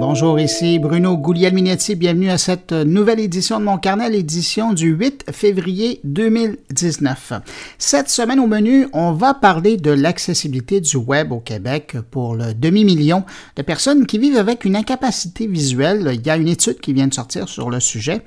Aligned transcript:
Bonjour, 0.00 0.38
ici 0.38 0.78
Bruno 0.78 1.16
Gouliel-Minetti. 1.16 1.96
Bienvenue 1.96 2.30
à 2.30 2.38
cette 2.38 2.70
nouvelle 2.70 3.18
édition 3.18 3.58
de 3.58 3.64
mon 3.64 3.78
carnet, 3.78 4.08
l'édition 4.08 4.72
du 4.72 4.90
8 4.90 5.32
février 5.32 5.98
2019. 6.04 7.32
Cette 7.78 8.08
semaine 8.08 8.38
au 8.38 8.46
menu, 8.46 8.86
on 8.92 9.10
va 9.10 9.34
parler 9.34 9.76
de 9.76 9.90
l'accessibilité 9.90 10.80
du 10.80 10.96
web 10.98 11.32
au 11.32 11.40
Québec 11.40 11.96
pour 12.12 12.36
le 12.36 12.54
demi-million 12.54 13.24
de 13.56 13.62
personnes 13.62 14.06
qui 14.06 14.18
vivent 14.18 14.38
avec 14.38 14.64
une 14.64 14.76
incapacité 14.76 15.48
visuelle. 15.48 16.08
Il 16.14 16.24
y 16.24 16.30
a 16.30 16.36
une 16.36 16.46
étude 16.46 16.78
qui 16.78 16.92
vient 16.92 17.08
de 17.08 17.14
sortir 17.14 17.48
sur 17.48 17.68
le 17.68 17.80
sujet. 17.80 18.22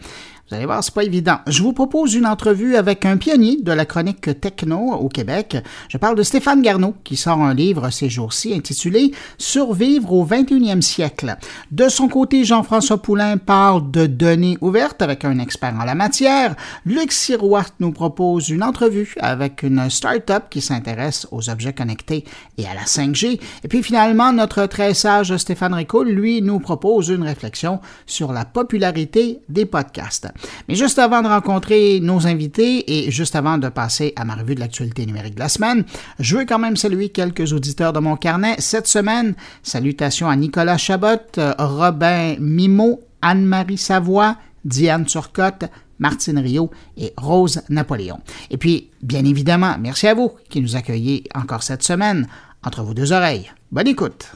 Vous 0.52 0.58
allez 0.58 0.66
voir, 0.66 0.84
c'est 0.84 0.94
pas 0.94 1.06
évident. 1.06 1.38
Je 1.48 1.64
vous 1.64 1.72
propose 1.72 2.14
une 2.14 2.26
entrevue 2.26 2.76
avec 2.76 3.06
un 3.06 3.16
pionnier 3.16 3.62
de 3.62 3.72
la 3.72 3.86
chronique 3.86 4.42
techno 4.42 4.92
au 4.92 5.08
Québec. 5.08 5.56
Je 5.88 5.98
parle 5.98 6.18
de 6.18 6.24
Stéphane 6.24 6.62
Garneau, 6.62 6.94
qui 7.06 7.16
sort 7.16 7.40
un 7.40 7.54
livre 7.54 7.90
ces 7.90 8.10
jours-ci 8.10 8.54
intitulé 8.54 9.14
Survivre 9.38 10.12
au 10.12 10.26
21e 10.26 10.82
siècle. 10.82 11.38
De 11.72 11.88
son 11.88 12.10
côté, 12.10 12.44
Jean-François 12.44 13.02
Poulain 13.02 13.38
parle 13.38 13.92
de 13.92 14.08
données 14.08 14.58
ouvertes 14.60 15.02
avec 15.02 15.24
un 15.24 15.40
expert 15.40 15.74
en 15.80 15.86
la 15.86 15.96
matière. 15.96 16.58
Luc 16.86 17.14
Sirois 17.14 17.68
nous 17.80 17.94
propose 17.94 18.50
une 18.50 18.64
entrevue 18.64 19.16
avec 19.22 19.64
une 19.64 19.90
start-up 19.90 20.48
qui 20.50 20.60
s'intéresse 20.60 21.30
aux 21.32 21.50
objets 21.50 21.72
connectés 21.72 22.26
et 22.58 22.68
à 22.68 22.74
la 22.74 22.84
5G. 22.84 23.40
Et 23.64 23.68
puis 23.70 23.84
finalement, 23.84 24.34
notre 24.34 24.66
très 24.66 24.94
sage 24.96 25.38
Stéphane 25.38 25.76
Ricoul, 25.76 26.10
lui, 26.10 26.42
nous 26.42 26.60
propose 26.60 27.08
une 27.08 27.24
réflexion 27.24 27.80
sur 28.06 28.34
la 28.34 28.44
popularité 28.44 29.40
des 29.48 29.66
podcasts. 29.66 30.28
Mais 30.68 30.76
juste 30.76 31.00
avant 31.00 31.22
de 31.22 31.28
rencontrer 31.28 32.00
nos 32.02 32.28
invités 32.28 33.06
et 33.06 33.12
juste 33.12 33.36
avant 33.36 33.58
de 33.58 33.70
passer 33.70 34.14
à 34.16 34.26
ma 34.26 34.36
revue 34.36 34.56
de 34.56 34.60
l'actualité 34.60 35.06
numérique 35.06 35.36
de 35.36 35.40
la 35.40 35.50
semaine, 35.50 35.84
je 36.20 36.38
veux 36.38 36.46
quand 36.46 36.60
même 36.60 36.78
saluer 36.78 37.10
quelques 37.10 37.54
auditeurs 37.54 37.94
de 37.94 38.00
mon 38.00 38.16
carnet. 38.16 38.56
Cette 38.60 38.88
semaine, 38.88 39.36
salutations 39.64 40.30
à 40.30 40.36
Nicolas 40.36 40.78
Chabot, 40.78 41.22
Robin 41.58 42.36
Mimo, 42.40 43.02
Anne-Marie 43.22 43.78
Savoie, 43.78 44.38
Diane 44.66 45.06
Turcotte, 45.06 45.66
Martine 46.00 46.40
Rio 46.40 46.72
et 46.98 47.14
Rose 47.16 47.62
Napoléon. 47.70 48.20
Et 48.50 48.58
puis, 48.58 48.90
bien 49.02 49.24
évidemment, 49.24 49.76
merci 49.80 50.08
à 50.08 50.14
vous 50.14 50.32
qui 50.50 50.62
nous 50.62 50.76
accueillez 50.76 51.24
encore 51.36 51.64
cette 51.64 51.84
semaine 51.84 52.28
entre 52.64 52.84
vos 52.84 52.94
deux 52.94 53.14
oreilles. 53.14 53.52
Bonne 53.72 53.88
écoute! 53.88 54.32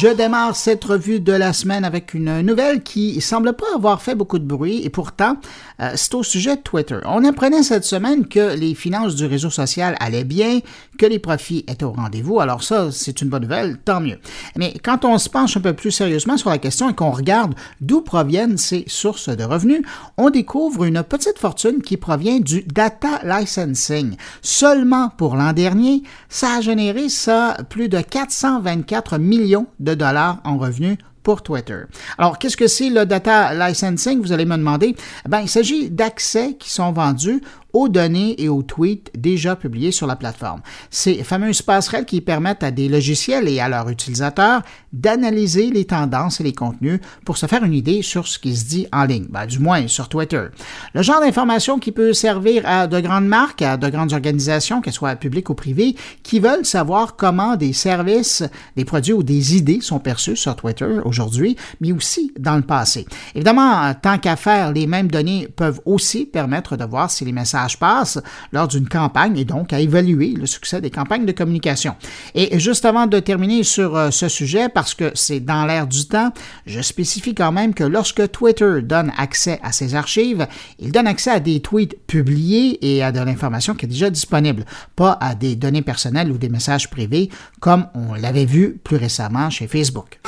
Je 0.00 0.08
démarre 0.08 0.56
cette 0.56 0.82
revue 0.82 1.20
de 1.20 1.34
la 1.34 1.52
semaine 1.52 1.84
avec 1.84 2.14
une 2.14 2.40
nouvelle 2.40 2.82
qui 2.82 3.20
semble 3.20 3.52
pas 3.52 3.66
avoir 3.74 4.00
fait 4.00 4.14
beaucoup 4.14 4.38
de 4.38 4.46
bruit 4.46 4.80
et 4.82 4.88
pourtant 4.88 5.36
euh, 5.78 5.90
c'est 5.94 6.14
au 6.14 6.22
sujet 6.22 6.56
de 6.56 6.62
Twitter. 6.62 6.96
On 7.04 7.22
apprenait 7.22 7.62
cette 7.62 7.84
semaine 7.84 8.26
que 8.26 8.56
les 8.56 8.74
finances 8.74 9.14
du 9.14 9.26
réseau 9.26 9.50
social 9.50 9.96
allaient 10.00 10.24
bien, 10.24 10.60
que 11.00 11.06
les 11.06 11.18
profits 11.18 11.64
étaient 11.66 11.84
au 11.84 11.92
rendez-vous. 11.92 12.40
Alors 12.40 12.62
ça, 12.62 12.92
c'est 12.92 13.22
une 13.22 13.30
bonne 13.30 13.44
nouvelle, 13.44 13.78
tant 13.78 14.02
mieux. 14.02 14.18
Mais 14.54 14.74
quand 14.84 15.06
on 15.06 15.16
se 15.16 15.30
penche 15.30 15.56
un 15.56 15.62
peu 15.62 15.72
plus 15.72 15.90
sérieusement 15.90 16.36
sur 16.36 16.50
la 16.50 16.58
question 16.58 16.90
et 16.90 16.94
qu'on 16.94 17.10
regarde 17.10 17.54
d'où 17.80 18.02
proviennent 18.02 18.58
ces 18.58 18.84
sources 18.86 19.30
de 19.30 19.42
revenus, 19.42 19.80
on 20.18 20.28
découvre 20.28 20.84
une 20.84 21.02
petite 21.02 21.38
fortune 21.38 21.80
qui 21.80 21.96
provient 21.96 22.38
du 22.38 22.64
data 22.64 23.20
licensing. 23.24 24.16
Seulement 24.42 25.08
pour 25.08 25.36
l'an 25.36 25.54
dernier, 25.54 26.02
ça 26.28 26.56
a 26.58 26.60
généré 26.60 27.08
ça 27.08 27.56
plus 27.70 27.88
de 27.88 28.02
424 28.02 29.16
millions 29.16 29.68
de 29.78 29.94
dollars 29.94 30.42
en 30.44 30.58
revenus 30.58 30.98
pour 31.22 31.42
Twitter. 31.42 31.82
Alors, 32.18 32.38
qu'est-ce 32.38 32.56
que 32.56 32.66
c'est 32.66 32.90
le 32.90 33.06
data 33.06 33.54
licensing? 33.54 34.20
Vous 34.20 34.32
allez 34.32 34.44
me 34.44 34.56
demander? 34.56 34.96
Ben, 35.28 35.40
il 35.40 35.48
s'agit 35.48 35.90
d'accès 35.90 36.56
qui 36.58 36.70
sont 36.70 36.92
vendus 36.92 37.42
aux 37.72 37.88
données 37.88 38.40
et 38.42 38.48
aux 38.48 38.62
tweets 38.62 39.10
déjà 39.16 39.56
publiés 39.56 39.92
sur 39.92 40.06
la 40.06 40.16
plateforme. 40.16 40.60
Ces 40.90 41.22
fameuses 41.22 41.62
passerelles 41.62 42.04
qui 42.04 42.20
permettent 42.20 42.62
à 42.62 42.70
des 42.70 42.88
logiciels 42.88 43.48
et 43.48 43.60
à 43.60 43.68
leurs 43.68 43.88
utilisateurs 43.88 44.62
d'analyser 44.92 45.70
les 45.70 45.84
tendances 45.84 46.40
et 46.40 46.44
les 46.44 46.52
contenus 46.52 47.00
pour 47.24 47.36
se 47.36 47.46
faire 47.46 47.64
une 47.64 47.74
idée 47.74 48.02
sur 48.02 48.26
ce 48.26 48.38
qui 48.38 48.56
se 48.56 48.64
dit 48.64 48.86
en 48.92 49.04
ligne, 49.04 49.26
ben, 49.28 49.46
du 49.46 49.58
moins 49.58 49.86
sur 49.86 50.08
Twitter. 50.08 50.46
Le 50.94 51.02
genre 51.02 51.20
d'information 51.20 51.78
qui 51.78 51.92
peut 51.92 52.12
servir 52.12 52.62
à 52.66 52.86
de 52.86 53.00
grandes 53.00 53.28
marques, 53.28 53.62
à 53.62 53.76
de 53.76 53.88
grandes 53.88 54.12
organisations, 54.12 54.80
qu'elles 54.80 54.92
soient 54.92 55.16
publiques 55.16 55.50
ou 55.50 55.54
privées, 55.54 55.94
qui 56.22 56.40
veulent 56.40 56.64
savoir 56.64 57.16
comment 57.16 57.56
des 57.56 57.72
services, 57.72 58.42
des 58.76 58.84
produits 58.84 59.12
ou 59.12 59.22
des 59.22 59.56
idées 59.56 59.80
sont 59.80 60.00
perçus 60.00 60.36
sur 60.36 60.56
Twitter 60.56 60.98
aujourd'hui, 61.04 61.56
mais 61.80 61.92
aussi 61.92 62.32
dans 62.38 62.56
le 62.56 62.62
passé. 62.62 63.06
Évidemment, 63.34 63.94
tant 63.94 64.18
qu'à 64.18 64.36
faire, 64.36 64.72
les 64.72 64.86
mêmes 64.86 65.10
données 65.10 65.48
peuvent 65.54 65.80
aussi 65.84 66.26
permettre 66.26 66.76
de 66.76 66.84
voir 66.84 67.10
si 67.10 67.24
les 67.24 67.32
messages 67.32 67.59
passe 67.78 68.18
lors 68.52 68.68
d'une 68.68 68.88
campagne 68.88 69.36
et 69.38 69.44
donc 69.44 69.72
à 69.72 69.80
évaluer 69.80 70.34
le 70.38 70.46
succès 70.46 70.80
des 70.80 70.90
campagnes 70.90 71.26
de 71.26 71.32
communication. 71.32 71.94
Et 72.34 72.58
juste 72.58 72.84
avant 72.84 73.06
de 73.06 73.18
terminer 73.18 73.62
sur 73.62 73.96
euh, 73.96 74.10
ce 74.10 74.28
sujet, 74.28 74.68
parce 74.68 74.94
que 74.94 75.10
c'est 75.14 75.40
dans 75.40 75.66
l'air 75.66 75.86
du 75.86 76.06
temps, 76.06 76.32
je 76.66 76.80
spécifie 76.80 77.34
quand 77.34 77.52
même 77.52 77.74
que 77.74 77.84
lorsque 77.84 78.30
Twitter 78.30 78.82
donne 78.82 79.12
accès 79.16 79.60
à 79.62 79.72
ses 79.72 79.94
archives, 79.94 80.46
il 80.78 80.92
donne 80.92 81.06
accès 81.06 81.30
à 81.30 81.40
des 81.40 81.60
tweets 81.60 81.96
publiés 82.06 82.78
et 82.82 83.02
à 83.02 83.12
de 83.12 83.20
l'information 83.20 83.74
qui 83.74 83.86
est 83.86 83.88
déjà 83.88 84.10
disponible, 84.10 84.64
pas 84.96 85.18
à 85.20 85.34
des 85.34 85.56
données 85.56 85.82
personnelles 85.82 86.30
ou 86.30 86.38
des 86.38 86.48
messages 86.48 86.90
privés 86.90 87.30
comme 87.60 87.86
on 87.94 88.14
l'avait 88.14 88.44
vu 88.44 88.78
plus 88.82 88.96
récemment 88.96 89.50
chez 89.50 89.66
Facebook. 89.66 90.20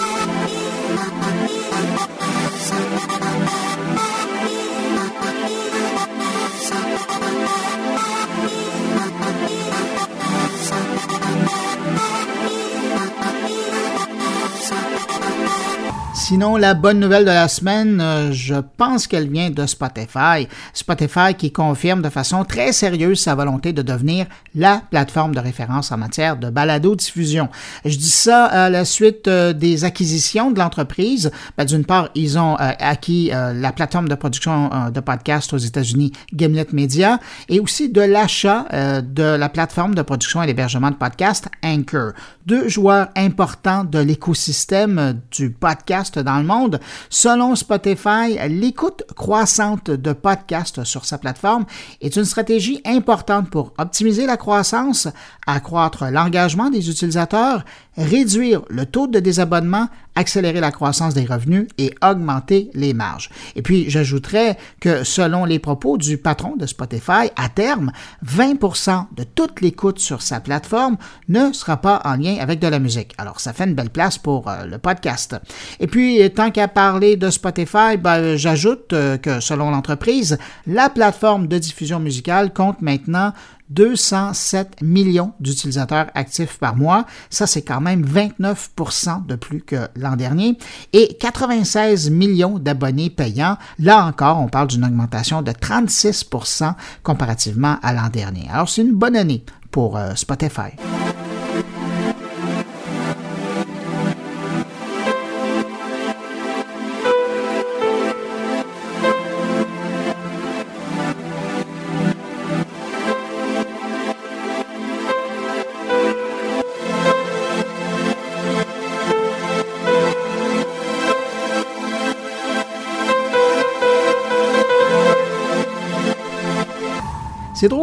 Sinon, 16.33 16.57
la 16.57 16.73
bonne 16.73 16.99
nouvelle 16.99 17.27
de 17.27 17.31
la 17.31 17.47
semaine, 17.47 18.01
euh, 18.01 18.33
je 18.33 18.55
pense 18.79 19.07
qu'elle 19.07 19.29
vient 19.29 19.51
de 19.51 19.67
Spotify. 19.67 20.49
Spotify 20.73 21.35
qui 21.37 21.53
confirme 21.53 22.01
de 22.01 22.09
façon 22.09 22.43
très 22.47 22.73
sérieuse 22.73 23.21
sa 23.21 23.35
volonté 23.35 23.75
de 23.75 23.83
devenir 23.83 24.25
la 24.55 24.81
plateforme 24.91 25.35
de 25.35 25.41
référence 25.41 25.93
en 25.93 25.99
matière 25.99 26.39
de 26.39 26.49
balado-diffusion. 26.49 27.51
Je 27.85 27.99
dis 27.99 28.11
ça 28.11 28.47
à 28.47 28.71
la 28.71 28.87
suite 28.87 29.29
euh, 29.29 29.53
des 29.53 29.85
acquisitions 29.85 30.51
de 30.51 30.59
l'entreprise. 30.59 31.31
Ben, 31.59 31.67
d'une 31.67 31.85
part, 31.85 32.09
ils 32.15 32.39
ont 32.39 32.55
euh, 32.55 32.73
acquis 32.79 33.31
la 33.31 33.73
plateforme 33.73 34.09
de 34.09 34.15
production 34.15 34.71
de 34.91 35.01
podcasts 35.01 35.53
aux 35.53 35.59
États-Unis, 35.59 36.13
Gimlet 36.35 36.69
Media, 36.73 37.19
et 37.51 37.61
aussi 37.61 37.91
de 37.91 38.01
l'achat 38.01 38.65
de 39.03 39.23
la 39.23 39.49
plateforme 39.51 39.95
de 39.95 40.01
production 40.01 40.43
et 40.43 40.47
d'hébergement 40.47 40.91
de 40.91 40.97
podcasts, 40.97 41.49
Anchor. 41.63 42.13
Deux 42.47 42.69
joueurs 42.69 43.09
importants 43.17 43.85
de 43.85 43.99
l'écosystème 43.99 45.21
du 45.31 45.51
podcast 45.51 46.22
dans 46.23 46.39
le 46.39 46.45
monde. 46.45 46.81
Selon 47.11 47.55
Spotify, 47.55 48.39
l'écoute 48.49 49.03
croissante 49.17 49.91
de 49.91 50.13
podcasts 50.13 50.85
sur 50.85 51.05
sa 51.05 51.19
plateforme 51.19 51.65
est 52.01 52.17
une 52.17 52.25
stratégie 52.25 52.81
importante 52.85 53.51
pour 53.51 53.73
optimiser 53.79 54.27
la 54.27 54.37
croissance, 54.37 55.09
accroître 55.47 56.05
l'engagement 56.11 56.71
des 56.71 56.89
utilisateurs, 56.91 57.65
réduire 57.97 58.63
le 58.69 58.87
taux 58.87 59.07
de 59.07 59.21
désabonnement, 59.21 59.89
accélérer 60.15 60.61
la 60.61 60.71
croissance 60.71 61.15
des 61.15 61.25
revenus 61.25 61.67
et 61.79 61.95
augmenter 62.03 62.71
les 62.75 62.95
marges. 62.95 63.31
Et 63.57 63.63
puis, 63.63 63.89
j'ajouterais 63.89 64.59
que 64.81 65.05
selon 65.05 65.45
les 65.45 65.59
propos 65.59 65.97
du 65.97 66.19
patron 66.19 66.57
de 66.57 66.67
Spotify, 66.67 67.31
à 67.37 67.49
terme, 67.49 67.93
20% 68.27 69.07
de 69.17 69.25
toute 69.25 69.61
l'écoute 69.61 69.99
sur 69.99 70.23
sa 70.23 70.41
plateforme 70.41 70.97
ne 71.29 71.53
sera 71.53 71.79
pas 71.79 72.01
en 72.05 72.17
lien 72.17 72.37
avec 72.41 72.61
de 72.61 72.67
la 72.69 72.79
musique. 72.79 73.15
Alors, 73.19 73.41
ça 73.41 73.53
fait 73.53 73.65
une 73.65 73.75
belle 73.75 73.91
place 73.91 74.19
pour 74.19 74.49
euh, 74.49 74.65
le 74.67 74.79
podcast. 74.79 75.37
Et 75.81 75.87
puis, 75.87 76.31
tant 76.35 76.51
qu'à 76.51 76.69
parler 76.69 77.17
de 77.17 77.31
Spotify, 77.31 77.97
ben, 77.99 78.37
j'ajoute 78.37 78.93
euh, 78.93 79.17
que 79.17 79.41
selon 79.41 79.71
l'entreprise, 79.71 80.39
la 80.67 80.91
plateforme 80.91 81.47
de 81.47 81.59
diffusion 81.59 82.01
musicale 82.01 82.53
compte 82.53 82.83
maintenant 82.83 83.33
207 83.71 84.83
millions 84.83 85.33
d'utilisateurs 85.41 86.07
actifs 86.15 86.59
par 86.59 86.77
mois. 86.77 87.07
Ça, 87.31 87.47
c'est 87.47 87.63
quand 87.63 87.81
même 87.81 88.05
29% 88.05 89.27
de 89.27 89.35
plus 89.35 89.63
que 89.63 89.89
l'an 89.97 90.17
dernier. 90.17 90.59
Et 90.93 91.15
96 91.15 92.11
millions 92.11 92.59
d'abonnés 92.59 93.11
payants. 93.11 93.57
Là 93.79 94.05
encore, 94.05 94.41
on 94.41 94.49
parle 94.49 94.69
d'une 94.69 94.85
augmentation 94.85 95.43
de 95.43 95.53
36% 95.53 96.75
comparativement 97.03 97.79
à 97.83 97.93
l'an 97.93 98.09
dernier. 98.09 98.49
Alors, 98.53 98.69
c'est 98.69 98.83
une 98.83 98.95
bonne 98.95 99.17
année 99.17 99.45
pour 99.71 99.97
euh, 99.97 100.15
Spotify. 100.15 100.73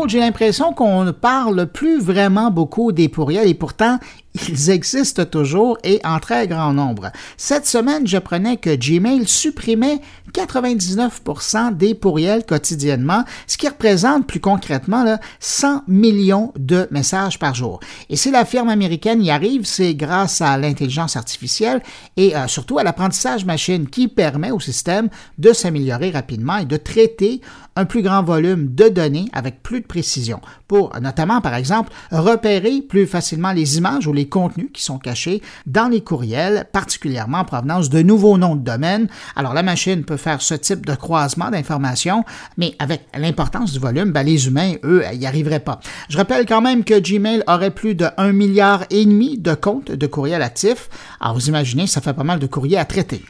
J'ai 0.09 0.19
l'impression 0.19 0.73
qu'on 0.73 1.03
ne 1.03 1.11
parle 1.11 1.67
plus 1.67 1.99
vraiment 1.99 2.51
beaucoup 2.51 2.91
des 2.91 3.09
pourriels 3.09 3.47
et 3.47 3.53
pourtant, 3.53 3.99
ils 4.47 4.69
existent 4.69 5.25
toujours 5.25 5.77
et 5.83 5.99
en 6.03 6.19
très 6.19 6.47
grand 6.47 6.73
nombre. 6.73 7.11
Cette 7.37 7.65
semaine, 7.65 8.07
j'apprenais 8.07 8.57
que 8.57 8.75
Gmail 8.75 9.27
supprimait 9.27 10.01
99% 10.33 11.75
des 11.75 11.95
pourriels 11.95 12.45
quotidiennement, 12.45 13.23
ce 13.47 13.57
qui 13.57 13.67
représente 13.67 14.27
plus 14.27 14.39
concrètement 14.39 15.03
là, 15.03 15.19
100 15.39 15.83
millions 15.87 16.53
de 16.57 16.87
messages 16.91 17.39
par 17.39 17.55
jour. 17.55 17.79
Et 18.09 18.15
si 18.15 18.31
la 18.31 18.45
firme 18.45 18.69
américaine 18.69 19.23
y 19.23 19.31
arrive, 19.31 19.65
c'est 19.65 19.95
grâce 19.95 20.41
à 20.41 20.57
l'intelligence 20.57 21.15
artificielle 21.15 21.81
et 22.17 22.35
euh, 22.35 22.47
surtout 22.47 22.77
à 22.77 22.83
l'apprentissage 22.83 23.45
machine 23.45 23.89
qui 23.89 24.07
permet 24.07 24.51
au 24.51 24.59
système 24.59 25.09
de 25.37 25.51
s'améliorer 25.53 26.11
rapidement 26.11 26.57
et 26.57 26.65
de 26.65 26.77
traiter 26.77 27.41
un 27.75 27.85
plus 27.85 28.01
grand 28.01 28.23
volume 28.23 28.73
de 28.75 28.89
données 28.89 29.29
avec 29.33 29.63
plus 29.63 29.81
de 29.81 29.85
précision 29.85 30.41
pour 30.67 30.91
notamment, 31.01 31.41
par 31.41 31.55
exemple, 31.55 31.91
repérer 32.11 32.81
plus 32.81 33.07
facilement 33.07 33.51
les 33.51 33.77
images 33.77 34.07
ou 34.07 34.13
les 34.13 34.28
contenus 34.29 34.69
qui 34.73 34.83
sont 34.83 34.99
cachés 34.99 35.41
dans 35.65 35.89
les 35.89 36.01
courriels, 36.01 36.65
particulièrement 36.71 37.39
en 37.39 37.45
provenance 37.45 37.89
de 37.89 38.01
nouveaux 38.01 38.37
noms 38.37 38.55
de 38.55 38.63
domaine. 38.63 39.07
Alors 39.35 39.53
la 39.53 39.63
machine 39.63 40.03
peut 40.03 40.17
faire 40.17 40.41
ce 40.41 40.53
type 40.53 40.85
de 40.85 40.95
croisement 40.95 41.49
d'informations, 41.49 42.23
mais 42.57 42.75
avec 42.79 43.01
l'importance 43.17 43.73
du 43.73 43.79
volume, 43.79 44.11
ben, 44.11 44.23
les 44.23 44.47
humains, 44.47 44.73
eux, 44.83 45.03
n'y 45.13 45.25
arriveraient 45.25 45.59
pas. 45.59 45.79
Je 46.09 46.17
rappelle 46.17 46.45
quand 46.45 46.61
même 46.61 46.83
que 46.83 46.99
Gmail 46.99 47.43
aurait 47.47 47.71
plus 47.71 47.95
de 47.95 48.05
1 48.17 48.31
milliard 48.31 48.85
et 48.89 49.05
demi 49.05 49.37
de 49.37 49.53
comptes 49.53 49.91
de 49.91 50.07
courriels 50.07 50.41
actifs. 50.41 50.89
Alors 51.19 51.35
vous 51.35 51.49
imaginez, 51.49 51.87
ça 51.87 52.01
fait 52.01 52.13
pas 52.13 52.23
mal 52.23 52.39
de 52.39 52.47
courriers 52.47 52.77
à 52.77 52.85
traiter. 52.85 53.23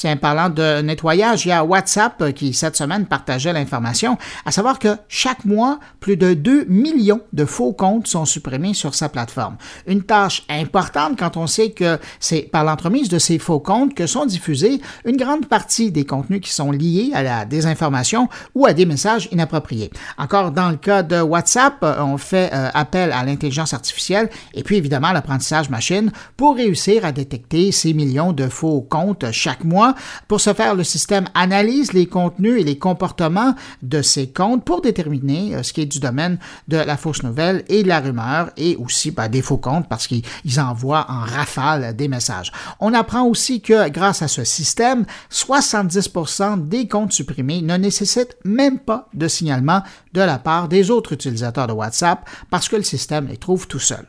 Tiens, 0.00 0.16
parlant 0.16 0.48
de 0.48 0.80
nettoyage, 0.80 1.44
il 1.44 1.50
y 1.50 1.52
a 1.52 1.62
WhatsApp 1.62 2.22
euh, 2.22 2.32
qui, 2.32 2.54
cette 2.54 2.74
semaine, 2.74 3.04
partageait 3.04 3.52
l'information, 3.52 4.16
à 4.46 4.50
savoir 4.50 4.78
que 4.78 4.96
chaque 5.08 5.44
mois, 5.44 5.78
plus 6.00 6.16
de 6.16 6.32
2 6.32 6.64
millions 6.70 7.20
de 7.34 7.44
faux 7.44 7.74
comptes 7.74 8.06
sont 8.06 8.24
supprimés 8.24 8.72
sur 8.72 8.94
sa 8.94 9.10
plateforme. 9.10 9.58
Une 9.86 10.02
tâche 10.02 10.42
importante 10.48 11.18
quand 11.18 11.36
on 11.36 11.46
sait 11.46 11.72
que 11.72 11.98
c'est 12.18 12.48
par 12.50 12.64
l'entremise 12.64 13.10
de 13.10 13.18
ces 13.18 13.38
faux 13.38 13.60
comptes 13.60 13.92
que 13.92 14.06
sont 14.06 14.24
diffusés 14.24 14.80
une 15.04 15.18
grande 15.18 15.44
partie 15.44 15.90
des 15.92 16.06
contenus 16.06 16.40
qui 16.40 16.50
sont 16.50 16.70
liés 16.70 17.10
à 17.12 17.22
la 17.22 17.44
désinformation 17.44 18.30
ou 18.54 18.64
à 18.64 18.72
des 18.72 18.86
messages 18.86 19.28
inappropriés. 19.32 19.90
Encore 20.16 20.50
dans 20.50 20.70
le 20.70 20.76
cas 20.76 21.02
de 21.02 21.20
WhatsApp, 21.20 21.74
euh, 21.82 22.02
on 22.02 22.16
fait 22.16 22.48
euh, 22.54 22.70
appel 22.72 23.12
à 23.12 23.22
l'intelligence 23.22 23.74
artificielle 23.74 24.30
et 24.54 24.62
puis 24.62 24.76
évidemment 24.76 25.12
l'apprentissage 25.12 25.68
machine 25.68 26.10
pour 26.38 26.56
réussir 26.56 27.04
à 27.04 27.12
détecter 27.12 27.70
ces 27.70 27.92
millions 27.92 28.32
de 28.32 28.48
faux 28.48 28.80
comptes 28.80 29.30
chaque 29.32 29.62
mois 29.62 29.89
pour 30.28 30.40
ce 30.40 30.54
faire, 30.54 30.74
le 30.74 30.84
système 30.84 31.26
analyse 31.34 31.92
les 31.92 32.06
contenus 32.06 32.60
et 32.60 32.64
les 32.64 32.78
comportements 32.78 33.54
de 33.82 34.02
ces 34.02 34.30
comptes 34.30 34.64
pour 34.64 34.80
déterminer 34.80 35.54
euh, 35.54 35.62
ce 35.62 35.72
qui 35.72 35.82
est 35.82 35.86
du 35.86 36.00
domaine 36.00 36.38
de 36.68 36.76
la 36.76 36.96
fausse 36.96 37.22
nouvelle 37.22 37.64
et 37.68 37.82
de 37.82 37.88
la 37.88 38.00
rumeur 38.00 38.50
et 38.56 38.76
aussi 38.76 39.10
ben, 39.10 39.28
des 39.28 39.42
faux 39.42 39.58
comptes 39.58 39.88
parce 39.88 40.06
qu'ils 40.06 40.60
envoient 40.60 41.06
en 41.08 41.20
rafale 41.20 41.94
des 41.96 42.08
messages. 42.08 42.52
On 42.80 42.94
apprend 42.94 43.24
aussi 43.24 43.60
que 43.60 43.88
grâce 43.88 44.22
à 44.22 44.28
ce 44.28 44.44
système, 44.44 45.04
70% 45.30 46.68
des 46.68 46.88
comptes 46.88 47.12
supprimés 47.12 47.62
ne 47.62 47.76
nécessitent 47.76 48.36
même 48.44 48.78
pas 48.78 49.08
de 49.14 49.28
signalement 49.28 49.82
de 50.12 50.20
la 50.20 50.38
part 50.38 50.68
des 50.68 50.90
autres 50.90 51.12
utilisateurs 51.12 51.66
de 51.66 51.72
WhatsApp 51.72 52.28
parce 52.50 52.68
que 52.68 52.76
le 52.76 52.82
système 52.82 53.28
les 53.28 53.36
trouve 53.36 53.66
tout 53.66 53.78
seul. 53.78 54.06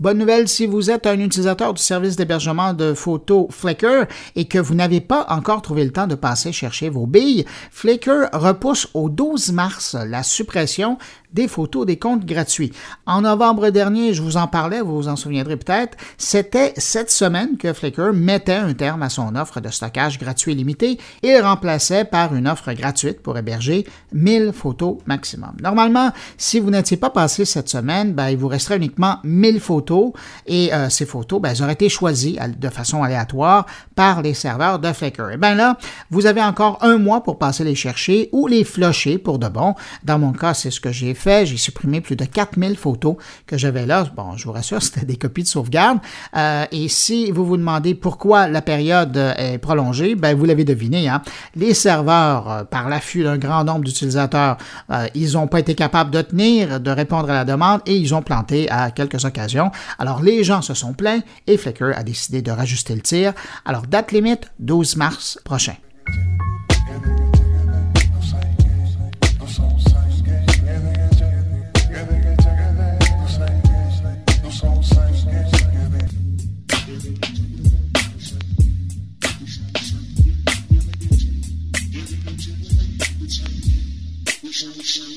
Bonne 0.00 0.16
nouvelle 0.16 0.48
si 0.48 0.66
vous 0.66 0.90
êtes 0.90 1.06
un 1.06 1.20
utilisateur 1.20 1.74
du 1.74 1.82
service 1.82 2.16
d'hébergement 2.16 2.72
de 2.72 2.94
photos 2.94 3.48
Flickr 3.50 4.06
et 4.34 4.46
que 4.46 4.58
vous 4.58 4.74
n'avez 4.74 5.02
pas 5.02 5.26
encore 5.28 5.60
trouvé 5.60 5.84
le 5.84 5.90
temps 5.90 6.06
de 6.06 6.14
passer 6.14 6.52
chercher 6.52 6.88
vos 6.88 7.06
billes, 7.06 7.44
Flickr 7.70 8.30
repousse 8.32 8.88
au 8.94 9.10
12 9.10 9.52
mars 9.52 9.94
la 10.08 10.22
suppression 10.22 10.96
des 11.32 11.48
photos 11.48 11.86
des 11.86 11.98
comptes 11.98 12.24
gratuits. 12.24 12.72
En 13.06 13.22
novembre 13.22 13.70
dernier, 13.70 14.14
je 14.14 14.22
vous 14.22 14.36
en 14.36 14.46
parlais, 14.46 14.80
vous 14.80 14.96
vous 14.96 15.08
en 15.08 15.16
souviendrez 15.16 15.56
peut-être, 15.56 15.96
c'était 16.18 16.72
cette 16.76 17.10
semaine 17.10 17.56
que 17.56 17.72
Flickr 17.72 18.12
mettait 18.12 18.54
un 18.54 18.74
terme 18.74 19.02
à 19.02 19.08
son 19.08 19.34
offre 19.36 19.60
de 19.60 19.68
stockage 19.68 20.18
gratuit 20.18 20.54
limité 20.54 20.98
et 21.22 21.32
le 21.36 21.42
remplaçait 21.42 22.04
par 22.04 22.34
une 22.34 22.48
offre 22.48 22.72
gratuite 22.72 23.22
pour 23.22 23.36
héberger 23.38 23.86
1000 24.12 24.52
photos 24.52 24.98
maximum. 25.06 25.52
Normalement, 25.62 26.10
si 26.36 26.60
vous 26.60 26.70
n'étiez 26.70 26.96
pas 26.96 27.10
passé 27.10 27.44
cette 27.44 27.68
semaine, 27.68 28.12
ben, 28.12 28.28
il 28.30 28.36
vous 28.36 28.48
resterait 28.48 28.76
uniquement 28.76 29.18
1000 29.24 29.60
photos 29.60 30.12
et 30.46 30.72
euh, 30.72 30.88
ces 30.88 31.06
photos, 31.06 31.40
ben, 31.40 31.50
elles 31.50 31.62
auraient 31.62 31.74
été 31.74 31.88
choisies 31.88 32.38
de 32.58 32.68
façon 32.68 33.02
aléatoire 33.02 33.66
par 33.94 34.22
les 34.22 34.34
serveurs 34.34 34.78
de 34.78 34.92
Flickr. 34.92 35.30
Et 35.30 35.36
bien 35.36 35.54
là, 35.54 35.78
vous 36.10 36.26
avez 36.26 36.42
encore 36.42 36.78
un 36.82 36.98
mois 36.98 37.22
pour 37.22 37.38
passer 37.38 37.64
les 37.64 37.74
chercher 37.74 38.28
ou 38.32 38.46
les 38.46 38.64
flusher 38.64 39.18
pour 39.18 39.38
de 39.38 39.48
bon. 39.48 39.74
Dans 40.04 40.18
mon 40.18 40.32
cas, 40.32 40.54
c'est 40.54 40.70
ce 40.70 40.80
que 40.80 40.92
j'ai 40.92 41.14
fait. 41.20 41.46
J'ai 41.46 41.56
supprimé 41.56 42.00
plus 42.00 42.16
de 42.16 42.24
4000 42.24 42.76
photos 42.76 43.16
que 43.46 43.56
j'avais 43.56 43.86
là. 43.86 44.06
Bon, 44.16 44.36
je 44.36 44.44
vous 44.44 44.52
rassure, 44.52 44.82
c'était 44.82 45.06
des 45.06 45.16
copies 45.16 45.42
de 45.42 45.48
sauvegarde. 45.48 45.98
Euh, 46.36 46.64
et 46.72 46.88
si 46.88 47.30
vous 47.30 47.44
vous 47.44 47.56
demandez 47.56 47.94
pourquoi 47.94 48.48
la 48.48 48.62
période 48.62 49.16
euh, 49.16 49.34
est 49.36 49.58
prolongée, 49.58 50.14
ben 50.14 50.36
vous 50.36 50.44
l'avez 50.44 50.64
deviné. 50.64 51.08
Hein? 51.08 51.22
Les 51.54 51.74
serveurs, 51.74 52.50
euh, 52.50 52.64
par 52.64 52.88
l'affût 52.88 53.22
d'un 53.22 53.38
grand 53.38 53.64
nombre 53.64 53.84
d'utilisateurs, 53.84 54.56
ils 55.14 55.32
n'ont 55.32 55.46
pas 55.46 55.60
été 55.60 55.74
capables 55.74 56.10
de 56.10 56.22
tenir, 56.22 56.80
de 56.80 56.90
répondre 56.90 57.30
à 57.30 57.34
la 57.34 57.44
demande 57.44 57.80
et 57.86 57.96
ils 57.96 58.14
ont 58.14 58.22
planté 58.22 58.70
à 58.70 58.90
quelques 58.90 59.24
occasions. 59.24 59.70
Alors 59.98 60.22
les 60.22 60.44
gens 60.44 60.62
se 60.62 60.74
sont 60.74 60.92
plaints 60.92 61.20
et 61.46 61.56
Flickr 61.56 61.92
a 61.96 62.02
décidé 62.02 62.42
de 62.42 62.50
rajuster 62.50 62.94
le 62.94 63.02
tir. 63.02 63.32
Alors 63.64 63.82
date 63.82 64.12
limite 64.12 64.50
12 64.58 64.96
mars 64.96 65.38
prochain. 65.44 65.74
Shoot, 84.60 84.84
shoot. 84.84 85.09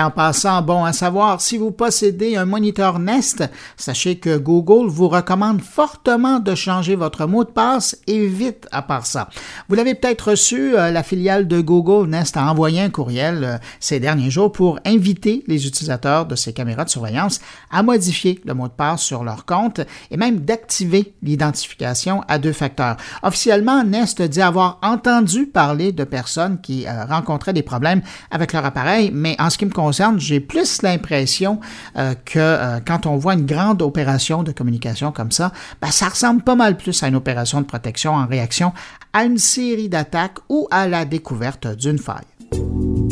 En 0.00 0.10
passant, 0.10 0.62
bon 0.62 0.84
à 0.84 0.92
savoir, 0.92 1.40
si 1.40 1.58
vous 1.58 1.70
possédez 1.70 2.36
un 2.36 2.44
moniteur 2.44 2.98
Nest, 2.98 3.44
sachez 3.76 4.16
que 4.16 4.38
Google 4.38 4.88
vous 4.88 5.08
recommande 5.08 5.60
fortement 5.60 6.40
de 6.40 6.54
changer 6.54 6.94
votre 6.94 7.26
mot 7.26 7.44
de 7.44 7.50
passe 7.50 7.96
et 8.06 8.26
vite 8.26 8.66
à 8.72 8.82
part 8.82 9.06
ça. 9.06 9.28
Vous 9.68 9.74
l'avez 9.74 9.94
peut-être 9.94 10.30
reçu, 10.30 10.76
euh, 10.76 10.90
la 10.90 11.02
filiale 11.02 11.46
de 11.46 11.60
Google 11.60 12.08
Nest 12.08 12.36
a 12.36 12.50
envoyé 12.50 12.80
un 12.80 12.90
courriel 12.90 13.44
euh, 13.44 13.58
ces 13.80 14.00
derniers 14.00 14.30
jours 14.30 14.52
pour 14.52 14.78
inviter 14.86 15.44
les 15.46 15.66
utilisateurs 15.66 16.26
de 16.26 16.36
ces 16.36 16.52
caméras 16.52 16.84
de 16.84 16.90
surveillance 16.90 17.40
à 17.70 17.82
modifier 17.82 18.40
le 18.44 18.54
mot 18.54 18.68
de 18.68 18.72
passe 18.72 19.02
sur 19.02 19.24
leur 19.24 19.44
compte 19.44 19.80
et 20.10 20.16
même 20.16 20.40
d'activer 20.40 21.14
l'identification 21.22 22.22
à 22.28 22.38
deux 22.38 22.52
facteurs. 22.52 22.96
Officiellement, 23.22 23.84
Nest 23.84 24.22
dit 24.22 24.42
avoir 24.42 24.78
entendu 24.82 25.46
parler 25.46 25.92
de 25.92 26.04
personnes 26.04 26.60
qui 26.60 26.86
euh, 26.86 27.04
rencontraient 27.04 27.52
des 27.52 27.62
problèmes 27.62 28.02
avec 28.30 28.52
leur 28.52 28.64
appareil, 28.64 29.10
mais 29.12 29.36
en 29.38 29.50
ce 29.50 29.58
qui 29.58 29.66
me 29.66 29.70
concerne, 29.70 29.81
j'ai 30.18 30.40
plus 30.40 30.82
l'impression 30.82 31.60
euh, 31.96 32.14
que 32.24 32.38
euh, 32.38 32.80
quand 32.84 33.06
on 33.06 33.16
voit 33.16 33.34
une 33.34 33.46
grande 33.46 33.82
opération 33.82 34.42
de 34.42 34.52
communication 34.52 35.12
comme 35.12 35.32
ça, 35.32 35.52
ben, 35.80 35.90
ça 35.90 36.08
ressemble 36.08 36.42
pas 36.42 36.54
mal 36.54 36.76
plus 36.76 37.02
à 37.02 37.08
une 37.08 37.16
opération 37.16 37.60
de 37.60 37.66
protection 37.66 38.12
en 38.14 38.26
réaction 38.26 38.72
à 39.12 39.24
une 39.24 39.38
série 39.38 39.88
d'attaques 39.88 40.38
ou 40.48 40.68
à 40.70 40.86
la 40.86 41.04
découverte 41.04 41.66
d'une 41.66 41.98
faille. 41.98 43.11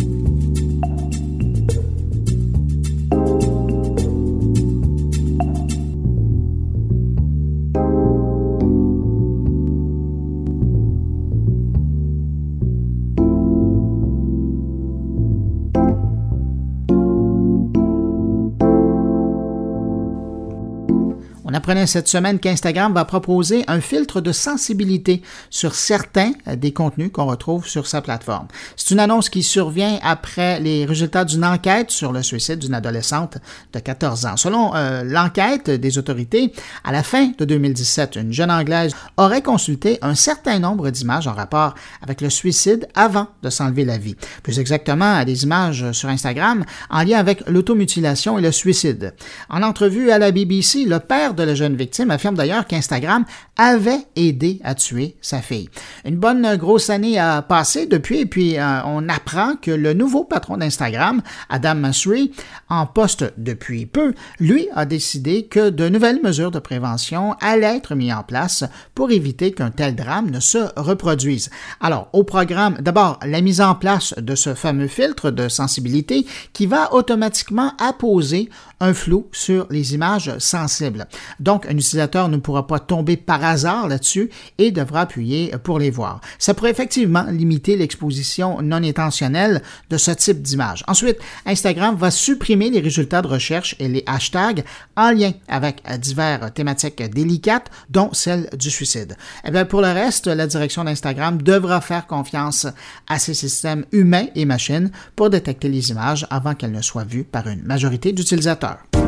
Apprenait 21.70 21.86
cette 21.86 22.08
semaine 22.08 22.40
qu'Instagram 22.40 22.92
va 22.92 23.04
proposer 23.04 23.62
un 23.68 23.80
filtre 23.80 24.20
de 24.20 24.32
sensibilité 24.32 25.22
sur 25.50 25.76
certains 25.76 26.32
des 26.56 26.72
contenus 26.72 27.10
qu'on 27.12 27.26
retrouve 27.26 27.68
sur 27.68 27.86
sa 27.86 28.02
plateforme. 28.02 28.48
C'est 28.74 28.90
une 28.90 28.98
annonce 28.98 29.28
qui 29.28 29.44
survient 29.44 30.00
après 30.02 30.58
les 30.58 30.84
résultats 30.84 31.24
d'une 31.24 31.44
enquête 31.44 31.92
sur 31.92 32.10
le 32.10 32.24
suicide 32.24 32.58
d'une 32.58 32.74
adolescente 32.74 33.38
de 33.72 33.78
14 33.78 34.26
ans. 34.26 34.36
Selon 34.36 34.74
euh, 34.74 35.04
l'enquête 35.04 35.70
des 35.70 35.96
autorités, 35.96 36.52
à 36.82 36.90
la 36.90 37.04
fin 37.04 37.30
de 37.38 37.44
2017, 37.44 38.16
une 38.16 38.32
jeune 38.32 38.50
Anglaise 38.50 38.92
aurait 39.16 39.42
consulté 39.42 40.00
un 40.02 40.16
certain 40.16 40.58
nombre 40.58 40.90
d'images 40.90 41.28
en 41.28 41.34
rapport 41.34 41.76
avec 42.02 42.20
le 42.20 42.30
suicide 42.30 42.88
avant 42.96 43.28
de 43.44 43.50
s'enlever 43.50 43.84
la 43.84 43.96
vie. 43.96 44.16
Plus 44.42 44.58
exactement, 44.58 45.22
des 45.22 45.44
images 45.44 45.92
sur 45.92 46.08
Instagram 46.08 46.64
en 46.90 47.04
lien 47.04 47.18
avec 47.20 47.48
l'automutilation 47.48 48.40
et 48.40 48.42
le 48.42 48.50
suicide. 48.50 49.14
En 49.48 49.62
entrevue 49.62 50.10
à 50.10 50.18
la 50.18 50.32
BBC, 50.32 50.84
le 50.84 50.98
père 50.98 51.34
de 51.34 51.44
la 51.44 51.59
jeune 51.60 51.76
victime 51.76 52.10
affirme 52.10 52.36
d'ailleurs 52.36 52.66
qu'Instagram 52.66 53.26
avait 53.56 54.06
aidé 54.16 54.60
à 54.64 54.74
tuer 54.74 55.16
sa 55.20 55.42
fille. 55.42 55.68
Une 56.06 56.16
bonne 56.16 56.56
grosse 56.56 56.88
année 56.88 57.18
a 57.18 57.42
passé 57.42 57.84
depuis 57.84 58.20
et 58.20 58.26
puis 58.26 58.58
euh, 58.58 58.82
on 58.86 59.08
apprend 59.10 59.56
que 59.56 59.70
le 59.70 59.92
nouveau 59.92 60.24
patron 60.24 60.56
d'Instagram, 60.56 61.20
Adam 61.50 61.74
Masri, 61.74 62.32
en 62.70 62.86
poste 62.86 63.32
depuis 63.36 63.84
peu, 63.84 64.14
lui 64.38 64.68
a 64.74 64.86
décidé 64.86 65.46
que 65.46 65.68
de 65.68 65.88
nouvelles 65.90 66.22
mesures 66.22 66.50
de 66.50 66.58
prévention 66.58 67.34
allaient 67.42 67.76
être 67.76 67.94
mises 67.94 68.14
en 68.14 68.22
place 68.22 68.64
pour 68.94 69.10
éviter 69.10 69.52
qu'un 69.52 69.70
tel 69.70 69.94
drame 69.94 70.30
ne 70.30 70.40
se 70.40 70.70
reproduise. 70.76 71.50
Alors, 71.82 72.08
au 72.14 72.24
programme, 72.24 72.78
d'abord, 72.80 73.18
la 73.24 73.42
mise 73.42 73.60
en 73.60 73.74
place 73.74 74.14
de 74.16 74.34
ce 74.34 74.54
fameux 74.54 74.88
filtre 74.88 75.30
de 75.30 75.48
sensibilité 75.48 76.26
qui 76.54 76.64
va 76.64 76.94
automatiquement 76.94 77.74
apposer 77.78 78.48
un 78.80 78.94
flou 78.94 79.28
sur 79.32 79.66
les 79.70 79.94
images 79.94 80.36
sensibles. 80.38 81.06
Donc, 81.38 81.66
un 81.66 81.76
utilisateur 81.76 82.28
ne 82.28 82.38
pourra 82.38 82.66
pas 82.66 82.78
tomber 82.78 83.16
par 83.16 83.44
hasard 83.44 83.88
là-dessus 83.88 84.30
et 84.58 84.70
devra 84.70 85.02
appuyer 85.02 85.52
pour 85.62 85.78
les 85.78 85.90
voir. 85.90 86.20
Ça 86.38 86.54
pourrait 86.54 86.70
effectivement 86.70 87.24
limiter 87.30 87.76
l'exposition 87.76 88.62
non 88.62 88.82
intentionnelle 88.82 89.62
de 89.90 89.96
ce 89.96 90.10
type 90.10 90.42
d'image. 90.42 90.82
Ensuite, 90.88 91.18
Instagram 91.46 91.94
va 91.96 92.10
supprimer 92.10 92.70
les 92.70 92.80
résultats 92.80 93.22
de 93.22 93.28
recherche 93.28 93.76
et 93.78 93.88
les 93.88 94.02
hashtags 94.06 94.64
en 94.96 95.10
lien 95.12 95.32
avec 95.48 95.82
divers 95.98 96.52
thématiques 96.52 97.02
délicates, 97.10 97.70
dont 97.90 98.10
celle 98.12 98.48
du 98.56 98.70
suicide. 98.70 99.16
Eh 99.44 99.50
bien, 99.50 99.64
pour 99.64 99.82
le 99.82 99.88
reste, 99.88 100.26
la 100.26 100.46
direction 100.46 100.84
d'Instagram 100.84 101.42
devra 101.42 101.80
faire 101.80 102.06
confiance 102.06 102.66
à 103.08 103.18
ces 103.18 103.34
systèmes 103.34 103.84
humains 103.92 104.26
et 104.34 104.44
machines 104.44 104.90
pour 105.16 105.30
détecter 105.30 105.68
les 105.68 105.90
images 105.90 106.26
avant 106.30 106.54
qu'elles 106.54 106.72
ne 106.72 106.82
soient 106.82 107.04
vues 107.04 107.24
par 107.24 107.46
une 107.46 107.62
majorité 107.62 108.12
d'utilisateurs. 108.12 108.69
Star. 108.70 108.99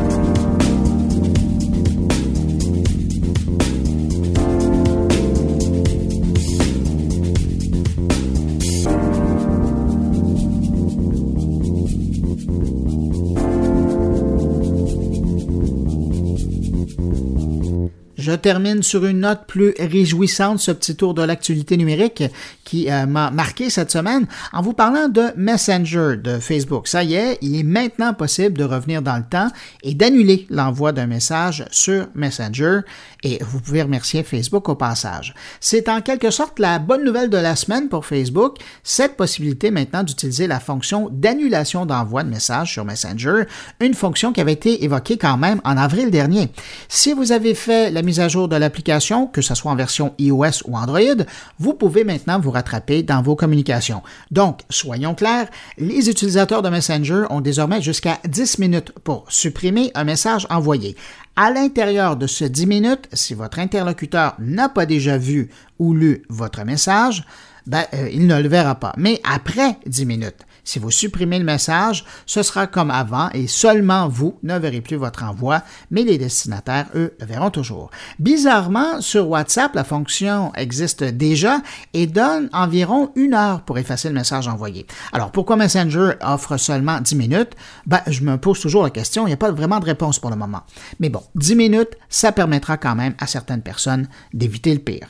Je 18.22 18.30
termine 18.30 18.84
sur 18.84 19.04
une 19.04 19.18
note 19.18 19.46
plus 19.48 19.74
réjouissante, 19.80 20.60
ce 20.60 20.70
petit 20.70 20.94
tour 20.94 21.12
de 21.12 21.22
l'actualité 21.22 21.76
numérique 21.76 22.22
qui 22.62 22.88
euh, 22.88 23.04
m'a 23.04 23.32
marqué 23.32 23.68
cette 23.68 23.90
semaine 23.90 24.28
en 24.52 24.62
vous 24.62 24.74
parlant 24.74 25.08
de 25.08 25.30
Messenger 25.36 26.18
de 26.22 26.38
Facebook. 26.38 26.86
Ça 26.86 27.02
y 27.02 27.14
est, 27.14 27.38
il 27.42 27.58
est 27.58 27.64
maintenant 27.64 28.14
possible 28.14 28.56
de 28.56 28.62
revenir 28.62 29.02
dans 29.02 29.16
le 29.16 29.24
temps 29.28 29.48
et 29.82 29.94
d'annuler 29.94 30.46
l'envoi 30.50 30.92
d'un 30.92 31.08
message 31.08 31.64
sur 31.72 32.06
Messenger 32.14 32.82
et 33.24 33.40
vous 33.42 33.60
pouvez 33.60 33.82
remercier 33.82 34.22
Facebook 34.22 34.68
au 34.68 34.76
passage. 34.76 35.34
C'est 35.58 35.88
en 35.88 36.00
quelque 36.00 36.30
sorte 36.30 36.60
la 36.60 36.78
bonne 36.78 37.04
nouvelle 37.04 37.28
de 37.28 37.38
la 37.38 37.56
semaine 37.56 37.88
pour 37.88 38.06
Facebook, 38.06 38.58
cette 38.84 39.16
possibilité 39.16 39.72
maintenant 39.72 40.04
d'utiliser 40.04 40.46
la 40.46 40.60
fonction 40.60 41.08
d'annulation 41.10 41.86
d'envoi 41.86 42.22
de 42.22 42.30
messages 42.30 42.72
sur 42.72 42.84
Messenger, 42.84 43.44
une 43.80 43.94
fonction 43.94 44.32
qui 44.32 44.40
avait 44.40 44.52
été 44.52 44.84
évoquée 44.84 45.18
quand 45.18 45.38
même 45.38 45.60
en 45.64 45.76
avril 45.76 46.12
dernier. 46.12 46.50
Si 46.88 47.12
vous 47.12 47.32
avez 47.32 47.54
fait 47.54 47.90
la 47.90 48.02
mise 48.02 48.11
à 48.20 48.28
jour 48.28 48.48
de 48.48 48.56
l'application, 48.56 49.26
que 49.26 49.42
ce 49.42 49.54
soit 49.54 49.70
en 49.70 49.76
version 49.76 50.14
iOS 50.18 50.66
ou 50.66 50.76
Android, 50.76 51.24
vous 51.58 51.74
pouvez 51.74 52.04
maintenant 52.04 52.40
vous 52.40 52.50
rattraper 52.50 53.02
dans 53.02 53.22
vos 53.22 53.36
communications. 53.36 54.02
Donc, 54.30 54.60
soyons 54.70 55.14
clairs, 55.14 55.48
les 55.78 56.08
utilisateurs 56.08 56.62
de 56.62 56.68
Messenger 56.68 57.24
ont 57.30 57.40
désormais 57.40 57.82
jusqu'à 57.82 58.18
10 58.26 58.58
minutes 58.58 58.92
pour 59.04 59.24
supprimer 59.28 59.90
un 59.94 60.04
message 60.04 60.46
envoyé. 60.50 60.96
À 61.36 61.50
l'intérieur 61.50 62.16
de 62.16 62.26
ce 62.26 62.44
10 62.44 62.66
minutes, 62.66 63.08
si 63.12 63.34
votre 63.34 63.58
interlocuteur 63.58 64.34
n'a 64.38 64.68
pas 64.68 64.86
déjà 64.86 65.16
vu 65.16 65.50
ou 65.78 65.94
lu 65.94 66.22
votre 66.28 66.64
message, 66.64 67.24
ben, 67.66 67.84
euh, 67.94 68.08
il 68.12 68.26
ne 68.26 68.40
le 68.40 68.48
verra 68.48 68.74
pas. 68.74 68.92
Mais 68.96 69.20
après 69.24 69.78
10 69.86 70.06
minutes, 70.06 70.46
si 70.64 70.78
vous 70.78 70.90
supprimez 70.90 71.38
le 71.38 71.44
message, 71.44 72.04
ce 72.26 72.42
sera 72.42 72.66
comme 72.66 72.90
avant 72.90 73.30
et 73.30 73.46
seulement 73.46 74.08
vous 74.08 74.38
ne 74.42 74.58
verrez 74.58 74.80
plus 74.80 74.96
votre 74.96 75.24
envoi, 75.24 75.62
mais 75.90 76.02
les 76.02 76.18
destinataires, 76.18 76.86
eux, 76.94 77.14
le 77.20 77.26
verront 77.26 77.50
toujours. 77.50 77.90
Bizarrement, 78.18 79.00
sur 79.00 79.28
WhatsApp, 79.28 79.74
la 79.74 79.84
fonction 79.84 80.52
existe 80.54 81.04
déjà 81.04 81.60
et 81.94 82.06
donne 82.06 82.48
environ 82.52 83.10
une 83.16 83.34
heure 83.34 83.62
pour 83.62 83.78
effacer 83.78 84.08
le 84.08 84.14
message 84.14 84.48
envoyé. 84.48 84.86
Alors, 85.12 85.32
pourquoi 85.32 85.56
Messenger 85.56 86.12
offre 86.22 86.56
seulement 86.56 87.00
10 87.00 87.16
minutes? 87.16 87.52
Ben, 87.86 88.00
je 88.06 88.22
me 88.22 88.36
pose 88.36 88.60
toujours 88.60 88.84
la 88.84 88.90
question, 88.90 89.24
il 89.26 89.30
n'y 89.30 89.34
a 89.34 89.38
pas 89.38 89.50
vraiment 89.50 89.80
de 89.80 89.86
réponse 89.86 90.18
pour 90.18 90.30
le 90.30 90.36
moment. 90.36 90.62
Mais 91.00 91.08
bon, 91.08 91.22
10 91.34 91.56
minutes, 91.56 91.96
ça 92.08 92.32
permettra 92.32 92.76
quand 92.76 92.94
même 92.94 93.14
à 93.18 93.26
certaines 93.26 93.62
personnes 93.62 94.08
d'éviter 94.32 94.72
le 94.72 94.80
pire. 94.80 95.08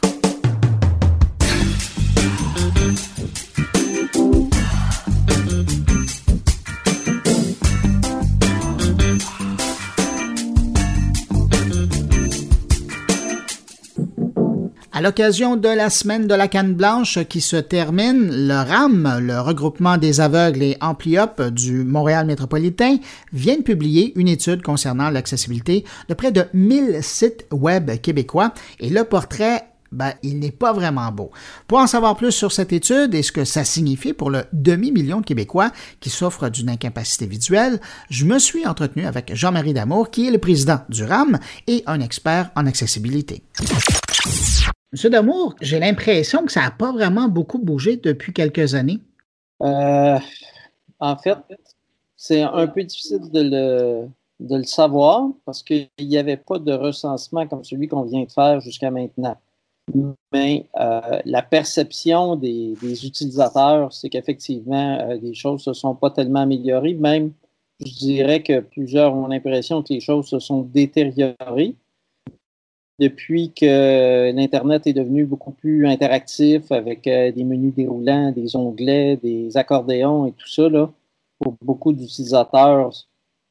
L'occasion 15.02 15.56
de 15.56 15.68
la 15.68 15.90
semaine 15.90 16.28
de 16.28 16.34
la 16.34 16.46
canne 16.46 16.74
blanche 16.74 17.18
qui 17.28 17.40
se 17.40 17.56
termine, 17.56 18.30
le 18.30 18.54
RAM, 18.54 19.18
le 19.20 19.40
regroupement 19.40 19.98
des 19.98 20.20
aveugles 20.20 20.62
et 20.62 20.76
ampliopes 20.80 21.42
du 21.42 21.82
Montréal 21.82 22.24
métropolitain, 22.24 22.98
vient 23.32 23.56
de 23.56 23.62
publier 23.62 24.12
une 24.14 24.28
étude 24.28 24.62
concernant 24.62 25.10
l'accessibilité 25.10 25.84
de 26.08 26.14
près 26.14 26.30
de 26.30 26.44
1000 26.54 26.98
sites 27.02 27.46
web 27.50 27.90
québécois 28.00 28.54
et 28.78 28.90
le 28.90 29.02
portrait 29.02 29.71
ben, 29.92 30.14
il 30.22 30.38
n'est 30.38 30.50
pas 30.50 30.72
vraiment 30.72 31.12
beau. 31.12 31.30
Pour 31.68 31.78
en 31.78 31.86
savoir 31.86 32.16
plus 32.16 32.32
sur 32.32 32.50
cette 32.50 32.72
étude 32.72 33.14
et 33.14 33.22
ce 33.22 33.30
que 33.30 33.44
ça 33.44 33.64
signifie 33.64 34.12
pour 34.12 34.30
le 34.30 34.44
demi-million 34.52 35.20
de 35.20 35.26
Québécois 35.26 35.70
qui 36.00 36.10
souffrent 36.10 36.48
d'une 36.48 36.70
incapacité 36.70 37.26
visuelle, 37.26 37.78
je 38.10 38.24
me 38.24 38.38
suis 38.38 38.66
entretenu 38.66 39.06
avec 39.06 39.34
Jean-Marie 39.34 39.74
Damour, 39.74 40.10
qui 40.10 40.26
est 40.26 40.30
le 40.30 40.38
président 40.38 40.80
du 40.88 41.04
RAM 41.04 41.38
et 41.66 41.82
un 41.86 42.00
expert 42.00 42.50
en 42.56 42.66
accessibilité. 42.66 43.42
Monsieur 44.92 45.10
Damour, 45.10 45.54
j'ai 45.60 45.78
l'impression 45.78 46.44
que 46.44 46.52
ça 46.52 46.62
n'a 46.62 46.70
pas 46.70 46.92
vraiment 46.92 47.28
beaucoup 47.28 47.58
bougé 47.58 47.96
depuis 47.96 48.32
quelques 48.32 48.74
années. 48.74 49.00
Euh, 49.62 50.18
en 51.00 51.16
fait, 51.16 51.38
c'est 52.16 52.42
un 52.42 52.66
peu 52.66 52.82
difficile 52.84 53.30
de 53.30 53.40
le, 53.40 54.08
de 54.40 54.56
le 54.56 54.64
savoir 54.64 55.28
parce 55.44 55.62
qu'il 55.62 55.88
n'y 55.98 56.18
avait 56.18 56.36
pas 56.36 56.58
de 56.58 56.72
recensement 56.72 57.46
comme 57.46 57.64
celui 57.64 57.88
qu'on 57.88 58.02
vient 58.02 58.24
de 58.24 58.30
faire 58.30 58.60
jusqu'à 58.60 58.90
maintenant. 58.90 59.36
Mais 60.32 60.66
euh, 60.78 61.20
la 61.24 61.42
perception 61.42 62.36
des, 62.36 62.74
utilisateurs, 62.82 63.92
c'est 63.92 64.08
qu'effectivement, 64.08 64.98
euh, 65.00 65.18
les 65.20 65.34
choses 65.34 65.66
ne 65.66 65.74
se 65.74 65.80
sont 65.80 65.94
pas 65.94 66.10
tellement 66.10 66.40
améliorées. 66.40 66.94
Même, 66.94 67.32
je 67.84 67.92
dirais 67.92 68.42
que 68.42 68.60
plusieurs 68.60 69.14
ont 69.14 69.26
l'impression 69.26 69.82
que 69.82 69.92
les 69.92 70.00
choses 70.00 70.26
se 70.28 70.38
sont 70.38 70.62
détériorées 70.62 71.74
depuis 72.98 73.52
que 73.52 74.30
l'Internet 74.32 74.86
est 74.86 74.92
devenu 74.92 75.24
beaucoup 75.24 75.50
plus 75.50 75.88
interactif 75.88 76.70
avec 76.70 77.06
euh, 77.06 77.32
des 77.32 77.44
menus 77.44 77.74
déroulants, 77.74 78.30
des 78.30 78.54
onglets, 78.54 79.16
des 79.16 79.56
accordéons 79.56 80.26
et 80.26 80.32
tout 80.32 80.48
ça, 80.48 80.68
là, 80.68 80.90
pour 81.40 81.56
beaucoup 81.62 81.92
d'utilisateurs, 81.92 82.92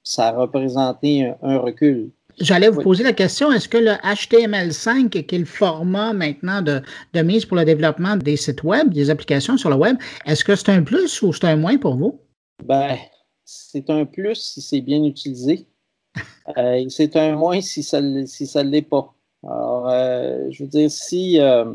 ça 0.04 0.30
a 0.30 0.32
représenté 0.32 1.34
un, 1.42 1.58
recul. 1.58 2.12
J'allais 2.40 2.70
vous 2.70 2.82
poser 2.82 3.04
la 3.04 3.14
question, 3.14 3.52
est-ce 3.52 3.68
que 3.68 3.78
le 3.78 3.92
HTML5, 3.92 5.10
qui 5.10 5.36
est 5.36 5.40
le 5.40 5.46
format 5.46 6.14
maintenant 6.14 6.62
de, 6.62 6.82
de, 7.14 7.22
mise 7.22 7.46
pour 7.46 7.58
le 7.58 7.66
développement 7.66 8.16
des 8.16 8.38
sites 8.38 8.64
web, 8.64 8.94
des 8.94 9.10
applications 9.10 9.58
sur 9.58 9.70
le 9.70 9.76
web, 9.76 9.98
est-ce 10.26 10.44
que 10.44 10.56
c'est 10.56 10.70
un 10.70 10.84
plus 10.84 11.22
ou 11.22 11.34
c'est 11.34 11.46
un 11.46 11.56
moins 11.56 11.78
pour 11.78 11.96
vous? 11.96 12.20
Ben, 12.64 12.98
c'est 13.44 13.90
un 13.90 14.06
plus 14.06 14.36
si 14.36 14.62
c'est 14.62 14.82
bien 14.82 15.04
utilisé. 15.04 15.68
Euh, 16.58 16.84
c'est 16.90 17.16
un 17.16 17.36
moins 17.38 17.62
si 17.62 17.84
ça 17.84 18.02
ne 18.02 18.26
si 18.26 18.46
ça 18.46 18.64
l'est 18.64 18.82
pas. 18.82 19.14
Alors, 19.44 19.88
euh, 19.88 20.48
je 20.50 20.64
veux 20.64 20.70
dire, 20.70 20.92
si 20.92 21.40
euh, 21.40 21.74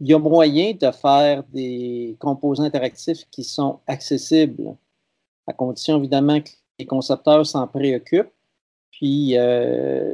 il 0.00 0.08
y 0.08 0.12
a 0.12 0.18
moyen 0.18 0.72
de 0.72 0.90
faire 0.90 1.44
des 1.44 2.16
composants 2.18 2.64
interactifs 2.64 3.24
qui 3.30 3.44
sont 3.44 3.80
accessibles, 3.86 4.76
à 5.46 5.52
condition 5.52 5.98
évidemment 5.98 6.40
que 6.40 6.50
les 6.78 6.84
concepteurs 6.84 7.46
s'en 7.46 7.66
préoccupent, 7.68 8.32
puis 8.90 9.36
euh, 9.36 10.12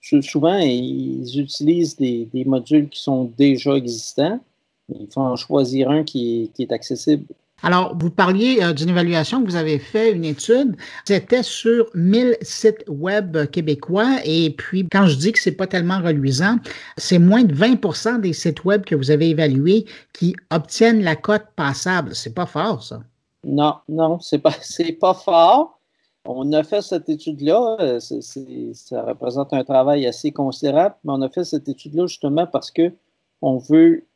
souvent, 0.00 0.58
ils 0.58 1.38
utilisent 1.38 1.96
des, 1.96 2.44
modules 2.46 2.88
qui 2.88 3.00
sont 3.00 3.24
déjà 3.36 3.74
existants. 3.74 4.40
Il 4.88 5.08
faut 5.12 5.20
en 5.20 5.36
choisir 5.36 5.90
un 5.90 6.04
qui 6.04 6.50
est 6.58 6.72
accessible 6.72 7.26
alors, 7.62 7.96
vous 7.96 8.10
parliez 8.10 8.58
euh, 8.60 8.72
d'une 8.72 8.88
évaluation 8.88 9.40
que 9.40 9.46
vous 9.46 9.56
avez 9.56 9.78
fait, 9.78 10.12
une 10.12 10.24
étude. 10.24 10.76
C'était 11.04 11.44
sur 11.44 11.86
1000 11.94 12.36
sites 12.42 12.84
web 12.88 13.46
québécois. 13.50 14.18
Et 14.24 14.50
puis, 14.50 14.88
quand 14.88 15.06
je 15.06 15.16
dis 15.16 15.32
que 15.32 15.38
c'est 15.38 15.52
pas 15.52 15.68
tellement 15.68 16.00
reluisant, 16.00 16.56
c'est 16.96 17.20
moins 17.20 17.44
de 17.44 17.54
20% 17.54 18.20
des 18.20 18.32
sites 18.32 18.64
web 18.64 18.84
que 18.84 18.96
vous 18.96 19.10
avez 19.12 19.30
évalués 19.30 19.86
qui 20.12 20.34
obtiennent 20.50 21.02
la 21.02 21.14
cote 21.14 21.46
passable. 21.54 22.14
C'est 22.14 22.34
pas 22.34 22.46
fort, 22.46 22.82
ça? 22.82 23.00
Non, 23.44 23.76
non, 23.88 24.18
c'est 24.20 24.38
pas, 24.38 24.54
c'est 24.60 24.92
pas 24.92 25.14
fort. 25.14 25.78
On 26.24 26.52
a 26.52 26.62
fait 26.62 26.82
cette 26.82 27.08
étude-là. 27.08 27.76
Euh, 27.80 28.00
ça 28.00 29.02
représente 29.02 29.52
un 29.52 29.64
travail 29.64 30.06
assez 30.06 30.30
considérable, 30.30 30.94
mais 31.04 31.12
on 31.12 31.22
a 31.22 31.28
fait 31.28 31.44
cette 31.44 31.68
étude-là 31.68 32.06
justement 32.06 32.46
parce 32.46 32.70
que 32.70 32.92
on 33.40 33.58
veut 33.58 34.06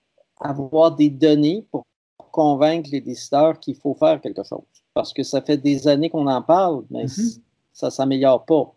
avoir 0.40 0.94
des 0.94 1.10
données 1.10 1.66
pour 1.70 1.84
convaincre 2.30 2.90
les 2.92 3.00
décideurs 3.00 3.58
qu'il 3.58 3.74
faut 3.74 3.94
faire 3.94 4.20
quelque 4.20 4.44
chose. 4.44 4.60
Parce 4.94 5.12
que 5.12 5.22
ça 5.22 5.40
fait 5.40 5.56
des 5.56 5.88
années 5.88 6.10
qu'on 6.10 6.26
en 6.26 6.42
parle, 6.42 6.84
mais 6.90 7.06
mm-hmm. 7.06 7.40
ça 7.72 7.86
ne 7.86 7.90
s'améliore 7.90 8.44
pas. 8.44 8.72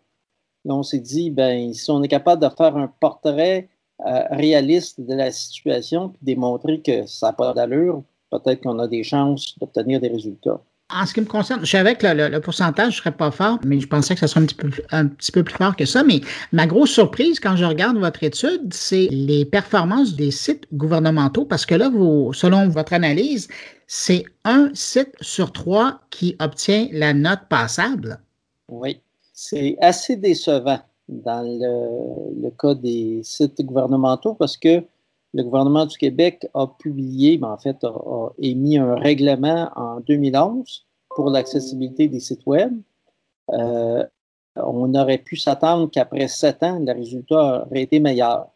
Et 0.64 0.70
on 0.70 0.82
s'est 0.82 1.00
dit, 1.00 1.30
ben, 1.30 1.72
si 1.72 1.90
on 1.90 2.02
est 2.02 2.08
capable 2.08 2.42
de 2.42 2.48
faire 2.48 2.76
un 2.76 2.88
portrait 2.88 3.68
euh, 4.06 4.22
réaliste 4.30 5.00
de 5.00 5.14
la 5.14 5.30
situation 5.30 6.12
et 6.14 6.24
démontrer 6.34 6.80
que 6.80 7.06
ça 7.06 7.28
n'a 7.28 7.32
pas 7.34 7.52
d'allure, 7.52 8.02
peut-être 8.30 8.62
qu'on 8.62 8.78
a 8.78 8.88
des 8.88 9.02
chances 9.02 9.58
d'obtenir 9.58 10.00
des 10.00 10.08
résultats. 10.08 10.60
En 10.92 11.06
ce 11.06 11.14
qui 11.14 11.20
me 11.20 11.26
concerne, 11.26 11.64
je 11.64 11.70
savais 11.70 11.94
que 11.94 12.06
le, 12.06 12.40
pourcentage 12.40 12.86
ne 12.88 12.92
serait 12.92 13.12
pas 13.12 13.30
fort, 13.30 13.58
mais 13.64 13.80
je 13.80 13.86
pensais 13.86 14.14
que 14.14 14.20
ça 14.20 14.28
serait 14.28 14.40
un 14.40 14.46
petit, 14.46 14.54
peu, 14.54 14.70
un 14.90 15.06
petit 15.06 15.32
peu 15.32 15.42
plus 15.44 15.54
fort 15.54 15.76
que 15.76 15.84
ça. 15.84 16.02
Mais 16.02 16.20
ma 16.52 16.66
grosse 16.66 16.90
surprise 16.90 17.38
quand 17.38 17.56
je 17.56 17.64
regarde 17.64 17.96
votre 17.98 18.22
étude, 18.22 18.72
c'est 18.72 19.08
les 19.10 19.44
performances 19.44 20.14
des 20.14 20.30
sites 20.30 20.66
gouvernementaux, 20.72 21.44
parce 21.44 21.66
que 21.66 21.74
là, 21.74 21.90
selon 22.32 22.68
votre 22.68 22.92
analyse, 22.92 23.48
c'est 23.86 24.24
un 24.44 24.70
site 24.74 25.12
sur 25.20 25.52
trois 25.52 26.00
qui 26.10 26.36
obtient 26.38 26.88
la 26.92 27.12
note 27.12 27.40
passable. 27.48 28.20
Oui, 28.68 29.00
c'est 29.32 29.76
assez 29.80 30.16
décevant 30.16 30.80
dans 31.08 31.42
le, 31.42 32.50
cas 32.50 32.74
des 32.74 33.20
sites 33.24 33.60
gouvernementaux 33.62 34.34
parce 34.34 34.56
que 34.56 34.82
le 35.32 35.42
gouvernement 35.44 35.86
du 35.86 35.96
Québec 35.96 36.46
a 36.54 36.66
publié, 36.66 37.38
mais 37.38 37.46
en 37.46 37.58
fait, 37.58 37.84
a, 37.84 38.28
émis 38.38 38.78
un 38.78 38.94
règlement 38.96 39.70
en 39.76 40.00
2011 40.00 40.86
pour 41.14 41.30
l'accessibilité 41.30 42.08
des 42.08 42.20
sites 42.20 42.46
Web. 42.46 42.72
Euh, 43.52 44.04
on 44.56 44.94
aurait 44.94 45.18
pu 45.18 45.36
s'attendre 45.36 45.90
qu'après 45.90 46.28
sept 46.28 46.62
ans, 46.62 46.78
le 46.80 46.92
résultat 46.92 47.66
aurait 47.66 47.82
été 47.82 48.00
meilleur. 48.00 48.48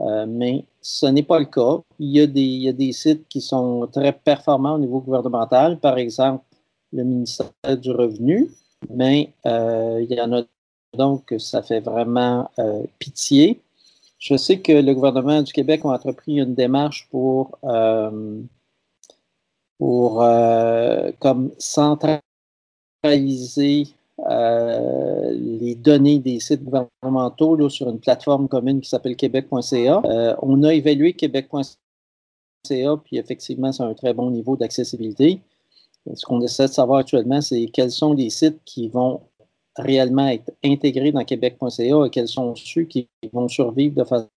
Euh, 0.00 0.26
mais 0.26 0.64
ce 0.80 1.06
n'est 1.06 1.22
pas 1.22 1.38
le 1.38 1.44
cas. 1.44 1.80
Il 1.98 2.10
y, 2.10 2.20
a 2.20 2.26
des, 2.72 2.92
sites 2.92 3.28
qui 3.28 3.40
sont 3.40 3.86
très 3.92 4.12
performants 4.12 4.74
au 4.74 4.78
niveau 4.78 5.00
gouvernemental, 5.00 5.78
par 5.78 5.98
exemple 5.98 6.44
le 6.94 7.04
ministère 7.04 7.50
du 7.80 7.90
Revenu, 7.90 8.50
mais 8.90 9.32
euh, 9.46 10.04
il 10.06 10.14
y 10.14 10.20
en 10.20 10.32
a 10.32 10.42
donc 10.94 11.34
ça 11.38 11.62
fait 11.62 11.80
vraiment 11.80 12.50
pitié. 12.98 13.62
Je 14.22 14.36
sais 14.36 14.60
que 14.60 14.70
le 14.72 14.94
gouvernement 14.94 15.42
du 15.42 15.52
Québec 15.52 15.80
a 15.82 15.88
entrepris 15.88 16.36
une 16.36 16.54
démarche 16.54 17.08
pour, 17.10 17.58
euh, 17.64 18.40
pour 19.78 20.22
euh, 20.22 21.10
comme 21.18 21.50
centraliser 21.58 22.22
euh, 24.30 25.32
les 25.32 25.74
données 25.74 26.20
des 26.20 26.38
sites 26.38 26.62
gouvernementaux 26.62 27.68
sur 27.68 27.88
une 27.90 27.98
plateforme 27.98 28.46
commune 28.46 28.80
qui 28.80 28.88
s'appelle 28.88 29.16
québec.ca. 29.16 30.02
on 30.40 30.62
a 30.62 30.72
évalué 30.72 31.14
québec.ca, 31.14 32.96
puis 33.02 33.16
effectivement, 33.16 33.72
c'est 33.72 33.82
un 33.82 33.94
très 33.94 34.14
bon 34.14 34.30
niveau 34.30 34.56
d'accessibilité. 34.56 35.40
Ce 36.14 36.24
qu'on 36.24 36.40
essaie 36.42 36.68
de 36.68 36.72
savoir 36.72 37.00
actuellement, 37.00 37.40
c'est 37.40 37.66
quels 37.72 37.90
sont 37.90 38.12
les 38.12 38.30
sites 38.30 38.60
qui 38.64 38.88
vont 38.88 39.22
réellement 39.76 40.28
être 40.28 40.50
intégrés 40.64 41.12
dans 41.12 41.24
québec.ca 41.24 42.06
et 42.06 42.10
quels 42.10 42.28
sont 42.28 42.54
ceux 42.54 42.84
qui 42.84 43.08
vont 43.32 43.48
survivre 43.48 43.94
de 43.94 44.04
façon 44.04 44.28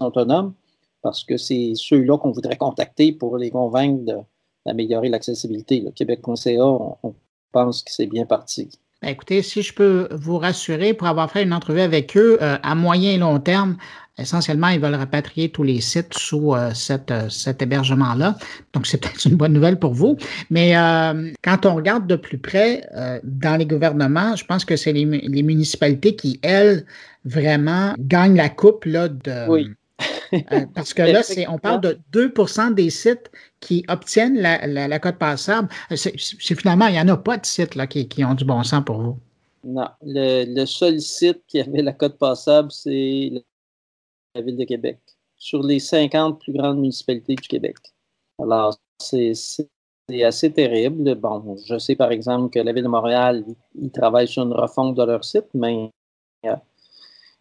autonome, 0.00 0.54
parce 1.02 1.24
que 1.24 1.36
c'est 1.36 1.72
ceux-là 1.74 2.18
qu'on 2.18 2.32
voudrait 2.32 2.56
contacter 2.56 3.12
pour 3.12 3.36
les 3.38 3.50
convaincre 3.50 4.24
d'améliorer 4.66 5.08
l'accessibilité. 5.08 5.84
Québec.ca, 5.94 6.64
on, 6.64 6.96
on 7.02 7.14
pense 7.52 7.82
que 7.82 7.90
c'est 7.90 8.06
bien 8.06 8.26
parti. 8.26 8.68
Ben, 9.02 9.08
écoutez, 9.08 9.40
si 9.40 9.62
je 9.62 9.72
peux 9.72 10.08
vous 10.12 10.36
rassurer, 10.36 10.92
pour 10.92 11.06
avoir 11.06 11.30
fait 11.30 11.42
une 11.42 11.54
entrevue 11.54 11.80
avec 11.80 12.14
eux, 12.18 12.36
euh, 12.42 12.58
à 12.62 12.74
moyen 12.74 13.12
et 13.12 13.16
long 13.16 13.40
terme, 13.40 13.78
essentiellement, 14.18 14.68
ils 14.68 14.78
veulent 14.78 14.94
rapatrier 14.94 15.48
tous 15.48 15.62
les 15.62 15.80
sites 15.80 16.12
sous 16.12 16.54
euh, 16.54 16.70
euh, 16.90 17.28
cet 17.30 17.62
hébergement-là. 17.62 18.36
Donc, 18.74 18.86
c'est 18.86 18.98
peut-être 19.00 19.24
une 19.24 19.36
bonne 19.36 19.54
nouvelle 19.54 19.78
pour 19.78 19.94
vous. 19.94 20.18
Mais 20.50 20.74
quand 21.42 21.64
on 21.64 21.76
regarde 21.76 22.06
de 22.06 22.16
plus 22.16 22.36
près 22.36 22.86
dans 23.24 23.56
les 23.56 23.64
gouvernements, 23.64 24.36
je 24.36 24.44
pense 24.44 24.66
que 24.66 24.76
c'est 24.76 24.92
les, 24.92 25.06
municipalités 25.06 26.14
qui, 26.14 26.38
elles, 26.42 26.84
vraiment 27.24 27.94
gagnent 27.98 28.36
la 28.36 28.50
coupe 28.50 28.84
là, 28.84 29.08
de. 29.08 29.74
parce 30.74 30.94
que 30.94 31.02
là, 31.02 31.22
on 31.48 31.58
parle 31.58 31.80
de 31.80 31.98
2% 32.12 32.74
des 32.74 32.90
sites 32.90 33.30
qui 33.60 33.84
obtiennent 33.88 34.38
la, 34.38 34.66
la, 34.66 34.98
cote 34.98 35.18
passable. 35.18 35.68
C'est, 35.94 36.16
finalement, 36.18 36.86
il 36.86 36.92
n'y 36.92 37.00
en 37.00 37.08
a 37.08 37.16
pas 37.16 37.36
de 37.36 37.46
sites 37.46 37.74
là, 37.74 37.86
qui, 37.86 38.08
qui, 38.08 38.24
ont 38.24 38.34
du 38.34 38.44
bon 38.44 38.62
sens 38.62 38.84
pour 38.84 39.00
vous. 39.00 39.18
Non. 39.64 39.88
Le, 40.02 40.64
seul 40.64 41.00
site 41.00 41.42
qui 41.46 41.60
avait 41.60 41.82
la 41.82 41.92
cote 41.92 42.18
passable, 42.18 42.70
c'est 42.70 43.32
la 44.34 44.42
Ville 44.42 44.56
de 44.56 44.64
Québec, 44.64 44.98
sur 45.36 45.62
les 45.62 45.80
50 45.80 46.40
plus 46.40 46.52
grandes 46.52 46.78
municipalités 46.78 47.34
du 47.34 47.48
Québec. 47.48 47.76
Alors, 48.38 48.76
c'est, 49.00 49.32
assez 50.24 50.52
terrible. 50.52 51.14
Bon, 51.16 51.56
je 51.64 51.78
sais 51.78 51.94
par 51.94 52.10
exemple 52.10 52.50
que 52.50 52.58
la 52.58 52.72
Ville 52.72 52.84
de 52.84 52.88
Montréal, 52.88 53.44
ils 53.74 53.90
travaillent 53.90 54.28
sur 54.28 54.42
une 54.42 54.52
refonte 54.52 54.96
de 54.96 55.04
leur 55.04 55.24
site, 55.24 55.46
mais 55.54 55.90
euh, 56.46 56.56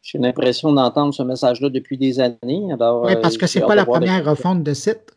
j'ai 0.01 0.17
l'impression 0.17 0.71
d'entendre 0.71 1.13
ce 1.13 1.23
message-là 1.23 1.69
depuis 1.69 1.97
des 1.97 2.19
années. 2.19 2.71
Alors, 2.73 3.03
oui, 3.05 3.13
parce 3.21 3.38
que 3.38 3.47
ce 3.47 3.59
n'est 3.59 3.65
pas 3.65 3.75
la 3.75 3.85
première 3.85 4.25
refonte 4.25 4.63
de 4.63 4.73
site. 4.73 5.13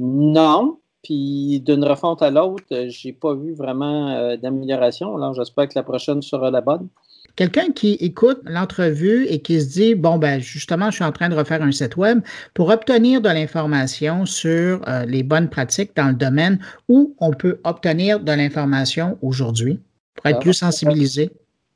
Non. 0.00 0.78
Puis 1.02 1.60
d'une 1.60 1.84
refonte 1.84 2.22
à 2.22 2.30
l'autre, 2.30 2.64
je 2.70 3.08
n'ai 3.08 3.12
pas 3.12 3.34
vu 3.34 3.52
vraiment 3.52 4.08
euh, 4.08 4.36
d'amélioration. 4.36 5.14
Alors 5.16 5.34
j'espère 5.34 5.68
que 5.68 5.74
la 5.74 5.82
prochaine 5.82 6.22
sera 6.22 6.50
la 6.50 6.62
bonne. 6.62 6.88
Quelqu'un 7.36 7.72
qui 7.72 7.94
écoute 7.94 8.40
l'entrevue 8.44 9.26
et 9.26 9.42
qui 9.42 9.60
se 9.60 9.66
dit 9.66 9.94
bon 9.94 10.16
ben 10.16 10.40
justement 10.40 10.90
je 10.90 10.96
suis 10.96 11.04
en 11.04 11.12
train 11.12 11.28
de 11.28 11.34
refaire 11.34 11.62
un 11.62 11.72
site 11.72 11.96
web 11.96 12.20
pour 12.54 12.70
obtenir 12.70 13.20
de 13.20 13.28
l'information 13.28 14.24
sur 14.24 14.80
euh, 14.88 15.04
les 15.04 15.22
bonnes 15.22 15.50
pratiques 15.50 15.94
dans 15.94 16.08
le 16.08 16.14
domaine 16.14 16.58
où 16.88 17.14
on 17.18 17.32
peut 17.32 17.60
obtenir 17.64 18.20
de 18.20 18.32
l'information 18.32 19.18
aujourd'hui 19.20 19.80
pour 20.14 20.26
être 20.26 20.38
ah. 20.38 20.40
plus 20.40 20.54
sensibilisé. 20.54 21.32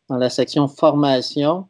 Dans 0.09 0.17
la 0.17 0.31
section 0.31 0.69
formation, 0.69 1.67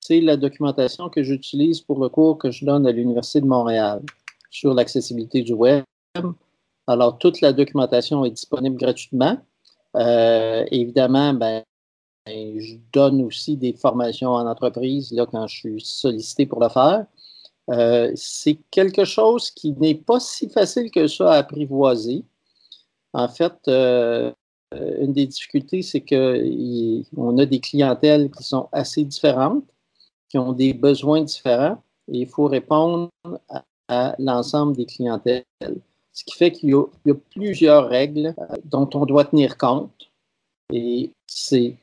c'est 0.00 0.20
la 0.20 0.36
documentation 0.36 1.08
que 1.08 1.22
j'utilise 1.22 1.80
pour 1.80 1.98
le 1.98 2.10
cours 2.10 2.36
que 2.36 2.50
je 2.50 2.66
donne 2.66 2.86
à 2.86 2.92
l'Université 2.92 3.40
de 3.40 3.46
Montréal 3.46 4.02
sur 4.50 4.74
l'accessibilité 4.74 5.40
du 5.42 5.54
web. 5.54 5.84
Alors, 6.86 7.16
toute 7.18 7.40
la 7.40 7.54
documentation 7.54 8.26
est 8.26 8.30
disponible 8.30 8.76
gratuitement. 8.76 9.38
Euh, 9.96 10.64
évidemment, 10.70 11.34
ben, 11.34 11.62
je 12.26 12.76
donne 12.92 13.22
aussi 13.22 13.56
des 13.56 13.72
formations 13.74 14.30
en 14.30 14.46
entreprise 14.46 15.12
là, 15.12 15.26
quand 15.26 15.46
je 15.46 15.56
suis 15.56 15.80
sollicité 15.80 16.46
pour 16.46 16.60
le 16.60 16.68
faire. 16.68 17.06
Euh, 17.70 18.12
c'est 18.14 18.58
quelque 18.70 19.04
chose 19.04 19.50
qui 19.50 19.72
n'est 19.72 19.94
pas 19.94 20.20
si 20.20 20.48
facile 20.50 20.90
que 20.90 21.06
ça 21.06 21.32
à 21.32 21.36
apprivoiser. 21.38 22.24
En 23.12 23.28
fait, 23.28 23.54
euh, 23.68 24.32
une 24.72 25.12
des 25.12 25.26
difficultés, 25.26 25.82
c'est 25.82 26.00
qu'on 26.00 27.38
a 27.38 27.46
des 27.46 27.60
clientèles 27.60 28.30
qui 28.30 28.42
sont 28.42 28.68
assez 28.72 29.04
différentes, 29.04 29.64
qui 30.28 30.38
ont 30.38 30.52
des 30.52 30.74
besoins 30.74 31.22
différents, 31.22 31.82
et 32.08 32.18
il 32.20 32.26
faut 32.28 32.46
répondre 32.46 33.10
à, 33.88 34.16
l'ensemble 34.18 34.76
des 34.76 34.86
clientèles. 34.86 35.44
Ce 36.14 36.22
qui 36.24 36.36
fait 36.36 36.52
qu'il 36.52 36.70
y, 36.70 37.10
a 37.10 37.14
plusieurs 37.34 37.88
règles 37.88 38.34
euh, 38.38 38.56
dont 38.64 38.88
on 38.94 39.04
doit 39.04 39.24
tenir 39.24 39.58
compte. 39.58 40.10
Et 40.72 41.10
c'est 41.26 41.76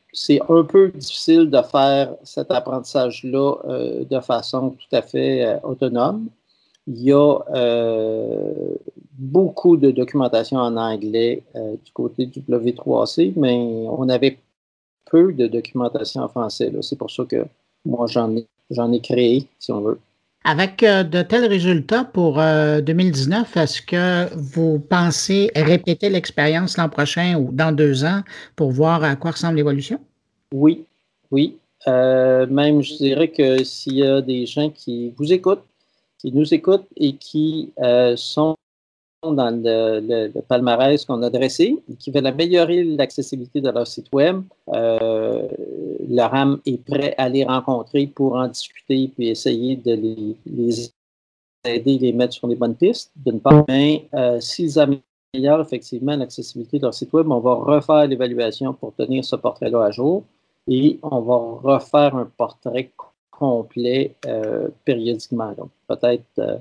un 0.50 0.64
peu 0.64 0.90
difficile 0.90 1.50
de 1.50 1.62
faire 1.62 2.16
cet 2.24 2.50
apprentissage-là 2.50 3.56
euh, 3.66 4.06
de 4.06 4.20
façon 4.22 4.72
tout 4.72 4.96
à 4.96 5.02
fait 5.02 5.46
euh, 5.46 5.60
autonome. 5.64 6.30
Il 6.88 7.00
y 7.04 7.14
a 7.14 7.38
beaucoup 9.20 9.78
de 9.78 9.92
documentation 9.92 10.58
en 10.58 10.76
anglais 10.78 11.44
du 11.86 11.92
côté 11.94 12.26
du 12.26 12.42
W3C, 12.42 13.34
mais 13.36 13.86
on 13.88 14.10
avait 14.10 14.40
peu 15.06 15.32
de 15.32 15.46
documentation 15.46 16.24
en 16.24 16.28
français. 16.28 16.72
C'est 16.82 16.98
pour 16.98 17.12
ça 17.12 17.24
que 17.26 17.46
moi, 17.86 18.08
j'en 18.08 18.36
ai, 18.36 18.48
ai 18.72 19.00
créé, 19.00 19.48
si 19.60 19.72
on 19.72 19.82
veut. 19.82 20.00
Avec 20.44 20.82
euh, 20.82 21.04
de 21.04 21.22
tels 21.22 21.46
résultats 21.46 22.04
pour 22.04 22.38
2019, 22.38 23.56
euh, 23.58 23.62
est-ce 23.62 23.82
que 23.82 24.34
vous 24.36 24.80
pensez 24.80 25.52
répéter 25.56 26.10
l'expérience 26.10 26.78
l'an 26.78 26.90
prochain 26.90 27.36
ou 27.36 27.52
dans 27.52 27.72
deux 27.72 28.06
ans 28.06 28.22
pour 28.56 28.72
voir 28.72 29.04
à 29.04 29.16
quoi 29.16 29.32
ressemble 29.32 29.58
l'évolution? 29.58 30.00
Oui, 30.52 30.86
oui. 31.30 31.58
Euh, 31.88 32.48
même, 32.48 32.82
je 32.82 32.96
dirais 32.96 33.28
que 33.28 33.64
s'il 33.64 33.98
y 33.98 34.04
a 34.04 34.22
des 34.22 34.48
gens 34.48 34.72
qui 34.72 35.14
vous 35.16 35.32
écoutent, 35.32 35.64
qui 36.18 36.32
nous 36.32 36.52
écoutent 36.54 36.88
et 36.98 37.16
qui 37.16 37.72
sont 38.16 38.56
dans 39.24 39.52
le, 39.52 40.32
palmarès 40.42 41.06
qu'on 41.06 41.22
a 41.22 41.30
dressé, 41.30 41.78
qui 42.00 42.12
veulent 42.12 42.26
améliorer 42.26 42.84
l'accessibilité 42.84 43.62
de 43.62 43.70
leur 43.70 43.86
site 43.88 44.08
web. 44.12 44.42
Euh, 44.70 45.48
RAM 46.18 46.60
est 46.66 46.84
prêt 46.84 47.14
à 47.18 47.30
les 47.30 47.44
rencontrer 47.44 48.08
pour 48.08 48.36
en 48.36 48.48
discuter 48.48 49.12
puis 49.16 49.30
essayer 49.30 49.76
de 49.76 49.94
les, 49.94 50.36
les 50.46 50.92
aider, 51.64 51.98
les 52.00 52.14
mettre 52.14 52.34
sur 52.34 52.48
les 52.48 52.56
bonnes 52.56 52.76
pistes, 52.76 53.12
d'une 53.16 53.40
part. 53.40 53.66
Mais 53.68 54.08
euh, 54.14 54.40
s'ils 54.40 54.80
améliorent 54.80 55.62
effectivement 55.62 56.16
l'accessibilité 56.16 56.78
de 56.78 56.84
leur 56.84 56.94
site 56.94 57.14
web, 57.14 57.30
on 57.32 57.40
va 57.40 57.54
refaire 57.54 58.08
l'évaluation 58.08 58.74
pour 58.74 58.94
tenir 58.96 59.24
ce 59.24 59.36
portrait-là 59.36 59.86
à 59.86 59.92
jour 59.92 60.24
et 60.68 61.00
on 61.04 61.22
va 61.22 61.76
refaire 61.76 62.16
un 62.16 62.30
portrait 62.38 62.92
complet 63.32 64.16
euh, 64.28 64.68
périodiquement. 64.86 65.52
Donc, 65.54 65.70
peut-être 65.88 66.24
euh, 66.40 66.58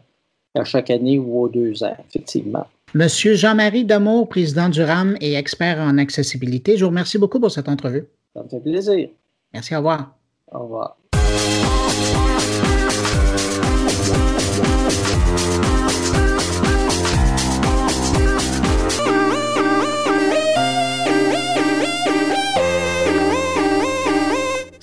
à 0.55 0.65
chaque 0.65 0.91
année 0.91 1.19
ou 1.19 1.43
aux 1.43 1.49
deux 1.49 1.83
ans, 1.83 1.97
effectivement. 2.09 2.67
Monsieur 2.95 3.35
Jean-Marie 3.35 3.85
Damour, 3.85 4.29
président 4.29 4.69
du 4.69 4.83
RAM 4.83 5.17
et 5.21 5.35
expert 5.35 5.79
en 5.79 5.97
accessibilité, 5.99 6.77
je 6.77 6.85
vous 6.85 6.91
remercie 6.91 7.19
beaucoup 7.19 7.39
pour 7.39 7.51
cette 7.51 7.69
entrevue. 7.69 8.05
Ça 8.35 8.43
me 8.43 8.49
fait 8.49 8.61
plaisir. 8.61 9.09
Merci, 9.53 9.75
au 9.75 9.79
revoir. 9.79 10.17
Au 10.53 10.61
revoir. 10.61 10.97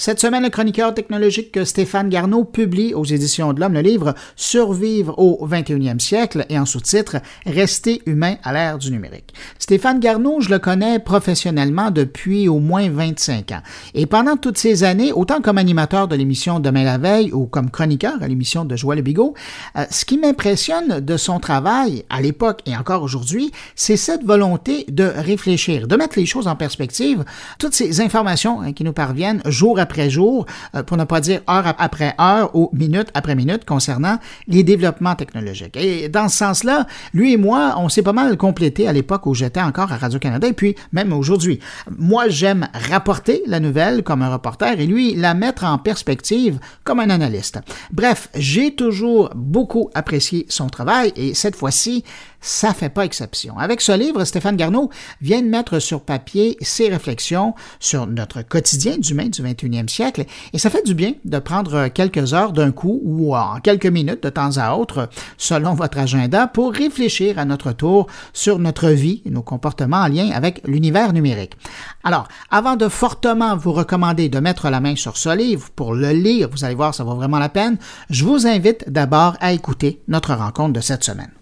Cette 0.08 0.22
semaine, 0.22 0.44
le 0.44 0.50
chroniqueur 0.50 0.94
technologique 0.94 1.60
Stéphane 1.66 2.08
Garneau 2.08 2.46
publie 2.46 2.94
aux 2.94 3.04
éditions 3.04 3.52
de 3.52 3.60
l'Homme 3.60 3.74
le 3.74 3.82
livre 3.82 4.16
Survivre 4.38 5.14
au 5.20 5.46
21e 5.46 6.00
siècle 6.00 6.46
et 6.48 6.58
en 6.58 6.66
sous-titre 6.66 7.18
Rester 7.46 8.02
humain 8.06 8.36
à 8.46 8.54
l'ère 8.54 8.78
du 8.78 8.90
numérique. 8.90 9.34
Stéphane 9.60 10.00
Garneau, 10.00 10.40
je 10.40 10.50
le 10.50 10.60
connais 10.60 11.00
professionnellement 11.00 11.92
depuis 11.92 12.48
au 12.48 12.60
moins 12.60 12.90
25 12.90 13.52
ans. 13.52 13.62
Et 13.96 14.06
pendant 14.06 14.38
toutes 14.38 14.58
ces 14.58 14.86
années, 14.86 15.12
autant 15.12 15.42
comme 15.42 15.58
animateur 15.58 16.08
de 16.08 16.16
l'émission 16.16 16.62
Demain 16.62 16.86
la 16.86 16.98
veille 16.98 17.34
ou 17.34 17.46
comme 17.46 17.70
chroniqueur 17.70 18.16
à 18.22 18.30
l'émission 18.30 18.64
de 18.64 18.78
Joël 18.78 19.02
Bigot, 19.02 19.34
euh, 19.76 19.84
ce 19.92 20.06
qui 20.06 20.18
m'impressionne 20.18 21.02
de 21.02 21.18
son 21.18 21.42
travail 21.42 22.06
à 22.10 22.22
l'époque 22.22 22.62
et 22.66 22.78
encore 22.78 23.04
aujourd'hui, 23.04 23.52
c'est 23.76 23.98
cette 23.98 24.24
volonté 24.24 24.86
de 24.88 25.04
réfléchir, 25.04 25.86
de 25.86 25.98
mettre 25.98 26.18
les 26.18 26.26
choses 26.26 26.48
en 26.48 26.56
perspective, 26.56 27.26
toutes 27.60 27.74
ces 27.74 28.00
informations 28.00 28.62
hein, 28.62 28.72
qui 28.72 28.86
nous 28.86 28.94
parviennent 28.94 29.42
jour 29.48 29.80
après 29.80 29.97
jour, 30.10 30.46
euh, 30.76 30.84
pour 30.84 30.98
ne 30.98 31.04
pas 31.04 31.22
dire 31.22 31.42
heure 31.50 31.74
après 31.78 32.16
heure 32.20 32.56
ou 32.56 32.70
minute 32.74 33.10
après 33.14 33.36
minute 33.36 33.66
concernant 33.66 34.20
les 34.48 34.64
développements 34.64 35.16
technologiques. 35.16 35.78
Et 35.78 36.10
dans 36.10 36.30
ce 36.30 36.38
sens-là, 36.38 36.88
lui 37.14 37.34
et 37.34 37.38
moi, 37.38 37.76
on 37.78 37.90
s'est 37.90 38.02
pas 38.04 38.14
mal 38.14 38.38
complété 38.38 38.88
à 38.88 38.94
l'époque 38.94 39.26
où 39.26 39.34
j'étais 39.34 39.62
encore 39.62 39.92
à 39.92 39.98
Radio-Canada 39.98 40.48
et 40.48 40.54
puis 40.54 40.76
même 40.92 41.14
aujourd'hui. 41.14 41.60
Moi, 41.98 42.30
j'aime 42.30 42.68
rapporter 42.74 43.44
la 43.48 43.60
nouvelle 43.60 44.04
comme 44.04 44.22
un 44.22 44.32
reporter 44.32 44.80
et 44.80 44.86
lui, 44.86 45.16
la 45.16 45.34
mettre 45.34 45.64
en 45.64 45.78
perspective 45.78 46.60
comme 46.84 47.00
un 47.00 47.10
analyste. 47.10 47.60
Bref, 47.92 48.30
j'ai 48.36 48.76
toujours 48.76 49.32
beaucoup 49.36 49.90
apprécié 49.94 50.46
son 50.50 50.68
travail 50.68 51.14
et 51.16 51.34
cette 51.34 51.56
fois-ci, 51.56 52.04
ça 52.42 52.74
fait 52.74 52.90
pas 52.90 53.06
exception. 53.06 53.58
Avec 53.58 53.82
ce 53.82 53.92
livre, 53.92 54.24
Stéphane 54.24 54.56
Garneau 54.56 54.90
vient 55.22 55.42
de 55.42 55.48
mettre 55.48 55.80
sur 55.80 56.02
papier 56.02 56.58
ses 56.62 56.90
réflexions 56.90 57.54
sur 57.80 58.08
notre 58.08 58.42
quotidien 58.42 58.98
d'humain 58.98 59.28
du 59.28 59.42
21e 59.42 59.90
siècle 59.90 60.26
et 60.54 60.58
ça 60.58 60.70
fait 60.70 60.86
du 60.86 60.94
bien 60.94 61.14
de 61.26 61.40
prendre 61.40 61.88
quelques 61.88 62.34
heures 62.34 62.54
d'un 62.54 62.72
coup 62.72 63.02
ou 63.04 63.36
en 63.36 63.60
quelques 63.60 63.88
minutes 63.88 64.24
de 64.24 64.30
temps 64.30 64.58
à 64.58 64.76
autre, 64.76 65.10
selon 65.38 65.74
votre 65.74 65.98
agenda, 65.98 66.48
pour 66.48 66.74
réfléchir 66.74 67.40
à 67.40 67.46
notre 67.46 67.72
tour 67.72 68.08
sur 68.34 68.60
notre 68.60 68.90
vie 68.90 69.22
et 69.26 69.30
nos 69.30 69.42
comportements 69.42 69.98
en 69.98 70.08
lien 70.08 70.32
avec 70.32 70.62
l'univers 70.66 71.14
numérique. 71.14 71.58
Alors, 72.04 72.28
avant 72.52 72.76
de 72.76 72.88
fortement 72.88 73.58
vous 73.58 73.74
recommander 73.74 74.30
de 74.30 74.40
mettre 74.40 74.70
la 74.70 74.80
main 74.80 74.96
sur 74.96 75.18
ce 75.18 75.36
livre 75.36 75.70
pour 75.76 75.94
le 75.94 76.12
lire, 76.12 76.50
vous 76.52 76.64
allez 76.64 76.76
voir, 76.76 76.94
ça 76.94 77.04
vaut 77.04 77.16
vraiment 77.16 77.40
la 77.40 77.50
peine, 77.50 77.78
je 78.10 78.24
vous 78.24 78.48
invite 78.48 78.90
d'abord 78.90 79.36
à 79.40 79.54
écouter 79.54 80.02
notre 80.08 80.34
rencontre 80.34 80.74
de 80.74 80.82
cette 80.82 81.04
semaine. 81.04 81.37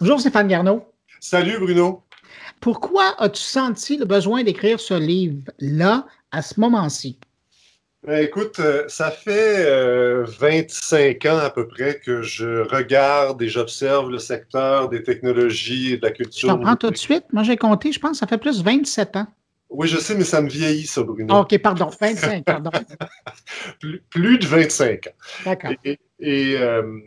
Bonjour 0.00 0.20
Stéphane 0.20 0.48
Garneau. 0.48 0.84
Salut 1.20 1.58
Bruno. 1.58 2.02
Pourquoi 2.60 3.14
as-tu 3.18 3.42
senti 3.42 3.96
le 3.96 4.04
besoin 4.04 4.42
d'écrire 4.42 4.80
ce 4.80 4.94
livre-là 4.94 6.06
à 6.32 6.42
ce 6.42 6.58
moment-ci? 6.58 7.18
Ben, 8.06 8.24
écoute, 8.24 8.60
euh, 8.60 8.84
ça 8.88 9.10
fait 9.10 9.64
25 10.24 11.26
euh, 11.26 11.30
ans 11.32 11.38
à 11.38 11.50
peu 11.50 11.66
près 11.66 12.00
que 12.00 12.22
je 12.22 12.60
regarde 12.60 13.42
et 13.42 13.48
j'observe 13.48 14.10
le 14.10 14.18
secteur 14.18 14.88
des 14.88 15.02
technologies 15.02 15.94
et 15.94 15.96
de 15.96 16.06
la 16.06 16.12
culture. 16.12 16.48
Je 16.48 16.54
comprends 16.54 16.76
tout 16.76 16.90
de 16.90 16.96
suite. 16.96 17.24
Moi, 17.32 17.42
j'ai 17.42 17.56
compté, 17.56 17.92
je 17.92 17.98
pense, 17.98 18.12
que 18.12 18.16
ça 18.18 18.26
fait 18.26 18.38
plus 18.38 18.58
de 18.58 18.64
27 18.64 19.16
ans. 19.16 19.26
Oui, 19.70 19.86
je 19.86 19.98
sais, 19.98 20.14
mais 20.14 20.24
ça 20.24 20.40
me 20.40 20.48
vieillit, 20.48 20.86
ça, 20.86 21.02
Bruno. 21.02 21.40
OK, 21.40 21.58
pardon, 21.58 21.90
25, 22.00 22.44
pardon. 22.44 22.70
plus, 24.10 24.38
de 24.38 24.46
25 24.46 25.08
ans. 25.08 25.10
D'accord. 25.44 25.72
Et, 26.20 26.56
euh, 26.56 27.00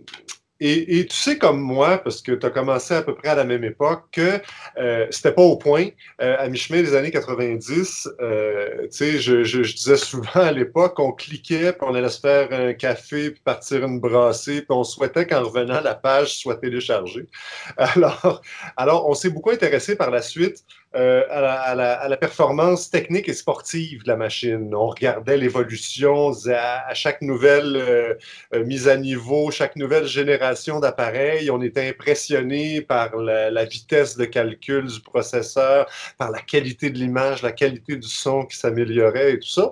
et, 0.63 1.08
tu 1.08 1.15
sais 1.15 1.38
comme 1.39 1.60
moi, 1.60 1.97
parce 1.97 2.21
que 2.21 2.34
tu 2.34 2.45
as 2.45 2.52
commencé 2.52 2.93
à 2.93 3.02
peu 3.02 3.15
près 3.15 3.30
à 3.30 3.36
la 3.36 3.45
même 3.45 3.63
époque, 3.63 4.04
que 4.12 4.39
euh, 4.78 5.08
c'était 5.10 5.32
pas 5.32 5.41
au 5.41 5.58
point. 5.58 5.88
Euh, 6.21 6.36
à 6.38 6.47
mi-chemin 6.50 6.82
des 6.82 6.95
années 6.95 7.10
90, 7.10 8.08
euh, 8.19 8.84
tu 8.84 8.88
sais, 8.91 9.19
je, 9.19 9.43
je, 9.43 9.62
disais 9.62 9.97
souvent 9.97 10.30
à 10.36 10.52
l'époque 10.52 10.95
qu'on 10.95 11.13
cliquait, 11.13 11.74
puis 11.74 11.82
on 11.82 11.95
allait 11.95 12.10
se 12.10 12.19
faire 12.19 12.54
un 12.54 12.74
café, 12.74 13.32
puis 13.32 13.41
partir 13.43 13.84
une 13.84 14.00
brassée, 14.00 14.62
puis 14.62 14.67
on 14.69 14.84
souhaitait 14.84 15.26
qu'en 15.26 15.43
revenant, 15.43 15.82
la 15.82 15.95
page 15.95 16.38
soit 16.38 16.58
téléchargée. 16.58 17.26
Alors, 17.78 18.41
alors 18.78 19.10
on 19.10 19.13
s'est 19.15 19.30
beaucoup 19.30 19.50
intéressé 19.50 19.95
par 19.95 20.12
la 20.12 20.21
suite 20.21 20.63
euh, 20.93 21.23
à, 21.30 21.73
la, 21.73 22.17
performance 22.17 22.89
technique 22.89 23.30
et 23.30 23.34
sportive 23.34 24.04
de 24.04 24.10
la 24.10 24.17
machine. 24.17 24.75
On 24.75 24.88
regardait 24.88 25.38
l'évolution 25.38 26.34
à, 26.54 26.93
chaque 26.93 27.21
nouvelle 27.21 27.77
euh, 27.77 28.13
euh, 28.54 28.65
mise 28.65 28.89
à 28.89 28.97
niveau, 28.97 29.51
chaque 29.51 29.77
nouvelle 29.77 30.06
génération 30.06 30.82
d'appareils. 30.82 31.49
On 31.49 31.62
était 31.62 31.88
impressionné 31.88 32.82
par 32.82 33.15
la, 33.15 33.63
vitesse 33.63 34.17
de 34.17 34.25
calcul 34.25 34.88
du 34.88 34.99
processeur, 34.99 35.86
par 36.17 36.30
la 36.30 36.41
qualité 36.41 36.89
de 36.89 36.97
l'image, 36.97 37.41
la 37.41 37.54
qualité 37.54 37.95
du 37.95 38.10
son 38.10 38.45
qui 38.45 38.58
s'améliorait 38.58 39.32
et 39.32 39.39
tout 39.39 39.47
ça. 39.47 39.71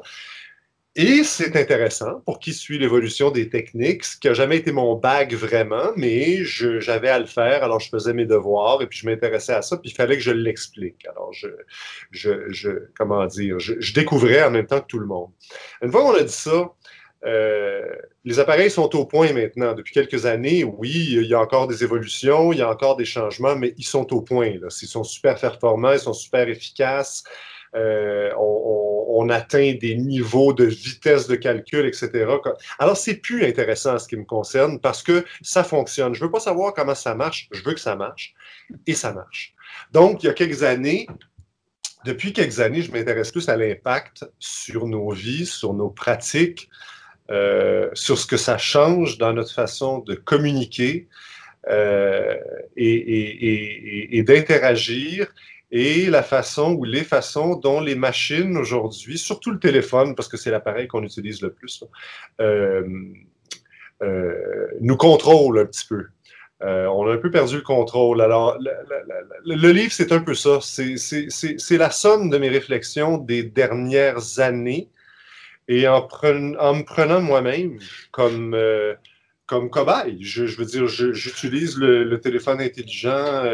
Et 1.01 1.23
c'est 1.23 1.55
intéressant 1.55 2.19
pour 2.25 2.39
qui 2.39 2.53
suit 2.53 2.77
l'évolution 2.77 3.31
des 3.31 3.47
techniques, 3.47 4.03
ce 4.03 4.17
qui 4.17 4.27
n'a 4.27 4.33
jamais 4.33 4.57
été 4.57 4.73
mon 4.73 4.95
bag 4.95 5.33
vraiment, 5.33 5.93
mais 5.95 6.43
j'avais 6.43 7.07
à 7.07 7.19
le 7.19 7.25
faire, 7.25 7.63
alors 7.63 7.79
je 7.79 7.87
faisais 7.87 8.13
mes 8.13 8.25
devoirs 8.25 8.81
et 8.81 8.87
puis 8.87 8.99
je 8.99 9.05
m'intéressais 9.05 9.53
à 9.53 9.61
ça, 9.61 9.77
puis 9.77 9.91
il 9.91 9.93
fallait 9.93 10.17
que 10.17 10.23
je 10.23 10.31
l'explique. 10.31 11.07
Alors, 11.07 11.31
je, 11.31 11.47
je, 12.11 12.69
comment 12.97 13.25
dire, 13.27 13.59
je, 13.59 13.93
découvrais 13.93 14.43
en 14.43 14.51
même 14.51 14.65
temps 14.65 14.81
que 14.81 14.87
tout 14.87 14.99
le 14.99 15.05
monde. 15.05 15.29
Une 15.81 15.89
fois 15.89 16.01
qu'on 16.01 16.15
a 16.15 16.23
dit 16.23 16.33
ça, 16.33 16.69
euh, 17.25 17.95
les 18.25 18.39
appareils 18.39 18.69
sont 18.69 18.93
au 18.97 19.05
point 19.05 19.31
maintenant. 19.31 19.71
Depuis 19.75 19.93
quelques 19.93 20.25
années, 20.25 20.65
oui, 20.65 21.11
il 21.11 21.27
y 21.27 21.33
a 21.33 21.39
encore 21.39 21.67
des 21.67 21.81
évolutions, 21.81 22.51
il 22.51 22.59
y 22.59 22.61
a 22.61 22.69
encore 22.69 22.97
des 22.97 23.05
changements, 23.05 23.55
mais 23.55 23.73
ils 23.77 23.85
sont 23.85 24.13
au 24.13 24.21
point. 24.21 24.51
Là. 24.59 24.67
Ils 24.81 24.87
sont 24.87 25.05
super 25.05 25.39
performants, 25.39 25.93
ils 25.93 25.99
sont 25.99 26.11
super 26.11 26.49
efficaces. 26.49 27.23
Euh, 27.75 28.31
on, 28.37 29.29
atteint 29.29 29.75
des 29.79 29.95
niveaux 29.95 30.53
de 30.53 30.63
vitesse 30.63 31.27
de 31.27 31.35
calcul, 31.35 31.85
etc. 31.85 32.25
Alors, 32.79 32.97
c'est 32.97 33.15
plus 33.15 33.45
intéressant 33.45 33.99
ce 33.99 34.07
qui 34.07 34.15
me 34.15 34.23
concerne 34.23 34.79
parce 34.79 35.03
que 35.03 35.23
ça 35.43 35.63
fonctionne. 35.63 36.15
Je 36.15 36.23
veux 36.23 36.31
pas 36.31 36.39
savoir 36.39 36.73
comment 36.73 36.95
ça 36.95 37.13
marche, 37.13 37.47
je 37.51 37.61
veux 37.61 37.73
que 37.73 37.79
ça 37.79 37.95
marche 37.95 38.33
et 38.87 38.93
ça 38.93 39.13
marche. 39.13 39.53
Donc, 39.91 40.23
il 40.23 40.27
y 40.27 40.29
a 40.29 40.33
quelques 40.33 40.63
années, 40.63 41.05
depuis 42.05 42.33
quelques 42.33 42.59
années, 42.59 42.81
je 42.81 42.91
m'intéresse 42.91 43.31
plus 43.31 43.49
à 43.49 43.57
l'impact 43.57 44.25
sur 44.39 44.87
nos 44.87 45.11
vies, 45.11 45.45
sur 45.45 45.73
nos 45.73 45.89
pratiques, 45.89 46.67
euh, 47.29 47.89
sur 47.93 48.17
ce 48.17 48.25
que 48.25 48.37
ça 48.37 48.57
change 48.57 49.19
dans 49.19 49.33
notre 49.33 49.53
façon 49.53 49.99
de 49.99 50.15
communiquer 50.15 51.07
euh, 51.67 52.35
et 52.75 54.23
d'interagir 54.25 55.31
et 55.71 56.09
la 56.09 56.23
façon 56.23 56.73
ou 56.73 56.83
les 56.83 57.03
façons 57.03 57.55
dont 57.55 57.79
les 57.79 57.95
machines 57.95 58.57
aujourd'hui, 58.57 59.17
surtout 59.17 59.51
le 59.51 59.59
téléphone, 59.59 60.15
parce 60.15 60.27
que 60.27 60.37
c'est 60.37 60.51
l'appareil 60.51 60.87
qu'on 60.87 61.03
utilise 61.03 61.41
le 61.41 61.51
plus, 61.51 61.83
euh, 62.41 62.87
euh, 64.01 64.67
nous 64.81 64.97
contrôlent 64.97 65.59
un 65.59 65.65
petit 65.65 65.85
peu. 65.85 66.05
Euh, 66.61 66.87
on 66.87 67.07
a 67.07 67.13
un 67.13 67.17
peu 67.17 67.31
perdu 67.31 67.57
le 67.57 67.61
contrôle. 67.61 68.19
Alors, 68.19 68.57
le, 69.45 69.71
livre, 69.71 69.93
c'est 69.93 70.11
un 70.11 70.19
peu 70.19 70.33
ça. 70.33 70.59
C'est 70.61 71.77
la 71.77 71.91
somme 71.91 72.29
de 72.29 72.37
mes 72.37 72.49
réflexions 72.49 73.17
des 73.17 73.43
dernières 73.43 74.39
années. 74.39 74.89
Et 75.69 75.87
en, 75.87 76.05
en 76.05 76.73
me 76.73 76.83
prenant 76.83 77.21
moi-même 77.21 77.77
comme, 78.11 78.57
comme 79.45 79.69
cobaye, 79.69 80.17
je, 80.21 80.43
veux 80.43 80.65
dire, 80.65 80.87
j'utilise 80.87 81.77
le, 81.77 82.19
téléphone 82.19 82.59
intelligent 82.59 83.45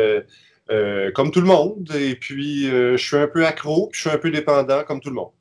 euh, 0.69 1.12
comme 1.12 1.32
tout 1.32 1.41
le 1.41 1.47
monde. 1.47 1.91
Et 1.95 2.15
puis, 2.15 2.65
je 2.67 2.97
suis 2.97 3.17
un 3.17 3.28
peu 3.28 3.45
accro, 3.45 3.89
je 3.93 4.01
suis 4.01 4.10
un 4.10 4.17
peu 4.17 4.32
dépendant 4.32 4.84
comme 4.84 4.99
tout 4.99 5.10
le 5.10 5.15
monde. 5.15 5.32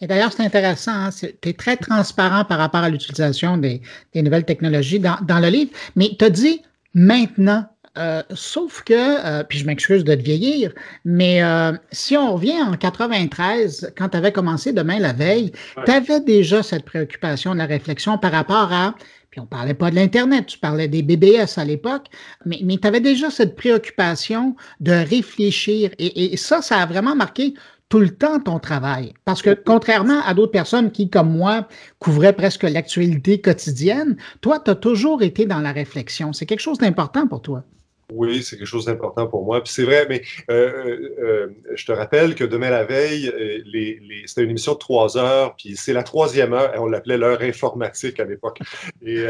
Et 0.00 0.06
d'ailleurs, 0.06 0.32
c'est 0.32 0.44
intéressant, 0.44 0.92
hein, 0.92 1.10
tu 1.10 1.48
es 1.48 1.52
très 1.52 1.76
transparent 1.76 2.44
par 2.44 2.58
rapport 2.58 2.80
à 2.80 2.88
l'utilisation 2.88 3.56
des, 3.56 3.82
nouvelles 4.14 4.44
technologies 4.44 5.00
dans, 5.00 5.18
dans, 5.22 5.40
le 5.40 5.48
livre, 5.48 5.72
mais 5.96 6.10
tu 6.18 6.24
as 6.24 6.30
dit 6.30 6.62
maintenant. 6.94 7.66
Euh, 7.98 8.22
sauf 8.34 8.82
que, 8.82 8.94
euh, 8.94 9.42
puis 9.42 9.58
je 9.58 9.66
m'excuse 9.66 10.04
de 10.04 10.14
te 10.14 10.22
vieillir, 10.22 10.72
mais 11.04 11.42
euh, 11.42 11.72
si 11.90 12.16
on 12.16 12.34
revient 12.34 12.62
en 12.62 12.76
93, 12.76 13.92
quand 13.98 14.10
tu 14.10 14.16
avais 14.16 14.30
commencé 14.30 14.72
demain 14.72 15.00
la 15.00 15.12
veille, 15.12 15.50
tu 15.84 15.90
avais 15.90 16.20
déjà 16.20 16.62
cette 16.62 16.84
préoccupation, 16.84 17.52
la 17.52 17.66
réflexion 17.66 18.16
par 18.16 18.30
rapport 18.30 18.72
à, 18.72 18.94
puis 19.30 19.40
on 19.40 19.46
parlait 19.46 19.74
pas 19.74 19.90
de 19.90 19.94
l'Internet, 19.94 20.46
tu 20.46 20.58
parlais 20.58 20.88
des 20.88 21.02
BBS 21.02 21.56
à 21.56 21.64
l'époque, 21.64 22.06
mais, 22.44 22.60
mais 22.64 22.78
tu 22.78 22.88
avais 22.88 23.00
déjà 23.00 23.30
cette 23.30 23.54
préoccupation 23.54 24.56
de 24.80 24.92
réfléchir. 24.92 25.90
Et, 25.98 26.32
et, 26.32 26.36
ça, 26.36 26.62
ça 26.62 26.78
a 26.78 26.86
vraiment 26.86 27.14
marqué 27.14 27.54
tout 27.88 28.00
le 28.00 28.10
temps 28.10 28.40
ton 28.40 28.58
travail. 28.58 29.12
Parce 29.24 29.42
que 29.42 29.54
contrairement 29.54 30.20
à 30.22 30.34
d'autres 30.34 30.52
personnes 30.52 30.90
qui, 30.90 31.10
comme 31.10 31.30
moi, 31.30 31.68
couvraient 32.00 32.32
presque 32.32 32.64
l'actualité 32.64 33.40
quotidienne, 33.40 34.16
toi, 34.40 34.58
tu 34.58 34.70
as 34.70 34.74
toujours 34.74 35.22
été 35.22 35.46
dans 35.46 35.60
la 35.60 35.72
réflexion. 35.72 36.32
C'est 36.32 36.46
quelque 36.46 36.60
chose 36.60 36.78
d'important 36.78 37.26
pour 37.26 37.42
toi. 37.42 37.64
Oui, 38.12 38.42
c'est 38.42 38.56
quelque 38.56 38.66
chose 38.66 38.86
d'important 38.86 39.26
pour 39.26 39.44
moi. 39.44 39.62
Puis 39.62 39.72
c'est 39.72 39.84
vrai, 39.84 40.06
mais 40.08 40.22
euh, 40.50 40.70
euh, 40.70 41.16
euh, 41.22 41.48
je 41.74 41.84
te 41.84 41.92
rappelle 41.92 42.34
que 42.34 42.44
demain 42.44 42.70
la 42.70 42.84
veille, 42.84 43.32
c'était 44.26 44.42
une 44.42 44.50
émission 44.50 44.72
de 44.74 44.78
trois 44.78 45.16
heures, 45.16 45.54
puis 45.56 45.76
c'est 45.76 45.92
la 45.92 46.02
troisième 46.02 46.52
heure, 46.52 46.72
on 46.78 46.86
l'appelait 46.86 47.18
l'heure 47.18 47.42
informatique 47.42 48.18
à 48.20 48.24
l'époque. 48.24 48.58
Et, 49.04 49.26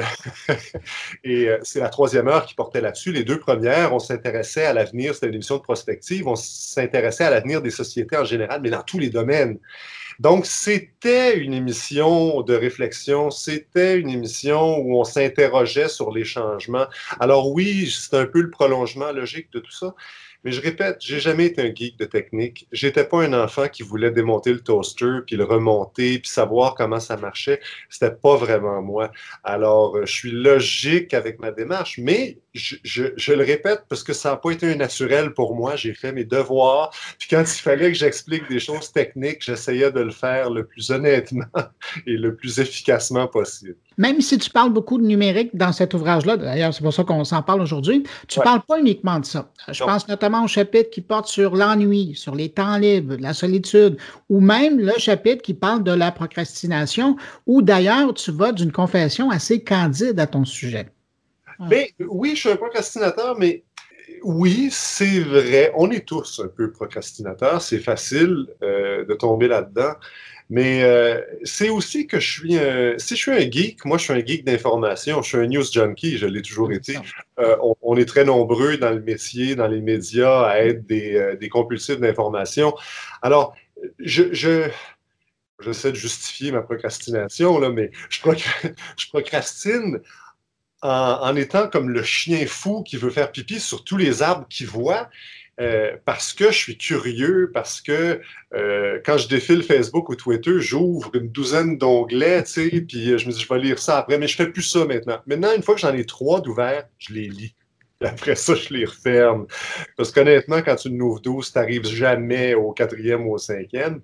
et 1.24 1.48
c'est 1.62 1.80
la 1.80 1.88
troisième 1.88 2.28
heure 2.28 2.46
qui 2.46 2.54
portait 2.54 2.80
là-dessus. 2.80 3.12
Les 3.12 3.24
deux 3.24 3.38
premières, 3.38 3.92
on 3.94 3.98
s'intéressait 3.98 4.64
à 4.64 4.72
l'avenir, 4.72 5.14
c'était 5.14 5.28
une 5.28 5.34
émission 5.34 5.56
de 5.56 5.62
prospective, 5.62 6.26
on 6.26 6.36
s'intéressait 6.36 7.24
à 7.24 7.30
l'avenir 7.30 7.62
des 7.62 7.70
sociétés 7.70 8.16
en 8.16 8.24
général, 8.24 8.60
mais 8.62 8.70
dans 8.70 8.82
tous 8.82 8.98
les 8.98 9.10
domaines. 9.10 9.58
Donc, 10.20 10.44
c'était 10.44 11.38
une 11.38 11.54
émission 11.54 12.42
de 12.42 12.54
réflexion, 12.54 13.30
c'était 13.30 13.98
une 13.98 14.10
émission 14.10 14.76
où 14.76 15.00
on 15.00 15.04
s'interrogeait 15.04 15.88
sur 15.88 16.12
les 16.12 16.24
changements. 16.24 16.84
Alors 17.20 17.50
oui, 17.50 17.90
c'est 17.90 18.18
un 18.18 18.26
peu 18.26 18.42
le 18.42 18.50
logique 19.12 19.52
de 19.52 19.60
tout 19.60 19.72
ça. 19.72 19.94
Mais 20.42 20.52
je 20.52 20.60
répète, 20.60 20.96
j'ai 21.00 21.20
jamais 21.20 21.46
été 21.46 21.60
un 21.60 21.74
geek 21.74 21.98
de 21.98 22.06
technique. 22.06 22.66
J'étais 22.72 23.04
pas 23.04 23.22
un 23.22 23.32
enfant 23.34 23.68
qui 23.68 23.82
voulait 23.82 24.10
démonter 24.10 24.52
le 24.52 24.60
toaster, 24.60 25.18
puis 25.26 25.36
le 25.36 25.44
remonter, 25.44 26.18
puis 26.18 26.30
savoir 26.30 26.74
comment 26.74 27.00
ça 27.00 27.16
marchait. 27.16 27.60
C'était 27.90 28.14
pas 28.14 28.36
vraiment 28.36 28.80
moi. 28.80 29.10
Alors, 29.44 29.98
euh, 29.98 30.06
je 30.06 30.12
suis 30.12 30.30
logique 30.30 31.12
avec 31.12 31.40
ma 31.40 31.50
démarche, 31.50 31.98
mais 31.98 32.38
je, 32.54 32.76
je, 32.84 33.32
le 33.32 33.44
répète 33.44 33.84
parce 33.88 34.02
que 34.02 34.12
ça 34.12 34.30
n'a 34.30 34.36
pas 34.36 34.50
été 34.50 34.72
un 34.72 34.76
naturel 34.76 35.32
pour 35.32 35.54
moi. 35.54 35.76
J'ai 35.76 35.94
fait 35.94 36.12
mes 36.12 36.24
devoirs. 36.24 36.90
Puis 37.18 37.28
quand 37.28 37.42
il 37.42 37.60
fallait 37.60 37.92
que 37.92 37.98
j'explique 37.98 38.48
des 38.48 38.60
choses 38.60 38.92
techniques, 38.92 39.42
j'essayais 39.42 39.92
de 39.92 40.00
le 40.00 40.10
faire 40.10 40.50
le 40.50 40.66
plus 40.66 40.90
honnêtement 40.90 41.44
et 42.06 42.16
le 42.16 42.34
plus 42.34 42.58
efficacement 42.58 43.28
possible 43.28 43.76
même 44.00 44.22
si 44.22 44.38
tu 44.38 44.48
parles 44.48 44.72
beaucoup 44.72 44.96
de 44.96 45.06
numérique 45.06 45.50
dans 45.54 45.72
cet 45.72 45.92
ouvrage-là, 45.92 46.38
d'ailleurs, 46.38 46.72
c'est 46.72 46.82
pour 46.82 46.94
ça 46.94 47.04
qu'on 47.04 47.22
s'en 47.22 47.42
parle 47.42 47.60
aujourd'hui, 47.60 48.04
tu 48.28 48.38
ne 48.38 48.44
parles 48.44 48.62
pas 48.66 48.80
uniquement 48.80 49.20
de 49.20 49.26
ça. 49.26 49.50
Je 49.68 49.84
pense 49.84 50.08
notamment 50.08 50.42
au 50.42 50.46
chapitre 50.46 50.88
qui 50.88 51.02
porte 51.02 51.26
sur 51.26 51.54
l'ennui, 51.54 52.14
sur 52.16 52.34
les 52.34 52.48
temps 52.48 52.78
libres, 52.78 53.16
la 53.20 53.34
solitude, 53.34 53.98
ou 54.30 54.40
même 54.40 54.80
le 54.80 54.94
chapitre 54.96 55.42
qui 55.42 55.52
parle 55.52 55.84
de 55.84 55.92
la 55.92 56.12
procrastination, 56.12 57.16
où 57.46 57.60
d'ailleurs, 57.60 58.14
tu 58.14 58.32
vas 58.32 58.52
d'une 58.52 58.72
confession 58.72 59.30
assez 59.30 59.62
candide 59.62 60.18
à 60.18 60.26
ton 60.26 60.46
sujet. 60.46 60.86
Mais, 61.68 61.92
oui, 62.00 62.30
je 62.34 62.40
suis 62.40 62.48
un 62.50 62.56
procrastinateur, 62.56 63.38
mais 63.38 63.64
oui, 64.22 64.68
c'est 64.70 65.20
vrai. 65.20 65.72
On 65.76 65.90
est 65.90 66.06
tous 66.06 66.40
un 66.44 66.48
peu 66.48 66.70
procrastinateurs. 66.72 67.62
C'est 67.62 67.78
facile 67.78 68.46
euh, 68.62 69.04
de 69.04 69.14
tomber 69.14 69.48
là-dedans. 69.48 69.94
Mais 70.52 70.82
euh, 70.82 71.20
c'est 71.44 71.68
aussi 71.68 72.08
que 72.08 72.18
je 72.18 72.28
suis 72.28 72.58
un, 72.58 72.98
si 72.98 73.14
je 73.14 73.20
suis 73.20 73.30
un 73.30 73.48
geek, 73.48 73.84
moi 73.84 73.98
je 73.98 74.02
suis 74.02 74.12
un 74.12 74.26
geek 74.26 74.44
d'information, 74.44 75.22
je 75.22 75.28
suis 75.28 75.38
un 75.38 75.46
news 75.46 75.62
junkie, 75.62 76.18
je 76.18 76.26
l'ai 76.26 76.42
toujours 76.42 76.72
été. 76.72 76.96
Euh, 77.38 77.56
on, 77.82 77.96
est 77.96 78.04
très 78.04 78.24
nombreux 78.24 78.76
dans 78.76 78.90
le 78.90 79.00
métier, 79.00 79.54
dans 79.54 79.68
les 79.68 79.80
médias, 79.80 80.42
à 80.42 80.58
être 80.58 80.84
des, 80.86 81.36
des 81.38 81.48
compulsifs 81.48 82.00
d'information. 82.00 82.74
Alors, 83.22 83.54
je, 84.00 84.24
je, 84.32 84.68
j'essaie 85.60 85.92
de 85.92 85.96
justifier 85.96 86.50
ma 86.50 86.62
procrastination, 86.62 87.60
là, 87.60 87.70
mais 87.70 87.92
je 88.08 88.20
procrastine 89.10 90.00
en, 90.82 91.36
étant 91.36 91.68
comme 91.68 91.90
le 91.90 92.02
chien 92.02 92.46
fou 92.46 92.82
qui 92.82 92.96
veut 92.96 93.10
faire 93.10 93.32
pipi 93.32 93.60
sur 93.60 93.84
tous 93.84 93.96
les 93.96 94.22
arbres 94.22 94.46
qu'il 94.48 94.66
voit. 94.66 95.08
Euh, 95.60 95.96
parce 96.06 96.32
que 96.32 96.46
je 96.46 96.56
suis 96.56 96.78
curieux, 96.78 97.50
parce 97.52 97.82
que 97.82 98.22
euh, 98.54 98.98
quand 99.04 99.18
je 99.18 99.28
défile 99.28 99.62
Facebook 99.62 100.08
ou 100.08 100.14
Twitter, 100.14 100.58
j'ouvre 100.58 101.14
une 101.14 101.28
douzaine 101.28 101.76
d'onglets, 101.76 102.44
tu 102.44 102.50
sais, 102.50 102.80
puis 102.80 103.18
je 103.18 103.26
me 103.26 103.32
dis, 103.32 103.40
je 103.40 103.48
vais 103.52 103.60
lire 103.60 103.78
ça 103.78 103.98
après, 103.98 104.16
mais 104.16 104.26
je 104.26 104.36
fais 104.36 104.46
plus 104.46 104.62
ça 104.62 104.86
maintenant. 104.86 105.20
Maintenant, 105.26 105.54
une 105.54 105.62
fois 105.62 105.74
que 105.74 105.82
j'en 105.82 105.92
ai 105.92 106.06
trois 106.06 106.40
d'ouverts, 106.40 106.88
je 106.98 107.12
les 107.12 107.28
lis. 107.28 107.54
Après 108.04 108.34
ça, 108.34 108.54
je 108.54 108.72
les 108.72 108.86
referme. 108.86 109.46
Parce 109.96 110.10
qu'honnêtement, 110.10 110.62
quand 110.62 110.76
tu 110.76 110.88
ouvres 110.88 111.20
12, 111.20 111.52
tu 111.52 111.58
n'arrives 111.58 111.86
jamais 111.86 112.54
au 112.54 112.72
quatrième 112.72 113.26
ou 113.26 113.34
au 113.34 113.38
cinquième. 113.38 114.00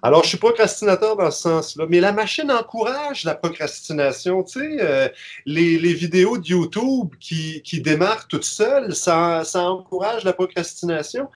Alors, 0.00 0.22
je 0.22 0.30
suis 0.30 0.38
procrastinateur 0.38 1.16
dans 1.16 1.30
ce 1.30 1.42
sens-là. 1.42 1.86
Mais 1.88 1.98
la 1.98 2.12
machine 2.12 2.50
encourage 2.52 3.24
la 3.24 3.34
procrastination. 3.34 4.44
Tu 4.44 4.60
sais, 4.60 4.76
euh, 4.80 5.08
les, 5.44 5.78
les, 5.78 5.92
vidéos 5.92 6.38
de 6.38 6.46
YouTube 6.46 7.14
qui, 7.18 7.62
qui 7.62 7.80
démarrent 7.80 8.28
toutes 8.28 8.44
seules, 8.44 8.94
ça, 8.94 9.42
ça 9.44 9.62
encourage 9.62 10.22
la 10.24 10.32
procrastination. 10.32 11.28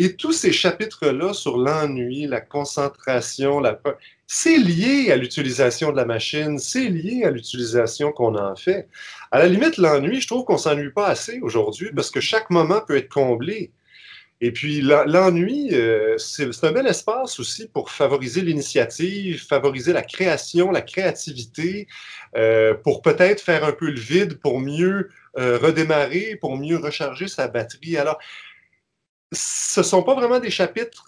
Et 0.00 0.14
tous 0.14 0.32
ces 0.32 0.52
chapitres-là 0.52 1.34
sur 1.34 1.58
l'ennui, 1.58 2.28
la 2.28 2.40
concentration, 2.40 3.58
la... 3.58 3.80
c'est 4.28 4.56
lié 4.56 5.10
à 5.10 5.16
l'utilisation 5.16 5.90
de 5.90 5.96
la 5.96 6.04
machine, 6.04 6.60
c'est 6.60 6.88
lié 6.88 7.24
à 7.24 7.32
l'utilisation 7.32 8.12
qu'on 8.12 8.36
en 8.36 8.54
fait. 8.54 8.88
À 9.32 9.40
la 9.40 9.48
limite, 9.48 9.76
l'ennui, 9.76 10.20
je 10.20 10.28
trouve 10.28 10.44
qu'on 10.44 10.56
s'ennuie 10.56 10.92
pas 10.92 11.08
assez 11.08 11.40
aujourd'hui 11.40 11.90
parce 11.92 12.12
que 12.12 12.20
chaque 12.20 12.48
moment 12.48 12.80
peut 12.80 12.96
être 12.96 13.08
comblé. 13.08 13.72
Et 14.40 14.52
puis 14.52 14.82
l'ennui, 14.82 15.70
euh, 15.72 16.16
c'est 16.16 16.48
un 16.62 16.70
bel 16.70 16.86
espace 16.86 17.40
aussi 17.40 17.66
pour 17.66 17.90
favoriser 17.90 18.42
l'initiative, 18.42 19.44
favoriser 19.44 19.92
la 19.92 20.02
création, 20.02 20.70
la 20.70 20.82
créativité, 20.82 21.88
euh, 22.36 22.72
pour 22.72 23.02
peut-être 23.02 23.40
faire 23.40 23.64
un 23.64 23.72
peu 23.72 23.90
le 23.90 23.98
vide, 23.98 24.38
pour 24.38 24.60
mieux 24.60 25.08
euh, 25.38 25.58
redémarrer, 25.58 26.38
pour 26.40 26.56
mieux 26.56 26.76
recharger 26.76 27.26
sa 27.26 27.48
batterie. 27.48 27.96
Alors, 27.96 28.20
ce 29.32 29.80
ne 29.80 29.84
sont 29.84 30.02
pas 30.02 30.14
vraiment 30.14 30.40
des 30.40 30.50
chapitres 30.50 31.04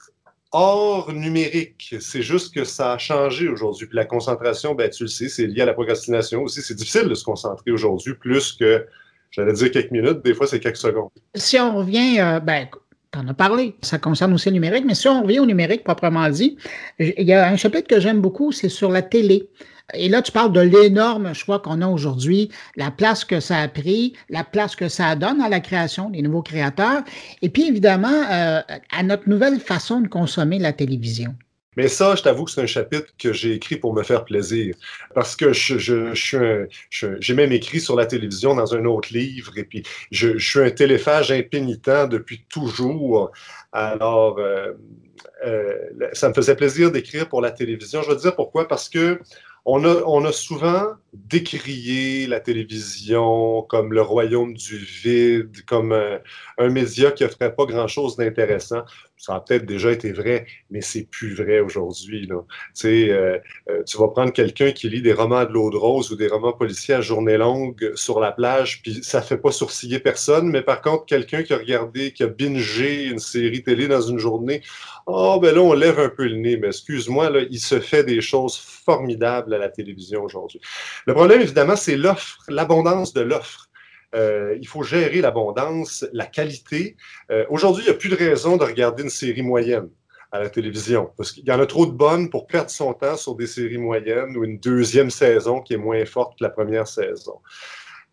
hors 0.52 1.12
numérique. 1.12 1.94
C'est 2.00 2.22
juste 2.22 2.54
que 2.54 2.64
ça 2.64 2.92
a 2.92 2.98
changé 2.98 3.48
aujourd'hui. 3.48 3.86
Puis 3.86 3.96
la 3.96 4.04
concentration, 4.04 4.74
ben, 4.74 4.90
tu 4.90 5.04
le 5.04 5.08
sais, 5.08 5.28
c'est 5.28 5.46
lié 5.46 5.62
à 5.62 5.66
la 5.66 5.74
procrastination 5.74 6.42
aussi. 6.42 6.62
C'est 6.62 6.74
difficile 6.74 7.08
de 7.08 7.14
se 7.14 7.24
concentrer 7.24 7.70
aujourd'hui 7.70 8.14
plus 8.14 8.52
que, 8.52 8.86
j'allais 9.30 9.52
dire 9.52 9.70
quelques 9.70 9.92
minutes, 9.92 10.22
des 10.24 10.34
fois 10.34 10.46
c'est 10.46 10.60
quelques 10.60 10.76
secondes. 10.76 11.10
Si 11.34 11.58
on 11.58 11.76
revient, 11.76 12.20
euh, 12.20 12.40
ben, 12.40 12.66
tu 13.12 13.18
en 13.18 13.28
as 13.28 13.34
parlé, 13.34 13.76
ça 13.82 13.98
concerne 13.98 14.32
aussi 14.34 14.48
le 14.48 14.54
numérique, 14.54 14.84
mais 14.86 14.94
si 14.94 15.08
on 15.08 15.22
revient 15.22 15.40
au 15.40 15.46
numérique 15.46 15.84
proprement 15.84 16.28
dit, 16.28 16.56
il 16.98 17.26
y 17.26 17.32
a 17.32 17.48
un 17.48 17.56
chapitre 17.56 17.88
que 17.88 18.00
j'aime 18.00 18.20
beaucoup, 18.20 18.52
c'est 18.52 18.68
sur 18.68 18.90
la 18.90 19.02
télé. 19.02 19.48
Et 19.94 20.08
là, 20.08 20.22
tu 20.22 20.32
parles 20.32 20.52
de 20.52 20.60
l'énorme 20.60 21.34
choix 21.34 21.58
qu'on 21.58 21.82
a 21.82 21.86
aujourd'hui, 21.86 22.50
la 22.76 22.90
place 22.90 23.24
que 23.24 23.40
ça 23.40 23.58
a 23.58 23.68
pris, 23.68 24.14
la 24.28 24.44
place 24.44 24.76
que 24.76 24.88
ça 24.88 25.14
donne 25.16 25.40
à 25.40 25.48
la 25.48 25.60
création 25.60 26.10
des 26.10 26.22
nouveaux 26.22 26.42
créateurs, 26.42 27.02
et 27.42 27.48
puis 27.48 27.68
évidemment 27.68 28.08
euh, 28.30 28.60
à 28.90 29.02
notre 29.02 29.28
nouvelle 29.28 29.60
façon 29.60 30.00
de 30.00 30.08
consommer 30.08 30.58
la 30.58 30.72
télévision. 30.72 31.34
Mais 31.76 31.86
ça, 31.86 32.16
je 32.16 32.22
t'avoue 32.22 32.44
que 32.44 32.50
c'est 32.50 32.60
un 32.60 32.66
chapitre 32.66 33.06
que 33.16 33.32
j'ai 33.32 33.52
écrit 33.52 33.76
pour 33.76 33.94
me 33.94 34.02
faire 34.02 34.24
plaisir. 34.24 34.74
Parce 35.14 35.36
que 35.36 35.52
je, 35.52 35.78
je, 35.78 36.66
j'ai 37.20 37.34
même 37.34 37.52
écrit 37.52 37.80
sur 37.80 37.94
la 37.94 38.06
télévision 38.06 38.56
dans 38.56 38.74
un 38.74 38.84
autre 38.84 39.10
livre. 39.12 39.56
Et 39.56 39.64
puis, 39.64 39.84
je, 40.10 40.36
suis 40.36 40.60
un 40.60 40.70
téléphage 40.70 41.30
impénitent 41.30 42.08
depuis 42.08 42.44
toujours. 42.48 43.30
Alors, 43.72 44.38
euh, 44.40 44.72
euh, 45.46 45.78
ça 46.12 46.28
me 46.28 46.34
faisait 46.34 46.56
plaisir 46.56 46.90
d'écrire 46.90 47.28
pour 47.28 47.40
la 47.40 47.52
télévision. 47.52 48.02
Je 48.02 48.10
veux 48.10 48.16
dire 48.16 48.34
pourquoi? 48.34 48.66
Parce 48.66 48.88
que 48.88 49.20
on 49.64 50.24
a, 50.24 50.32
souvent 50.32 50.94
décrié 51.12 52.26
la 52.26 52.40
télévision 52.40 53.62
comme 53.62 53.92
le 53.92 54.02
royaume 54.02 54.54
du 54.54 54.78
vide, 54.78 55.64
comme 55.66 55.92
un, 55.92 56.68
média 56.68 57.12
qui 57.12 57.24
offrait 57.24 57.54
pas 57.54 57.66
grand-chose 57.66 58.16
d'intéressant. 58.16 58.82
Ça 59.20 59.34
a 59.34 59.40
peut-être 59.40 59.66
déjà 59.66 59.92
été 59.92 60.12
vrai, 60.12 60.46
mais 60.70 60.80
c'est 60.80 61.02
plus 61.02 61.34
vrai 61.34 61.60
aujourd'hui. 61.60 62.26
Euh, 62.30 63.38
euh, 63.68 63.82
tu 63.84 63.98
vas 63.98 64.08
prendre 64.08 64.32
quelqu'un 64.32 64.72
qui 64.72 64.88
lit 64.88 65.02
des 65.02 65.12
romans 65.12 65.44
de 65.44 65.52
l'eau 65.52 65.68
de 65.68 65.76
rose 65.76 66.10
ou 66.10 66.16
des 66.16 66.26
romans 66.26 66.54
policiers 66.54 66.94
à 66.94 67.02
journée 67.02 67.36
longue 67.36 67.92
sur 67.96 68.18
la 68.18 68.32
plage, 68.32 68.80
puis 68.80 69.04
ça 69.04 69.20
fait 69.20 69.36
pas 69.36 69.52
sourciller 69.52 69.98
personne, 69.98 70.48
mais 70.48 70.62
par 70.62 70.80
contre, 70.80 71.04
quelqu'un 71.04 71.42
qui 71.42 71.52
a 71.52 71.58
regardé, 71.58 72.12
qui 72.12 72.22
a 72.22 72.28
bingé 72.28 73.08
une 73.08 73.18
série 73.18 73.62
télé 73.62 73.88
dans 73.88 74.00
une 74.00 74.18
journée, 74.18 74.62
oh, 75.06 75.38
ben 75.38 75.54
là, 75.54 75.60
on 75.60 75.74
lève 75.74 76.00
un 76.00 76.08
peu 76.08 76.26
le 76.26 76.36
nez, 76.36 76.56
mais 76.56 76.68
excuse-moi, 76.68 77.30
il 77.50 77.60
se 77.60 77.78
fait 77.78 78.04
des 78.04 78.22
choses 78.22 78.56
formidables 78.56 79.52
à 79.52 79.58
la 79.58 79.68
télévision 79.68 80.22
aujourd'hui. 80.22 80.62
Le 81.06 81.12
problème, 81.12 81.42
évidemment, 81.42 81.76
c'est 81.76 81.98
l'offre, 81.98 82.38
l'abondance 82.48 83.12
de 83.12 83.20
l'offre. 83.20 83.69
Euh, 84.14 84.56
il 84.60 84.66
faut 84.66 84.82
gérer 84.82 85.20
l'abondance, 85.20 86.04
la 86.12 86.26
qualité. 86.26 86.96
Euh, 87.30 87.44
aujourd'hui, 87.48 87.84
il 87.84 87.90
n'y 87.90 87.94
a 87.94 87.98
plus 87.98 88.08
de 88.08 88.16
raison 88.16 88.56
de 88.56 88.64
regarder 88.64 89.02
une 89.02 89.10
série 89.10 89.42
moyenne 89.42 89.88
à 90.32 90.38
la 90.38 90.48
télévision, 90.48 91.10
parce 91.16 91.32
qu'il 91.32 91.44
y 91.44 91.50
en 91.50 91.58
a 91.58 91.66
trop 91.66 91.86
de 91.86 91.90
bonnes 91.90 92.30
pour 92.30 92.46
perdre 92.46 92.70
son 92.70 92.92
temps 92.94 93.16
sur 93.16 93.34
des 93.34 93.48
séries 93.48 93.78
moyennes 93.78 94.36
ou 94.36 94.44
une 94.44 94.60
deuxième 94.60 95.10
saison 95.10 95.60
qui 95.60 95.74
est 95.74 95.76
moins 95.76 96.04
forte 96.04 96.38
que 96.38 96.44
la 96.44 96.50
première 96.50 96.86
saison. 96.86 97.40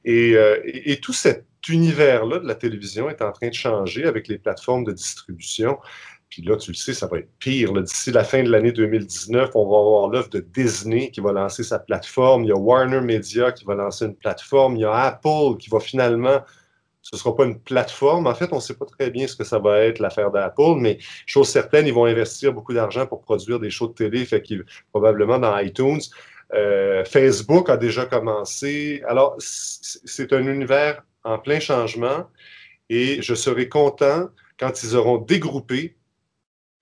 Et, 0.04 0.36
euh, 0.36 0.60
et 0.66 1.00
tout 1.00 1.14
cet 1.14 1.46
univers-là 1.70 2.40
de 2.40 2.48
la 2.48 2.56
télévision 2.56 3.10
est 3.10 3.22
en 3.22 3.32
train 3.32 3.50
de 3.50 3.54
changer 3.54 4.06
avec 4.06 4.28
les 4.28 4.38
plateformes 4.38 4.84
de 4.84 4.94
distribution. 4.94 5.78
Puis 6.30 6.42
là, 6.42 6.58
tu 6.58 6.72
le 6.72 6.76
sais, 6.76 6.94
ça 6.94 7.08
va 7.08 7.20
être 7.20 7.30
pire. 7.40 7.72
D'ici 7.74 8.12
la 8.12 8.24
fin 8.24 8.44
de 8.44 8.50
l'année 8.50 8.72
2019, 8.72 9.52
on 9.56 9.70
va 9.70 9.78
avoir 9.78 10.10
l'œuvre 10.10 10.30
de 10.30 10.40
Disney 10.40 11.10
qui 11.10 11.22
va 11.22 11.32
lancer 11.32 11.64
sa 11.64 11.80
plateforme. 11.80 12.44
Il 12.44 12.48
y 12.48 12.52
a 12.52 12.58
Warner 12.58 13.02
Media 13.02 13.52
qui 13.52 13.64
va 13.64 13.76
lancer 13.76 14.06
une 14.06 14.16
plateforme. 14.16 14.76
Il 14.76 14.82
y 14.82 14.86
a 14.86 14.94
Apple 14.94 15.58
qui 15.58 15.70
va 15.70 15.80
finalement. 15.80 16.42
Ce 17.02 17.16
ne 17.16 17.20
sera 17.20 17.34
pas 17.34 17.46
une 17.46 17.60
plateforme. 17.60 18.28
En 18.28 18.36
fait, 18.36 18.50
on 18.52 18.58
ne 18.58 18.62
sait 18.62 18.76
pas 18.76 18.86
très 18.86 19.10
bien 19.10 19.28
ce 19.28 19.36
que 19.38 19.46
ça 19.46 19.60
va 19.60 19.80
être, 19.80 20.00
l'affaire 20.00 20.30
d'Apple, 20.30 20.76
mais 20.78 20.98
chose 21.26 21.48
certaine, 21.48 21.88
ils 21.88 21.94
vont 21.94 22.04
investir 22.04 22.52
beaucoup 22.52 22.74
d'argent 22.74 23.08
pour 23.08 23.22
produire 23.22 23.62
des 23.62 23.70
shows 23.70 23.88
de 23.88 23.94
télé, 23.94 24.26
fait 24.26 24.44
probablement 24.92 25.40
dans 25.40 25.58
iTunes. 25.58 26.02
Euh, 26.54 27.06
Facebook 27.06 27.70
a 27.70 27.78
déjà 27.78 28.06
commencé. 28.06 29.02
Alors, 29.08 29.36
c'est 29.40 30.34
un 30.34 30.46
univers 30.48 31.04
en 31.24 31.40
plein 31.40 31.60
changement 31.60 32.28
et 32.90 33.22
je 33.22 33.36
serai 33.36 33.70
content 33.70 34.30
quand 34.60 34.84
ils 34.84 34.96
auront 34.96 35.18
dégroupé 35.18 35.97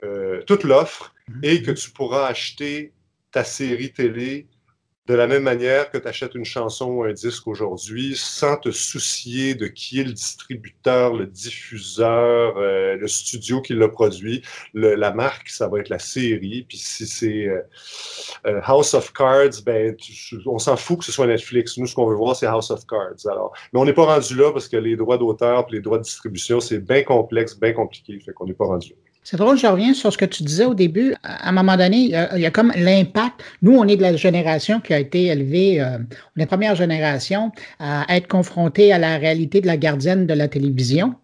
euh, 0.03 0.41
toute 0.45 0.63
l'offre 0.63 1.13
mhm. 1.29 1.39
et 1.43 1.61
que 1.61 1.71
tu 1.71 1.89
pourras 1.91 2.27
acheter 2.27 2.93
ta 3.31 3.43
série 3.43 3.91
télé 3.91 4.47
de 5.07 5.13
la 5.13 5.27
même 5.27 5.43
manière 5.43 5.91
que 5.91 5.99
tu 5.99 6.07
achètes 6.07 6.33
une 6.33 6.45
chanson 6.45 6.87
ou 6.87 7.03
un 7.03 7.13
disque 7.13 7.47
aujourd'hui, 7.47 8.15
sans 8.15 8.57
te 8.57 8.71
soucier 8.71 9.53
de 9.53 9.67
qui 9.67 9.99
est 9.99 10.03
le 10.03 10.13
distributeur, 10.13 11.13
le 11.13 11.27
diffuseur, 11.27 12.57
euh, 12.57 12.95
le 12.95 13.07
studio 13.07 13.61
qui 13.61 13.75
l'a 13.75 13.87
produit. 13.87 14.41
la 14.73 15.11
marque, 15.11 15.49
ça 15.49 15.67
va 15.67 15.79
être 15.79 15.89
la 15.89 15.99
série. 15.99 16.65
Puis 16.67 16.79
si 16.79 17.05
c'est 17.05 17.47
euh, 17.47 18.61
House 18.63 18.95
of 18.95 19.13
Cards, 19.13 19.61
ben, 19.63 19.95
on 20.47 20.57
s'en 20.57 20.75
fout 20.75 20.99
que 20.99 21.05
ce 21.05 21.11
soit 21.11 21.27
Netflix. 21.27 21.77
Nous, 21.77 21.85
ce 21.85 21.93
qu'on 21.93 22.07
veut 22.07 22.15
voir, 22.15 22.35
c'est 22.35 22.47
House 22.47 22.71
of 22.71 22.87
Cards. 22.87 23.27
Alors, 23.29 23.53
mais 23.73 23.79
on 23.79 23.85
n'est 23.85 23.93
pas 23.93 24.05
rendu 24.05 24.35
là 24.35 24.51
parce 24.51 24.67
que 24.67 24.77
les 24.77 24.95
droits 24.95 25.19
d'auteur 25.19 25.67
et 25.69 25.73
les 25.73 25.81
droits 25.81 25.99
de 25.99 26.03
distribution, 26.03 26.59
c'est 26.59 26.79
bien 26.79 27.03
complexe, 27.03 27.59
bien 27.59 27.73
compliqué. 27.73 28.19
Fait 28.19 28.33
qu'on 28.33 28.47
n'est 28.47 28.53
pas 28.53 28.65
rendu 28.65 28.89
là. 28.89 28.95
C'est 29.27 29.37
drôle, 29.37 29.57
je 29.57 29.65
reviens 29.65 29.95
sur 29.95 30.13
ce 30.13 30.19
que 30.19 30.25
tu 30.25 30.43
disais 30.43 30.65
au 30.65 30.75
début. 30.75 31.15
À 31.23 31.49
un 31.49 31.51
moment 31.51 31.75
donné, 31.75 31.97
il 31.97 32.39
y 32.39 32.45
a, 32.45 32.51
comme 32.51 32.71
l'impact. 32.75 33.43
Nous, 33.63 33.75
on 33.75 33.87
est 33.87 33.97
de 33.97 34.03
la 34.03 34.15
génération 34.15 34.79
qui 34.79 34.93
a 34.93 34.99
été 34.99 35.25
élevée, 35.25 35.81
euh, 35.81 35.97
on 35.97 36.39
est 36.39 36.43
la 36.43 36.45
première 36.45 36.75
génération 36.75 37.51
à 37.79 38.05
être 38.15 38.27
confrontée 38.27 38.93
à 38.93 38.99
la 38.99 39.17
réalité 39.17 39.61
de 39.61 39.65
la 39.65 39.77
gardienne 39.77 40.27
de 40.27 40.33
la 40.35 40.47
télévision. 40.47 41.15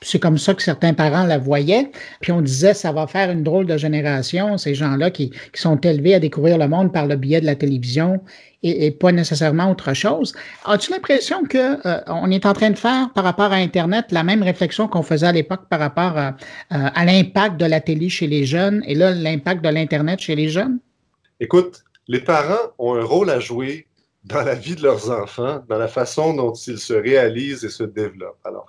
C'est 0.00 0.18
comme 0.18 0.38
ça 0.38 0.54
que 0.54 0.62
certains 0.62 0.94
parents 0.94 1.24
la 1.24 1.38
voyaient. 1.38 1.90
Puis 2.20 2.30
on 2.32 2.40
disait, 2.40 2.74
ça 2.74 2.92
va 2.92 3.06
faire 3.06 3.30
une 3.30 3.42
drôle 3.42 3.66
de 3.66 3.76
génération, 3.76 4.56
ces 4.56 4.74
gens-là 4.74 5.10
qui, 5.10 5.32
sont 5.54 5.76
élevés 5.80 6.14
à 6.14 6.20
découvrir 6.20 6.56
le 6.56 6.68
monde 6.68 6.92
par 6.92 7.06
le 7.06 7.16
biais 7.16 7.40
de 7.40 7.46
la 7.46 7.56
télévision 7.56 8.20
et, 8.62 8.90
pas 8.92 9.10
nécessairement 9.12 9.70
autre 9.70 9.92
chose. 9.92 10.34
As-tu 10.64 10.92
l'impression 10.92 11.44
que 11.44 11.86
euh, 11.86 12.00
on 12.06 12.30
est 12.30 12.46
en 12.46 12.52
train 12.52 12.70
de 12.70 12.78
faire 12.78 13.10
par 13.12 13.24
rapport 13.24 13.52
à 13.52 13.56
Internet 13.56 14.06
la 14.10 14.22
même 14.22 14.42
réflexion 14.42 14.86
qu'on 14.88 15.02
faisait 15.02 15.26
à 15.26 15.32
l'époque 15.32 15.68
par 15.68 15.80
rapport 15.80 16.16
à, 16.16 16.36
à 16.70 17.04
l'impact 17.04 17.56
de 17.56 17.66
la 17.66 17.80
télé 17.80 18.08
chez 18.08 18.26
les 18.26 18.44
jeunes 18.44 18.82
et 18.86 18.94
là 18.94 19.10
l'impact 19.12 19.64
de 19.64 19.68
l'Internet 19.68 20.20
chez 20.20 20.36
les 20.36 20.48
jeunes? 20.48 20.78
Écoute, 21.40 21.84
les 22.08 22.20
parents 22.20 22.72
ont 22.78 22.94
un 22.94 23.04
rôle 23.04 23.30
à 23.30 23.40
jouer 23.40 23.87
dans 24.28 24.42
la 24.42 24.54
vie 24.54 24.76
de 24.76 24.82
leurs 24.82 25.10
enfants, 25.10 25.64
dans 25.68 25.78
la 25.78 25.88
façon 25.88 26.34
dont 26.34 26.52
ils 26.52 26.78
se 26.78 26.92
réalisent 26.92 27.64
et 27.64 27.70
se 27.70 27.82
développent. 27.82 28.44
Alors, 28.44 28.66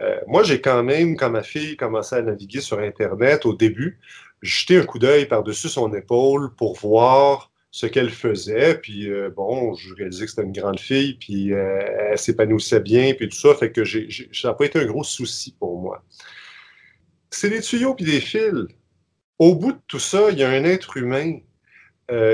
euh, 0.00 0.18
moi, 0.26 0.42
j'ai 0.42 0.60
quand 0.60 0.82
même, 0.82 1.16
quand 1.16 1.30
ma 1.30 1.42
fille 1.42 1.76
commençait 1.76 2.16
à 2.16 2.22
naviguer 2.22 2.60
sur 2.60 2.78
Internet 2.78 3.44
au 3.44 3.52
début, 3.52 4.00
jeté 4.40 4.78
un 4.78 4.84
coup 4.84 4.98
d'œil 4.98 5.26
par-dessus 5.26 5.68
son 5.68 5.92
épaule 5.92 6.54
pour 6.54 6.78
voir 6.78 7.50
ce 7.70 7.86
qu'elle 7.86 8.10
faisait. 8.10 8.78
Puis 8.78 9.10
euh, 9.10 9.28
bon, 9.28 9.74
je 9.74 9.94
réalisais 9.94 10.24
que 10.24 10.30
c'était 10.30 10.44
une 10.44 10.52
grande 10.52 10.80
fille, 10.80 11.14
puis 11.14 11.52
euh, 11.52 12.10
elle 12.10 12.18
s'épanouissait 12.18 12.80
bien, 12.80 13.12
puis 13.12 13.28
tout 13.28 13.36
ça. 13.36 13.54
Fait 13.54 13.70
que 13.70 13.84
ça 13.84 14.48
n'a 14.48 14.54
pas 14.54 14.64
été 14.64 14.78
un 14.78 14.86
gros 14.86 15.04
souci 15.04 15.54
pour 15.58 15.78
moi. 15.78 16.02
C'est 17.28 17.50
des 17.50 17.60
tuyaux 17.60 17.94
puis 17.94 18.06
des 18.06 18.20
fils. 18.20 18.66
Au 19.38 19.54
bout 19.54 19.72
de 19.72 19.80
tout 19.86 19.98
ça, 19.98 20.30
il 20.30 20.38
y 20.38 20.44
a 20.44 20.48
un 20.48 20.64
être 20.64 20.96
humain 20.96 21.38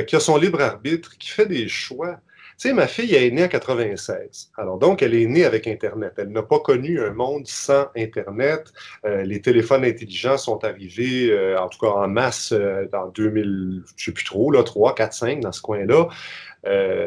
qui 0.09 0.17
a 0.17 0.21
son 0.21 0.37
libre 0.37 0.61
arbitre, 0.61 1.17
qui 1.19 1.31
fait 1.31 1.47
des 1.47 1.69
choix. 1.69 2.21
Sais, 2.61 2.73
ma 2.73 2.89
fille 2.89 3.15
est 3.15 3.31
née 3.31 3.45
en 3.45 3.49
96. 3.49 4.51
Alors 4.57 4.79
donc, 4.79 5.01
elle 5.01 5.15
est 5.15 5.27
née 5.27 5.45
avec 5.45 5.69
Internet. 5.69 6.15
Elle 6.17 6.31
n'a 6.31 6.43
pas 6.43 6.59
connu 6.59 7.01
un 7.01 7.13
monde 7.13 7.47
sans 7.47 7.87
Internet. 7.97 8.73
Euh, 9.05 9.23
les 9.23 9.41
téléphones 9.41 9.85
intelligents 9.85 10.37
sont 10.37 10.65
arrivés, 10.65 11.31
euh, 11.31 11.57
en 11.57 11.69
tout 11.69 11.79
cas 11.79 11.93
en 11.93 12.09
masse, 12.09 12.51
euh, 12.51 12.89
dans 12.91 13.07
2000, 13.11 13.85
je 13.87 13.93
ne 13.93 14.05
sais 14.07 14.11
plus 14.11 14.25
trop, 14.25 14.51
là, 14.51 14.65
3, 14.65 14.97
4, 14.97 15.13
5, 15.13 15.41
dans 15.41 15.53
ce 15.53 15.63
coin-là. 15.63 16.09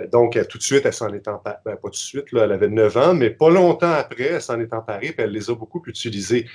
donc, 0.10 0.40
tout 0.48 0.58
de 0.58 0.64
suite, 0.64 0.86
elle 0.86 0.94
s'en 0.94 1.14
est 1.14 1.28
emparée. 1.28 1.58
Ben, 1.66 1.76
pas 1.76 1.90
tout 1.90 1.90
de 1.90 1.96
suite, 1.96 2.32
là, 2.32 2.46
elle 2.46 2.54
avait 2.54 2.70
9 2.70 2.96
ans, 2.96 3.14
mais 3.14 3.30
pas 3.30 3.50
longtemps 3.50 3.92
après, 3.92 4.28
elle 4.28 4.42
s'en 4.42 4.58
est 4.62 4.74
emparée 4.74 5.08
et 5.08 5.16
elle 5.18 5.32
les 5.32 5.50
a 5.50 5.56
beaucoup 5.56 5.84
utilisés. 5.86 6.48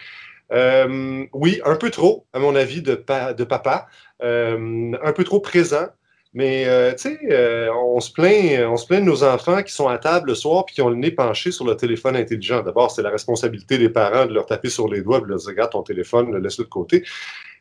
oui, 0.50 1.60
un 1.66 1.76
peu 1.76 1.90
trop, 1.90 2.26
à 2.32 2.38
mon 2.38 2.56
avis, 2.56 2.80
de 2.80 2.94
papa. 2.94 3.88
un 4.22 5.12
peu 5.14 5.24
trop 5.24 5.40
présent. 5.40 5.88
Mais 6.36 6.66
euh, 6.66 6.92
tu 6.92 6.98
sais, 6.98 7.18
euh, 7.30 7.72
on 7.72 7.98
se 7.98 8.12
plaint, 8.12 8.60
on 8.68 8.76
se 8.76 8.86
plaint 8.86 9.00
de 9.00 9.06
nos 9.06 9.24
enfants 9.24 9.62
qui 9.62 9.72
sont 9.72 9.88
à 9.88 9.96
table 9.96 10.28
le 10.28 10.34
soir 10.34 10.66
et 10.68 10.72
qui 10.74 10.82
ont 10.82 10.90
le 10.90 10.96
nez 10.96 11.10
penché 11.10 11.50
sur 11.50 11.64
le 11.64 11.74
téléphone 11.78 12.14
intelligent. 12.14 12.60
D'abord, 12.62 12.90
c'est 12.90 13.00
la 13.00 13.08
responsabilité 13.08 13.78
des 13.78 13.88
parents 13.88 14.26
de 14.26 14.34
leur 14.34 14.44
taper 14.44 14.68
sur 14.68 14.86
les 14.86 15.00
doigts, 15.00 15.20
de 15.20 15.24
leur 15.24 15.38
dire 15.38 15.48
regarde 15.48 15.72
ton 15.72 15.82
téléphone, 15.82 16.36
laisse-le 16.36 16.64
de 16.64 16.68
côté. 16.68 17.04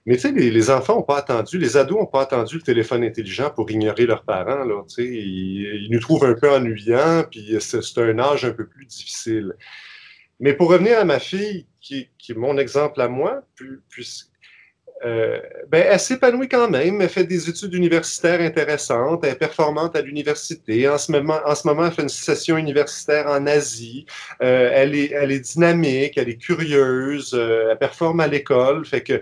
Mais 0.05 0.15
tu 0.15 0.23
sais, 0.23 0.31
les, 0.33 0.69
enfants 0.69 0.97
n'ont 0.97 1.03
pas 1.03 1.19
attendu, 1.19 1.57
les 1.57 1.77
ados 1.77 1.99
n'ont 1.99 2.05
pas 2.05 2.23
attendu 2.23 2.57
le 2.57 2.63
téléphone 2.63 3.05
intelligent 3.05 3.49
pour 3.49 3.71
ignorer 3.71 4.05
leurs 4.05 4.23
parents. 4.23 4.65
Là, 4.65 4.83
ils, 4.97 5.85
ils 5.85 5.89
nous 5.89 6.01
trouvent 6.01 6.25
un 6.25 6.33
peu 6.33 6.51
ennuyants, 6.51 7.23
puis 7.31 7.55
c'est 7.61 7.97
un 7.97 8.19
âge 8.19 8.43
un 8.43 8.51
peu 8.51 8.67
plus 8.67 8.85
difficile. 8.85 9.53
Mais 10.41 10.53
pour 10.53 10.69
revenir 10.69 10.99
à 10.99 11.05
ma 11.05 11.19
fille, 11.19 11.65
qui, 11.79 12.09
est 12.29 12.33
mon 12.33 12.57
exemple 12.57 12.99
à 12.99 13.07
moi, 13.07 13.41
puis, 13.55 13.69
puis 13.89 14.25
euh, 15.03 15.39
ben, 15.67 15.85
elle 15.89 15.99
s'épanouit 15.99 16.47
quand 16.47 16.69
même, 16.69 17.01
elle 17.01 17.09
fait 17.09 17.25
des 17.25 17.49
études 17.49 17.73
universitaires 17.73 18.39
intéressantes, 18.39 19.23
elle 19.23 19.33
est 19.33 19.35
performante 19.35 19.95
à 19.95 20.01
l'université. 20.01 20.87
En 20.87 20.97
ce 20.97 21.11
moment, 21.11 21.39
en 21.45 21.53
ce 21.53 21.67
moment, 21.67 21.85
elle 21.85 21.91
fait 21.91 22.03
une 22.03 22.09
session 22.09 22.57
universitaire 22.57 23.27
en 23.27 23.45
Asie. 23.45 24.05
Euh, 24.41 24.69
elle, 24.73 24.95
est, 24.95 25.39
dynamique, 25.39 26.17
elle 26.17 26.29
est 26.29 26.37
curieuse, 26.37 27.33
euh, 27.33 27.71
elle 27.71 27.77
performe 27.77 28.21
à 28.21 28.27
l'école. 28.27 28.85
Fait 28.85 29.01
que 29.01 29.21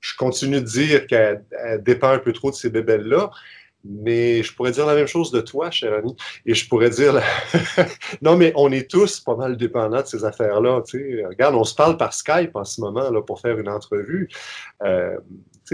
je 0.00 0.14
continue 0.16 0.60
de 0.60 0.66
dire 0.66 1.06
qu'elle 1.06 1.42
dépend 1.80 2.10
un 2.10 2.18
peu 2.18 2.32
trop 2.32 2.50
de 2.50 2.56
ces 2.56 2.68
bébelles-là. 2.68 3.30
Mais 3.84 4.42
je 4.42 4.54
pourrais 4.54 4.72
dire 4.72 4.86
la 4.86 4.94
même 4.94 5.06
chose 5.06 5.30
de 5.30 5.40
toi, 5.40 5.70
cher 5.70 5.92
ami. 5.92 6.16
Et 6.46 6.54
je 6.54 6.68
pourrais 6.68 6.90
dire, 6.90 7.20
non, 8.22 8.36
mais 8.36 8.52
on 8.56 8.72
est 8.72 8.90
tous 8.90 9.20
pas 9.20 9.36
mal 9.36 9.56
dépendants 9.56 10.00
de 10.00 10.06
ces 10.06 10.24
affaires-là. 10.24 10.82
Regarde, 11.28 11.54
on 11.54 11.64
se 11.64 11.74
parle 11.74 11.96
par 11.96 12.14
Skype 12.14 12.54
en 12.54 12.64
ce 12.64 12.80
moment 12.80 13.10
là, 13.10 13.20
pour 13.22 13.40
faire 13.40 13.58
une 13.58 13.68
entrevue. 13.68 14.28
Euh, 14.82 15.16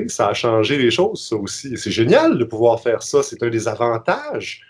ça 0.08 0.28
a 0.28 0.34
changé 0.34 0.76
les 0.76 0.90
choses, 0.90 1.28
ça 1.28 1.36
aussi. 1.36 1.76
C'est 1.76 1.90
génial 1.90 2.38
de 2.38 2.44
pouvoir 2.44 2.80
faire 2.80 3.02
ça. 3.02 3.22
C'est 3.22 3.42
un 3.42 3.50
des 3.50 3.68
avantages. 3.68 4.62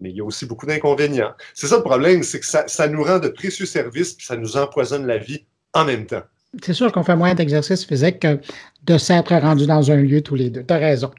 Mais 0.00 0.10
il 0.10 0.16
y 0.16 0.20
a 0.20 0.24
aussi 0.24 0.44
beaucoup 0.44 0.66
d'inconvénients. 0.66 1.34
C'est 1.54 1.68
ça 1.68 1.76
le 1.76 1.82
problème, 1.82 2.22
c'est 2.22 2.40
que 2.40 2.46
ça, 2.46 2.68
ça 2.68 2.88
nous 2.88 3.02
rend 3.02 3.18
de 3.18 3.28
précieux 3.28 3.66
services, 3.66 4.12
puis 4.12 4.26
ça 4.26 4.36
nous 4.36 4.56
empoisonne 4.56 5.06
la 5.06 5.18
vie 5.18 5.46
en 5.72 5.84
même 5.84 6.06
temps. 6.06 6.22
C'est 6.62 6.72
sûr 6.72 6.92
qu'on 6.92 7.02
fait 7.02 7.16
moins 7.16 7.34
d'exercice 7.34 7.84
physique 7.84 8.20
que 8.20 8.40
de 8.84 8.98
s'être 8.98 9.34
rendu 9.34 9.66
dans 9.66 9.90
un 9.90 9.96
lieu 9.96 10.20
tous 10.20 10.34
les 10.34 10.50
deux. 10.50 10.64
Tu 10.66 10.74
as 10.74 10.78
raison. 10.78 11.10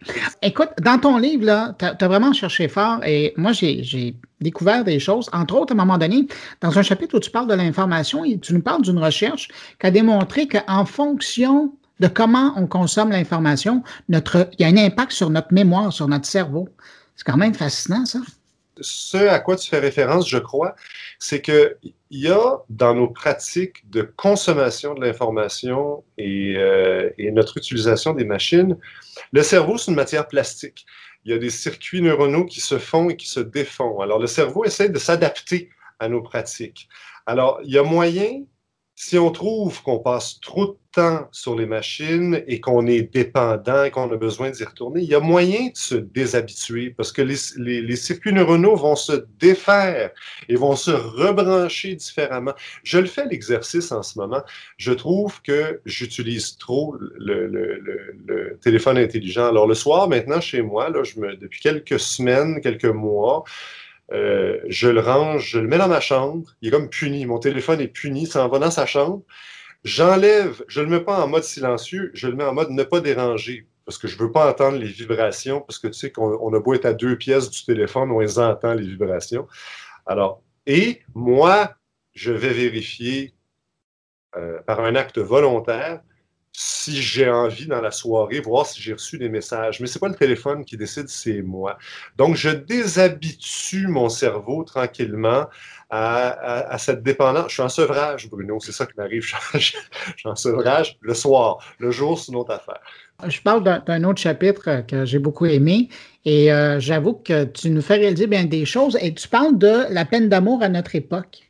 Écoute, 0.42 0.70
dans 0.82 1.00
ton 1.00 1.18
livre, 1.18 1.74
tu 1.80 1.86
as, 1.86 2.08
vraiment 2.08 2.34
cherché 2.34 2.68
fort 2.68 3.00
et 3.06 3.34
moi, 3.38 3.52
j'ai 3.54 4.16
découvert 4.42 4.84
des 4.84 5.00
choses. 5.00 5.30
Entre 5.34 5.56
autres, 5.56 5.74
à 5.74 5.76
un 5.76 5.78
moment 5.78 5.98
donné, 5.98 6.28
dans 6.62 6.78
un 6.78 6.84
chapitre 6.84 7.18
où 7.18 7.20
tu 7.20 7.32
parles 7.32 7.48
de 7.48 7.56
l'information, 7.56 8.24
tu 8.42 8.54
nous 8.54 8.62
parles 8.62 8.84
d'une 8.84 9.00
recherche 9.00 9.48
qui 9.80 9.88
a 9.88 9.92
démontré 9.92 10.48
qu'en 10.48 10.86
fonction 10.86 11.74
de 12.00 12.08
comment 12.08 12.54
on 12.58 12.68
consomme 12.68 13.10
l'information, 13.10 13.84
il 14.10 14.22
y 14.60 14.64
a 14.64 14.68
un 14.68 14.78
impact 14.78 15.12
sur 15.12 15.30
notre 15.30 15.54
mémoire, 15.54 15.94
sur 15.94 16.08
notre 16.08 16.26
cerveau. 16.26 16.68
C'est 17.16 17.24
quand 17.26 17.38
même 17.38 17.54
fascinant, 17.54 18.06
ça. 18.06 18.20
Ce 18.82 19.18
à 19.18 19.40
quoi 19.40 19.56
tu 19.56 19.70
fais 19.70 19.80
référence, 19.80 20.30
je 20.30 20.38
crois, 20.38 20.76
c'est 21.20 21.42
qu'il 21.42 21.76
y 22.12 22.28
a 22.28 22.60
dans 22.70 22.94
nos 22.94 23.08
pratiques 23.08 23.90
de 23.90 24.02
consommation 24.02 24.94
de 24.94 25.02
l'information 25.02 26.04
et, 26.18 26.56
euh, 26.58 27.10
et, 27.18 27.32
notre 27.32 27.58
utilisation 27.58 28.14
des 28.14 28.26
machines, 28.26 28.78
le 29.32 29.44
cerveau, 29.44 29.78
c'est 29.78 29.92
une 29.92 29.98
matière 29.98 30.28
plastique. 30.28 30.86
Il 31.26 31.32
y 31.32 31.34
a 31.34 31.38
des 31.38 31.50
circuits 31.50 32.02
neuronaux 32.02 32.46
qui 32.46 32.62
se 32.62 32.78
font 32.78 33.10
et 33.10 33.16
qui 33.16 33.28
se 33.28 33.40
défont. 33.40 34.00
Alors, 34.00 34.20
le 34.20 34.28
cerveau 34.28 34.66
essaie 34.66 34.90
de 34.90 35.00
s'adapter 35.00 35.70
à 36.00 36.08
nos 36.08 36.22
pratiques. 36.22 36.88
Alors, 37.26 37.60
il 37.64 37.72
y 37.72 37.78
a 37.78 37.84
moyen 37.84 38.44
si 38.96 39.18
on 39.18 39.30
trouve 39.30 39.84
qu'on 39.84 40.00
passe 40.00 40.40
trop 40.40 40.68
de 40.68 40.78
temps 40.94 41.28
sur 41.34 41.58
les 41.58 41.66
machines 41.66 42.42
et 42.48 42.62
qu'on 42.62 42.88
est 42.88 43.02
dépendant 43.14 43.84
et 43.84 43.92
qu'on 43.92 44.10
a 44.10 44.16
besoin 44.16 44.52
d'y 44.52 44.64
retourner, 44.64 45.02
il 45.02 45.10
y 45.10 45.16
a 45.16 45.20
moyen 45.20 45.68
de 45.68 45.76
se 45.76 45.96
déshabituer 45.96 46.92
parce 46.92 47.12
que 47.12 47.22
les, 47.22 47.96
circuits 47.98 48.32
neuronaux 48.32 48.78
vont 48.78 48.96
se 48.96 49.26
défaire 49.38 50.12
et 50.48 50.56
vont 50.56 50.78
se 50.78 50.92
rebrancher 50.92 51.96
différemment. 51.96 52.54
Je 52.84 53.00
le 53.00 53.08
fais 53.08 53.26
l'exercice 53.26 53.92
en 53.92 54.02
ce 54.02 54.18
moment. 54.18 54.42
Je 54.78 54.94
trouve 54.94 55.42
que 55.42 55.82
j'utilise 55.86 56.58
trop 56.58 56.96
le, 57.00 58.58
téléphone 58.62 58.98
intelligent. 58.98 59.48
Alors 59.48 59.68
le 59.68 59.76
soir, 59.76 60.08
maintenant, 60.08 60.40
chez 60.40 60.62
moi, 60.62 60.90
là, 60.90 61.04
je 61.04 61.20
me, 61.20 61.36
depuis 61.36 61.60
quelques 61.60 62.00
semaines, 62.00 62.62
quelques 62.62 62.86
mois, 62.86 63.44
euh, 64.12 64.60
je 64.68 64.88
le 64.88 65.00
range, 65.00 65.50
je 65.50 65.60
le 65.60 65.68
mets 65.68 65.78
dans 65.78 65.88
ma 65.88 66.00
chambre. 66.00 66.56
Il 66.62 66.68
est 66.68 66.72
comme 66.72 66.90
puni. 66.90 67.26
Mon 67.26 67.40
téléphone 67.40 67.82
est 67.82 67.88
puni. 67.88 68.28
Ça 68.28 68.46
en 68.46 68.50
va 68.50 68.60
dans 68.60 68.72
sa 68.72 68.86
chambre. 68.86 69.24
J'enlève, 69.84 70.64
je 70.68 70.80
ne 70.80 70.86
le 70.86 70.92
mets 70.98 71.04
pas 71.04 71.24
en 71.24 71.28
mode 71.28 71.44
silencieux, 71.44 72.10
je 72.16 72.28
le 72.28 72.36
mets 72.36 72.44
en 72.44 72.54
mode 72.54 72.72
ne 72.72 72.84
pas 72.84 73.02
déranger. 73.02 73.68
Parce 73.86 74.00
que 74.00 74.08
je 74.08 74.18
ne 74.18 74.24
veux 74.24 74.32
pas 74.32 74.50
entendre 74.50 74.78
les 74.78 74.88
vibrations, 74.88 75.62
parce 75.62 75.78
que 75.78 75.88
tu 75.88 75.94
sais 75.94 76.12
qu'on 76.12 76.54
a 76.54 76.60
beau 76.60 76.74
être 76.74 76.86
à 76.86 76.94
deux 76.94 77.16
pièces 77.18 77.52
du 77.52 77.64
téléphone, 77.64 78.10
on 78.10 78.20
les 78.20 78.40
entend, 78.40 78.74
les 78.74 78.88
vibrations. 78.88 79.48
Alors, 80.08 80.42
et 80.66 81.04
moi, 81.14 81.76
je 82.14 82.32
vais 82.32 82.50
vérifier 82.50 83.36
euh, 84.36 84.60
par 84.64 84.80
un 84.80 84.96
acte 84.96 85.20
volontaire 85.20 86.02
si 86.58 87.02
j'ai 87.02 87.30
envie 87.30 87.68
dans 87.68 87.82
la 87.82 87.92
soirée, 87.92 88.40
voir 88.40 88.66
si 88.66 88.82
j'ai 88.82 88.94
reçu 88.94 89.18
des 89.18 89.30
messages. 89.30 89.80
Mais 89.80 89.88
ce 89.88 89.98
n'est 89.98 90.00
pas 90.00 90.08
le 90.08 90.16
téléphone 90.16 90.64
qui 90.64 90.78
décide, 90.78 91.10
c'est 91.10 91.42
moi. 91.42 91.78
Donc, 92.18 92.36
je 92.36 92.50
déshabitue 92.50 93.88
mon 93.88 94.08
cerveau 94.08 94.64
tranquillement 94.64 95.48
à, 95.90 96.78
cette 96.78 97.04
dépendance. 97.04 97.50
Je 97.50 97.54
suis 97.54 97.64
en 97.64 97.70
sevrage, 97.70 98.30
Bruno, 98.30 98.60
c'est 98.60 98.72
ça 98.72 98.86
qui 98.86 98.94
m'arrive. 98.98 99.24
Je, 99.54 99.60
suis 99.60 99.78
en 100.26 100.36
sevrage 100.36 100.98
le 101.02 101.14
soir. 101.14 101.60
Le 101.80 101.92
jour, 101.92 102.20
c'est 102.20 102.32
une 102.32 102.38
autre 102.38 102.52
affaire. 102.52 102.80
Je 103.28 103.40
parle 103.42 103.64
d'un 103.64 104.04
autre 104.04 104.20
chapitre 104.20 104.86
que 104.88 105.06
j'ai 105.06 105.20
beaucoup 105.20 105.46
aimé 105.46 105.90
et 106.26 106.52
euh, 106.52 106.80
j'avoue 106.82 107.14
que 107.14 107.46
tu 107.46 107.70
nous 107.70 107.82
fais 107.82 107.96
réaliser 107.96 108.28
bien 108.28 108.44
des 108.44 108.66
choses 108.66 108.98
et 109.02 109.14
tu 109.14 109.28
parles 109.28 109.58
de 109.58 109.86
la 109.90 110.04
peine 110.04 110.28
d'amour 110.28 110.62
à 110.62 110.70
notre 110.70 110.96
époque. 110.96 111.45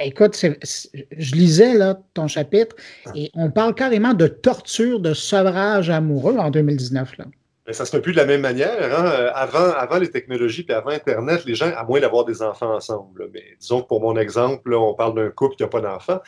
Écoute, 0.00 0.36
je 0.40 1.34
lisais 1.34 1.74
là, 1.74 1.98
ton 2.14 2.28
chapitre 2.28 2.76
et 3.14 3.30
on 3.34 3.50
parle 3.50 3.74
carrément 3.74 4.14
de 4.14 4.26
torture, 4.26 5.00
de 5.00 5.14
sevrage 5.14 5.90
amoureux 5.90 6.36
en 6.38 6.50
2019. 6.50 7.18
Là. 7.18 7.24
Mais 7.66 7.72
ça 7.72 7.84
se 7.84 7.92
fait 7.92 8.00
plus 8.00 8.12
de 8.12 8.16
la 8.16 8.26
même 8.26 8.40
manière. 8.40 8.98
Hein. 8.98 9.06
Euh, 9.06 9.30
avant, 9.34 9.70
avant 9.72 9.98
les 9.98 10.10
technologies 10.10 10.66
et 10.68 10.72
avant 10.72 10.90
Internet, 10.90 11.44
les 11.44 11.54
gens, 11.54 11.70
à 11.76 11.84
moins 11.84 12.00
d'avoir 12.00 12.24
des 12.24 12.42
enfants 12.42 12.74
ensemble, 12.74 13.30
mais 13.32 13.56
disons 13.60 13.82
que 13.82 13.86
pour 13.86 14.00
mon 14.00 14.16
exemple, 14.16 14.74
on 14.74 14.94
parle 14.94 15.14
d'un 15.14 15.30
couple 15.30 15.56
qui 15.56 15.62
n'a 15.62 15.68
pas 15.68 15.80
d'enfants. 15.80 16.20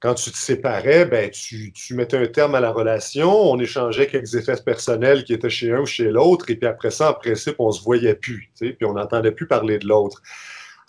Quand 0.00 0.14
tu 0.14 0.30
te 0.30 0.36
séparais, 0.36 1.06
ben, 1.06 1.30
tu, 1.30 1.72
tu, 1.72 1.94
mettais 1.94 2.18
un 2.18 2.26
terme 2.26 2.54
à 2.54 2.60
la 2.60 2.70
relation, 2.70 3.32
on 3.32 3.58
échangeait 3.58 4.06
quelques 4.06 4.34
effets 4.34 4.54
personnels 4.64 5.24
qui 5.24 5.32
étaient 5.32 5.50
chez 5.50 5.72
un 5.72 5.80
ou 5.80 5.86
chez 5.86 6.10
l'autre, 6.10 6.48
et 6.50 6.56
puis 6.56 6.68
après 6.68 6.92
ça, 6.92 7.10
en 7.10 7.14
principe, 7.14 7.56
on 7.58 7.68
ne 7.68 7.72
se 7.72 7.82
voyait 7.82 8.14
plus, 8.14 8.52
puis 8.56 8.76
on 8.82 8.92
n'entendait 8.92 9.32
plus 9.32 9.48
parler 9.48 9.78
de 9.78 9.88
l'autre. 9.88 10.22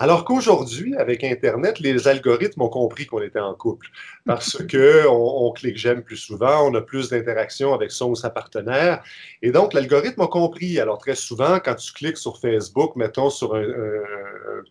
Alors 0.01 0.23
qu'aujourd'hui, 0.23 0.95
avec 0.95 1.25
Internet, 1.25 1.79
les 1.81 2.07
algorithmes 2.07 2.61
ont 2.61 2.69
compris 2.69 3.05
qu'on 3.05 3.21
était 3.21 3.39
en 3.39 3.53
couple 3.53 3.87
parce 4.25 4.63
que 4.67 5.05
on, 5.09 5.51
clique 5.51 5.77
j'aime 5.77 6.03
plus 6.03 6.15
souvent, 6.15 6.69
on 6.69 6.73
a 6.73 6.81
plus 6.81 7.09
d'interactions 7.09 7.73
avec 7.73 7.91
son 7.91 8.11
ou 8.11 8.15
sa 8.15 8.29
partenaire. 8.29 9.03
Et 9.41 9.51
donc, 9.51 9.73
l'algorithme 9.73 10.21
a 10.21 10.27
compris. 10.27 10.79
Alors, 10.79 10.99
très 10.99 11.15
souvent, 11.15 11.59
quand 11.59 11.75
tu 11.75 11.91
cliques 11.91 12.17
sur 12.17 12.39
Facebook, 12.39 12.95
mettons 12.95 13.29
sur 13.29 13.55
un, 13.55 13.65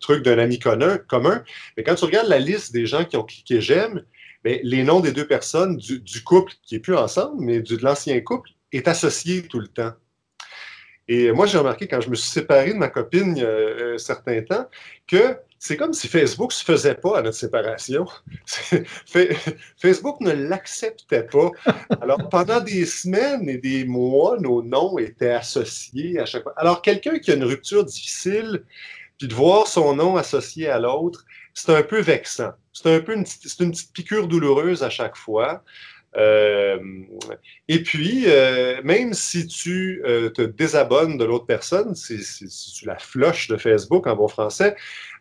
truc 0.01 0.23
d'un 0.23 0.39
ami 0.39 0.59
commun, 0.59 1.43
mais 1.77 1.83
quand 1.83 1.95
tu 1.95 2.05
regardes 2.05 2.27
la 2.27 2.39
liste 2.39 2.73
des 2.73 2.87
gens 2.87 3.05
qui 3.05 3.15
ont 3.15 3.23
cliqué 3.23 3.61
j'aime, 3.61 4.03
les 4.43 4.83
noms 4.83 4.99
des 4.99 5.11
deux 5.11 5.27
personnes 5.27 5.77
du, 5.77 6.23
couple 6.23 6.53
qui 6.63 6.75
n'est 6.75 6.79
plus 6.79 6.95
ensemble, 6.95 7.43
mais 7.43 7.61
de 7.61 7.77
l'ancien 7.83 8.19
couple, 8.21 8.49
est 8.71 8.87
associé 8.87 9.43
tout 9.43 9.59
le 9.59 9.67
temps. 9.67 9.93
Et 11.11 11.31
moi, 11.31 11.47
j'ai 11.47 11.57
remarqué 11.57 11.87
quand 11.87 12.01
je 12.01 12.09
me 12.11 12.15
suis 12.15 12.29
séparé 12.29 12.71
de 12.71 12.77
ma 12.77 12.87
copine 12.87 13.35
il 13.35 13.43
a 13.43 13.93
un 13.95 13.97
certain 13.97 14.41
temps 14.43 14.69
que 15.07 15.35
c'est 15.57 15.75
comme 15.75 15.91
si 15.91 16.07
Facebook 16.07 16.51
ne 16.51 16.53
se 16.53 16.63
faisait 16.63 16.93
pas 16.93 17.17
à 17.17 17.21
notre 17.23 17.35
séparation. 17.35 18.05
Facebook 19.81 20.21
ne 20.21 20.31
l'acceptait 20.31 21.23
pas. 21.23 21.49
Alors, 21.99 22.29
pendant 22.29 22.61
des 22.61 22.85
semaines 22.85 23.49
et 23.49 23.57
des 23.57 23.85
mois, 23.85 24.37
nos 24.39 24.61
noms 24.61 24.99
étaient 24.99 25.31
associés 25.31 26.19
à 26.19 26.27
chaque 26.27 26.43
fois. 26.43 26.53
Alors, 26.55 26.83
quelqu'un 26.83 27.17
qui 27.17 27.31
a 27.31 27.33
une 27.33 27.43
rupture 27.43 27.83
difficile, 27.83 28.63
puis 29.17 29.27
de 29.27 29.33
voir 29.33 29.65
son 29.65 29.95
nom 29.95 30.15
associé 30.15 30.69
à 30.69 30.79
l'autre, 30.79 31.25
c'est 31.55 31.75
un 31.75 31.83
peu 31.83 31.99
vexant. 31.99 32.51
C'est 32.71 32.95
un 32.95 32.99
peu 32.99 33.15
une 33.15 33.23
petite 33.23 33.93
piqûre 33.93 34.27
douloureuse 34.27 34.83
à 34.83 34.91
chaque 34.91 35.17
fois. 35.17 35.63
Euh, 36.17 36.79
et 37.67 37.83
puis, 37.83 38.23
euh, 38.25 38.81
même 38.83 39.13
si 39.13 39.47
tu 39.47 40.01
euh, 40.05 40.29
te 40.29 40.41
désabonnes 40.41 41.17
de 41.17 41.25
l'autre 41.25 41.45
personne, 41.45 41.95
si, 41.95 42.19
tu 42.75 42.85
la 42.85 42.97
floches 42.97 43.47
de 43.47 43.57
Facebook 43.57 44.07
en 44.07 44.15
bon 44.15 44.27
français, 44.27 44.75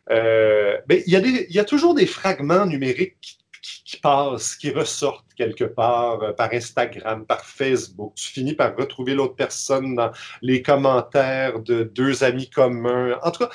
ben, 0.09 1.03
il 1.07 1.13
y, 1.13 1.55
y, 1.55 1.59
a 1.59 1.65
toujours 1.65 1.95
des 1.95 2.07
fragments 2.07 2.65
numériques 2.65 3.39
qui, 3.85 3.99
passent, 4.01 4.57
qui 4.57 4.71
ressortent 4.71 5.35
quelque 5.37 5.65
part 5.65 6.35
par 6.37 6.53
Instagram, 6.55 7.27
par 7.27 7.45
Facebook. 7.45 8.15
Tu 8.15 8.31
finis 8.31 8.55
par 8.55 8.75
retrouver 8.75 9.15
l'autre 9.15 9.35
personne 9.35 9.97
dans 9.97 10.11
les 10.41 10.63
commentaires 10.63 11.61
de 11.61 11.83
deux 11.83 12.25
amis 12.25 12.49
communs. 12.49 13.19
En 13.23 13.31
tout 13.31 13.41
cas, 13.45 13.51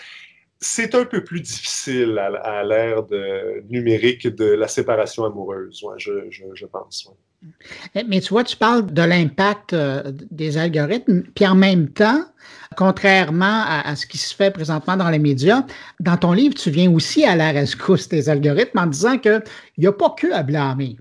c'est 0.64 0.96
un 0.96 1.06
peu 1.06 1.24
plus 1.24 1.42
difficile 1.42 2.18
à, 2.18 2.64
l'ère 2.64 3.04
numérique 3.70 4.28
de 4.28 4.46
la 4.46 4.68
séparation 4.68 5.26
amoureuse, 5.26 5.84
je, 5.98 6.66
pense. 6.66 7.10
Mais 8.08 8.22
tu 8.22 8.30
vois, 8.30 8.44
tu 8.44 8.56
parles 8.56 8.92
de 8.92 9.02
l'impact 9.02 9.74
euh, 9.74 10.12
des 10.32 10.58
algorithmes, 10.58 11.24
puis 11.36 11.46
en 11.46 11.56
même 11.56 11.90
temps, 11.90 12.24
contrairement 12.78 13.64
à, 13.68 13.96
ce 13.96 14.08
qui 14.08 14.18
se 14.18 14.34
fait 14.34 14.52
présentement 14.52 14.96
dans 14.96 15.10
les 15.10 15.20
médias, 15.20 15.66
dans 16.00 16.18
ton 16.18 16.32
livre, 16.32 16.56
tu 16.56 16.72
viens 16.72 16.90
aussi 16.92 17.26
à 17.26 17.36
la 17.36 17.52
rescousse 17.52 18.08
des 18.08 18.30
algorithmes 18.30 18.80
en 18.80 18.88
disant 18.88 19.18
qu'il 19.18 19.44
n'y 19.78 19.88
a 19.88 19.92
pas 19.92 20.12
que 20.18 20.32
à 20.32 20.44
blâmer. 20.44 20.98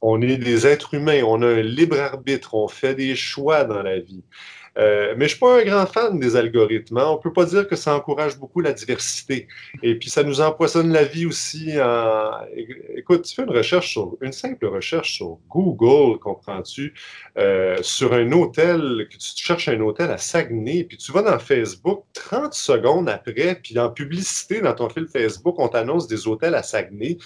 On 0.00 0.20
est 0.20 0.36
des 0.36 0.66
êtres 0.66 0.94
humains, 0.94 1.22
on 1.24 1.42
a 1.42 1.46
un 1.46 1.62
libre 1.62 1.98
arbitre, 1.98 2.54
on 2.54 2.68
fait 2.68 2.94
des 2.94 3.16
choix 3.16 3.64
dans 3.64 3.82
la 3.82 3.98
vie. 3.98 4.22
Euh, 4.78 5.14
mais 5.16 5.24
je 5.24 5.30
suis 5.30 5.38
pas 5.38 5.60
un 5.60 5.64
grand 5.64 5.86
fan 5.86 6.18
des 6.18 6.36
algorithmes. 6.36 6.98
Hein. 6.98 7.06
On 7.08 7.16
peut 7.16 7.32
pas 7.32 7.46
dire 7.46 7.66
que 7.66 7.76
ça 7.76 7.94
encourage 7.94 8.38
beaucoup 8.38 8.60
la 8.60 8.72
diversité. 8.72 9.48
Et 9.82 9.98
puis, 9.98 10.10
ça 10.10 10.22
nous 10.22 10.40
empoisonne 10.40 10.92
la 10.92 11.04
vie 11.04 11.26
aussi. 11.26 11.72
Écoute, 12.94 13.22
tu 13.22 13.34
fais 13.34 13.42
une 13.42 13.50
recherche 13.50 13.92
sur, 13.92 14.16
une 14.20 14.32
simple 14.32 14.66
recherche 14.66 15.14
sur 15.14 15.38
Google, 15.48 16.18
comprends-tu, 16.18 16.94
euh, 17.38 17.78
sur 17.82 18.12
un 18.12 18.30
hôtel, 18.32 19.08
que 19.10 19.16
tu 19.16 19.44
cherches 19.44 19.68
un 19.68 19.80
hôtel 19.80 20.10
à 20.10 20.18
Saguenay, 20.18 20.84
puis 20.84 20.98
tu 20.98 21.12
vas 21.12 21.22
dans 21.22 21.38
Facebook 21.38 22.04
30 22.12 22.52
secondes 22.52 23.08
après, 23.08 23.58
puis 23.62 23.78
en 23.78 23.90
publicité 23.90 24.60
dans 24.60 24.74
ton 24.74 24.88
fil 24.88 25.06
Facebook, 25.06 25.56
on 25.58 25.68
t'annonce 25.68 26.06
des 26.06 26.26
hôtels 26.26 26.54
à 26.54 26.62
Saguenay. 26.62 27.18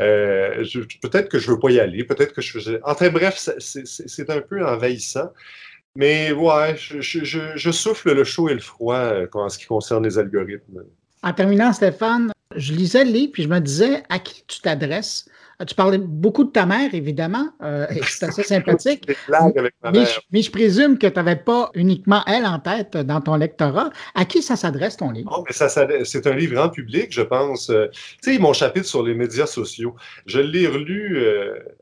Euh, 0.00 0.64
peut-être 1.02 1.28
que 1.28 1.38
je 1.38 1.50
ne 1.50 1.54
veux 1.54 1.60
pas 1.60 1.70
y 1.70 1.80
aller, 1.80 2.04
peut-être 2.04 2.32
que 2.32 2.40
je 2.40 2.52
faisais. 2.52 2.80
Enfin 2.84 3.10
bref, 3.10 3.48
c'est 3.58 4.30
un 4.30 4.40
peu 4.40 4.64
envahissant. 4.64 5.32
Mais 5.96 6.30
ouais, 6.32 6.76
je, 6.76 7.70
souffle 7.72 8.14
le 8.14 8.22
chaud 8.22 8.48
et 8.48 8.54
le 8.54 8.60
froid 8.60 8.94
euh, 8.94 9.26
en 9.32 9.48
ce 9.48 9.58
qui 9.58 9.66
concerne 9.66 10.04
les 10.04 10.18
algorithmes. 10.18 10.84
En 11.22 11.32
terminant, 11.32 11.72
Stéphane, 11.72 12.30
je 12.54 12.72
lisais 12.72 13.04
le 13.04 13.10
livre 13.10 13.32
puis 13.32 13.42
je 13.42 13.48
me 13.48 13.58
disais 13.58 14.02
à 14.08 14.18
qui 14.20 14.44
tu 14.46 14.60
t'adresses? 14.60 15.28
Euh, 15.60 15.64
tu 15.64 15.74
parlais 15.74 15.98
beaucoup 15.98 16.44
de 16.44 16.50
ta 16.50 16.66
mère, 16.66 16.94
évidemment, 16.94 17.48
euh, 17.62 17.86
et 17.90 18.00
c'est 18.04 18.26
assez 18.26 18.42
sympathique. 18.42 19.04
avec 19.32 19.74
ma 19.82 19.90
mais, 19.90 20.04
je, 20.04 20.20
mais, 20.30 20.42
je, 20.42 20.50
présume 20.50 20.98
que 20.98 21.06
tu 21.06 21.14
n'avais 21.14 21.36
pas 21.36 21.70
uniquement 21.74 22.22
elle 22.26 22.46
en 22.46 22.58
tête 22.58 22.96
dans 22.96 23.20
ton 23.20 23.36
lectorat. 23.36 23.90
À 24.14 24.24
qui 24.24 24.42
ça 24.42 24.56
s'adresse, 24.56 24.96
ton 24.96 25.10
livre? 25.10 25.30
Non, 25.30 25.44
mais 25.46 25.52
ça, 25.52 25.68
c'est 25.68 26.26
un 26.26 26.34
livre 26.34 26.54
grand 26.54 26.68
public, 26.68 27.08
je 27.10 27.22
pense. 27.22 27.66
tu 27.66 28.32
sais, 28.32 28.38
mon 28.38 28.52
chapitre 28.52 28.86
sur 28.86 29.02
les 29.02 29.14
médias 29.14 29.46
sociaux, 29.46 29.96
je 30.26 30.40
l'ai 30.40 30.66
relu 30.66 31.24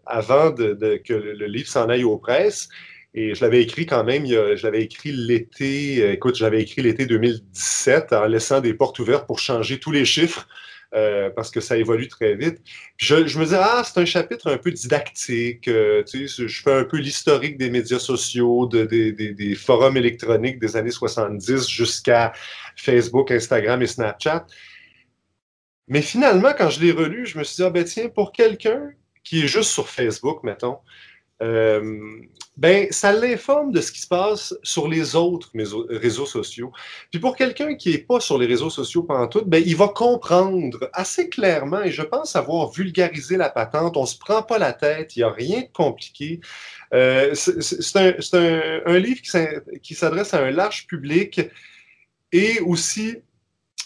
avant 0.07 0.51
de, 0.51 1.01
que 1.05 1.15
le 1.15 1.47
livre 1.47 1.69
s'en 1.69 1.89
aille 1.89 2.05
aux 2.05 2.19
presses. 2.19 2.69
Et 3.17 3.35
je 3.35 3.43
l'avais 3.43 3.63
écrit 3.63 3.87
quand 3.87 4.05
même, 4.05 4.27
je 4.27 4.63
l'avais 4.63 4.83
écrit 4.83 5.11
l'été, 5.11 6.03
euh, 6.03 6.13
écoute, 6.13 6.37
j'avais 6.37 6.61
écrit 6.61 6.83
l'été 6.83 7.07
2017 7.07 8.13
en 8.13 8.27
laissant 8.27 8.61
des 8.61 8.75
portes 8.75 8.99
ouvertes 8.99 9.27
pour 9.27 9.39
changer 9.39 9.81
tous 9.81 9.91
les 9.91 10.05
chiffres 10.05 10.47
euh, 10.95 11.31
parce 11.31 11.51
que 11.51 11.61
ça 11.61 11.77
évolue 11.77 12.09
très 12.09 12.35
vite. 12.37 12.59
je, 12.97 13.17
me 13.17 13.45
disais, 13.45 13.59
ah, 13.59 13.83
c'est 13.85 14.01
un 14.01 14.05
chapitre 14.05 14.51
un 14.51 14.59
peu 14.59 14.71
didactique. 14.71 15.69
Euh, 15.69 16.03
tu 16.05 16.29
sais, 16.29 16.47
je 16.47 16.63
fais 16.63 16.73
un 16.73 16.85
peu 16.85 16.99
l'historique 16.99 17.59
des 17.59 17.71
médias 17.71 17.99
sociaux, 17.99 18.67
de, 18.67 18.85
des 18.85 19.55
forums 19.55 19.97
électroniques 19.97 20.59
des 20.59 20.77
années 20.77 20.91
70 20.91 21.69
jusqu'à 21.69 22.33
Facebook, 22.77 23.31
Instagram 23.31 23.83
et 23.83 23.87
Snapchat. 23.87 24.47
Mais 25.89 26.03
finalement, 26.03 26.53
quand 26.57 26.71
je 26.71 26.81
l'ai 26.81 26.93
relu, 26.93 27.27
je 27.27 27.39
me 27.39 27.45
suis 27.45 27.57
dit, 27.57 27.63
ah 27.63 27.71
ben 27.71 27.85
tiens, 27.85 28.09
pour 28.09 28.33
quelqu'un 28.33 28.91
qui 29.23 29.45
est 29.45 29.49
juste 29.49 29.71
sur 29.71 29.89
Facebook, 29.89 30.43
mettons, 30.45 30.79
euh, 31.43 32.21
ben, 32.57 32.87
ça 32.91 33.13
l'informe 33.13 33.71
de 33.71 33.83
ce 33.83 33.93
qui 33.93 34.01
se 34.01 34.09
passe 34.09 34.55
sur 34.63 34.89
les 34.89 35.15
autres 35.15 35.51
réseaux 35.91 36.25
sociaux. 36.25 36.73
Puis 37.11 37.21
pour 37.21 37.37
quelqu'un 37.37 37.75
qui 37.75 37.91
n'est 37.91 37.99
pas 37.99 38.21
sur 38.21 38.39
les 38.39 38.47
réseaux 38.47 38.71
sociaux 38.71 39.03
pendant 39.03 39.29
tout, 39.29 39.45
ben, 39.45 39.63
il 39.65 39.77
va 39.77 39.89
comprendre 39.89 40.89
assez 40.95 41.29
clairement, 41.29 41.83
et 41.83 41.91
je 41.91 42.03
pense 42.03 42.35
avoir 42.35 42.71
vulgarisé 42.71 43.37
la 43.37 43.51
patente, 43.51 43.97
on 43.99 44.03
ne 44.03 44.07
se 44.07 44.19
prend 44.19 44.43
pas 44.43 44.59
la 44.59 44.73
tête, 44.73 45.17
il 45.17 45.19
n'y 45.19 45.25
a 45.25 45.31
rien 45.31 45.61
de 45.63 45.69
compliqué. 45.73 46.41
Euh, 46.95 47.35
c'est 47.35 47.97
un, 48.35 48.99
livre 48.99 49.21
qui 49.83 49.95
s'adresse 49.95 50.33
à 50.33 50.43
un 50.43 50.51
large 50.51 50.87
public 50.87 51.43
et 52.33 52.61
aussi 52.61 53.17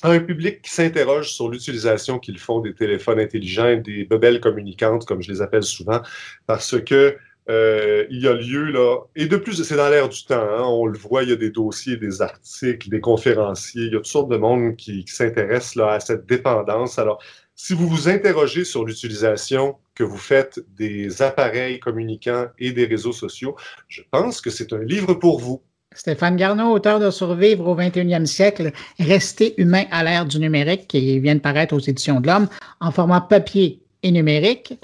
à 0.03 0.11
un 0.11 0.20
public 0.20 0.62
qui 0.62 0.70
s'interroge 0.70 1.32
sur 1.32 1.48
l'utilisation 1.48 2.18
qu'ils 2.18 2.38
font 2.38 2.61
des 2.61 2.74
téléphones 2.74 3.18
intelligents 3.18 3.76
des 3.76 4.05
bebelles 4.05 4.40
communicantes, 4.40 5.05
comme 5.05 5.22
je 5.22 5.30
les 5.30 5.42
appelle 5.42 5.64
souvent, 5.64 6.03
parce 6.46 6.80
que 6.80 7.18
euh, 7.51 8.07
il 8.11 8.22
y 8.22 8.28
a 8.28 8.34
lieu, 8.34 8.70
là, 8.70 8.98
et 9.16 9.26
de 9.26 9.36
plus, 9.36 9.62
c'est 9.62 9.76
dans 9.76 9.88
l'air 9.88 10.09
du 10.09 10.24
temps, 10.24 10.40
hein, 10.40 10.62
on 10.62 10.86
le 10.86 10.96
voit, 10.96 11.24
il 11.24 11.30
y 11.30 11.32
a 11.32 11.36
des 11.36 11.51
dossiers, 11.51 11.96
des 11.96 12.22
articles, 12.22 12.88
des 12.88 13.01
conférenciers, 13.01 13.86
il 13.86 13.92
y 13.92 13.96
a 13.96 13.98
toutes 13.98 14.07
sortes 14.07 14.30
de 14.30 14.36
monde 14.36 14.76
qui, 14.76 15.05
qui 15.05 15.12
s'intéressent 15.12 15.84
à 15.84 15.98
cette 15.98 16.26
dépendance. 16.26 16.98
Alors, 16.98 17.20
si 17.57 17.74
vous 17.74 17.88
vous 17.88 18.09
interrogez 18.09 18.64
sur 18.64 18.84
l'utilisation 18.84 19.76
que 19.94 20.05
vous 20.05 20.16
faites 20.16 20.61
des 20.76 21.20
appareils 21.22 21.80
communicants 21.80 22.46
et 22.59 22.72
des 22.72 22.86
réseaux 22.86 23.12
sociaux, 23.12 23.57
je 23.88 24.03
pense 24.11 24.40
que 24.40 24.48
c'est 24.48 24.72
un 24.72 24.82
livre 24.82 25.14
pour 25.14 25.40
vous. 25.40 25.61
Stéphane 25.92 26.36
Garneau, 26.36 26.72
auteur 26.72 27.01
de 27.01 27.11
Survivre 27.11 27.66
au 27.66 27.76
21e 27.76 28.24
siècle, 28.24 28.72
Rester 29.01 29.61
humain 29.61 29.84
à 29.90 30.05
l'ère 30.05 30.24
du 30.24 30.38
numérique, 30.38 30.86
qui 30.86 31.18
vient 31.18 31.34
de 31.34 31.40
paraître 31.40 31.74
aux 31.74 31.80
éditions 31.80 32.20
de 32.20 32.28
l'Homme 32.28 32.48
en 32.80 32.92
format 32.92 33.20
papier 33.20 33.82
et 34.05 34.12
numérique. 34.12 34.78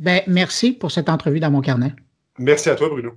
Ben, 0.00 0.20
merci 0.26 0.72
pour 0.72 0.90
cette 0.90 1.08
entrevue 1.08 1.40
dans 1.40 1.50
mon 1.50 1.60
carnet. 1.60 1.94
Merci 2.38 2.70
à 2.70 2.74
toi, 2.74 2.88
Bruno. 2.88 3.12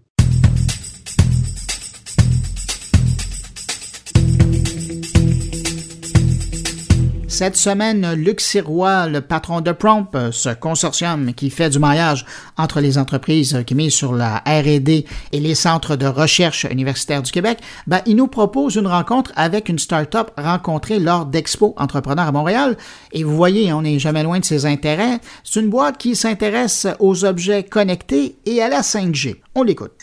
Cette 7.42 7.58
semaine, 7.58 8.14
Luc 8.14 8.40
Sirois, 8.40 9.08
le 9.08 9.20
patron 9.20 9.62
de 9.62 9.72
Prompt, 9.72 10.30
ce 10.30 10.50
consortium 10.50 11.34
qui 11.34 11.50
fait 11.50 11.72
du 11.72 11.80
maillage 11.80 12.24
entre 12.56 12.82
les 12.82 13.00
entreprises 13.00 13.64
qui 13.66 13.74
misent 13.74 13.96
sur 13.96 14.14
la 14.14 14.44
R&D 14.46 15.08
et 15.32 15.40
les 15.40 15.56
centres 15.56 15.96
de 15.96 16.06
recherche 16.06 16.68
universitaires 16.70 17.24
du 17.24 17.32
Québec, 17.32 17.58
ben, 17.88 18.02
il 18.06 18.16
nous 18.16 18.28
propose 18.28 18.76
une 18.76 18.86
rencontre 18.86 19.32
avec 19.36 19.70
une 19.70 19.80
start-up 19.80 20.30
rencontrée 20.38 21.00
lors 21.00 21.26
d'Expo 21.26 21.74
Entrepreneurs 21.78 22.28
à 22.28 22.32
Montréal. 22.32 22.78
Et 23.12 23.24
vous 23.24 23.36
voyez, 23.36 23.74
on 23.74 23.82
n'est 23.82 23.98
jamais 23.98 24.22
loin 24.22 24.38
de 24.38 24.46
ses 24.46 24.68
intérêts. 24.68 25.20
C'est 25.44 25.62
une 25.62 25.72
boîte 25.72 25.98
qui 25.98 26.16
s'intéresse 26.16 26.86
aux 27.00 27.26
objets 27.26 27.64
connectés 27.64 28.36
et 28.46 28.62
à 28.62 28.70
la 28.70 28.82
5G. 28.82 29.38
On 29.56 29.64
l'écoute. 29.64 29.94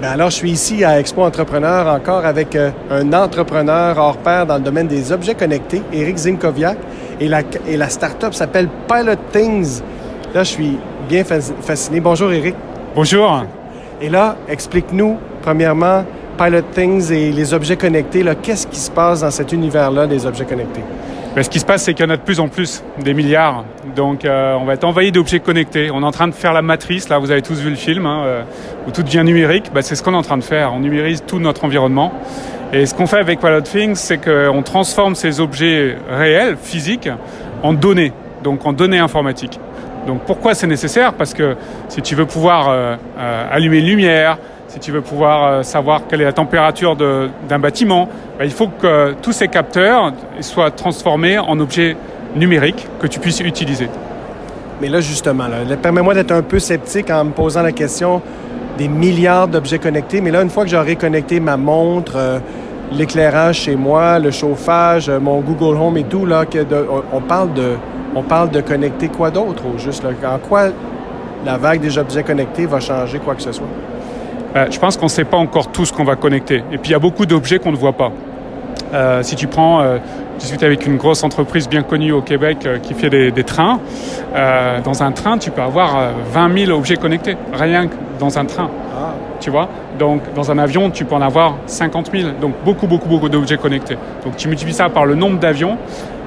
Ben 0.00 0.10
alors, 0.10 0.30
je 0.30 0.36
suis 0.36 0.50
ici 0.50 0.84
à 0.84 1.00
Expo 1.00 1.22
Entrepreneur 1.22 1.86
encore 1.92 2.24
avec 2.24 2.54
euh, 2.54 2.70
un 2.88 3.12
entrepreneur 3.12 3.98
hors 3.98 4.16
pair 4.18 4.46
dans 4.46 4.54
le 4.54 4.62
domaine 4.62 4.86
des 4.86 5.10
objets 5.10 5.34
connectés, 5.34 5.82
Eric 5.92 6.16
Zinkoviak, 6.16 6.78
et 7.20 7.26
la, 7.26 7.40
et 7.66 7.76
la 7.76 7.88
start-up 7.88 8.32
s'appelle 8.32 8.68
Pilot 8.86 9.16
Things. 9.32 9.82
Là, 10.32 10.44
je 10.44 10.50
suis 10.50 10.78
bien 11.08 11.24
fasciné. 11.24 11.98
Bonjour, 11.98 12.30
Eric. 12.30 12.54
Bonjour. 12.94 13.42
Et 14.00 14.08
là, 14.08 14.36
explique-nous, 14.48 15.16
premièrement, 15.42 16.04
Pilot 16.36 16.62
Things 16.72 17.10
et 17.10 17.32
les 17.32 17.52
objets 17.52 17.76
connectés. 17.76 18.24
Qu'est-ce 18.40 18.68
qui 18.68 18.78
se 18.78 18.92
passe 18.92 19.22
dans 19.22 19.32
cet 19.32 19.52
univers-là 19.52 20.06
des 20.06 20.26
objets 20.26 20.44
connectés? 20.44 20.84
Ben, 21.34 21.42
ce 21.42 21.50
qui 21.50 21.60
se 21.60 21.64
passe, 21.64 21.84
c'est 21.84 21.94
qu'il 21.94 22.04
y 22.04 22.08
en 22.08 22.10
a 22.12 22.16
de 22.16 22.22
plus 22.22 22.40
en 22.40 22.48
plus, 22.48 22.82
des 23.02 23.14
milliards. 23.14 23.64
Donc, 23.94 24.24
euh, 24.24 24.54
on 24.54 24.64
va 24.64 24.74
être 24.74 24.84
envahi 24.84 25.12
d'objets 25.12 25.40
connectés. 25.40 25.90
On 25.92 26.02
est 26.02 26.06
en 26.06 26.10
train 26.10 26.26
de 26.28 26.34
faire 26.34 26.52
la 26.52 26.62
matrice. 26.62 27.08
Là, 27.08 27.18
vous 27.18 27.30
avez 27.30 27.42
tous 27.42 27.60
vu 27.60 27.70
le 27.70 27.76
film, 27.76 28.06
hein, 28.06 28.22
euh, 28.24 28.42
où 28.88 28.90
tout 28.90 29.02
devient 29.02 29.22
numérique. 29.22 29.70
Ben, 29.72 29.82
c'est 29.82 29.94
ce 29.94 30.02
qu'on 30.02 30.14
est 30.14 30.16
en 30.16 30.22
train 30.22 30.38
de 30.38 30.44
faire. 30.44 30.72
On 30.72 30.80
numérise 30.80 31.22
tout 31.26 31.38
notre 31.38 31.64
environnement. 31.64 32.12
Et 32.72 32.86
ce 32.86 32.94
qu'on 32.94 33.06
fait 33.06 33.18
avec 33.18 33.38
Pilot 33.38 33.60
Things, 33.60 33.94
c'est 33.96 34.18
qu'on 34.18 34.62
transforme 34.62 35.14
ces 35.14 35.40
objets 35.40 35.96
réels, 36.10 36.56
physiques, 36.60 37.08
en 37.62 37.74
données, 37.74 38.12
donc 38.42 38.64
en 38.66 38.72
données 38.72 38.98
informatiques. 38.98 39.60
Donc, 40.06 40.20
pourquoi 40.22 40.54
c'est 40.54 40.66
nécessaire? 40.66 41.12
Parce 41.12 41.34
que 41.34 41.56
si 41.88 42.00
tu 42.00 42.14
veux 42.14 42.24
pouvoir 42.24 42.68
euh, 42.70 42.96
allumer 43.50 43.78
une 43.78 43.86
lumière, 43.86 44.38
si 44.68 44.78
tu 44.78 44.90
veux 44.90 45.02
pouvoir 45.02 45.44
euh, 45.44 45.62
savoir 45.62 46.02
quelle 46.08 46.22
est 46.22 46.26
la 46.26 46.32
température 46.32 46.96
d'un 46.96 47.58
bâtiment, 47.58 48.08
bah, 48.38 48.46
il 48.46 48.52
faut 48.52 48.68
que 48.68 49.14
tous 49.20 49.32
ces 49.32 49.48
capteurs 49.48 50.12
soient 50.40 50.70
transformés 50.70 51.38
en 51.38 51.60
objets 51.60 51.96
numériques 52.36 52.86
que 53.00 53.06
tu 53.06 53.18
puisses 53.18 53.40
utiliser. 53.40 53.88
Mais 54.80 54.88
là, 54.88 55.00
justement, 55.00 55.44
permets-moi 55.82 56.14
d'être 56.14 56.32
un 56.32 56.42
peu 56.42 56.58
sceptique 56.58 57.10
en 57.10 57.24
me 57.24 57.30
posant 57.32 57.62
la 57.62 57.72
question 57.72 58.22
des 58.78 58.88
milliards 58.88 59.48
d'objets 59.48 59.78
connectés. 59.78 60.20
Mais 60.20 60.30
là, 60.30 60.42
une 60.42 60.48
fois 60.48 60.64
que 60.64 60.70
j'aurai 60.70 60.96
connecté 60.96 61.40
ma 61.40 61.56
montre, 61.56 62.12
euh, 62.16 62.38
l'éclairage 62.92 63.62
chez 63.62 63.76
moi, 63.76 64.18
le 64.18 64.30
chauffage, 64.30 65.08
euh, 65.08 65.20
mon 65.20 65.40
Google 65.40 65.76
Home 65.76 65.98
et 65.98 66.04
tout, 66.04 66.24
là, 66.24 66.44
on, 67.12 67.20
parle 67.20 67.52
de, 67.52 67.72
on 68.14 68.22
parle 68.22 68.50
de 68.50 68.60
connecter 68.60 69.08
quoi 69.08 69.30
d'autre 69.30 69.64
au 69.66 69.78
juste? 69.78 70.04
En 70.04 70.38
quoi 70.38 70.68
la 71.44 71.58
vague 71.58 71.80
des 71.80 71.98
objets 71.98 72.22
connectés 72.22 72.66
va 72.66 72.80
changer 72.80 73.18
quoi 73.18 73.34
que 73.34 73.42
ce 73.42 73.52
soit? 73.52 73.66
Euh, 74.56 74.66
je 74.70 74.78
pense 74.78 74.96
qu'on 74.96 75.06
ne 75.06 75.10
sait 75.10 75.24
pas 75.24 75.36
encore 75.36 75.70
tout 75.70 75.84
ce 75.84 75.92
qu'on 75.92 76.04
va 76.04 76.16
connecter. 76.16 76.62
Et 76.72 76.78
puis 76.78 76.90
il 76.90 76.92
y 76.92 76.94
a 76.94 76.98
beaucoup 76.98 77.26
d'objets 77.26 77.58
qu'on 77.58 77.72
ne 77.72 77.76
voit 77.76 77.92
pas. 77.92 78.10
Euh, 78.94 79.22
si 79.22 79.36
tu 79.36 79.46
prends, 79.46 79.80
euh, 79.80 79.98
discuter 80.38 80.66
avec 80.66 80.86
une 80.86 80.96
grosse 80.96 81.22
entreprise 81.24 81.68
bien 81.68 81.82
connue 81.82 82.12
au 82.12 82.22
Québec 82.22 82.58
euh, 82.64 82.78
qui 82.78 82.94
fait 82.94 83.10
des, 83.10 83.30
des 83.30 83.44
trains, 83.44 83.80
euh, 84.34 84.80
dans 84.80 85.02
un 85.02 85.12
train, 85.12 85.38
tu 85.38 85.50
peux 85.50 85.62
avoir 85.62 86.12
20 86.32 86.66
000 86.66 86.78
objets 86.78 86.96
connectés, 86.96 87.36
rien 87.52 87.88
que 87.88 87.94
dans 88.18 88.38
un 88.38 88.44
train. 88.44 88.70
Ah. 88.96 89.14
Tu 89.40 89.50
vois? 89.50 89.68
Donc, 89.98 90.22
dans 90.34 90.50
un 90.50 90.58
avion, 90.58 90.90
tu 90.90 91.04
peux 91.04 91.14
en 91.14 91.22
avoir 91.22 91.56
50 91.66 92.10
000. 92.12 92.30
Donc, 92.40 92.54
beaucoup, 92.64 92.86
beaucoup, 92.86 93.08
beaucoup 93.08 93.28
d'objets 93.28 93.56
connectés. 93.56 93.96
Donc, 94.24 94.36
tu 94.36 94.48
multiplies 94.48 94.74
ça 94.74 94.88
par 94.88 95.06
le 95.06 95.14
nombre 95.14 95.38
d'avions. 95.38 95.76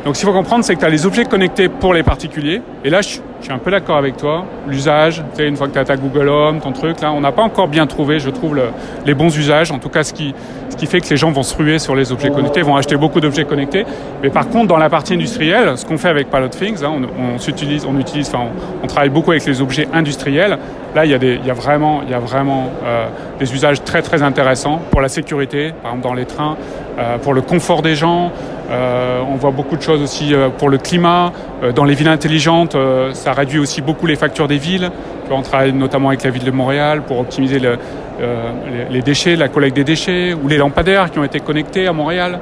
Donc, 0.04 0.16
ce 0.16 0.22
qu'il 0.22 0.30
faut 0.30 0.36
comprendre, 0.36 0.66
c'est 0.66 0.74
que 0.74 0.80
tu 0.80 0.86
as 0.86 0.90
les 0.90 1.06
objets 1.06 1.26
connectés 1.26 1.70
pour 1.70 1.94
les 1.94 2.02
particuliers. 2.02 2.62
Et 2.84 2.90
là, 2.90 3.02
je, 3.02 3.08
suis 3.08 3.52
un 3.52 3.60
peu 3.60 3.70
d'accord 3.70 3.98
avec 3.98 4.18
toi. 4.18 4.46
L'usage, 4.68 5.24
tu 5.32 5.38
sais, 5.38 5.48
une 5.48 5.56
fois 5.56 5.68
que 5.68 5.74
tu 5.74 5.80
as 5.80 5.86
ta 5.86 5.96
Google 5.96 6.28
Home, 6.28 6.60
ton 6.60 6.72
truc, 6.72 7.02
là, 7.02 7.12
on 7.12 7.22
n'a 7.22 7.32
pas 7.32 7.44
encore 7.44 7.68
bien 7.68 7.86
trouvé, 7.86 8.20
je 8.20 8.30
trouve, 8.32 8.60
les 9.06 9.14
bons 9.14 9.36
usages. 9.38 9.72
En 9.72 9.78
tout 9.78 9.90
cas, 9.90 10.04
ce 10.04 10.14
qui, 10.14 10.34
ce 10.70 10.76
qui 10.76 10.88
fait 10.88 11.02
que 11.02 11.10
les 11.10 11.18
gens 11.18 11.32
vont 11.32 11.44
se 11.44 11.56
ruer 11.56 11.78
sur 11.78 11.96
les 11.96 12.12
objets 12.12 12.30
connectés, 12.30 12.62
vont 12.64 12.76
acheter 12.76 12.98
beaucoup 12.98 13.20
d'objets 13.20 13.46
connectés. 13.46 13.86
Mais 14.24 14.30
par 14.30 14.50
contre, 14.50 14.68
dans 14.68 14.78
la 14.78 14.90
partie 14.90 15.14
industrielle, 15.14 15.78
ce 15.78 15.86
qu'on 15.86 15.98
fait 15.98 16.10
avec 16.10 16.32
Pilot 16.32 16.48
Things, 16.48 16.84
hein, 16.84 16.92
on, 16.92 17.36
on, 17.36 17.38
s'utilise, 17.40 17.86
on 17.86 18.00
utilise, 18.00 18.30
enfin, 18.30 18.46
on, 18.84 18.88
travaille 18.88 19.10
beaucoup 19.10 19.32
avec 19.32 19.46
les 19.46 19.62
objets 19.62 19.88
industriels. 19.94 20.58
Là, 20.96 21.06
il 21.06 21.12
y 21.12 21.14
a, 21.14 21.20
des, 21.20 21.40
y 21.46 21.50
a 21.50 21.54
vraiment, 21.54 22.02
y 22.10 22.14
a 22.14 22.20
vraiment 22.20 22.70
euh, 22.84 23.06
des 23.40 23.54
usages 23.54 23.84
très 23.84 24.02
très 24.02 24.24
intéressants 24.24 24.82
pour 24.90 25.02
la 25.02 25.10
sécurité, 25.10 25.74
par 25.82 25.92
exemple 25.92 26.08
dans 26.08 26.14
les 26.14 26.26
trains, 26.26 26.58
euh, 27.00 27.18
pour 27.18 27.34
le 27.34 27.42
confort 27.42 27.82
des 27.82 27.96
gens. 27.96 28.32
Euh, 28.72 29.22
on 29.28 29.36
voit 29.36 29.52
beaucoup 29.52 29.76
de 29.76 29.82
choses 29.82 30.02
aussi 30.02 30.34
euh, 30.34 30.50
pour 30.50 30.70
le 30.70 30.78
climat. 30.78 31.34
Euh, 31.64 31.72
dans 31.72 31.84
les 31.84 31.94
villes 31.94 32.08
intelligentes, 32.08 32.76
ça 33.14 33.34
réduit 33.34 33.60
aussi 33.60 33.82
beaucoup 33.82 34.08
les 34.08 34.16
factures 34.16 34.48
des 34.48 34.58
villes. 34.58 34.90
On 35.30 35.42
travaille 35.42 35.72
notamment 35.72 36.10
avec 36.10 36.24
la 36.24 36.30
ville 36.30 36.44
de 36.44 36.52
Montréal 36.52 37.04
pour 37.04 37.20
optimiser 37.20 37.60
le, 37.60 37.78
les, 38.20 38.94
les 38.94 39.02
déchets, 39.02 39.38
la 39.38 39.48
collecte 39.48 39.78
des 39.78 39.86
déchets, 39.86 40.34
ou 40.34 40.50
les 40.50 40.58
lampadaires 40.58 41.10
qui 41.10 41.20
ont 41.20 41.24
été 41.24 41.40
connectés 41.40 41.88
à 41.88 41.94
Montréal 41.94 42.40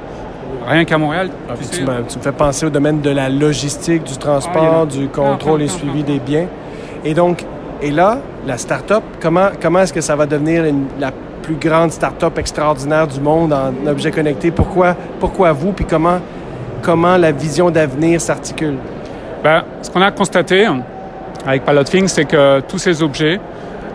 rien 0.67 0.85
qu'à 0.85 0.97
Montréal. 0.97 1.29
Ah, 1.47 1.53
tu, 1.59 1.77
tu, 1.77 1.81
me, 1.83 2.03
tu, 2.07 2.17
me, 2.17 2.23
fais 2.23 2.31
penser 2.31 2.65
au 2.65 2.69
domaine 2.69 3.01
de 3.01 3.11
la 3.11 3.29
logistique, 3.29 4.03
du 4.03 4.17
transport, 4.17 4.81
ah, 4.83 4.85
du 4.85 5.07
contrôle 5.07 5.61
et 5.61 5.67
suivi 5.67 6.03
des 6.03 6.19
biens. 6.19 6.47
Et 7.05 7.13
donc, 7.13 7.45
et 7.81 7.91
là, 7.91 8.19
la 8.45 8.57
start-up, 8.57 9.03
comment, 9.21 9.49
comment 9.61 9.79
est-ce 9.79 9.93
que 9.93 10.01
ça 10.01 10.15
va 10.15 10.25
devenir 10.25 10.65
une, 10.65 10.85
la 10.99 11.11
plus 11.41 11.55
grande 11.55 11.91
start-up 11.91 12.37
extraordinaire 12.37 13.07
du 13.07 13.19
monde 13.19 13.53
en 13.53 13.87
objets 13.87 14.11
connectés? 14.11 14.51
Pourquoi, 14.51 14.95
pourquoi 15.19 15.51
vous? 15.51 15.71
Puis 15.71 15.85
comment, 15.85 16.19
comment 16.81 17.17
la 17.17 17.31
vision 17.31 17.69
d'avenir 17.69 18.21
s'articule? 18.21 18.75
Ben, 19.43 19.63
ce 19.81 19.89
qu'on 19.89 20.01
a 20.01 20.11
constaté 20.11 20.67
avec 21.45 21.63
Things, 21.85 22.07
c'est 22.07 22.25
que 22.25 22.59
tous 22.61 22.77
ces 22.77 23.01
objets, 23.01 23.39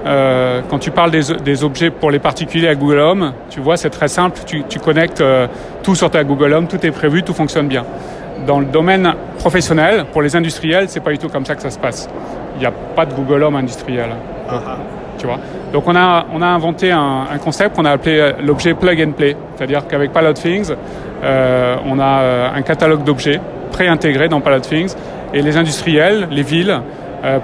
euh, 0.06 0.60
quand 0.68 0.78
tu 0.78 0.90
parles 0.90 1.10
des, 1.10 1.22
des, 1.44 1.64
objets 1.64 1.90
pour 1.90 2.10
les 2.10 2.18
particuliers 2.18 2.68
à 2.68 2.74
Google 2.74 2.98
Home, 2.98 3.32
tu 3.50 3.60
vois, 3.60 3.76
c'est 3.76 3.90
très 3.90 4.08
simple. 4.08 4.40
Tu, 4.46 4.64
tu 4.68 4.78
connectes 4.78 5.20
euh, 5.20 5.46
tout 5.82 5.94
sur 5.94 6.10
ta 6.10 6.24
Google 6.24 6.52
Home, 6.54 6.66
tout 6.66 6.84
est 6.84 6.90
prévu, 6.90 7.22
tout 7.22 7.34
fonctionne 7.34 7.68
bien. 7.68 7.84
Dans 8.46 8.58
le 8.60 8.66
domaine 8.66 9.14
professionnel, 9.38 10.04
pour 10.12 10.22
les 10.22 10.34
industriels, 10.36 10.88
c'est 10.88 11.00
pas 11.00 11.12
du 11.12 11.18
tout 11.18 11.28
comme 11.28 11.46
ça 11.46 11.54
que 11.54 11.62
ça 11.62 11.70
se 11.70 11.78
passe 11.78 12.08
il 12.54 12.60
n'y 12.60 12.66
a 12.66 12.72
pas 12.94 13.06
de 13.06 13.14
Google 13.14 13.42
Home 13.42 13.56
industriel. 13.56 14.10
Uh 14.48 14.52
-huh. 14.52 15.03
Donc 15.72 15.84
on 15.86 15.96
a, 15.96 16.24
inventé 16.42 16.92
un, 16.92 17.26
concept 17.42 17.76
qu'on 17.76 17.84
a 17.84 17.90
appelé 17.90 18.18
euh, 18.18 18.32
l'objet 18.44 18.74
plug 18.74 19.00
and 19.00 19.12
play. 19.12 19.36
C'est-à-dire 19.56 19.86
qu'avec 19.86 20.12
Pilot 20.12 20.32
Things, 20.34 20.72
euh, 21.22 21.76
on 21.86 21.98
a 21.98 22.20
euh, 22.20 22.48
un 22.54 22.62
catalogue 22.62 23.04
d'objets 23.04 23.40
préintégrés 23.72 24.28
dans 24.28 24.40
Palette 24.40 24.68
Things. 24.68 24.94
Et 25.32 25.42
les 25.42 25.56
industriels, 25.56 26.28
les 26.30 26.42
villes, 26.42 26.80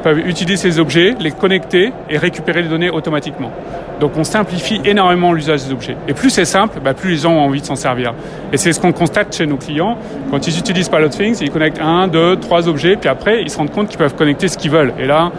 peuvent 0.03 0.19
utiliser 0.19 0.59
ces 0.59 0.79
objets, 0.79 1.15
les 1.19 1.31
connecter 1.31 1.91
et 2.11 2.19
récupérer 2.19 2.61
les 2.61 2.69
données 2.69 2.91
automatiquement. 2.91 3.51
Donc 3.99 4.13
on 4.17 4.25
simplifie 4.25 4.81
énormément 4.85 5.33
l'usage 5.33 5.65
des 5.65 5.73
objets. 5.73 5.97
Et 6.07 6.15
plus 6.15 6.31
c'est 6.31 6.45
simple, 6.45 6.81
bah, 6.83 6.95
plus 6.95 7.11
les 7.11 7.17
gens 7.17 7.33
ont 7.33 7.41
envie 7.41 7.63
de 7.63 7.67
s'en 7.67 7.77
servir. 7.77 8.15
Et 8.53 8.57
c'est 8.57 8.73
ce 8.73 8.81
qu'on 8.81 8.93
constate 8.93 9.35
chez 9.37 9.47
nos 9.47 9.57
clients. 9.57 9.97
Quand 10.31 10.47
ils 10.47 10.59
utilisent 10.59 10.89
Pilot 10.89 11.09
Things, 11.09 11.39
ils 11.41 11.51
connectent 11.51 11.81
un, 11.81 12.09
deux, 12.09 12.37
trois 12.37 12.69
objets, 12.69 12.97
puis 12.97 13.09
après 13.09 13.43
ils 13.43 13.51
se 13.51 13.59
rendent 13.59 13.71
compte 13.71 13.89
qu'ils 13.89 13.99
peuvent 13.99 14.15
connecter 14.15 14.49
ce 14.49 14.57
qu'ils 14.57 14.71
veulent. 14.71 14.95
Et 14.99 15.07
là, 15.07 15.33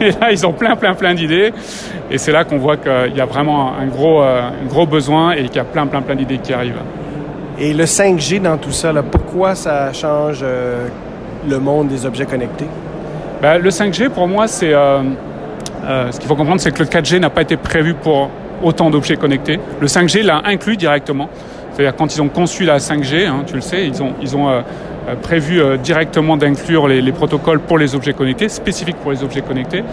et 0.00 0.10
là, 0.10 0.32
ils 0.32 0.46
ont 0.46 0.52
plein, 0.52 0.76
plein, 0.76 0.94
plein 0.94 1.14
d'idées. 1.14 1.52
Et 2.10 2.18
c'est 2.18 2.32
là 2.32 2.44
qu'on 2.44 2.58
voit 2.58 2.76
qu'il 2.76 3.16
y 3.16 3.20
a 3.20 3.26
vraiment 3.26 3.72
un 3.78 3.86
gros, 3.86 4.22
euh, 4.22 4.40
un 4.62 4.66
gros 4.66 4.86
besoin 4.86 5.32
et 5.32 5.44
qu'il 5.44 5.56
y 5.56 5.60
a 5.60 5.64
plein, 5.64 5.86
plein, 5.86 6.02
plein 6.02 6.16
d'idées 6.16 6.38
qui 6.38 6.52
arrivent. 6.52 6.82
Et 7.58 7.72
le 7.72 7.84
5G 7.84 8.40
dans 8.40 8.56
tout 8.56 8.72
ça, 8.72 8.92
là, 8.92 9.02
pourquoi 9.02 9.54
ça 9.54 9.92
change 9.92 10.40
euh, 10.42 10.88
le 11.48 11.58
monde 11.60 11.88
des 11.88 12.04
objets 12.04 12.26
connectés? 12.26 12.66
Ben, 13.40 13.58
le 13.58 13.70
5G, 13.70 14.08
pour 14.08 14.26
moi, 14.26 14.48
c'est. 14.48 14.72
Euh, 14.72 15.02
euh, 15.84 16.10
ce 16.10 16.18
qu'il 16.18 16.26
faut 16.26 16.34
comprendre, 16.34 16.60
c'est 16.60 16.72
que 16.72 16.82
le 16.82 16.88
4G 16.88 17.20
n'a 17.20 17.30
pas 17.30 17.42
été 17.42 17.56
prévu 17.56 17.94
pour 17.94 18.30
autant 18.62 18.90
d'objets 18.90 19.16
connectés. 19.16 19.60
Le 19.80 19.86
5G 19.86 20.22
l'a 20.22 20.42
inclus 20.46 20.76
directement. 20.76 21.28
C'est-à-dire 21.72 21.94
quand 21.94 22.14
ils 22.14 22.22
ont 22.22 22.28
conçu 22.28 22.64
la 22.64 22.78
5G, 22.78 23.26
hein, 23.26 23.44
tu 23.46 23.54
le 23.54 23.60
sais, 23.60 23.86
ils 23.86 24.02
ont, 24.02 24.14
ils 24.20 24.36
ont 24.36 24.62
prévu 25.22 25.60
directement 25.82 26.36
d'inclure 26.36 26.88
les, 26.88 27.00
les, 27.00 27.12
protocoles 27.12 27.60
pour 27.60 27.78
les 27.78 27.94
objets 27.94 28.12
connectés, 28.12 28.48
spécifiques 28.48 28.96
pour 28.96 29.10
les 29.10 29.22
objets 29.22 29.42
connectés. 29.42 29.84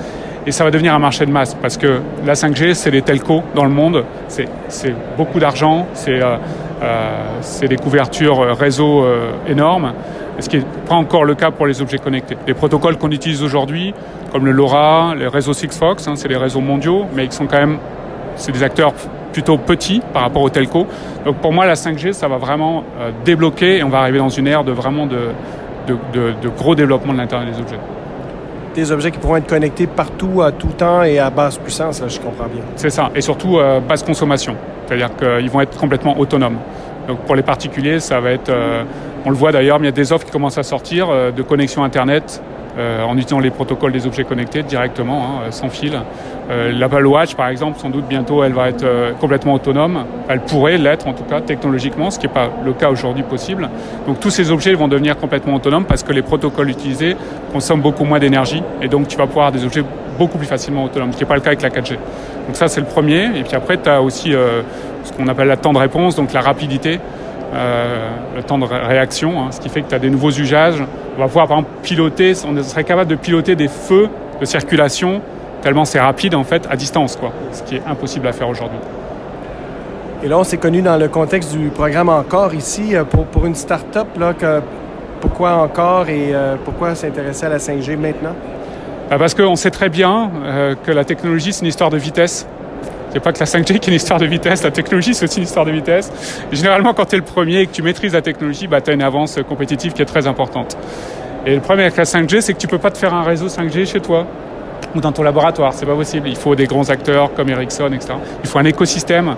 Et 0.46 0.52
ça 0.52 0.64
va 0.64 0.72
devenir 0.72 0.94
un 0.94 1.00
marché 1.00 1.26
de 1.26 1.32
masse 1.32 1.54
parce 1.54 1.78
que 1.78 2.00
la 2.26 2.34
5G, 2.34 2.74
c'est 2.74 2.92
les 2.92 3.02
telcos 3.02 3.44
dans 3.54 3.66
le 3.66 3.70
monde, 3.70 4.06
c'est 4.28 4.48
beaucoup 5.18 5.40
d'argent, 5.40 5.88
c'est 5.94 6.20
euh, 6.22 7.68
des 7.68 7.76
couvertures 7.76 8.58
réseau 8.58 9.06
énormes 9.48 9.94
ce 10.42 10.50
qui 10.50 10.58
n'est 10.58 10.66
pas 10.88 10.96
encore 10.96 11.24
le 11.24 11.36
cas 11.36 11.52
pour 11.52 11.68
les 11.68 11.82
objets 11.82 11.98
connectés. 11.98 12.38
Les 12.48 12.54
protocoles 12.54 12.98
qu'on 12.98 13.12
utilise 13.12 13.44
aujourd'hui, 13.44 13.94
comme 14.32 14.46
le 14.46 14.52
LoRa, 14.52 15.14
les 15.18 15.28
réseaux 15.28 15.54
Sigfox, 15.54 16.08
hein, 16.08 16.14
c'est 16.16 16.28
des 16.28 16.38
réseaux 16.38 16.62
mondiaux, 16.62 17.06
mais 17.14 17.26
ils 17.26 17.32
sont 17.32 17.48
quand 17.48 17.60
même, 17.60 17.78
des 18.52 18.64
acteurs 18.64 18.94
plutôt 19.32 19.58
petits 19.58 20.02
par 20.14 20.24
rapport 20.24 20.42
aux 20.42 20.50
telcos. 20.50 20.88
Donc 21.26 21.38
pour 21.38 21.54
moi, 21.54 21.66
la 21.66 21.76
5G, 21.76 22.14
ça 22.14 22.28
va 22.28 22.38
vraiment 22.38 22.84
euh, 23.00 23.12
débloquer 23.26 23.78
et 23.78 23.84
on 23.84 23.90
va 23.90 24.00
arriver 24.00 24.20
dans 24.20 24.30
une 24.30 24.48
ère 24.48 24.64
de 24.64 24.72
vraiment 24.72 25.06
de, 25.06 25.30
de, 25.88 25.98
de, 26.42 26.50
gros 26.50 26.76
développement 26.76 27.14
de 27.14 27.18
l'Internet 27.18 27.54
des 27.54 27.62
objets. 27.62 27.80
Des 28.76 28.92
objets 28.92 29.12
qui 29.12 29.20
pourront 29.20 29.38
être 29.38 29.48
connectés 29.48 29.88
partout, 29.88 30.42
à 30.42 30.52
tout 30.52 30.70
temps 30.70 31.04
et 31.04 31.20
à 31.20 31.30
basse 31.30 31.58
puissance, 31.58 32.02
je 32.08 32.20
comprends 32.20 32.46
bien. 32.46 32.64
C'est 32.76 32.90
ça, 32.90 33.10
et 33.14 33.22
surtout 33.22 33.58
euh, 33.58 33.80
basse 33.80 34.04
consommation, 34.04 34.56
c'est-à-dire 34.86 35.10
qu'ils 35.16 35.50
vont 35.50 35.62
être 35.62 35.78
complètement 35.78 36.18
autonomes. 36.18 36.58
Donc 37.08 37.20
pour 37.20 37.36
les 37.36 37.42
particuliers, 37.42 38.00
ça 38.00 38.20
va 38.20 38.32
être 38.32 38.50
euh, 38.50 38.84
on 39.26 39.30
le 39.30 39.36
voit 39.36 39.52
d'ailleurs, 39.52 39.80
mais 39.80 39.86
il 39.86 39.90
y 39.90 39.94
a 39.94 39.96
des 39.96 40.14
offres 40.14 40.26
qui 40.26 40.32
commencent 40.32 40.58
à 40.58 40.64
sortir 40.64 41.10
de 41.32 41.42
connexion 41.44 41.84
Internet 41.84 42.42
euh, 42.78 43.04
en 43.04 43.14
utilisant 43.18 43.40
les 43.40 43.50
protocoles 43.50 43.92
des 43.92 44.08
objets 44.08 44.24
connectés 44.24 44.64
directement, 44.64 45.24
hein, 45.24 45.52
sans 45.52 45.70
fil. 45.70 45.94
Euh, 46.50 46.72
L'Apple 46.72 47.08
par 47.36 47.50
exemple, 47.50 47.80
sans 47.80 47.90
doute 47.90 48.06
bientôt, 48.08 48.44
elle 48.44 48.54
va 48.54 48.70
être 48.70 48.86
complètement 49.20 49.54
autonome. 49.54 50.06
Elle 50.28 50.42
pourrait 50.42 50.78
l'être, 50.78 51.08
en 51.08 51.14
tout 51.14 51.24
cas, 51.24 51.42
technologiquement, 51.42 52.10
ce 52.12 52.20
qui 52.20 52.28
n'est 52.28 52.34
pas 52.34 52.50
le 52.64 52.74
cas 52.74 52.90
aujourd'hui 52.90 53.24
possible. 53.24 53.70
Donc 54.08 54.20
tous 54.20 54.30
ces 54.30 54.52
objets 54.52 54.74
vont 54.74 54.88
devenir 54.88 55.18
complètement 55.18 55.56
autonomes 55.56 55.86
parce 55.86 56.04
que 56.04 56.14
les 56.14 56.22
protocoles 56.22 56.70
utilisés 56.70 57.16
consomment 57.52 57.82
beaucoup 57.82 58.06
moins 58.06 58.20
d'énergie 58.20 58.64
et 58.82 58.88
donc 58.88 59.08
tu 59.08 59.18
vas 59.18 59.28
pouvoir 59.28 59.52
des 59.52 59.64
objets 59.64 59.84
beaucoup 60.18 60.38
plus 60.38 60.48
facilement 60.48 60.84
autonomes, 60.84 61.12
ce 61.12 61.18
qui 61.18 61.24
n'est 61.24 61.30
pas 61.30 61.36
le 61.36 61.42
cas 61.42 61.52
avec 61.52 61.62
la 61.62 61.70
4G. 61.70 61.92
Donc 62.48 62.56
ça, 62.56 62.68
c'est 62.68 62.82
le 62.82 62.88
premier. 62.88 63.26
Et 63.38 63.44
puis 63.44 63.56
après, 63.56 63.78
tu 63.78 63.90
as 63.90 64.02
aussi 64.02 64.32
ce 64.32 65.14
qu'on 65.14 65.28
appelle 65.28 65.48
la 65.48 65.58
temps 65.58 65.74
de 65.74 65.80
réponse, 65.80 66.16
donc 66.16 66.34
la 66.34 66.42
rapidité. 66.42 67.00
Euh, 67.54 68.08
le 68.34 68.44
temps 68.44 68.58
de 68.58 68.64
réaction, 68.64 69.42
hein, 69.42 69.48
ce 69.52 69.60
qui 69.60 69.68
fait 69.68 69.82
que 69.82 69.90
tu 69.90 69.96
as 69.96 70.00
des 70.00 70.10
nouveaux 70.10 70.32
usages. 70.32 70.82
On 71.18 71.20
va 71.20 71.28
pouvoir 71.28 71.48
par 71.48 71.58
exemple 71.58 71.74
piloter, 71.84 72.34
on 72.48 72.64
serait 72.64 72.86
capable 72.86 73.10
de 73.10 73.16
piloter 73.16 73.58
des 73.58 73.68
feux 73.68 74.08
de 74.40 74.46
circulation 74.46 75.22
tellement 75.62 75.84
c'est 75.84 76.00
rapide 76.00 76.34
en 76.34 76.46
fait 76.46 76.66
à 76.72 76.78
distance, 76.78 77.18
quoi, 77.18 77.32
ce 77.52 77.62
qui 77.64 77.76
est 77.76 77.82
impossible 77.86 78.28
à 78.28 78.32
faire 78.32 78.48
aujourd'hui. 78.48 78.80
Et 80.24 80.30
là, 80.30 80.40
on 80.40 80.44
s'est 80.44 80.58
connu 80.58 80.82
dans 80.82 80.98
le 80.98 81.10
contexte 81.10 81.56
du 81.56 81.68
programme 81.70 82.08
Encore 82.08 82.54
ici 82.54 82.96
euh, 82.96 83.04
pour, 83.04 83.26
pour 83.26 83.46
une 83.46 83.56
start-up. 83.56 84.08
Là, 84.18 84.34
que, 84.34 84.62
pourquoi 85.20 85.54
Encore 85.56 86.08
et 86.10 86.34
euh, 86.34 86.56
pourquoi 86.64 86.96
s'intéresser 86.96 87.48
à 87.48 87.50
la 87.50 87.58
5G 87.58 87.98
maintenant? 87.98 88.36
Bah, 89.10 89.18
parce 89.20 89.34
qu'on 89.34 89.56
sait 89.58 89.72
très 89.72 89.90
bien 89.90 90.32
que 90.86 90.92
la 90.92 91.04
technologie, 91.04 91.52
c'est 91.52 91.62
une 91.62 91.68
histoire 91.68 91.90
de 91.90 91.98
vitesse. 91.98 92.48
C'est 93.14 93.20
pas 93.20 93.34
que 93.34 93.40
la 93.40 93.46
5G 93.46 93.64
qui 93.64 93.74
est 93.74 93.88
une 93.88 93.94
histoire 93.94 94.20
de 94.20 94.26
vitesse, 94.26 94.64
la 94.64 94.72
technologie 94.72 95.14
c'est 95.14 95.26
aussi 95.26 95.38
une 95.38 95.44
histoire 95.44 95.66
de 95.66 95.72
vitesse. 95.72 96.12
généralement 96.52 96.94
quand 96.94 97.06
tu 97.06 97.16
es 97.16 97.20
le 97.20 97.26
premier 97.26 97.62
et 97.62 97.68
que 97.68 97.72
tu 97.72 97.82
maîtrises 97.82 98.14
la 98.14 98.22
technologie, 98.22 98.68
bah, 98.68 98.82
tu 98.82 98.92
as 98.92 98.94
une 98.94 99.02
avance 99.02 99.38
compétitive 99.48 99.94
qui 99.94 100.02
est 100.02 100.06
très 100.06 100.28
importante. 100.28 100.78
Et 101.46 101.56
le 101.56 101.62
problème 101.62 101.86
avec 101.86 101.98
la 101.98 102.04
5G, 102.04 102.42
c'est 102.42 102.54
que 102.54 102.60
tu 102.60 102.68
peux 102.68 102.78
pas 102.78 102.92
te 102.92 102.98
faire 102.98 103.14
un 103.14 103.24
réseau 103.24 103.48
5G 103.48 103.86
chez 103.86 104.00
toi 104.00 104.26
ou 104.96 105.02
dans 105.02 105.12
ton 105.12 105.24
laboratoire, 105.24 105.74
c'est 105.74 105.86
pas 105.86 105.96
possible. 105.96 106.28
Il 106.28 106.36
faut 106.36 106.56
des 106.56 106.68
grands 106.68 106.90
acteurs 106.90 107.34
comme 107.34 107.50
Ericsson, 107.50 107.92
etc. 107.94 108.14
Il 108.44 108.50
faut 108.50 108.60
un 108.60 108.66
écosystème 108.66 109.36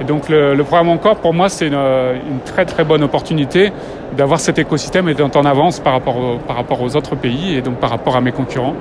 et 0.00 0.04
donc 0.04 0.28
le, 0.28 0.56
programme 0.62 0.88
encore, 0.88 1.16
pour 1.16 1.32
moi, 1.32 1.48
c'est 1.48 1.68
une, 1.68 2.40
très 2.44 2.64
très 2.64 2.84
bonne 2.84 3.02
opportunité 3.02 3.72
d'avoir 4.14 4.40
cet 4.40 4.58
écosystème 4.58 5.08
et 5.08 5.14
d'être 5.14 5.36
en 5.36 5.44
avance 5.44 5.80
par 5.80 5.92
rapport, 5.92 6.38
par 6.46 6.56
rapport 6.56 6.80
aux 6.82 6.96
autres 6.96 7.16
pays 7.16 7.56
et 7.56 7.62
donc 7.62 7.76
par 7.76 7.90
rapport 7.90 8.16
à 8.16 8.20
mes 8.20 8.32
concurrents. 8.32 8.74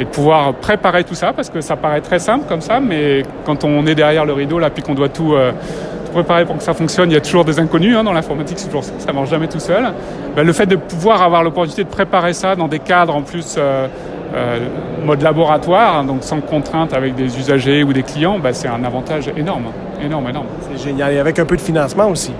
Et 0.00 0.04
de 0.04 0.08
pouvoir 0.08 0.54
préparer 0.54 1.04
tout 1.04 1.14
ça, 1.14 1.32
parce 1.32 1.50
que 1.50 1.60
ça 1.60 1.76
paraît 1.76 2.00
très 2.00 2.18
simple 2.18 2.44
comme 2.48 2.60
ça, 2.60 2.80
mais 2.80 3.22
quand 3.44 3.64
on 3.64 3.86
est 3.86 3.94
derrière 3.94 4.24
le 4.24 4.32
rideau, 4.32 4.58
là, 4.58 4.70
puis 4.70 4.82
qu'on 4.82 4.94
doit 4.94 5.08
tout, 5.08 5.34
euh, 5.34 5.52
préparer 6.12 6.46
pour 6.46 6.56
que 6.56 6.62
ça 6.62 6.74
fonctionne, 6.74 7.10
il 7.10 7.14
y 7.14 7.18
a 7.18 7.20
toujours 7.20 7.44
des 7.44 7.58
inconnus 7.58 7.94
hein, 7.96 8.02
dans 8.02 8.12
l'informatique, 8.12 8.58
toujours 8.64 8.82
ça, 8.82 8.92
ça 8.98 9.12
marche 9.12 9.28
jamais 9.28 9.46
tout 9.46 9.60
seul. 9.60 9.92
Ben, 10.34 10.44
le 10.44 10.52
fait 10.52 10.66
de 10.66 10.76
pouvoir 10.76 11.22
avoir 11.22 11.42
l'opportunité 11.42 11.84
de 11.84 11.88
préparer 11.88 12.32
ça 12.32 12.56
dans 12.56 12.68
des 12.68 12.78
cadres 12.78 13.14
en 13.14 13.22
plus... 13.22 13.56
Euh, 13.58 13.88
euh, 14.34 14.58
mode 15.06 15.22
laboratoire, 15.22 15.96
hein, 15.96 16.04
donc 16.04 16.22
sans 16.22 16.42
contrainte 16.42 16.92
avec 16.92 17.14
des 17.14 17.38
usagers 17.38 17.82
ou 17.82 17.94
des 17.94 18.02
clients, 18.02 18.38
bah, 18.38 18.52
c'est 18.52 18.68
un 18.68 18.84
avantage 18.84 19.30
énorme, 19.34 19.68
énorme, 20.02 20.28
énorme. 20.28 20.46
C'est 20.70 20.84
génial. 20.84 21.14
Et 21.14 21.18
avec 21.18 21.38
un 21.38 21.46
peu 21.46 21.56
de 21.56 21.62
financement 21.62 22.08
aussi. 22.08 22.32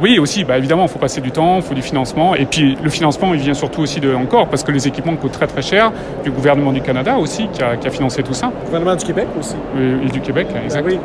Oui, 0.00 0.18
aussi, 0.18 0.44
bah, 0.44 0.58
évidemment, 0.58 0.84
il 0.84 0.88
faut 0.88 0.98
passer 0.98 1.20
du 1.20 1.30
temps, 1.30 1.56
il 1.56 1.62
faut 1.62 1.74
du 1.74 1.82
financement. 1.82 2.34
Et 2.34 2.44
puis 2.44 2.76
le 2.82 2.90
financement, 2.90 3.34
il 3.34 3.40
vient 3.40 3.54
surtout 3.54 3.82
aussi 3.82 4.00
de 4.00 4.14
encore, 4.14 4.48
parce 4.48 4.62
que 4.62 4.72
les 4.72 4.86
équipements 4.88 5.16
coûtent 5.16 5.32
très 5.32 5.46
très 5.46 5.62
cher. 5.62 5.92
Du 6.24 6.30
gouvernement 6.30 6.72
du 6.72 6.80
Canada 6.80 7.16
aussi, 7.16 7.48
qui 7.52 7.62
a, 7.62 7.76
financé 7.90 8.22
tout 8.22 8.34
ça. 8.34 8.46
Le 8.60 8.66
gouvernement 8.66 8.96
du 8.96 9.04
Québec 9.04 9.26
aussi. 9.38 9.56
Oui, 9.76 10.06
et 10.06 10.08
du 10.08 10.20
Québec, 10.20 10.48
ben 10.52 10.62
exactement. 10.64 10.94
oui. 10.94 11.00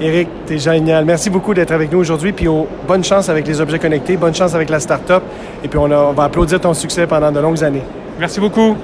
Eric, 0.00 0.28
t'es 0.46 0.58
génial. 0.58 1.04
Merci 1.04 1.28
beaucoup 1.28 1.52
d'être 1.54 1.72
avec 1.72 1.90
nous 1.90 1.98
aujourd'hui. 1.98 2.32
Puis 2.32 2.46
bonne 2.86 3.02
chance 3.02 3.28
avec 3.28 3.46
les 3.48 3.60
objets 3.60 3.80
connectés, 3.80 4.16
bonne 4.16 4.34
chance 4.34 4.54
avec 4.54 4.70
la 4.70 4.78
start-up. 4.78 5.22
Et 5.64 5.68
puis 5.68 5.78
on, 5.78 5.90
on 5.90 6.12
va 6.12 6.24
applaudir 6.24 6.60
ton 6.60 6.72
succès 6.72 7.06
pendant 7.06 7.32
de 7.32 7.40
longues 7.40 7.64
années. 7.64 7.82
Merci 8.18 8.38
beaucoup. 8.38 8.76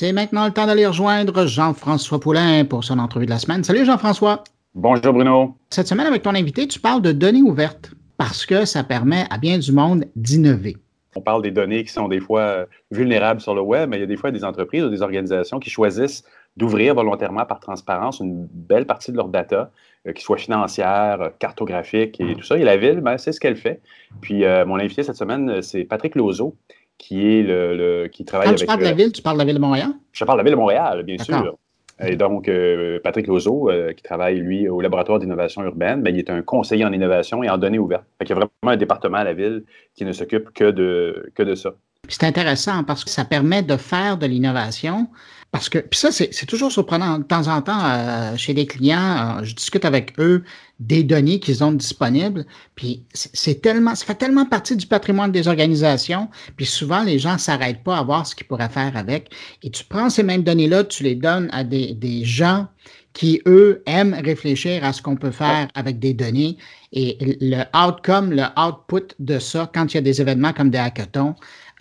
C'est 0.00 0.12
maintenant 0.12 0.46
le 0.46 0.50
temps 0.50 0.64
d'aller 0.64 0.86
rejoindre 0.86 1.46
Jean-François 1.46 2.18
Poulain 2.20 2.64
pour 2.64 2.84
son 2.84 2.98
entrevue 2.98 3.26
de 3.26 3.30
la 3.30 3.38
semaine. 3.38 3.62
Salut 3.62 3.84
Jean-François. 3.84 4.44
Bonjour 4.74 5.12
Bruno. 5.12 5.56
Cette 5.68 5.88
semaine, 5.88 6.06
avec 6.06 6.22
ton 6.22 6.34
invité, 6.34 6.66
tu 6.66 6.80
parles 6.80 7.02
de 7.02 7.12
données 7.12 7.42
ouvertes 7.42 7.90
parce 8.16 8.46
que 8.46 8.64
ça 8.64 8.82
permet 8.82 9.26
à 9.28 9.36
bien 9.36 9.58
du 9.58 9.72
monde 9.72 10.06
d'innover. 10.16 10.78
On 11.16 11.20
parle 11.20 11.42
des 11.42 11.50
données 11.50 11.84
qui 11.84 11.92
sont 11.92 12.08
des 12.08 12.20
fois 12.20 12.40
euh, 12.40 12.66
vulnérables 12.90 13.42
sur 13.42 13.54
le 13.54 13.60
web, 13.60 13.90
mais 13.90 13.98
il 13.98 14.00
y 14.00 14.04
a 14.04 14.06
des 14.06 14.16
fois 14.16 14.30
des 14.30 14.42
entreprises 14.42 14.84
ou 14.84 14.88
des 14.88 15.02
organisations 15.02 15.58
qui 15.58 15.68
choisissent 15.68 16.24
d'ouvrir 16.56 16.94
volontairement 16.94 17.44
par 17.44 17.60
transparence 17.60 18.20
une 18.20 18.48
belle 18.50 18.86
partie 18.86 19.12
de 19.12 19.18
leur 19.18 19.28
data, 19.28 19.70
euh, 20.08 20.14
qui 20.14 20.22
soit 20.22 20.38
financière, 20.38 21.20
euh, 21.20 21.28
cartographique 21.38 22.18
et 22.22 22.34
tout 22.36 22.44
ça. 22.44 22.56
Et 22.56 22.64
la 22.64 22.78
ville, 22.78 23.02
ben, 23.02 23.18
c'est 23.18 23.32
ce 23.32 23.40
qu'elle 23.40 23.56
fait. 23.56 23.82
Puis 24.22 24.44
mon 24.66 24.76
invité 24.76 25.02
cette 25.02 25.16
semaine, 25.16 25.60
c'est 25.60 25.84
Patrick 25.84 26.14
Lozo, 26.14 26.56
qui 27.00 27.26
est 27.26 27.42
le, 27.42 28.08
qui 28.12 28.24
travaille 28.24 28.46
Quand 28.46 28.50
avec. 28.50 28.60
Tu 28.60 28.66
parles 28.66 28.80
de 28.80 28.84
la 28.84 28.92
ville, 28.92 29.10
tu 29.10 29.22
parles 29.22 29.36
de 29.36 29.40
la 29.40 29.46
ville 29.46 29.54
de 29.54 29.60
Montréal? 29.60 29.90
Je 30.12 30.24
parle 30.24 30.38
de 30.38 30.40
la 30.40 30.44
ville 30.44 30.52
de 30.52 30.60
Montréal, 30.60 31.02
bien 31.02 31.18
sûr. 31.18 31.56
Et 32.02 32.16
donc, 32.16 32.48
euh, 32.48 32.98
Patrick 33.02 33.26
Lozo, 33.26 33.68
euh, 33.68 33.92
qui 33.92 34.02
travaille, 34.02 34.38
lui, 34.38 34.68
au 34.68 34.80
laboratoire 34.80 35.18
d'innovation 35.18 35.62
urbaine, 35.62 36.02
ben, 36.02 36.14
il 36.14 36.18
est 36.18 36.30
un 36.30 36.40
conseiller 36.40 36.84
en 36.84 36.92
innovation 36.92 37.42
et 37.42 37.50
en 37.50 37.58
données 37.58 37.78
ouvertes. 37.78 38.04
il 38.22 38.28
y 38.28 38.32
a 38.32 38.34
vraiment 38.34 38.50
un 38.64 38.76
département 38.76 39.18
à 39.18 39.24
la 39.24 39.34
ville 39.34 39.64
qui 39.94 40.04
ne 40.04 40.12
s'occupe 40.12 40.50
que 40.54 40.70
de, 40.70 41.30
que 41.34 41.42
de 41.42 41.54
ça. 41.54 41.72
C'est 42.08 42.24
intéressant 42.24 42.84
parce 42.84 43.04
que 43.04 43.10
ça 43.10 43.24
permet 43.24 43.62
de 43.62 43.76
faire 43.76 44.16
de 44.16 44.26
l'innovation 44.26 45.08
parce 45.52 45.68
que, 45.68 45.78
puis 45.78 45.98
ça, 45.98 46.12
c'est 46.12 46.46
toujours 46.46 46.70
surprenant. 46.70 47.18
De 47.18 47.24
temps 47.24 47.48
en 47.48 47.60
temps, 47.60 47.80
euh, 47.82 48.36
chez 48.36 48.54
les 48.54 48.66
clients, 48.66 49.38
euh, 49.40 49.44
je 49.44 49.54
discute 49.54 49.84
avec 49.84 50.12
eux 50.20 50.44
des 50.78 51.02
données 51.02 51.40
qu'ils 51.40 51.64
ont 51.64 51.72
disponibles. 51.72 52.46
Puis 52.76 53.04
c'est 53.12 53.60
tellement, 53.60 53.96
ça 53.96 54.06
fait 54.06 54.14
tellement 54.14 54.46
partie 54.46 54.76
du 54.76 54.86
patrimoine 54.86 55.32
des 55.32 55.48
organisations. 55.48 56.28
Puis 56.56 56.66
souvent, 56.66 57.02
les 57.02 57.18
gens 57.18 57.36
s'arrêtent 57.36 57.82
pas 57.82 57.98
à 57.98 58.02
voir 58.04 58.26
ce 58.28 58.36
qu'ils 58.36 58.46
pourraient 58.46 58.68
faire 58.68 58.96
avec. 58.96 59.32
Et 59.64 59.70
tu 59.70 59.82
prends 59.84 60.08
ces 60.08 60.22
mêmes 60.22 60.44
données-là, 60.44 60.84
tu 60.84 61.02
les 61.02 61.16
donnes 61.16 61.48
à 61.52 61.64
des, 61.64 61.94
des 61.94 62.24
gens 62.24 62.68
qui, 63.12 63.42
eux, 63.46 63.82
aiment 63.86 64.14
réfléchir 64.14 64.84
à 64.84 64.92
ce 64.92 65.02
qu'on 65.02 65.16
peut 65.16 65.32
faire 65.32 65.68
avec 65.74 65.98
des 65.98 66.14
données. 66.14 66.58
Et 66.92 67.18
le 67.40 67.64
outcome, 67.76 68.30
le 68.30 68.44
output 68.56 69.14
de 69.18 69.40
ça, 69.40 69.68
quand 69.74 69.92
il 69.92 69.96
y 69.96 69.98
a 69.98 70.02
des 70.02 70.20
événements 70.20 70.52
comme 70.52 70.70
des 70.70 70.78
hackathons, 70.78 71.34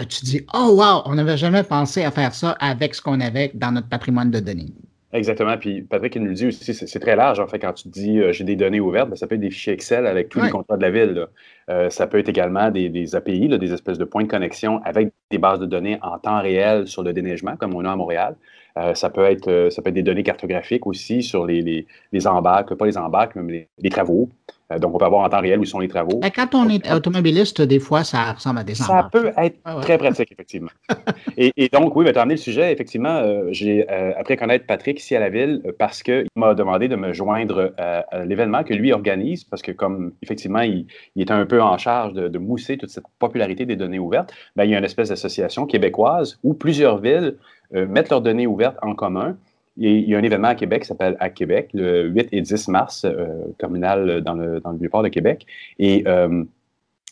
tu 0.05 0.25
dis, 0.25 0.45
oh 0.53 0.75
wow, 0.77 1.03
on 1.05 1.15
n'avait 1.15 1.37
jamais 1.37 1.63
pensé 1.63 2.03
à 2.03 2.11
faire 2.11 2.33
ça 2.33 2.51
avec 2.59 2.95
ce 2.95 3.01
qu'on 3.01 3.19
avait 3.19 3.51
dans 3.53 3.71
notre 3.71 3.89
patrimoine 3.89 4.31
de 4.31 4.39
données? 4.39 4.73
Exactement. 5.11 5.57
Puis 5.57 5.81
Patrick, 5.81 6.15
il 6.15 6.21
nous 6.21 6.27
le 6.29 6.33
dit 6.35 6.47
aussi, 6.47 6.73
c'est 6.73 6.99
très 6.99 7.15
large. 7.15 7.39
En 7.39 7.47
fait, 7.47 7.57
quand 7.57 7.73
tu 7.73 7.87
dis 7.87 8.19
euh, 8.19 8.31
j'ai 8.31 8.43
des 8.43 8.55
données 8.55 8.79
ouvertes, 8.79 9.09
ben, 9.09 9.15
ça 9.15 9.25
peut 9.25 9.35
être 9.35 9.41
des 9.41 9.49
fichiers 9.49 9.73
Excel 9.73 10.05
avec 10.05 10.29
tous 10.29 10.39
les 10.39 10.51
contrats 10.51 10.77
de 10.77 10.83
la 10.83 10.91
ville. 10.91 11.25
Euh, 11.69 11.89
ça 11.89 12.05
peut 12.05 12.19
être 12.19 12.29
également 12.29 12.69
des, 12.69 13.15
API, 13.15 13.47
des 13.47 13.73
espèces 13.73 13.97
de 13.97 14.05
points 14.05 14.23
de 14.23 14.29
connexion 14.29 14.81
avec 14.83 15.11
des 15.31 15.39
bases 15.39 15.59
de 15.59 15.65
données 15.65 15.97
en 16.03 16.19
temps 16.19 16.41
réel 16.41 16.87
sur 16.87 17.01
le 17.01 17.11
déneigement, 17.11 17.55
comme 17.55 17.73
on 17.73 17.85
a 17.85 17.91
à 17.91 17.95
Montréal. 17.95 18.35
Euh, 18.77 18.93
ça, 18.93 19.09
peut 19.09 19.23
être, 19.23 19.69
ça 19.71 19.81
peut 19.81 19.89
être 19.89 19.95
des 19.95 20.03
données 20.03 20.21
cartographiques 20.21 20.85
aussi 20.85 21.23
sur 21.23 21.47
les, 21.47 21.61
les, 21.61 21.87
les 22.11 22.27
embarques, 22.27 22.75
pas 22.75 22.85
les 22.85 22.97
embarques, 22.97 23.35
mais 23.35 23.67
les 23.79 23.89
travaux. 23.89 24.29
Euh, 24.71 24.79
donc, 24.79 24.93
on 24.93 24.97
peut 24.97 25.05
avoir 25.05 25.23
en 25.23 25.29
temps 25.29 25.41
réel 25.41 25.59
où 25.59 25.65
sont 25.65 25.79
les 25.79 25.87
travaux. 25.87 26.19
Ben, 26.19 26.29
quand 26.29 26.53
on 26.53 26.69
est 26.69 26.91
automobiliste, 26.91 27.61
des 27.61 27.79
fois, 27.79 28.03
ça 28.03 28.33
ressemble 28.33 28.59
à 28.59 28.63
des 28.63 28.75
Ça 28.75 29.09
peut 29.11 29.31
être 29.37 29.57
très 29.81 29.97
pratique, 29.97 30.31
effectivement. 30.31 30.69
et, 31.37 31.69
donc, 31.69 31.95
oui, 31.95 32.05
tu 32.11 32.17
as 32.17 32.21
amené 32.21 32.35
le 32.35 32.39
sujet. 32.39 32.71
Effectivement, 32.71 33.15
euh, 33.17 33.47
j'ai 33.51 33.89
euh, 33.89 34.11
appris 34.17 34.33
à 34.33 34.37
connaître 34.37 34.65
Patrick 34.65 34.99
ici 34.99 35.15
à 35.15 35.19
la 35.19 35.29
ville 35.29 35.61
parce 35.79 36.03
qu'il 36.03 36.27
m'a 36.35 36.53
demandé 36.53 36.87
de 36.87 36.95
me 36.95 37.13
joindre 37.13 37.73
à, 37.77 38.25
l'événement 38.25 38.63
que 38.63 38.73
lui 38.73 38.91
organise 38.93 39.43
parce 39.43 39.61
que, 39.61 39.71
comme 39.71 40.13
effectivement, 40.21 40.61
il, 40.61 40.85
est 41.17 41.31
un 41.31 41.45
peu 41.45 41.61
en 41.61 41.77
charge 41.77 42.13
de, 42.13 42.39
mousser 42.39 42.77
toute 42.77 42.89
cette 42.89 43.03
popularité 43.19 43.65
des 43.65 43.75
données 43.75 43.99
ouvertes, 43.99 44.33
ben, 44.55 44.63
il 44.63 44.71
y 44.71 44.75
a 44.75 44.77
une 44.77 44.85
espèce 44.85 45.09
d'association 45.09 45.65
québécoise 45.65 46.39
où 46.43 46.53
plusieurs 46.53 46.99
villes 46.99 47.35
mettent 47.71 48.09
leurs 48.09 48.21
données 48.21 48.47
ouvertes 48.47 48.77
en 48.81 48.95
commun 48.95 49.35
il 49.79 50.09
y 50.09 50.15
a 50.15 50.17
un 50.17 50.23
événement 50.23 50.49
à 50.49 50.55
Québec 50.55 50.81
qui 50.81 50.87
s'appelle 50.87 51.15
À 51.19 51.29
Québec, 51.29 51.69
le 51.73 52.07
8 52.07 52.29
et 52.33 52.41
10 52.41 52.67
mars, 52.67 53.05
euh, 53.05 53.27
terminal 53.57 54.21
dans 54.21 54.33
le, 54.33 54.59
dans 54.59 54.71
le 54.71 54.77
Vieux-Port 54.77 55.03
de 55.03 55.07
Québec. 55.07 55.45
Et 55.79 56.03
euh, 56.05 56.43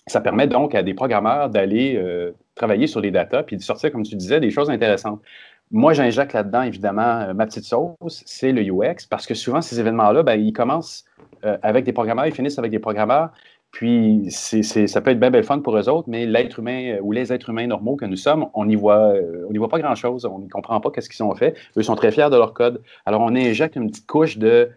ça 0.05 0.19
permet 0.19 0.47
donc 0.47 0.75
à 0.75 0.83
des 0.83 0.93
programmeurs 0.93 1.49
d'aller 1.49 1.95
euh, 1.95 2.31
travailler 2.55 2.87
sur 2.87 2.99
les 2.99 3.11
datas 3.11 3.43
puis 3.43 3.55
de 3.55 3.61
sortir, 3.61 3.91
comme 3.91 4.03
tu 4.03 4.15
disais, 4.15 4.39
des 4.39 4.51
choses 4.51 4.69
intéressantes. 4.69 5.21
Moi, 5.71 5.93
j'injecte 5.93 6.33
là-dedans, 6.33 6.61
évidemment, 6.61 7.33
ma 7.33 7.45
petite 7.45 7.65
sauce, 7.65 8.23
c'est 8.25 8.53
le 8.53 8.61
UX, 8.61 9.05
parce 9.09 9.25
que 9.25 9.33
souvent, 9.33 9.61
ces 9.61 9.79
événements-là, 9.79 10.23
ben, 10.23 10.39
ils 10.39 10.53
commencent 10.53 11.03
avec 11.43 11.83
des 11.83 11.91
programmeurs, 11.91 12.25
ils 12.25 12.33
finissent 12.33 12.57
avec 12.57 12.71
des 12.71 12.79
programmeurs 12.79 13.31
puis, 13.71 14.27
c'est, 14.29 14.63
ça 14.63 15.01
peut 15.01 15.11
être 15.11 15.19
bien 15.19 15.29
belle 15.29 15.43
fun 15.43 15.59
pour 15.59 15.77
eux 15.77 15.89
autres, 15.89 16.09
mais 16.09 16.25
l'être 16.25 16.59
humain 16.59 16.95
euh, 16.95 16.99
ou 17.01 17.11
les 17.11 17.31
êtres 17.31 17.49
humains 17.49 17.67
normaux 17.67 17.95
que 17.95 18.05
nous 18.05 18.15
sommes, 18.15 18.47
on 18.53 18.65
n'y 18.65 18.75
voit, 18.75 19.13
euh, 19.13 19.47
voit 19.55 19.69
pas 19.69 19.79
grand-chose. 19.79 20.25
On 20.25 20.39
ne 20.39 20.49
comprend 20.49 20.79
pas 20.79 20.89
qu'est-ce 20.89 21.09
qu'ils 21.09 21.23
ont 21.23 21.35
fait. 21.35 21.55
Eux 21.77 21.83
sont 21.83 21.95
très 21.95 22.11
fiers 22.11 22.29
de 22.31 22.37
leur 22.37 22.53
code. 22.53 22.81
Alors, 23.05 23.21
on 23.21 23.35
injecte 23.35 23.75
une 23.75 23.89
petite 23.89 24.07
couche 24.07 24.37
de 24.37 24.71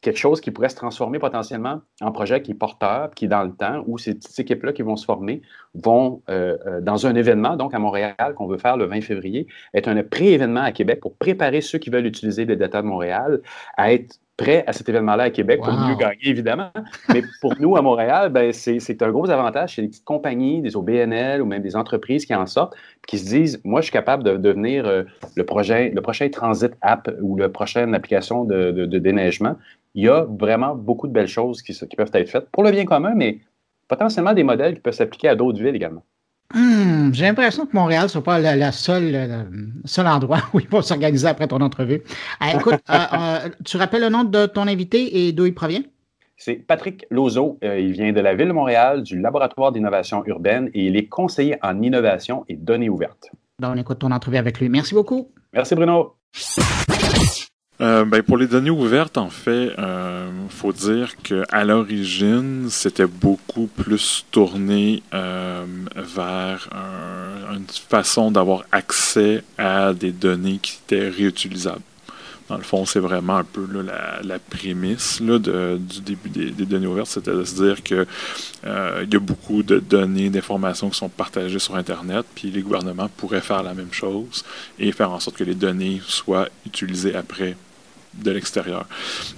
quelque 0.00 0.16
chose 0.16 0.40
qui 0.40 0.52
pourrait 0.52 0.68
se 0.68 0.76
transformer 0.76 1.18
potentiellement 1.18 1.80
en 2.00 2.12
projet 2.12 2.40
qui 2.40 2.52
est 2.52 2.54
porteur, 2.54 3.10
qui 3.10 3.24
est 3.24 3.28
dans 3.28 3.42
le 3.42 3.52
temps, 3.52 3.82
où 3.86 3.98
ces 3.98 4.14
petites 4.14 4.38
équipes-là 4.38 4.72
qui 4.72 4.82
vont 4.82 4.96
se 4.96 5.04
former 5.04 5.42
vont, 5.74 6.22
euh, 6.30 6.80
dans 6.80 7.06
un 7.06 7.16
événement, 7.16 7.56
donc 7.56 7.74
à 7.74 7.80
Montréal, 7.80 8.14
qu'on 8.36 8.46
veut 8.46 8.58
faire 8.58 8.76
le 8.76 8.86
20 8.86 9.00
février, 9.00 9.48
être 9.74 9.88
un 9.88 10.00
pré-événement 10.04 10.62
à 10.62 10.70
Québec 10.70 11.00
pour 11.00 11.16
préparer 11.16 11.60
ceux 11.60 11.78
qui 11.78 11.90
veulent 11.90 12.06
utiliser 12.06 12.44
les 12.44 12.54
data 12.54 12.80
de 12.80 12.86
Montréal 12.86 13.40
à 13.76 13.92
être 13.92 14.20
prêt 14.38 14.64
à 14.66 14.72
cet 14.72 14.88
événement-là 14.88 15.24
à 15.24 15.30
Québec 15.30 15.60
pour 15.62 15.74
mieux 15.74 15.96
gagner, 15.96 16.20
évidemment. 16.22 16.70
Mais 17.12 17.22
pour 17.42 17.54
nous, 17.60 17.76
à 17.76 17.82
Montréal, 17.82 18.30
ben, 18.30 18.52
c'est 18.52 19.02
un 19.02 19.10
gros 19.10 19.28
avantage 19.28 19.72
chez 19.72 19.82
les 19.82 19.88
petites 19.88 20.04
compagnies, 20.04 20.62
des 20.62 20.76
OBNL 20.76 21.42
ou 21.42 21.44
même 21.44 21.60
des 21.60 21.76
entreprises 21.76 22.24
qui 22.24 22.34
en 22.34 22.46
sortent, 22.46 22.74
qui 23.06 23.18
se 23.18 23.28
disent 23.28 23.60
Moi, 23.64 23.80
je 23.80 23.86
suis 23.86 23.92
capable 23.92 24.22
de 24.22 24.36
devenir 24.36 24.86
euh, 24.86 25.02
le, 25.36 25.44
projet, 25.44 25.90
le 25.90 26.00
prochain 26.00 26.28
Transit 26.30 26.72
App 26.80 27.10
ou 27.20 27.36
la 27.36 27.48
prochaine 27.48 27.94
application 27.94 28.44
de, 28.44 28.70
de, 28.70 28.98
déneigement. 28.98 29.56
Il 29.94 30.04
y 30.04 30.08
a 30.08 30.24
vraiment 30.24 30.76
beaucoup 30.76 31.08
de 31.08 31.12
belles 31.12 31.26
choses 31.28 31.60
qui, 31.60 31.72
qui 31.72 31.96
peuvent 31.96 32.10
être 32.14 32.30
faites 32.30 32.48
pour 32.50 32.62
le 32.62 32.70
bien 32.70 32.84
commun, 32.84 33.14
mais 33.16 33.40
potentiellement 33.88 34.34
des 34.34 34.44
modèles 34.44 34.74
qui 34.74 34.80
peuvent 34.80 34.94
s'appliquer 34.94 35.28
à 35.28 35.34
d'autres 35.34 35.58
villes 35.58 35.74
également. 35.74 36.04
Hmm, 36.54 37.12
j'ai 37.12 37.26
l'impression 37.26 37.66
que 37.66 37.76
Montréal 37.76 38.04
ne 38.04 38.08
soit 38.08 38.22
pas 38.22 38.38
le, 38.40 38.70
seul, 38.72 40.06
endroit 40.06 40.38
où 40.54 40.60
il 40.60 40.68
va 40.68 40.80
s'organiser 40.80 41.26
après 41.26 41.46
ton 41.46 41.60
entrevue. 41.60 42.02
Euh, 42.42 42.58
écoute, 42.58 42.80
euh, 42.88 42.94
euh, 43.12 43.48
tu 43.64 43.76
rappelles 43.76 44.02
le 44.02 44.08
nom 44.08 44.24
de 44.24 44.46
ton 44.46 44.66
invité 44.66 45.26
et 45.26 45.32
d'où 45.32 45.46
il 45.46 45.54
provient? 45.54 45.82
C'est 46.36 46.54
Patrick 46.54 47.04
Lozo. 47.10 47.58
il 47.62 47.92
vient 47.92 48.12
de 48.12 48.20
la 48.20 48.34
Ville 48.34 48.48
de 48.48 48.52
Montréal, 48.52 49.02
du 49.02 49.20
Laboratoire 49.20 49.72
d'innovation 49.72 50.24
urbaine 50.24 50.70
et 50.72 50.86
il 50.86 50.96
est 50.96 51.08
conseiller 51.08 51.56
en 51.62 51.82
innovation 51.82 52.44
et 52.48 52.54
données 52.54 52.88
ouvertes. 52.88 53.30
Donc, 53.58 53.72
on 53.74 53.76
écoute 53.76 53.98
ton 53.98 54.12
entrevue 54.12 54.36
avec 54.36 54.60
lui. 54.60 54.68
Merci 54.68 54.94
beaucoup. 54.94 55.32
Merci, 55.52 55.74
Bruno. 55.74 56.14
Euh, 57.80 58.04
ben 58.04 58.22
pour 58.24 58.36
les 58.36 58.48
données 58.48 58.70
ouvertes, 58.70 59.18
en 59.18 59.30
fait, 59.30 59.72
euh, 59.78 60.28
faut 60.48 60.72
dire 60.72 61.14
que 61.22 61.44
à 61.50 61.64
l'origine, 61.64 62.66
c'était 62.70 63.06
beaucoup 63.06 63.68
plus 63.68 64.26
tourné 64.32 65.02
euh, 65.14 65.64
vers 65.94 66.68
une 67.54 67.66
façon 67.68 68.32
d'avoir 68.32 68.64
accès 68.72 69.44
à 69.58 69.92
des 69.92 70.10
données 70.10 70.58
qui 70.60 70.80
étaient 70.84 71.08
réutilisables. 71.08 71.82
Dans 72.48 72.56
le 72.56 72.62
fond, 72.62 72.86
c'est 72.86 72.98
vraiment 72.98 73.36
un 73.36 73.44
peu 73.44 73.66
la, 73.70 74.20
la, 74.22 74.38
prémisse 74.38 75.20
là, 75.20 75.38
de, 75.38 75.78
du 75.78 76.00
début 76.00 76.30
des, 76.30 76.50
des 76.50 76.64
données 76.64 76.86
ouvertes, 76.86 77.10
c'est 77.10 77.28
à 77.28 77.34
dire 77.34 77.82
que 77.82 78.06
euh, 78.64 79.04
il 79.04 79.12
y 79.12 79.16
a 79.16 79.20
beaucoup 79.20 79.62
de 79.62 79.78
données, 79.78 80.30
d'informations 80.30 80.88
qui 80.88 80.96
sont 80.96 81.10
partagées 81.10 81.58
sur 81.58 81.76
Internet, 81.76 82.24
puis 82.34 82.50
les 82.50 82.62
gouvernements 82.62 83.10
pourraient 83.18 83.42
faire 83.42 83.62
la 83.62 83.74
même 83.74 83.92
chose 83.92 84.44
et 84.78 84.90
faire 84.92 85.12
en 85.12 85.20
sorte 85.20 85.36
que 85.36 85.44
les 85.44 85.54
données 85.54 86.00
soient 86.06 86.48
utilisées 86.64 87.14
après 87.14 87.54
de 88.14 88.30
l'extérieur. 88.30 88.86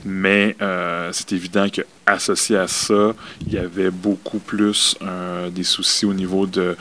Mais 0.05 0.57
euh, 0.62 1.11
c'est 1.12 1.33
évident 1.33 1.66
qu'associé 1.68 2.57
à 2.57 2.68
ça, 2.68 3.14
il 3.47 3.53
y 3.53 3.59
avait 3.59 3.91
beaucoup 3.91 4.39
plus 4.39 4.97
euh, 5.03 5.51
des 5.51 5.64
soucis 5.64 6.07
au 6.07 6.14
niveau 6.14 6.47
de, 6.47 6.77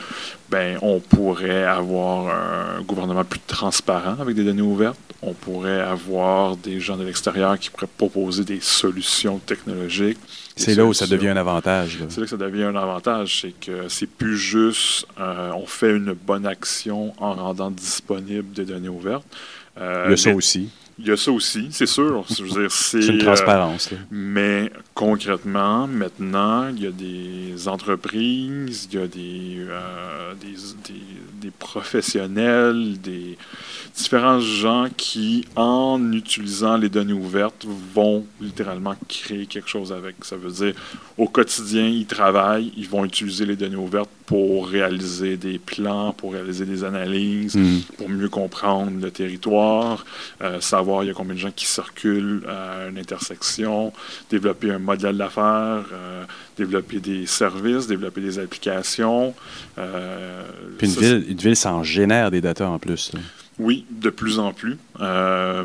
ben, 0.50 0.78
on 0.82 1.00
pourrait 1.00 1.64
avoir 1.64 2.28
un 2.28 2.82
gouvernement 2.82 3.24
plus 3.24 3.40
transparent 3.40 4.16
avec 4.20 4.34
des 4.34 4.44
données 4.44 4.62
ouvertes. 4.62 4.98
On 5.22 5.34
pourrait 5.34 5.80
avoir 5.80 6.56
des 6.56 6.80
gens 6.80 6.96
de 6.96 7.04
l'extérieur 7.04 7.58
qui 7.58 7.68
pourraient 7.68 7.86
proposer 7.98 8.42
des 8.42 8.60
solutions 8.60 9.38
technologiques. 9.38 10.18
C'est 10.56 10.74
là 10.74 10.86
où 10.86 10.94
ça 10.94 11.06
devient 11.06 11.28
un 11.28 11.36
avantage. 11.36 11.98
C'est 12.08 12.20
là 12.20 12.24
que 12.24 12.30
ça 12.30 12.36
devient 12.36 12.64
un 12.64 12.76
avantage, 12.76 13.42
c'est 13.42 13.52
que 13.60 13.88
c'est 13.88 14.08
plus 14.08 14.38
juste, 14.38 15.06
euh, 15.18 15.52
on 15.54 15.66
fait 15.66 15.90
une 15.90 16.12
bonne 16.12 16.46
action 16.46 17.12
en 17.18 17.34
rendant 17.34 17.70
disponibles 17.70 18.52
des 18.52 18.64
données 18.64 18.88
ouvertes. 18.88 19.26
y 19.78 19.82
a 19.82 20.16
ça 20.16 20.34
aussi. 20.34 20.70
Il 21.02 21.08
y 21.08 21.12
a 21.12 21.16
ça 21.16 21.32
aussi, 21.32 21.68
c'est 21.70 21.86
sûr. 21.86 22.24
c'est 22.68 23.00
une 23.00 23.18
transparence. 23.18 23.90
mais 24.10 24.70
concrètement, 24.94 25.86
maintenant, 25.86 26.68
il 26.68 26.82
y 26.82 26.86
a 26.86 26.90
des 26.90 27.68
entreprises, 27.68 28.88
il 28.92 28.98
y 28.98 29.02
a 29.02 29.06
des, 29.06 29.56
euh, 29.68 30.34
des, 30.34 30.54
des, 31.40 31.50
professionnels, 31.50 33.00
des 33.00 33.38
différents 33.96 34.40
gens 34.40 34.88
qui, 34.94 35.46
en 35.56 36.12
utilisant 36.12 36.76
les 36.76 36.90
données 36.90 37.14
ouvertes, 37.14 37.66
vont 37.94 38.26
littéralement 38.40 38.94
créer 39.08 39.46
quelque 39.46 39.68
chose 39.68 39.92
avec. 39.92 40.24
Ça 40.24 40.36
veut 40.36 40.50
dire, 40.50 40.74
au 41.16 41.28
quotidien, 41.28 41.86
ils 41.86 42.06
travaillent, 42.06 42.72
ils 42.76 42.88
vont 42.88 43.04
utiliser 43.04 43.46
les 43.46 43.56
données 43.56 43.76
ouvertes 43.76 44.10
pour 44.26 44.68
réaliser 44.68 45.36
des 45.36 45.58
plans, 45.58 46.12
pour 46.12 46.34
réaliser 46.34 46.64
des 46.64 46.84
analyses, 46.84 47.56
hmm. 47.56 47.80
pour 47.96 48.08
mieux 48.08 48.28
comprendre 48.28 48.92
le 49.00 49.10
territoire, 49.10 50.04
euh, 50.42 50.60
savoir 50.60 50.89
il 51.02 51.08
y 51.08 51.10
a 51.10 51.14
combien 51.14 51.34
de 51.34 51.38
gens 51.40 51.50
qui 51.50 51.66
circulent 51.66 52.42
à 52.48 52.88
une 52.88 52.98
intersection, 52.98 53.92
développer 54.30 54.70
un 54.70 54.78
modèle 54.78 55.16
d'affaires, 55.16 55.84
euh, 55.92 56.24
développer 56.56 57.00
des 57.00 57.26
services, 57.26 57.86
développer 57.86 58.20
des 58.20 58.38
applications. 58.38 59.34
Euh, 59.78 60.42
Puis 60.78 60.88
une 60.88 61.00
ville, 61.00 61.24
une 61.28 61.38
ville 61.38 61.56
s'en 61.56 61.82
génère 61.82 62.30
des 62.30 62.40
data 62.40 62.68
en 62.68 62.78
plus. 62.78 63.12
Oui, 63.58 63.84
de 63.90 64.10
plus 64.10 64.38
en 64.38 64.52
plus. 64.52 64.78
la 64.98 65.64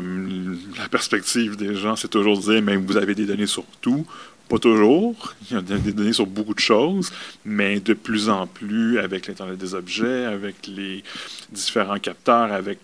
perspective 0.90 1.56
des 1.56 1.74
gens, 1.74 1.96
c'est 1.96 2.08
toujours 2.08 2.38
de 2.38 2.42
dire, 2.42 2.62
mais 2.62 2.76
vous 2.76 2.96
avez 2.96 3.14
des 3.14 3.26
données 3.26 3.46
sur 3.46 3.64
tout. 3.80 4.06
Pas 4.48 4.58
toujours. 4.58 5.34
Il 5.50 5.54
y 5.54 5.56
a 5.58 5.60
des 5.60 5.92
données 5.92 6.12
sur 6.12 6.26
beaucoup 6.26 6.54
de 6.54 6.60
choses, 6.60 7.12
mais 7.44 7.80
de 7.80 7.94
plus 7.94 8.28
en 8.28 8.46
plus 8.46 8.98
avec 8.98 9.26
l'Internet 9.26 9.58
des 9.58 9.74
objets, 9.74 10.24
avec 10.24 10.66
les 10.68 11.02
différents 11.50 11.98
capteurs, 11.98 12.52
avec 12.52 12.78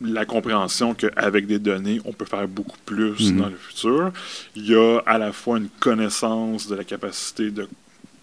la 0.00 0.24
compréhension 0.24 0.94
qu'avec 0.94 1.46
des 1.46 1.58
données, 1.58 2.00
on 2.04 2.12
peut 2.12 2.24
faire 2.24 2.46
beaucoup 2.48 2.78
plus 2.84 3.32
mhm. 3.32 3.40
dans 3.40 3.48
le 3.48 3.56
futur. 3.56 4.12
Il 4.54 4.66
y 4.66 4.74
a 4.74 4.98
à 5.06 5.18
la 5.18 5.32
fois 5.32 5.58
une 5.58 5.68
connaissance 5.68 6.68
de 6.68 6.74
la 6.74 6.84
capacité 6.84 7.50
de... 7.50 7.68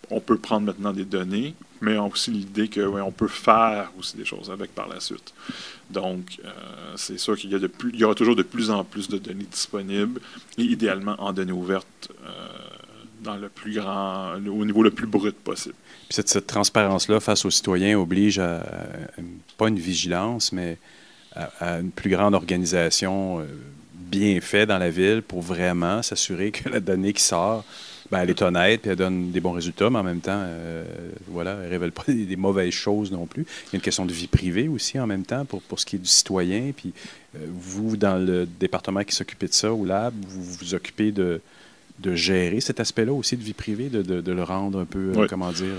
On 0.10 0.20
peut 0.20 0.38
prendre 0.38 0.68
maintenant 0.68 0.94
des 0.94 1.06
données, 1.06 1.56
mais 1.82 1.98
aussi 1.98 2.32
l'idée 2.32 2.70
qu'on 2.70 3.02
on 3.02 3.12
peut 3.12 3.28
faire 3.28 3.92
aussi 4.00 4.16
des 4.16 4.26
choses 4.26 4.52
avec 4.52 4.74
par 4.76 4.88
la 4.88 5.00
suite. 5.00 5.34
Donc, 5.90 6.40
euh, 6.44 6.50
c'est 6.96 7.18
sûr 7.18 7.38
qu'il 7.38 7.52
y, 7.52 7.56
a 7.56 7.60
de 7.60 7.68
plus, 7.68 7.92
il 7.94 8.00
y 8.00 8.04
aura 8.04 8.16
toujours 8.16 8.36
de 8.36 8.44
plus 8.44 8.70
en 8.70 8.84
plus 8.84 9.10
de 9.10 9.18
données 9.18 9.48
disponibles, 9.50 10.22
et 10.58 10.64
idéalement 10.64 11.16
en 11.20 11.34
données 11.34 11.52
ouvertes 11.52 12.12
euh, 12.26 12.30
dans 13.22 13.36
le 13.36 13.50
plus 13.50 13.74
grand, 13.74 14.36
au 14.36 14.66
niveau 14.66 14.84
le 14.84 14.92
plus 14.92 15.08
brut 15.08 15.36
possible. 15.36 15.76
Puis 16.10 16.22
cette, 16.26 16.48
transparence-là 16.48 17.20
face 17.20 17.46
aux 17.46 17.52
citoyens 17.52 17.98
oblige 17.98 18.40
à, 18.40 18.64
pas 19.58 19.68
une 19.68 19.80
vigilance, 19.80 20.52
mais 20.52 20.78
à, 21.36 21.80
une 21.80 21.92
plus 21.92 22.10
grande 22.10 22.36
organisation 22.36 23.40
euh, 23.40 23.46
bien 23.96 24.40
faite 24.42 24.70
dans 24.70 24.78
la 24.78 24.90
ville 24.90 25.22
pour 25.22 25.42
vraiment 25.42 26.02
s'assurer 26.04 26.52
que 26.52 26.70
la 26.70 26.80
donnée 26.80 27.14
qui 27.14 27.24
sort 27.24 27.66
Ben, 28.12 28.22
elle 28.22 28.30
est 28.30 28.42
honnête, 28.42 28.82
puis 28.82 28.92
elle 28.92 28.98
donne 28.98 29.32
des 29.32 29.40
bons 29.40 29.54
résultats, 29.54 29.90
mais 29.90 30.00
en 30.00 30.04
même 30.04 30.20
temps, 30.20 30.40
euh, 30.40 30.84
voilà, 31.28 31.58
elle 31.62 31.66
ne 31.66 31.70
révèle 31.70 31.92
pas 31.92 32.04
des, 32.08 32.36
mauvaises 32.36 32.74
choses 32.74 33.12
non 33.12 33.26
plus. 33.26 33.42
Il 33.42 33.74
y 33.74 33.76
a 33.76 33.78
une 33.78 33.82
question 33.82 34.06
de 34.06 34.14
vie 34.14 34.28
privée 34.28 34.68
aussi 34.68 35.00
en 35.00 35.08
même 35.08 35.24
temps 35.24 35.46
pour, 35.46 35.62
pour 35.62 35.80
ce 35.80 35.86
qui 35.86 35.96
est 35.96 36.00
du 36.00 36.06
citoyen. 36.06 36.72
Puis 36.76 36.94
euh, 37.36 37.40
vous, 37.52 37.98
dans 37.98 38.24
le 38.24 38.46
département 38.46 39.04
qui 39.04 39.16
s'occupait 39.16 39.48
de 39.48 39.54
ça, 39.54 39.74
ou 39.74 39.86
Lab, 39.86 40.14
vous 40.28 40.44
vous 40.44 40.76
occupez 40.76 41.12
de, 41.12 41.42
de 42.00 42.16
gérer 42.16 42.60
cet 42.60 42.80
aspect-là 42.80 43.14
aussi 43.14 43.38
de 43.38 43.44
vie 43.44 43.54
privée, 43.54 43.90
de, 43.90 44.02
de, 44.02 44.32
le 44.32 44.44
rendre 44.44 44.80
un 44.80 44.86
peu, 44.86 45.14
comment 45.28 45.52
dire... 45.52 45.74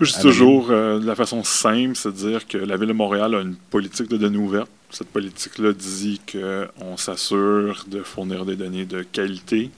Je 0.00 0.12
dis 0.12 0.20
toujours, 0.20 0.68
de 0.68 1.06
la 1.06 1.14
façon 1.14 1.44
simple, 1.44 1.94
c'est 1.94 2.08
à 2.08 2.12
dire 2.12 2.46
que 2.46 2.58
la 2.58 2.76
Ville 2.76 2.88
de 2.88 2.92
Montréal 2.92 3.34
a 3.34 3.40
une 3.40 3.54
politique 3.54 4.08
de 4.08 4.16
données 4.16 4.38
ouvertes 4.38 4.70
cette 4.92 5.08
politique-là 5.08 5.72
dit 5.72 6.20
qu'on 6.30 6.96
s'assure 6.96 7.86
de 7.88 8.02
fournir 8.02 8.44
des 8.44 8.56
données 8.56 8.84
de 8.84 9.02
qualité, 9.02 9.70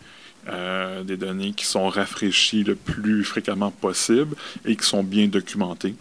euh, 0.49 1.05
des 1.05 1.17
données 1.17 1.53
qui 1.53 1.65
sont 1.65 1.89
rafraîchies 1.89 2.65
le 2.65 2.75
plus 2.75 3.25
fréquemment 3.25 3.71
possible 3.71 4.37
et 4.65 4.77
qui 4.77 4.85
sont 4.85 5.05
bien 5.05 5.29
documentées. 5.29 5.95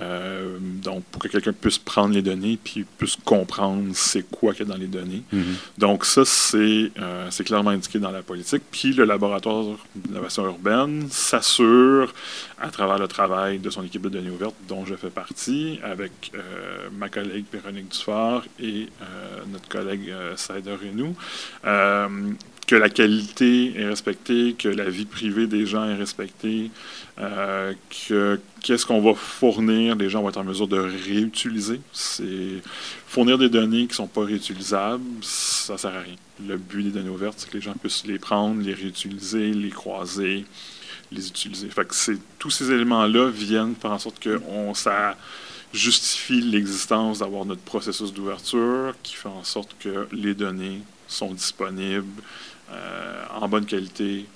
Euh, 0.00 0.58
donc, 0.60 1.04
pour 1.04 1.22
que 1.22 1.28
quelqu'un 1.28 1.52
puisse 1.52 1.78
prendre 1.78 2.14
les 2.14 2.22
données 2.22 2.58
puis 2.62 2.84
puisse 2.98 3.16
comprendre 3.16 3.90
c'est 3.94 4.22
quoi 4.22 4.54
qu'il 4.54 4.66
y 4.66 4.70
a 4.70 4.72
dans 4.72 4.80
les 4.80 4.86
données. 4.86 5.22
Mm-hmm. 5.32 5.78
Donc, 5.78 6.04
ça, 6.04 6.22
euh, 6.54 7.26
c'est 7.30 7.44
clairement 7.44 7.70
indiqué 7.70 7.98
dans 7.98 8.10
la 8.10 8.22
politique. 8.22 8.62
Puis, 8.70 8.92
le 8.92 9.04
laboratoire 9.04 9.76
d'innovation 9.94 10.44
urbaine 10.46 11.08
s'assure, 11.10 12.12
à 12.60 12.70
travers 12.70 12.98
le 12.98 13.08
travail 13.08 13.58
de 13.58 13.70
son 13.70 13.82
équipe 13.82 14.02
de 14.02 14.08
données 14.08 14.30
ouvertes, 14.30 14.56
dont 14.68 14.84
je 14.84 14.94
fais 14.94 15.10
partie, 15.10 15.78
avec 15.82 16.32
euh, 16.34 16.88
ma 16.98 17.08
collègue 17.08 17.44
Véronique 17.52 17.90
Dufort 17.90 18.44
et 18.62 18.88
notre 19.50 19.68
collègue 19.68 20.12
Saïda 20.36 20.72
Renou, 20.76 21.14
que 22.70 22.76
la 22.76 22.88
qualité 22.88 23.76
est 23.76 23.84
respectée, 23.84 24.54
que 24.56 24.68
la 24.68 24.88
vie 24.88 25.04
privée 25.04 25.48
des 25.48 25.66
gens 25.66 25.88
est 25.88 25.96
respectée, 25.96 26.70
euh, 27.18 27.74
que 28.06 28.38
qu'est-ce 28.60 28.86
qu'on 28.86 29.00
va 29.00 29.12
fournir, 29.14 29.96
les 29.96 30.08
gens 30.08 30.22
vont 30.22 30.28
être 30.28 30.36
en 30.36 30.44
mesure 30.44 30.68
de 30.68 30.78
réutiliser. 30.78 31.80
C'est 31.92 32.62
fournir 33.08 33.38
des 33.38 33.48
données 33.48 33.86
qui 33.86 33.88
ne 33.88 33.94
sont 33.94 34.06
pas 34.06 34.24
réutilisables, 34.24 35.02
ça 35.20 35.72
ne 35.72 35.78
sert 35.78 35.96
à 35.96 35.98
rien. 35.98 36.14
Le 36.46 36.58
but 36.58 36.84
des 36.84 36.90
données 36.90 37.10
ouvertes, 37.10 37.34
c'est 37.38 37.50
que 37.50 37.56
les 37.56 37.60
gens 37.60 37.72
puissent 37.72 38.06
les 38.06 38.20
prendre, 38.20 38.62
les 38.62 38.72
réutiliser, 38.74 39.50
les 39.50 39.70
croiser, 39.70 40.44
les 41.10 41.26
utiliser. 41.26 41.68
Fait 41.70 41.84
que 41.84 42.12
tous 42.38 42.50
ces 42.50 42.70
éléments-là 42.70 43.30
viennent 43.30 43.74
faire 43.74 43.90
en 43.90 43.98
sorte 43.98 44.20
que 44.20 44.40
ça 44.74 45.16
justifie 45.74 46.40
l'existence 46.40 47.18
d'avoir 47.18 47.44
notre 47.44 47.62
processus 47.62 48.12
d'ouverture 48.12 48.94
qui 49.02 49.16
fait 49.16 49.28
en 49.28 49.42
sorte 49.42 49.74
que 49.80 50.06
les 50.12 50.34
données 50.34 50.82
sont 51.08 51.32
disponibles 51.32 52.22
en 53.40 53.48
bonne 53.48 53.66
qualité, 53.66 54.26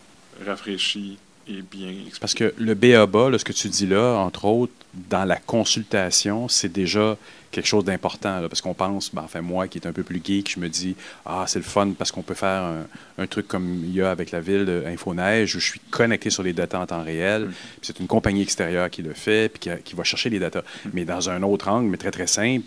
rafraîchi 0.45 1.19
et 1.47 1.63
bien 1.63 1.93
Parce 2.21 2.35
que 2.35 2.55
le 2.59 2.75
BABA, 2.75 3.39
ce 3.39 3.45
que 3.45 3.53
tu 3.53 3.69
dis 3.69 3.87
là, 3.87 4.15
entre 4.15 4.45
autres, 4.47 4.73
dans 4.95 5.25
la 5.25 5.37
consultation, 5.37 6.49
c'est 6.49 6.73
déjà 6.73 7.17
quelque 7.51 7.67
chose 7.67 7.85
d'important. 7.85 8.41
Parce 8.49 8.61
qu'on 8.61 8.75
pense, 8.75 9.15
ben, 9.15 9.23
enfin, 9.25 9.41
moi 9.41 9.69
qui 9.69 9.79
est 9.79 9.87
un 9.87 9.93
peu 9.93 10.03
plus 10.03 10.21
geek, 10.23 10.53
je 10.53 10.61
me 10.61 10.69
dis, 10.69 10.97
ah, 11.27 11.45
c'est 11.47 11.59
le 11.59 11.65
fun 11.65 11.93
parce 11.97 12.13
qu'on 12.13 12.23
peut 12.23 12.35
faire 12.35 12.85
un, 13.19 13.27
truc 13.27 13.47
comme 13.47 13.83
il 13.85 13.95
y 13.95 14.03
a 14.03 14.11
avec 14.11 14.31
la 14.31 14.41
ville 14.41 14.85
Infoneige 14.87 15.57
où 15.57 15.61
je 15.61 15.67
suis 15.67 15.81
connecté 15.91 16.31
sur 16.31 16.43
les 16.43 16.53
datas 16.53 16.81
en 16.81 16.87
temps 16.87 17.03
réel. 17.03 17.45
Mm. 17.45 17.53
C'est 17.83 18.01
une 18.01 18.07
compagnie 18.07 18.43
extérieure 18.43 18.91
qui 18.91 19.03
le 19.03 19.15
fait 19.15 19.49
puis 19.49 19.71
qui, 19.85 19.95
va 19.95 20.05
chercher 20.05 20.31
les 20.31 20.39
datas. 20.39 20.63
Mm. 20.63 20.89
Mais 20.93 21.05
dans 21.05 21.31
un 21.31 21.43
autre 21.43 21.69
angle, 21.69 21.89
mais 21.89 21.99
très, 21.99 22.11
très 22.11 22.27
simple, 22.27 22.65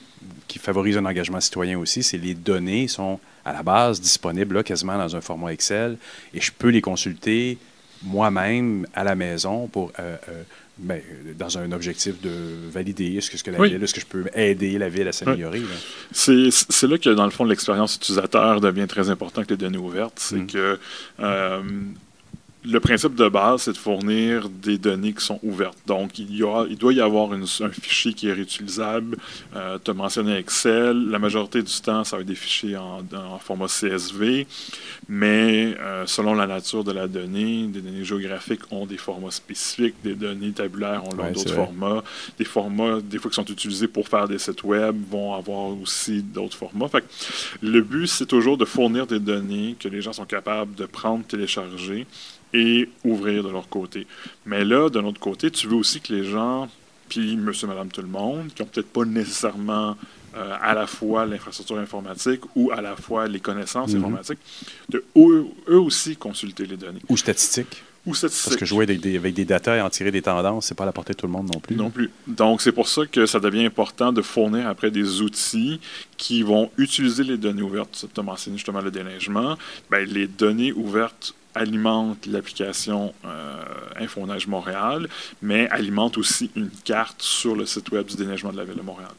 qui 0.47 0.59
favorise 0.59 0.97
un 0.97 1.05
engagement 1.05 1.41
citoyen 1.41 1.77
aussi, 1.77 2.03
c'est 2.03 2.17
les 2.17 2.33
données 2.33 2.87
sont 2.87 3.19
à 3.43 3.53
la 3.53 3.63
base 3.63 4.01
disponibles 4.01 4.55
là, 4.55 4.63
quasiment 4.63 4.97
dans 4.97 5.15
un 5.15 5.21
format 5.21 5.53
Excel 5.53 5.97
et 6.33 6.41
je 6.41 6.51
peux 6.51 6.69
les 6.69 6.81
consulter 6.81 7.57
moi-même 8.03 8.85
à 8.93 9.03
la 9.03 9.15
maison 9.15 9.67
pour 9.67 9.91
euh, 9.99 10.15
euh, 10.29 10.43
ben, 10.77 11.01
dans 11.37 11.57
un 11.57 11.71
objectif 11.71 12.21
de 12.21 12.29
valider 12.71 13.17
est-ce 13.17 13.31
que, 13.31 13.37
ce 13.37 13.43
que 13.43 13.51
la 13.51 13.63
ville, 13.63 13.81
est-ce 13.83 13.93
que 13.93 14.01
je 14.01 14.05
peux 14.05 14.25
aider 14.35 14.77
la 14.77 14.89
ville 14.89 15.07
à 15.07 15.11
s'améliorer. 15.11 15.61
C'est 16.11 16.87
là 16.87 16.97
que, 16.97 17.09
dans 17.09 17.25
le 17.25 17.31
fond, 17.31 17.45
l'expérience 17.45 17.95
utilisateur 17.95 18.61
devient 18.61 18.85
très 18.87 19.09
important 19.09 19.39
avec 19.39 19.49
les 19.49 19.57
données 19.57 19.79
ouvertes. 19.79 20.17
C'est 20.17 20.35
mm. 20.35 20.47
que 20.47 20.79
euh, 21.19 21.61
le 22.65 22.79
principe 22.79 23.15
de 23.15 23.29
base, 23.29 23.63
c'est 23.63 23.73
de 23.73 23.77
fournir 23.77 24.49
des 24.49 24.77
données 24.77 25.13
qui 25.13 25.23
sont 25.23 25.39
ouvertes. 25.43 25.77
Donc, 25.85 26.19
il, 26.19 26.31
y 26.35 26.43
il 26.69 26.77
doit 26.77 26.93
y 26.93 26.99
avoir 26.99 27.31
un 27.31 27.45
fichier 27.71 28.13
qui 28.13 28.27
est 28.27 28.33
réutilisable. 28.33 29.17
Euh, 29.55 29.77
tu 29.83 29.91
as 29.91 29.93
mentionné 29.93 30.37
Excel. 30.37 31.09
La 31.09 31.19
majorité 31.19 31.61
du 31.61 31.81
temps, 31.81 32.03
ça 32.03 32.15
va 32.15 32.23
être 32.23 32.27
des 32.27 32.35
fichiers 32.35 32.75
en, 32.75 33.03
format 33.39 33.67
CSV. 33.67 34.47
Mais 35.07 35.77
euh, 35.79 36.05
selon 36.07 36.33
la 36.33 36.47
nature 36.47 36.83
de 36.83 36.91
la 36.91 37.07
donnée, 37.07 37.67
des 37.67 37.81
données 37.81 38.03
géographiques 38.03 38.61
ont 38.71 38.85
des 38.85 38.97
formats 38.97 39.31
spécifiques. 39.31 39.95
Des 40.03 40.15
données 40.15 40.51
tabulaires 40.51 41.03
ont 41.05 41.31
d'autres 41.31 41.53
formats. 41.53 42.03
Des 42.37 42.45
formats, 42.45 42.99
des 43.01 43.19
fois, 43.19 43.29
qui 43.29 43.35
sont 43.35 43.45
utilisés 43.45 43.87
pour 43.87 44.07
faire 44.07 44.27
des 44.27 44.39
sites 44.39 44.63
web, 44.63 44.95
vont 45.09 45.35
avoir 45.35 45.79
aussi 45.79 46.21
d'autres 46.23 46.57
formats. 46.57 46.87
Fait 46.87 47.03
le 47.61 47.81
but, 47.81 48.07
c'est 48.07 48.25
toujours 48.25 48.57
de 48.57 48.65
fournir 48.65 49.05
des 49.07 49.19
données 49.19 49.75
que 49.79 49.87
les 49.87 50.01
gens 50.01 50.13
sont 50.13 50.25
capables 50.25 50.73
de 50.75 50.85
prendre, 50.85 51.23
télécharger 51.23 52.07
et 52.53 52.89
ouvrir 53.03 53.43
de 53.43 53.49
leur 53.49 53.69
côté. 53.69 54.07
Mais 54.45 54.63
là, 54.63 54.89
de 54.89 54.99
notre 55.01 55.19
côté, 55.19 55.51
tu 55.51 55.67
veux 55.67 55.75
aussi 55.75 56.01
que 56.01 56.13
les 56.13 56.23
gens, 56.23 56.67
puis 57.09 57.35
monsieur, 57.37 57.67
madame, 57.67 57.89
tout 57.89 58.01
le 58.01 58.07
monde, 58.07 58.47
qui 58.53 58.61
n'ont 58.61 58.67
peut-être 58.67 58.91
pas 58.91 59.05
nécessairement 59.05 59.95
euh, 60.37 60.55
à 60.61 60.73
la 60.73 60.85
fois 60.85 61.25
l'infrastructure 61.25 61.77
informatique 61.79 62.41
ou 62.55 62.69
à 62.71 62.81
la 62.81 62.95
fois 62.95 63.27
les 63.27 63.39
connaissances 63.39 63.93
mhm. 63.93 63.99
informatiques, 64.03 64.39
de 64.89 65.03
eux, 65.15 65.47
aussi 65.67 66.15
consulter 66.15 66.65
les 66.65 66.77
données. 66.77 66.99
Ou 67.09 67.17
statistiques. 67.17 67.81
Ou 68.05 68.13
statistiques. 68.13 68.49
Parce 68.49 68.57
que 68.57 68.65
jouer 68.65 68.83
avec 68.83 68.99
des, 68.99 69.17
avec 69.17 69.33
des 69.33 69.45
data 69.45 69.77
et 69.77 69.81
en 69.81 69.89
tirer 69.89 70.11
des 70.11 70.21
tendances, 70.21 70.67
c'est 70.67 70.75
pas 70.75 70.83
à 70.83 70.85
la 70.85 70.91
portée 70.91 71.13
de 71.13 71.17
tout 71.17 71.25
le 71.25 71.31
monde 71.31 71.49
non 71.51 71.59
plus. 71.59 71.75
Non 71.75 71.89
plus. 71.89 72.11
Donc, 72.27 72.61
c'est 72.61 72.71
pour 72.71 72.87
ça 72.87 73.05
que 73.05 73.25
ça 73.25 73.39
devient 73.39 73.65
important 73.65 74.13
de 74.13 74.21
fournir 74.21 74.67
après 74.67 74.91
des 74.91 75.21
outils 75.21 75.79
qui 76.17 76.43
vont 76.43 76.69
utiliser 76.77 77.23
les 77.23 77.37
données 77.37 77.63
ouvertes. 77.63 78.05
Tu 78.13 78.19
as 78.19 78.23
mentionné 78.23 78.57
justement 78.57 78.81
le 78.81 78.91
déneigement. 78.91 79.57
Ben, 79.89 80.07
les 80.07 80.27
données 80.27 80.71
ouvertes 80.73 81.33
alimente 81.57 82.25
l'application 82.25 83.13
euh, 83.25 83.63
Infoneige 83.97 84.47
Montréal, 84.47 85.07
mais 85.41 85.67
alimente 85.69 86.17
aussi 86.17 86.49
une 86.55 86.69
carte 86.69 87.21
sur 87.21 87.55
le 87.55 87.65
site 87.65 87.91
web 87.91 88.05
du 88.05 88.15
déneigement 88.15 88.51
de 88.51 88.57
la 88.57 88.63
Ville 88.63 88.77
de 88.77 88.81
Montréal. 88.81 89.11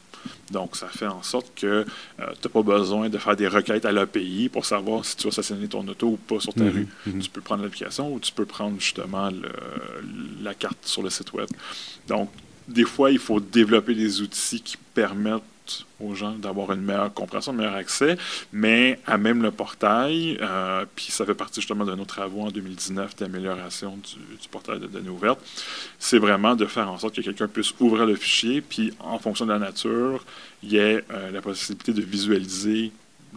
Donc, 0.51 0.75
ça 0.75 0.87
fait 0.87 1.07
en 1.07 1.23
sorte 1.23 1.47
que 1.55 1.67
euh, 1.67 1.85
tu 2.17 2.23
n'as 2.47 2.51
pas 2.51 2.61
besoin 2.61 3.09
de 3.09 3.17
faire 3.17 3.35
des 3.35 3.47
requêtes 3.47 3.85
à 3.85 3.91
l'API 3.91 4.49
pour 4.49 4.65
savoir 4.65 5.05
si 5.05 5.15
tu 5.15 5.25
vas 5.25 5.31
stationner 5.31 5.67
ton 5.67 5.87
auto 5.87 6.07
ou 6.07 6.17
pas 6.17 6.39
sur 6.39 6.53
ta 6.53 6.63
mhm, 6.63 6.71
rue. 6.71 6.87
Mhm. 7.05 7.19
Tu 7.21 7.29
peux 7.29 7.41
prendre 7.41 7.63
l'application 7.63 8.13
ou 8.13 8.19
tu 8.19 8.31
peux 8.31 8.45
prendre 8.45 8.79
justement 8.79 9.29
la 10.41 10.53
carte 10.53 10.79
sur 10.85 11.03
le 11.03 11.09
site 11.09 11.31
web. 11.33 11.47
Donc, 12.07 12.29
des 12.67 12.83
fois, 12.83 13.11
il 13.11 13.19
faut 13.19 13.39
développer 13.39 13.95
des 13.95 14.21
outils 14.21 14.61
qui 14.61 14.77
permettent 14.93 15.41
aux 15.99 16.15
gens 16.15 16.31
d'avoir 16.31 16.71
une 16.71 16.81
meilleure 16.81 17.13
compréhension, 17.13 17.51
un 17.51 17.55
meilleur 17.55 17.75
accès, 17.75 18.17
mais 18.53 18.99
à 19.05 19.17
même 19.17 19.41
le 19.41 19.51
portail, 19.51 20.37
euh, 20.41 20.85
puis 20.95 21.07
ça 21.09 21.25
fait 21.25 21.33
partie 21.33 21.61
justement 21.61 21.85
de 21.85 21.95
nos 21.95 22.05
travaux 22.05 22.41
en 22.41 22.51
2019 22.51 23.15
d'amélioration 23.17 23.97
du, 23.97 24.47
portail 24.49 24.79
de 24.79 24.87
données 24.87 25.09
ouvertes, 25.09 25.39
c'est 25.99 26.19
vraiment 26.19 26.55
de 26.55 26.65
faire 26.65 26.89
en 26.89 26.97
sorte 26.97 27.15
que 27.15 27.21
quelqu'un 27.21 27.47
puisse 27.47 27.73
ouvrir 27.79 28.05
le 28.05 28.15
fichier, 28.15 28.61
puis 28.61 28.93
en 28.99 29.19
fonction 29.19 29.45
de 29.45 29.51
la 29.51 29.59
nature, 29.59 30.25
il 30.63 30.71
y 30.71 30.77
ait 30.77 31.03
euh, 31.11 31.31
la 31.31 31.41
possibilité 31.41 31.93
de 31.93 32.01
visualiser 32.01 32.91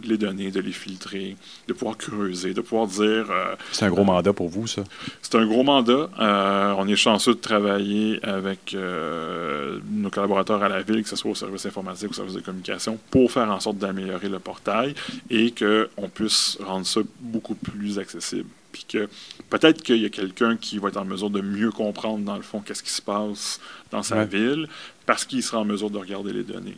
les 0.05 0.17
données, 0.17 0.51
de 0.51 0.59
les 0.59 0.71
filtrer, 0.71 1.35
de 1.67 1.73
pouvoir 1.73 1.97
creuser, 1.97 2.53
de 2.53 2.61
pouvoir 2.61 2.87
dire... 2.87 3.31
Euh, 3.31 3.55
c'est 3.71 3.85
un 3.85 3.89
gros 3.89 4.03
mandat 4.03 4.33
pour 4.33 4.49
vous, 4.49 4.67
ça? 4.67 4.83
C'est 5.21 5.35
un 5.35 5.45
gros 5.45 5.63
mandat. 5.63 6.09
Euh, 6.19 6.75
on 6.77 6.87
est 6.87 6.95
chanceux 6.95 7.33
de 7.33 7.39
travailler 7.39 8.19
avec 8.23 8.73
euh, 8.73 9.79
nos 9.91 10.09
collaborateurs 10.09 10.63
à 10.63 10.69
la 10.69 10.81
ville, 10.81 11.03
que 11.03 11.09
ce 11.09 11.15
soit 11.15 11.31
au 11.31 11.35
service 11.35 11.65
informatique 11.65 12.09
ou 12.09 12.11
au 12.11 12.15
service 12.15 12.35
de 12.35 12.41
communication, 12.41 12.99
pour 13.11 13.31
faire 13.31 13.49
en 13.49 13.59
sorte 13.59 13.77
d'améliorer 13.77 14.29
le 14.29 14.39
portail 14.39 14.95
et 15.29 15.51
qu'on 15.51 16.09
puisse 16.09 16.57
rendre 16.61 16.85
ça 16.85 17.01
beaucoup 17.19 17.55
plus 17.55 17.99
accessible. 17.99 18.49
Puis 18.71 18.85
que 18.89 19.07
peut-être 19.49 19.83
qu'il 19.83 19.97
y 19.97 20.05
a 20.05 20.09
quelqu'un 20.09 20.57
qui 20.57 20.79
va 20.79 20.89
être 20.89 20.97
en 20.97 21.05
mesure 21.05 21.29
de 21.29 21.41
mieux 21.41 21.71
comprendre, 21.71 22.25
dans 22.25 22.35
le 22.35 22.41
fond, 22.41 22.59
qu'est-ce 22.59 22.81
qui 22.81 22.89
se 22.89 23.03
passe 23.03 23.61
dans 23.91 24.01
sa 24.01 24.25
ville, 24.25 24.67
parce 25.05 25.25
qu'il 25.25 25.43
sera 25.43 25.59
en 25.59 25.65
mesure 25.65 25.91
de 25.91 25.99
regarder 25.99 26.33
les 26.33 26.43
données. 26.43 26.77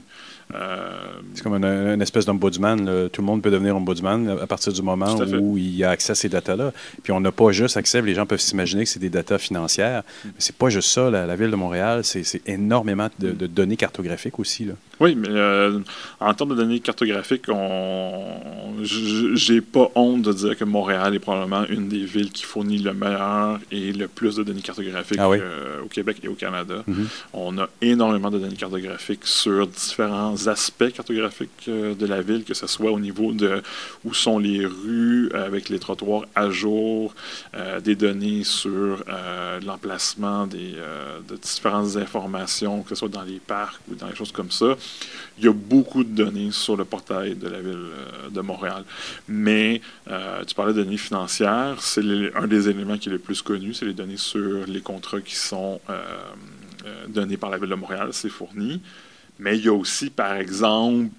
Euh, 0.53 0.91
c'est 1.33 1.43
comme 1.43 1.55
une, 1.63 2.01
espèce 2.01 2.25
d'ombudsman. 2.25 3.09
Tout 3.11 3.21
le 3.21 3.25
monde 3.25 3.41
peut 3.41 3.51
devenir 3.51 3.75
ombudsman 3.75 4.37
à 4.41 4.47
partir 4.47 4.71
du 4.71 4.81
moment 4.81 5.15
où 5.39 5.57
il 5.57 5.83
a 5.83 5.89
accès 5.89 6.11
à 6.11 6.15
ces 6.15 6.29
datas-là. 6.29 6.71
Puis 7.03 7.11
on 7.11 7.19
n'a 7.19 7.31
pas 7.31 7.51
juste 7.51 7.77
accès, 7.77 8.01
les 8.01 8.13
gens 8.13 8.25
peuvent 8.25 8.39
s'imaginer 8.39 8.83
que 8.83 8.89
c'est 8.89 8.99
des 8.99 9.09
datas 9.09 9.37
financières. 9.37 10.03
Mais 10.23 10.31
c'est 10.37 10.55
pas 10.55 10.69
juste 10.69 10.89
ça. 10.89 11.09
La, 11.09 11.35
Ville 11.35 11.51
de 11.51 11.55
Montréal, 11.55 12.01
c'est 12.03 12.41
énormément 12.47 13.09
de, 13.19 13.31
données 13.47 13.77
cartographiques 13.77 14.39
aussi. 14.39 14.65
Là. 14.65 14.73
Oui, 15.01 15.15
mais 15.15 15.27
euh, 15.29 15.79
en 16.21 16.33
termes 16.33 16.51
de 16.51 16.55
données 16.55 16.79
cartographiques, 16.79 17.49
on... 17.49 18.23
j'ai 18.81 19.59
pas 19.59 19.91
honte 19.95 20.21
de 20.21 20.31
dire 20.31 20.57
que 20.57 20.63
Montréal 20.63 21.13
est 21.13 21.19
probablement 21.19 21.65
une 21.67 21.89
des 21.89 22.05
villes 22.05 22.31
qui 22.31 22.43
fournit 22.43 22.77
le 22.77 22.93
meilleur 22.93 23.59
et 23.71 23.91
le 23.91 24.07
plus 24.07 24.37
de 24.37 24.43
données 24.43 24.61
cartographiques 24.61 25.19
ah 25.19 25.29
euh, 25.29 25.81
au 25.83 25.87
Québec 25.87 26.19
et 26.23 26.29
au 26.29 26.35
Canada. 26.35 26.83
Mm-hmm. 26.87 27.05
On 27.33 27.57
a 27.57 27.67
énormément 27.81 28.05
énormément 28.05 28.29
de 28.29 28.39
données 28.39 28.55
cartographiques 28.55 29.25
sur 29.25 29.67
différents 29.67 30.34
aspects 30.47 30.91
cartographiques 30.91 31.67
de 31.67 32.05
la 32.05 32.21
ville, 32.21 32.43
que 32.43 32.53
ce 32.53 32.67
soit 32.67 32.91
au 32.91 32.99
niveau 32.99 33.31
de 33.31 33.61
où 34.03 34.13
sont 34.13 34.39
les 34.39 34.65
rues 34.65 35.29
avec 35.33 35.69
les 35.69 35.79
trottoirs 35.79 36.25
à 36.36 36.49
jour, 36.49 37.13
des 37.83 37.95
données 37.95 38.43
sur 38.43 39.03
l'emplacement 39.65 40.47
des, 40.47 40.75
de 41.27 41.36
différentes 41.36 41.95
informations, 41.97 42.83
que 42.83 42.89
ce 42.89 42.95
soit 42.95 43.09
dans 43.09 43.23
les 43.23 43.39
parcs 43.39 43.81
ou 43.89 43.95
dans 43.95 44.07
les 44.07 44.15
choses 44.15 44.31
comme 44.31 44.51
ça. 44.51 44.75
Il 45.38 45.45
y 45.45 45.47
a 45.47 45.53
beaucoup 45.53 46.03
de 46.03 46.09
données 46.09 46.51
sur 46.51 46.77
le 46.77 46.86
portail 46.86 47.36
de 47.36 47.47
la 47.47 47.59
ville 47.59 47.88
de 48.31 48.41
Montréal. 48.41 48.83
Mais 49.27 49.81
tu 50.47 50.55
parlais 50.55 50.73
de 50.73 50.83
données 50.83 50.97
financières, 50.97 51.77
c'est 51.79 52.03
un 52.36 52.47
des 52.47 52.69
éléments 52.69 52.97
qui 52.97 53.09
est 53.09 53.11
le 53.11 53.19
plus 53.19 53.41
connu, 53.41 53.73
c'est 53.73 53.86
les 53.86 53.93
données 53.93 54.17
sur 54.17 54.65
les 54.67 54.81
contrats 54.81 55.21
qui 55.21 55.36
sont 55.36 55.79
euh, 55.89 56.03
euh, 56.86 57.07
donnés 57.07 57.38
par 57.38 57.49
la 57.49 57.57
Ville 57.57 57.69
de 57.69 57.75
Montréal, 57.75 58.09
c'est 58.11 58.29
fourni. 58.29 58.81
Mais 59.38 59.57
il 59.57 59.65
y 59.65 59.67
a 59.67 59.73
aussi, 59.73 60.09
par 60.09 60.36
exemple, 60.36 61.09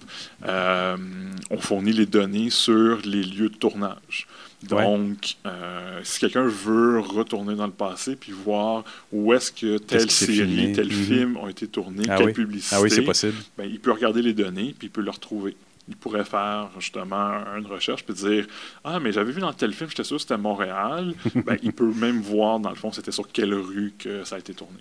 euh, 0.45 0.97
on 1.51 1.57
fournit 1.57 1.93
les 1.93 2.05
données 2.05 2.49
sur 2.49 2.99
les 3.05 3.23
lieux 3.23 3.49
de 3.49 3.55
tournage. 3.55 4.27
Donc, 4.63 5.37
si 6.03 6.19
quelqu'un 6.19 6.47
veut 6.47 6.99
retourner 6.99 7.55
dans 7.55 7.67
le 7.67 7.71
passé 7.71 8.15
puis 8.15 8.31
voir 8.31 8.83
où 9.11 9.31
est-ce 9.33 9.51
que 9.51 9.77
telle 9.77 10.09
série, 10.09 10.73
tel 10.73 10.87
mhm. 10.87 10.91
film 10.91 11.37
ont 11.37 11.47
été 11.47 11.67
tournés, 11.67 12.05
ah 12.09 12.17
quelle 12.17 12.33
publicité, 12.33 12.75
ah 12.75 12.81
oui, 12.81 13.01
possible. 13.01 13.37
Ben, 13.55 13.69
il 13.69 13.79
peut 13.79 13.91
regarder 13.91 14.23
les 14.23 14.33
données 14.33 14.73
puis 14.77 14.87
il 14.87 14.89
peut 14.89 15.01
le 15.01 15.11
retrouver 15.11 15.55
il 15.87 15.95
pourrait 15.95 16.25
faire 16.25 16.69
justement 16.79 17.31
une 17.57 17.65
recherche 17.65 18.03
puis 18.03 18.13
dire 18.13 18.45
Ah, 18.83 18.99
mais 18.99 19.11
j'avais 19.11 19.31
vu 19.31 19.41
dans 19.41 19.53
tel 19.53 19.73
film, 19.73 19.89
j'étais 19.89 20.03
sûr 20.03 20.17
que 20.17 20.21
c'était 20.21 20.37
Montréal. 20.37 21.13
ben, 21.35 21.57
il 21.63 21.73
peut 21.73 21.91
même 21.93 22.21
voir, 22.21 22.59
dans 22.59 22.69
le 22.69 22.75
fond, 22.75 22.91
c'était 22.91 23.11
sur 23.11 23.31
quelle 23.31 23.53
rue 23.53 23.93
que 23.97 24.23
ça 24.23 24.35
a 24.35 24.39
été 24.39 24.53
tourné. 24.53 24.79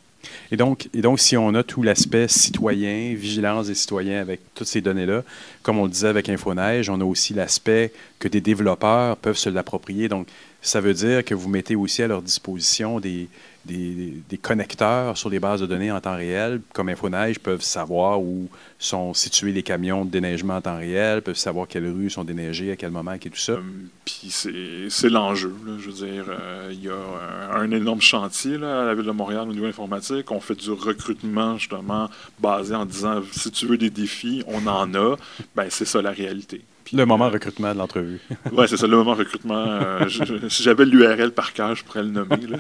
Et 0.51 0.57
donc, 0.57 0.89
et 0.93 1.03
donc 1.03 1.21
si 1.21 1.37
on 1.37 1.55
a 1.55 1.63
tout 1.63 1.83
l'aspect 1.83 2.27
citoyen, 2.29 3.15
vigilance 3.15 3.69
des 3.69 3.75
citoyens 3.75 4.21
avec 4.21 4.41
toutes 4.55 4.67
ces 4.67 4.81
données-là, 4.81 5.23
comme 5.63 5.79
on 5.79 5.85
le 5.85 5.91
disait 5.91 6.09
avec 6.09 6.29
InfoNeige, 6.29 6.91
on 6.91 7.01
a 7.01 7.05
aussi 7.05 7.35
l'aspect 7.35 7.93
que 8.19 8.27
des 8.29 8.41
développeurs 8.41 9.17
peuvent 9.17 9.37
se 9.37 9.49
l'approprier. 9.49 10.09
Donc, 10.09 10.27
ça 10.63 10.81
veut 10.81 10.95
dire 10.95 11.25
que 11.25 11.35
vous 11.35 11.49
mettez 11.49 11.77
aussi 11.77 12.03
à 12.03 12.09
leur 12.09 12.23
disposition 12.23 12.99
des, 12.99 13.29
des, 13.67 14.39
connecteurs 14.39 15.17
sur 15.17 15.29
les 15.29 15.41
bases 15.41 15.61
de 15.61 15.67
données 15.67 15.91
en 15.91 16.01
temps 16.01 16.17
réel, 16.17 16.61
comme 16.73 16.89
InfoNeige, 16.89 17.39
peuvent 17.39 17.63
savoir 17.63 18.21
où 18.21 18.49
sont 18.79 19.15
situés 19.15 19.53
les 19.53 19.63
camions 19.63 20.05
de 20.05 20.11
déneigement 20.11 20.57
en 20.57 20.61
temps 20.61 20.77
réel, 20.77 21.23
peuvent 21.23 21.37
savoir 21.37 21.67
quelles 21.67 21.89
rues 21.89 22.11
sont 22.11 22.25
déneigées, 22.25 22.73
à 22.73 22.77
quel 22.77 22.91
moment, 22.91 23.13
et 23.13 23.19
tout 23.19 23.35
ça. 23.35 23.53
Euh, 23.53 23.61
puis 24.05 24.31
c'est 24.31 25.09
l'enjeu. 25.09 25.55
Je 25.79 25.91
veux 25.91 26.07
dire, 26.07 26.25
euh, 26.29 26.71
il 26.73 26.83
y 26.83 26.89
a 26.89 27.57
un, 27.57 27.71
énorme 27.71 28.01
chantier 28.01 28.59
là, 28.59 28.83
à 28.83 28.85
la 28.85 28.95
Ville 28.95 29.07
de 29.07 29.11
Montréal 29.11 29.49
au 29.49 29.53
niveau 29.53 29.67
informatique. 29.67 30.31
On 30.31 30.41
fait 30.41 30.55
du 30.55 30.71
recrutement, 30.71 31.59
justement, 31.59 32.09
basé 32.39 32.75
en 32.75 32.85
disant 32.85 33.23
si 33.33 33.51
tu 33.51 33.67
veux 33.67 33.79
des 33.79 33.91
défis, 33.91 34.43
on 34.47 34.67
en 34.67 34.95
a. 34.95 35.17
ben, 35.55 35.67
c'est 35.71 35.85
ça 35.85 36.03
la 36.03 36.11
réalité. 36.11 36.63
le 36.93 37.05
moment 37.05 37.29
recrutement 37.29 37.73
de 37.73 37.79
l'entrevue. 37.79 38.21
oui, 38.53 38.67
c'est 38.69 38.77
ça, 38.77 38.87
le 38.87 38.97
moment 38.97 39.15
recrutement. 39.15 39.65
Euh, 39.67 40.09
si 40.49 40.63
j'avais 40.63 40.85
l'URL 40.85 41.33
par 41.33 41.53
cœur, 41.53 41.75
je 41.75 41.85
pourrais 41.85 42.03
le 42.03 42.11
nommer. 42.11 42.47
Là. 42.49 42.59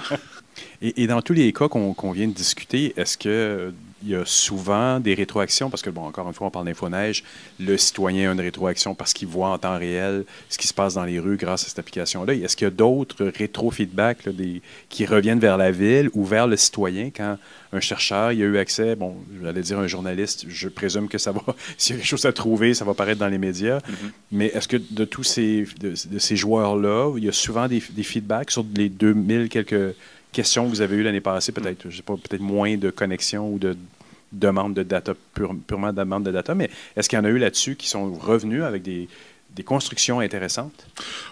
Et, 0.82 1.06
dans 1.06 1.22
tous 1.22 1.32
les 1.32 1.52
cas 1.52 1.68
qu'on 1.68 2.12
vient 2.12 2.28
de 2.28 2.32
discuter, 2.32 2.92
est-ce 2.96 3.16
que 3.18 3.72
il 4.02 4.10
y 4.10 4.14
a 4.14 4.24
souvent 4.24 5.00
des 5.00 5.14
rétroactions, 5.14 5.70
parce 5.70 5.82
que, 5.82 5.90
bon, 5.90 6.02
encore 6.02 6.28
une 6.28 6.34
fois, 6.34 6.46
on 6.46 6.50
parle 6.50 6.66
d'infoneige, 6.66 7.24
le 7.58 7.76
citoyen 7.78 8.30
a 8.30 8.32
une 8.34 8.40
rétroaction 8.40 8.94
parce 8.94 9.12
qu'il 9.12 9.26
voit 9.26 9.48
en 9.48 9.58
temps 9.58 9.78
réel 9.78 10.24
ce 10.50 10.58
qui 10.58 10.66
se 10.68 10.74
passe 10.74 10.94
dans 10.94 11.04
les 11.04 11.18
rues 11.18 11.36
grâce 11.36 11.64
à 11.64 11.68
cette 11.68 11.78
application-là. 11.78 12.34
Est-ce 12.34 12.56
qu'il 12.56 12.66
y 12.66 12.68
a 12.68 12.70
d'autres 12.70 13.24
rétro-feedbacks 13.24 14.18
qui 14.90 15.06
reviennent 15.06 15.40
vers 15.40 15.56
la 15.56 15.70
ville 15.70 16.10
ou 16.12 16.24
vers 16.24 16.46
le 16.46 16.56
citoyen 16.56 17.10
quand 17.10 17.38
un 17.72 17.80
chercheur 17.80 18.32
il 18.32 18.42
a 18.42 18.44
eu 18.44 18.58
accès, 18.58 18.96
bon, 18.96 19.16
j'allais 19.42 19.62
dire 19.62 19.78
un 19.78 19.86
journaliste, 19.86 20.44
je 20.48 20.68
présume 20.68 21.08
que 21.08 21.18
ça 21.18 21.32
va, 21.32 21.42
s'il 21.76 21.96
y 21.96 21.98
a 21.98 22.00
quelque 22.00 22.08
chose 22.08 22.26
à 22.26 22.32
trouver, 22.32 22.74
ça 22.74 22.84
va 22.84 22.94
paraître 22.94 23.18
dans 23.18 23.28
les 23.28 23.38
médias, 23.38 23.78
mm-hmm. 23.78 24.10
mais 24.32 24.46
est-ce 24.46 24.68
que 24.68 24.76
de 24.76 25.04
tous 25.04 25.24
ces, 25.24 25.66
de, 25.80 25.94
ces 25.96 26.36
joueurs-là, 26.36 27.14
il 27.16 27.24
y 27.24 27.28
a 27.28 27.32
souvent 27.32 27.66
des, 27.66 27.82
des 27.90 28.02
feedbacks 28.02 28.50
sur 28.50 28.64
les 28.74 28.88
2000 28.88 29.48
quelques 29.48 29.96
questions 30.36 30.64
que 30.64 30.68
vous 30.68 30.82
avez 30.82 30.96
eues 30.96 31.02
l'année 31.02 31.22
passée, 31.22 31.50
peut-être, 31.50 31.88
je 31.88 31.96
sais 31.96 32.02
pas, 32.02 32.14
peut-être 32.14 32.42
moins 32.42 32.76
de 32.76 32.90
connexions 32.90 33.50
ou 33.50 33.58
de 33.58 33.74
demandes 34.32 34.74
de 34.74 34.82
data, 34.82 35.14
purement 35.34 35.92
de 35.92 35.96
demande 35.96 36.24
de 36.24 36.30
data, 36.30 36.54
mais 36.54 36.68
est-ce 36.94 37.08
qu'il 37.08 37.18
y 37.18 37.22
en 37.22 37.24
a 37.24 37.30
eu 37.30 37.38
là-dessus 37.38 37.74
qui 37.74 37.88
sont 37.88 38.12
revenus 38.12 38.62
avec 38.62 38.82
des, 38.82 39.08
des 39.54 39.62
constructions 39.62 40.20
intéressantes? 40.20 40.86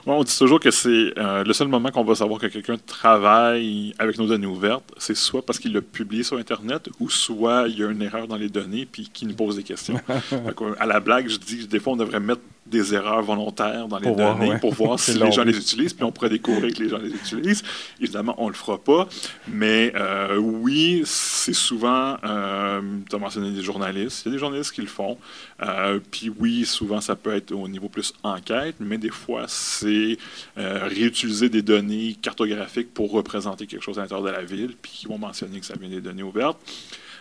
on 0.07 0.25
dit 0.25 0.39
toujours 0.39 0.59
que 0.59 0.71
c'est 0.71 1.13
euh, 1.19 1.45
le 1.45 1.53
seul 1.53 1.69
moment 1.69 1.91
qu'on 1.91 2.03
va 2.03 2.15
savoir 2.15 2.41
que 2.41 2.47
quelqu'un 2.47 2.79
travaille 2.79 3.95
avec 3.99 4.17
nos 4.17 4.27
données 4.27 4.47
ouvertes, 4.47 4.91
c'est 4.97 5.17
soit 5.17 5.45
parce 5.45 5.59
qu'il 5.59 5.75
l'a 5.75 5.83
publié 5.83 6.23
sur 6.23 6.39
Internet 6.39 6.89
ou 6.99 7.11
soit 7.11 7.69
il 7.69 7.79
y 7.79 7.85
a 7.85 7.91
une 7.91 8.01
erreur 8.01 8.27
dans 8.27 8.37
les 8.37 8.49
données 8.49 8.87
puis 8.91 9.11
qu'il 9.13 9.29
nous 9.29 9.35
pose 9.35 9.57
des 9.57 9.65
questions. 9.65 10.01
à 10.79 10.87
la 10.87 11.01
blague, 11.01 11.29
je 11.29 11.37
dis 11.37 11.67
des 11.67 11.79
fois, 11.79 11.93
on 11.93 11.97
devrait 11.97 12.21
mettre 12.21 12.41
des 12.67 12.95
erreurs 12.95 13.23
volontaires 13.23 13.89
dans 13.89 13.99
les 13.99 14.15
données 14.15 14.59
pour 14.59 14.73
voir 14.73 14.99
si 15.01 15.15
les 15.19 15.33
gens 15.33 15.45
les 15.45 15.57
utilisent, 15.57 15.93
puis 15.93 16.05
on 16.05 16.13
pourrait 16.13 16.31
découvrir 16.31 16.73
que 16.75 16.83
les 16.83 16.89
gens 16.89 16.99
les 16.99 17.11
utilisent. 17.11 17.63
Évidemment, 18.01 18.35
on 18.39 18.47
ne 18.47 18.51
le 18.51 18.57
fera 18.57 18.79
pas, 18.79 19.09
mais 19.49 19.93
euh, 19.95 20.37
oui, 20.37 21.03
c'est 21.05 21.53
souvent, 21.53 22.17
euh, 22.25 22.81
tu 23.09 23.15
as 23.15 23.19
mentionné 23.19 23.51
des 23.51 23.63
journalistes, 23.63 24.23
il 24.25 24.29
y 24.29 24.33
a 24.33 24.33
des 24.33 24.39
journalistes 24.39 24.73
qui 24.73 24.81
le 24.81 24.87
font, 24.87 25.19
euh, 25.63 26.01
puis 26.11 26.31
oui, 26.39 26.65
souvent 26.65 27.01
ça 27.01 27.17
peut 27.17 27.35
être 27.35 27.53
au 27.53 27.69
niveau 27.69 27.89
plus 27.89 28.15
enquête, 28.23 28.77
mais 28.81 28.99
des 28.99 29.11
fois 29.11 29.45
c'est 29.49 30.17
réutiliser 30.57 31.49
des 31.49 31.63
données 31.63 32.17
cartographiques 32.21 32.93
pour 32.95 33.11
représenter 33.13 33.67
quelque 33.67 33.83
chose 33.83 33.99
à 33.99 34.03
l'intérieur 34.03 34.27
de 34.27 34.33
la 34.33 34.43
ville, 34.43 34.75
puis 34.81 34.93
qui 34.93 35.07
vont 35.07 35.19
mentionner 35.19 35.61
que 35.61 35.67
ça 35.67 35.75
vient 35.79 35.91
des 35.91 36.01
données 36.01 36.23
ouvertes. 36.23 36.59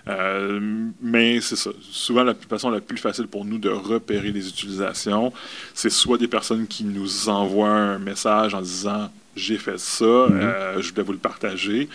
Euh, 0.07 0.59
mais 1.01 1.39
c'est 1.41 1.55
ça. 1.55 1.71
Souvent, 1.81 2.23
la 2.23 2.33
façon 2.33 2.69
la 2.69 2.81
plus 2.81 2.97
facile 2.97 3.27
pour 3.27 3.45
nous 3.45 3.57
de 3.57 3.69
repérer 3.69 4.31
les 4.31 4.47
utilisations, 4.47 5.31
c'est 5.73 5.89
soit 5.89 6.17
des 6.17 6.27
personnes 6.27 6.67
qui 6.67 6.83
nous 6.83 7.29
envoient 7.29 7.69
un 7.69 7.99
message 7.99 8.53
en 8.53 8.61
disant 8.61 9.09
j'ai 9.35 9.57
fait 9.57 9.79
ça, 9.79 10.05
mhm. 10.05 10.39
euh, 10.41 10.81
je 10.81 10.91
voulais 10.91 11.03
vous 11.03 11.13
le 11.13 11.17
partager. 11.17 11.89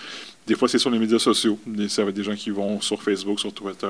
Des 0.47 0.55
fois, 0.55 0.67
c'est 0.67 0.79
sur 0.79 0.91
les 0.91 0.99
médias 0.99 1.19
sociaux. 1.19 1.59
Ça 1.89 2.03
va 2.03 2.09
être 2.09 2.17
des 2.17 2.25
gens 2.25 2.35
qui 2.35 2.49
vont 2.49 2.81
sur 2.81 3.03
Facebook, 3.03 3.39
sur 3.39 3.53
Twitter, 3.53 3.87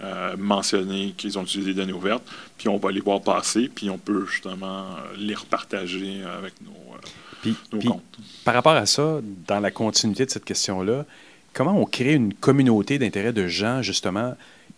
euh, 0.00 0.36
mentionner 0.38 1.12
qu'ils 1.16 1.36
ont 1.36 1.42
utilisé 1.42 1.74
des 1.74 1.80
données 1.80 1.92
ouvertes, 1.92 2.22
puis 2.56 2.68
on 2.68 2.76
va 2.76 2.92
les 2.92 3.00
voir 3.00 3.20
passer, 3.20 3.68
puis 3.74 3.90
on 3.90 3.98
peut 3.98 4.24
justement 4.26 4.86
les 5.18 5.34
repartager 5.34 6.22
avec 6.22 6.54
nos, 6.62 7.52
nos 7.72 7.90
comptes. 7.90 8.18
Par 8.44 8.54
rapport 8.54 8.74
à 8.74 8.86
ça, 8.86 9.20
dans 9.48 9.58
la 9.58 9.72
continuité 9.72 10.24
de 10.24 10.30
cette 10.30 10.44
question-là, 10.44 11.04
comment 11.52 11.78
on 11.78 11.84
crée 11.84 12.14
une 12.14 12.34
communauté 12.34 12.98
d'intérêt 12.98 13.32
de 13.32 13.46
gens, 13.46 13.82
justement, 13.82 14.34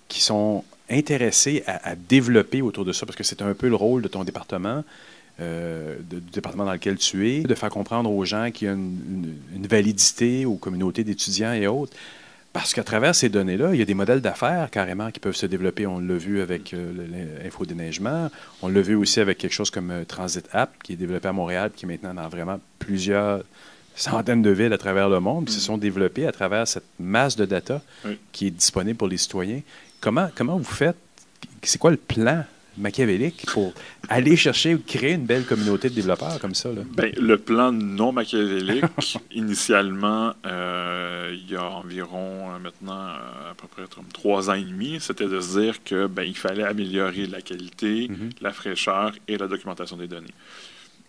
qui 0.09 0.21
sont 0.21 0.65
intéressés 0.91 1.65
à, 1.67 1.95
développer 1.95 2.63
autour 2.63 2.85
de 2.85 2.93
ça, 2.93 3.07
parce 3.07 3.17
que 3.17 3.25
c'est 3.25 3.43
un 3.43 3.55
peu 3.55 3.69
le 3.69 3.75
rôle 3.75 4.03
de 4.03 4.09
ton 4.09 4.25
département, 4.25 4.85
euh, 5.41 5.97
du 6.11 6.21
département 6.21 6.65
dans 6.65 6.73
lequel 6.73 6.99
tu 6.99 7.31
es, 7.31 7.41
de 7.41 7.55
faire 7.55 7.71
comprendre 7.71 8.11
aux 8.11 8.25
gens 8.25 8.51
qu'il 8.51 8.69
y 8.69 8.71
a 8.71 8.75
une, 8.75 9.67
validité 9.67 10.45
aux 10.45 10.57
communautés 10.57 11.05
d'étudiants 11.05 11.53
et 11.55 11.67
autres. 11.67 11.97
Parce 12.53 12.75
qu'à 12.75 12.85
travers 12.85 13.15
ces 13.15 13.31
données-là, 13.31 13.71
il 13.73 13.79
y 13.79 13.83
a 13.83 13.87
des 13.87 13.95
modèles 13.95 14.21
d'affaires 14.21 14.71
carrément 14.71 15.11
qui 15.11 15.21
peuvent 15.21 15.35
se 15.35 15.47
développer. 15.47 15.87
On 15.87 15.99
l'a 15.99 16.19
vu 16.19 16.43
avec 16.43 16.75
euh, 16.75 16.93
l'infodéneigement. 17.43 18.31
On 18.61 18.69
l'a 18.69 18.83
vu 18.83 18.95
aussi 18.95 19.21
avec 19.21 19.39
quelque 19.39 19.55
chose 19.55 19.71
comme 19.71 19.91
euh, 19.91 20.05
Transit 20.05 20.47
App, 20.53 20.71
qui 20.83 20.93
est 20.93 20.97
développé 20.97 21.29
à 21.29 21.33
Montréal, 21.33 21.71
qui 21.75 21.87
est 21.87 21.89
maintenant 21.89 22.13
dans 22.13 22.29
vraiment 22.29 22.61
plusieurs 22.79 23.43
centaines 23.95 24.43
de 24.43 24.51
villes 24.51 24.73
à 24.73 24.79
travers 24.79 25.09
le 25.09 25.21
monde, 25.21 25.47
qui 25.47 25.53
se 25.53 25.59
mm. 25.59 25.63
sont 25.63 25.79
développées 25.79 26.27
à 26.27 26.33
travers 26.33 26.67
cette 26.67 26.87
masse 26.99 27.37
de 27.37 27.45
data 27.45 27.81
qui 28.33 28.47
est 28.47 28.51
disponible 28.51 28.97
pour 28.97 29.09
les 29.09 29.17
citoyens. 29.17 29.61
Comment, 30.01 30.29
comment 30.35 30.57
vous 30.57 30.65
faites? 30.65 30.97
C'est 31.63 31.79
quoi 31.79 31.91
le 31.91 31.97
plan 31.97 32.45
machiavélique 32.79 33.45
pour 33.47 33.73
aller 34.09 34.37
chercher 34.37 34.75
ou 34.75 34.79
créer 34.79 35.13
une 35.13 35.27
belle 35.27 35.45
communauté 35.45 35.91
de 35.91 35.95
développeurs 35.95 36.39
comme 36.41 36.55
ça? 36.55 36.71
Ben, 36.95 37.13
le 37.17 37.37
plan 37.37 37.73
non 37.73 38.13
machiavélique, 38.13 38.85
initialement, 39.33 40.33
euh, 40.47 41.35
il 41.35 41.51
y 41.51 41.57
a 41.57 41.65
environ 41.65 42.51
euh, 42.51 42.59
maintenant 42.59 43.09
euh, 43.09 43.51
à 43.51 43.55
peu 43.55 43.69
près 43.69 43.85
trois 44.13 44.51
ans 44.51 44.55
et 44.55 44.65
demi, 44.65 44.99
c'était 45.01 45.29
de 45.29 45.41
se 45.41 45.61
dire 45.61 45.83
qu'il 45.83 46.07
ben, 46.09 46.33
fallait 46.35 46.65
améliorer 46.65 47.27
la 47.27 47.43
qualité, 47.43 48.09
mm-hmm. 48.09 48.31
la 48.41 48.53
fraîcheur 48.53 49.13
et 49.29 49.37
la 49.37 49.49
documentation 49.49 49.97
des 49.97 50.09
données 50.09 50.35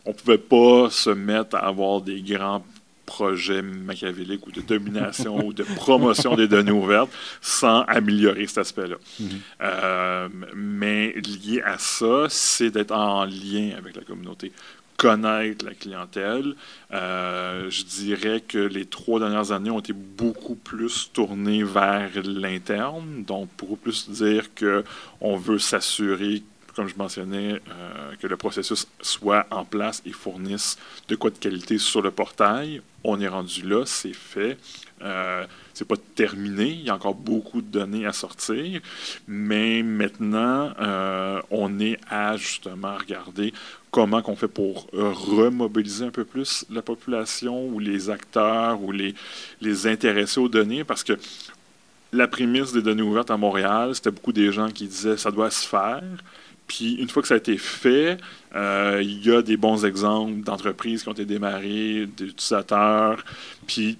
on 0.05 0.11
ne 0.11 0.15
pouvait 0.15 0.37
pas 0.37 0.89
se 0.89 1.09
mettre 1.09 1.55
à 1.55 1.67
avoir 1.67 2.01
des 2.01 2.21
grands 2.21 2.63
projets 3.05 3.61
machiavéliques 3.61 4.47
ou 4.47 4.51
de 4.51 4.61
domination 4.61 5.45
ou 5.45 5.53
de 5.53 5.63
promotion 5.63 6.35
des 6.35 6.47
données 6.47 6.71
ouvertes 6.71 7.11
sans 7.41 7.81
améliorer 7.81 8.47
cet 8.47 8.59
aspect-là. 8.59 8.95
Mm-hmm. 9.21 9.27
Euh, 9.61 10.29
mais 10.55 11.13
lié 11.13 11.61
à 11.65 11.77
ça, 11.77 12.27
c'est 12.29 12.71
d'être 12.71 12.93
en 12.93 13.25
lien 13.25 13.71
avec 13.77 13.95
la 13.95 14.03
communauté 14.03 14.51
connaître 14.97 15.65
la 15.65 15.73
clientèle. 15.73 16.55
Euh, 16.93 17.69
je 17.69 17.83
dirais 17.83 18.41
que 18.41 18.57
les 18.57 18.85
trois 18.85 19.19
dernières 19.19 19.51
années 19.51 19.69
ont 19.69 19.79
été 19.79 19.91
beaucoup 19.91 20.55
plus 20.55 21.09
tournées 21.11 21.63
vers 21.63 22.09
l'interne, 22.23 23.23
donc 23.27 23.49
beaucoup 23.57 23.75
plus 23.75 24.09
dire 24.09 24.49
qu'on 24.55 25.35
veut 25.35 25.59
s'assurer 25.59 26.43
comme 26.75 26.87
je 26.87 26.95
mentionnais, 26.95 27.61
que 28.19 28.27
le 28.27 28.37
processus 28.37 28.87
soit 29.01 29.45
en 29.51 29.65
place 29.65 30.01
et 30.05 30.11
fournisse 30.11 30.77
de 31.07 31.15
quoi 31.15 31.29
de 31.29 31.37
qualité 31.37 31.77
sur 31.77 32.01
le 32.01 32.11
portail. 32.11 32.81
On 33.03 33.19
est 33.19 33.27
rendu 33.27 33.61
là, 33.67 33.83
c'est 33.85 34.13
fait. 34.13 34.57
Euh, 35.03 35.45
c'est 35.73 35.87
pas 35.87 35.97
terminé, 36.15 36.69
il 36.69 36.85
y 36.85 36.89
a 36.89 36.95
encore 36.95 37.15
beaucoup 37.15 37.61
de 37.61 37.67
données 37.67 38.05
à 38.05 38.13
sortir, 38.13 38.79
mais 39.27 39.83
maintenant, 39.83 40.71
euh, 40.79 41.41
on 41.51 41.79
est 41.79 41.99
à 42.09 42.37
justement 42.37 42.95
regarder 42.95 43.53
comment 43.91 44.21
qu'on 44.21 44.37
fait 44.37 44.47
pour 44.47 44.87
remobiliser 44.93 46.05
un 46.05 46.11
peu 46.11 46.23
plus 46.23 46.65
la 46.69 46.81
population 46.81 47.67
ou 47.67 47.79
les 47.79 48.09
acteurs 48.09 48.81
ou 48.81 48.91
les, 48.93 49.13
les 49.59 49.87
intéressés 49.87 50.39
aux 50.39 50.47
données, 50.47 50.85
parce 50.85 51.03
que 51.03 51.13
la 52.13 52.27
prémisse 52.27 52.71
des 52.71 52.81
données 52.81 53.01
ouvertes 53.01 53.31
à 53.31 53.37
Montréal, 53.37 53.95
c'était 53.95 54.11
beaucoup 54.11 54.31
des 54.31 54.53
gens 54.53 54.69
qui 54.69 54.87
disaient 54.87 55.17
ça 55.17 55.31
doit 55.31 55.49
se 55.49 55.67
faire. 55.67 56.03
Puis 56.67 56.93
une 56.95 57.09
fois 57.09 57.21
que 57.21 57.27
ça 57.27 57.35
a 57.35 57.37
été 57.37 57.57
fait, 57.57 58.17
euh, 58.55 59.01
il 59.03 59.25
y 59.25 59.31
a 59.31 59.41
des 59.41 59.57
bons 59.57 59.85
exemples 59.85 60.41
d'entreprises 60.41 61.03
qui 61.03 61.09
ont 61.09 61.13
été 61.13 61.25
démarrées, 61.25 62.07
d'utilisateurs. 62.17 63.23
Puis 63.67 63.97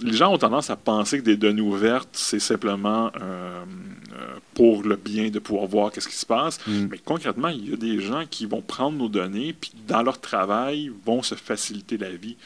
les 0.00 0.12
gens 0.12 0.32
ont 0.32 0.38
tendance 0.38 0.70
à 0.70 0.76
penser 0.76 1.18
que 1.18 1.24
des 1.24 1.36
données 1.36 1.62
ouvertes, 1.62 2.08
c'est 2.12 2.40
simplement 2.40 3.10
euh, 3.20 3.64
euh, 4.12 4.34
pour 4.54 4.82
le 4.82 4.96
bien 4.96 5.30
de 5.30 5.38
pouvoir 5.38 5.66
voir 5.66 5.92
qu'est-ce 5.92 6.08
qui 6.08 6.16
se 6.16 6.26
passe. 6.26 6.58
Mm. 6.66 6.86
Mais 6.90 6.98
concrètement, 6.98 7.48
il 7.48 7.70
y 7.70 7.72
a 7.72 7.76
des 7.76 8.00
gens 8.00 8.24
qui 8.28 8.46
vont 8.46 8.62
prendre 8.62 8.98
nos 8.98 9.08
données, 9.08 9.52
puis 9.52 9.72
dans 9.86 10.02
leur 10.02 10.20
travail, 10.20 10.90
vont 11.04 11.22
se 11.22 11.34
faciliter 11.34 11.98
la 11.98 12.10
vie. 12.10 12.36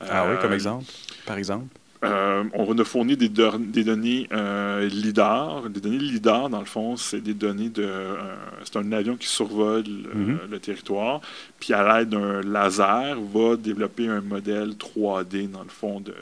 ah 0.00 0.26
oui, 0.28 0.36
comme 0.40 0.52
exemple? 0.52 0.84
Par 1.24 1.38
exemple? 1.38 1.66
On 2.02 2.64
va 2.64 2.74
nous 2.74 2.84
fournir 2.84 3.16
des, 3.16 3.28
des 3.28 3.84
données 3.84 4.28
LIDAR. 4.90 5.68
Des 5.70 5.80
données 5.80 5.98
LIDAR, 5.98 6.48
dans 6.50 6.60
le 6.60 6.66
fond, 6.66 6.96
c'est 6.96 7.20
des 7.20 7.34
données 7.34 7.68
de. 7.68 7.88
c'est 8.64 8.76
un 8.76 8.92
avion 8.92 9.16
qui 9.16 9.28
survole 9.28 9.84
mm-hmm. 9.84 10.50
le 10.50 10.58
territoire, 10.58 11.20
puis 11.60 11.72
à 11.72 11.98
l'aide 11.98 12.10
d'un 12.10 12.42
laser, 12.42 13.18
va 13.20 13.56
développer 13.56 14.08
un 14.08 14.20
modèle 14.20 14.70
3D, 14.70 15.50
dans 15.50 15.62
le 15.62 15.68
fond, 15.68 16.00
de, 16.00 16.14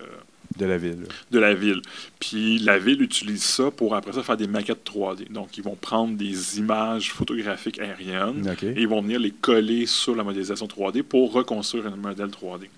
de 0.56 0.66
la 0.66 0.78
ville. 0.78 1.06
De 1.30 1.38
la 1.38 1.54
ville. 1.54 1.82
Puis 2.20 2.58
la 2.58 2.78
ville 2.78 3.02
utilise 3.02 3.42
ça 3.42 3.70
pour 3.70 3.94
après 3.96 4.12
ça 4.12 4.22
faire 4.22 4.36
des 4.36 4.46
maquettes 4.46 4.84
3D. 4.84 5.32
Donc 5.32 5.58
ils 5.58 5.64
vont 5.64 5.74
prendre 5.74 6.16
des 6.16 6.58
images 6.58 7.12
photographiques 7.12 7.80
aériennes 7.80 8.54
et 8.62 8.80
ils 8.80 8.88
vont 8.88 9.02
venir 9.02 9.18
les 9.18 9.32
coller 9.32 9.86
sur 9.86 10.14
la 10.14 10.22
modélisation 10.22 10.66
3D 10.66 11.02
pour 11.02 11.32
reconstruire 11.32 11.86
un 11.86 11.96
modèle 11.96 12.28
3D. 12.28 12.68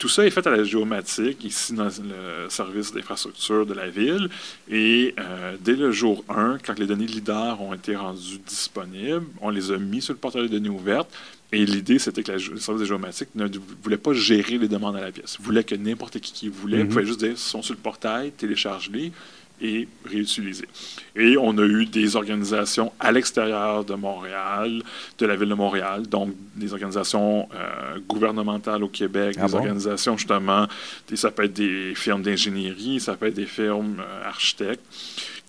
Tout 0.00 0.08
ça 0.08 0.26
est 0.26 0.30
fait 0.30 0.46
à 0.46 0.50
la 0.50 0.64
géomatique, 0.64 1.44
ici 1.44 1.74
dans 1.74 1.84
le 1.84 2.48
service 2.48 2.90
d'infrastructure 2.90 3.66
de 3.66 3.74
la 3.74 3.90
ville. 3.90 4.30
Et 4.70 5.14
euh, 5.20 5.56
dès 5.60 5.76
le 5.76 5.92
jour 5.92 6.24
1, 6.30 6.56
quand 6.64 6.78
les 6.78 6.86
données 6.86 7.06
LIDAR 7.06 7.60
ont 7.60 7.74
été 7.74 7.94
rendues 7.94 8.38
disponibles, 8.46 9.26
on 9.42 9.50
les 9.50 9.70
a 9.70 9.76
mis 9.76 10.00
sur 10.00 10.14
le 10.14 10.18
portail 10.18 10.44
de 10.44 10.48
données 10.48 10.70
ouvertes. 10.70 11.12
Et 11.52 11.66
l'idée, 11.66 11.98
c'était 11.98 12.22
que 12.22 12.32
le 12.32 12.38
service 12.38 12.80
de 12.80 12.86
géomatique 12.86 13.28
ne 13.34 13.46
voulait 13.82 13.98
pas 13.98 14.14
gérer 14.14 14.56
les 14.56 14.68
demandes 14.68 14.96
à 14.96 15.02
la 15.02 15.12
pièce. 15.12 15.36
Il 15.38 15.44
voulait 15.44 15.64
que 15.64 15.74
n'importe 15.74 16.18
qui 16.18 16.32
qui 16.32 16.48
voulait, 16.48 16.82
mm 16.82 16.88
pouvait 16.88 17.04
juste 17.04 17.22
dire, 17.22 17.36
sont 17.36 17.60
sur 17.60 17.74
le 17.74 17.80
portail, 17.80 18.30
télécharge-les 18.30 19.12
et 19.60 19.88
réutiliser. 20.04 20.66
Et 21.16 21.36
on 21.36 21.56
a 21.58 21.64
eu 21.64 21.86
des 21.86 22.16
organisations 22.16 22.92
à 22.98 23.12
l'extérieur 23.12 23.84
de 23.84 23.94
Montréal, 23.94 24.82
de 25.18 25.26
la 25.26 25.36
ville 25.36 25.48
de 25.48 25.54
Montréal, 25.54 26.06
donc 26.06 26.34
des 26.56 26.72
organisations 26.72 27.48
euh, 27.54 27.98
gouvernementales 28.08 28.82
au 28.82 28.88
Québec, 28.88 29.36
ah 29.38 29.46
des 29.46 29.54
organisations 29.54 30.16
justement, 30.16 30.66
ça 31.14 31.30
peut 31.30 31.44
être 31.44 31.52
des 31.52 31.94
firmes 31.94 32.22
d'ingénierie, 32.22 33.00
ça 33.00 33.14
peut 33.14 33.26
être 33.26 33.34
des 33.34 33.46
firmes 33.46 34.00
euh, 34.00 34.28
architectes, 34.28 34.84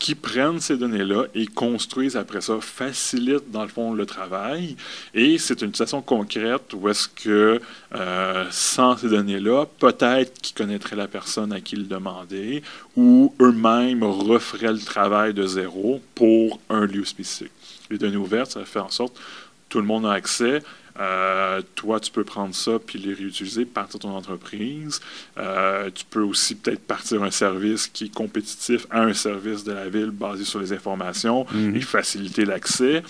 qui 0.01 0.15
prennent 0.15 0.59
ces 0.59 0.77
données-là 0.77 1.25
et 1.35 1.45
construisent 1.45 2.17
après 2.17 2.41
ça, 2.41 2.59
facilitent 2.59 3.51
dans 3.51 3.61
le 3.61 3.67
fond 3.67 3.93
le 3.93 4.07
travail. 4.07 4.75
Et 5.13 5.37
c'est 5.37 5.61
une 5.61 5.67
situation 5.67 6.01
concrète 6.01 6.73
où 6.73 6.89
est-ce 6.89 7.07
que 7.07 7.61
euh, 7.93 8.45
sans 8.49 8.97
ces 8.97 9.09
données-là, 9.09 9.67
peut-être 9.77 10.41
qu'ils 10.41 10.55
connaîtraient 10.55 10.95
la 10.95 11.07
personne 11.07 11.53
à 11.53 11.61
qui 11.61 11.75
ils 11.75 11.87
demandaient 11.87 12.63
ou 12.97 13.31
eux-mêmes 13.39 14.03
referaient 14.03 14.73
le 14.73 14.79
travail 14.79 15.35
de 15.35 15.45
zéro 15.45 16.01
pour 16.15 16.59
un 16.71 16.87
lieu 16.87 17.05
spécifique. 17.05 17.51
Les 17.91 17.99
données 17.99 18.17
ouvertes, 18.17 18.51
ça 18.51 18.65
fait 18.65 18.79
en 18.79 18.89
sorte 18.89 19.13
que 19.13 19.21
tout 19.69 19.79
le 19.79 19.85
monde 19.85 20.07
a 20.07 20.13
accès. 20.13 20.63
Euh, 20.99 21.61
toi, 21.75 21.99
tu 21.99 22.11
peux 22.11 22.23
prendre 22.23 22.53
ça 22.53 22.73
puis 22.85 22.99
les 22.99 23.13
réutiliser, 23.13 23.65
partir 23.65 23.99
de 23.99 24.03
ton 24.03 24.15
entreprise. 24.15 24.99
Euh, 25.37 25.89
tu 25.93 26.05
peux 26.05 26.21
aussi 26.21 26.55
peut-être 26.55 26.81
partir 26.81 27.23
un 27.23 27.31
service 27.31 27.87
qui 27.87 28.05
est 28.05 28.13
compétitif 28.13 28.87
à 28.89 29.01
un 29.01 29.13
service 29.13 29.63
de 29.63 29.71
la 29.71 29.89
ville 29.89 30.11
basé 30.11 30.43
sur 30.43 30.59
les 30.59 30.73
informations 30.73 31.45
mhm. 31.51 31.75
et 31.75 31.81
faciliter 31.81 32.45
l'accès. 32.45 33.03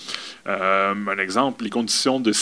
Euh, 0.46 0.94
un 0.94 1.18
exemple, 1.18 1.64
les 1.64 1.70
conditions 1.70 2.20
de, 2.20 2.32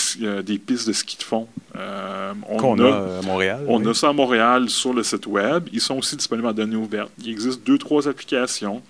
des 0.42 0.58
pistes 0.58 0.88
de 0.88 0.92
ski 0.92 1.16
de 1.16 1.22
fond. 1.22 1.48
on 1.74 2.78
a, 2.80 3.18
à 3.18 3.22
Montréal. 3.22 3.64
On 3.68 3.84
a 3.86 3.94
ça 3.94 4.08
à 4.08 4.12
Montréal 4.12 4.68
sur 4.68 4.92
le 4.92 5.02
site 5.02 5.26
web. 5.26 5.68
Ils 5.72 5.80
sont 5.80 5.98
aussi 5.98 6.16
disponibles 6.16 6.48
en 6.48 6.52
données 6.52 6.76
ouvertes. 6.76 7.10
Il 7.22 7.30
existe 7.30 7.66
deux, 7.66 7.78
trois 7.78 8.08
applications 8.08 8.82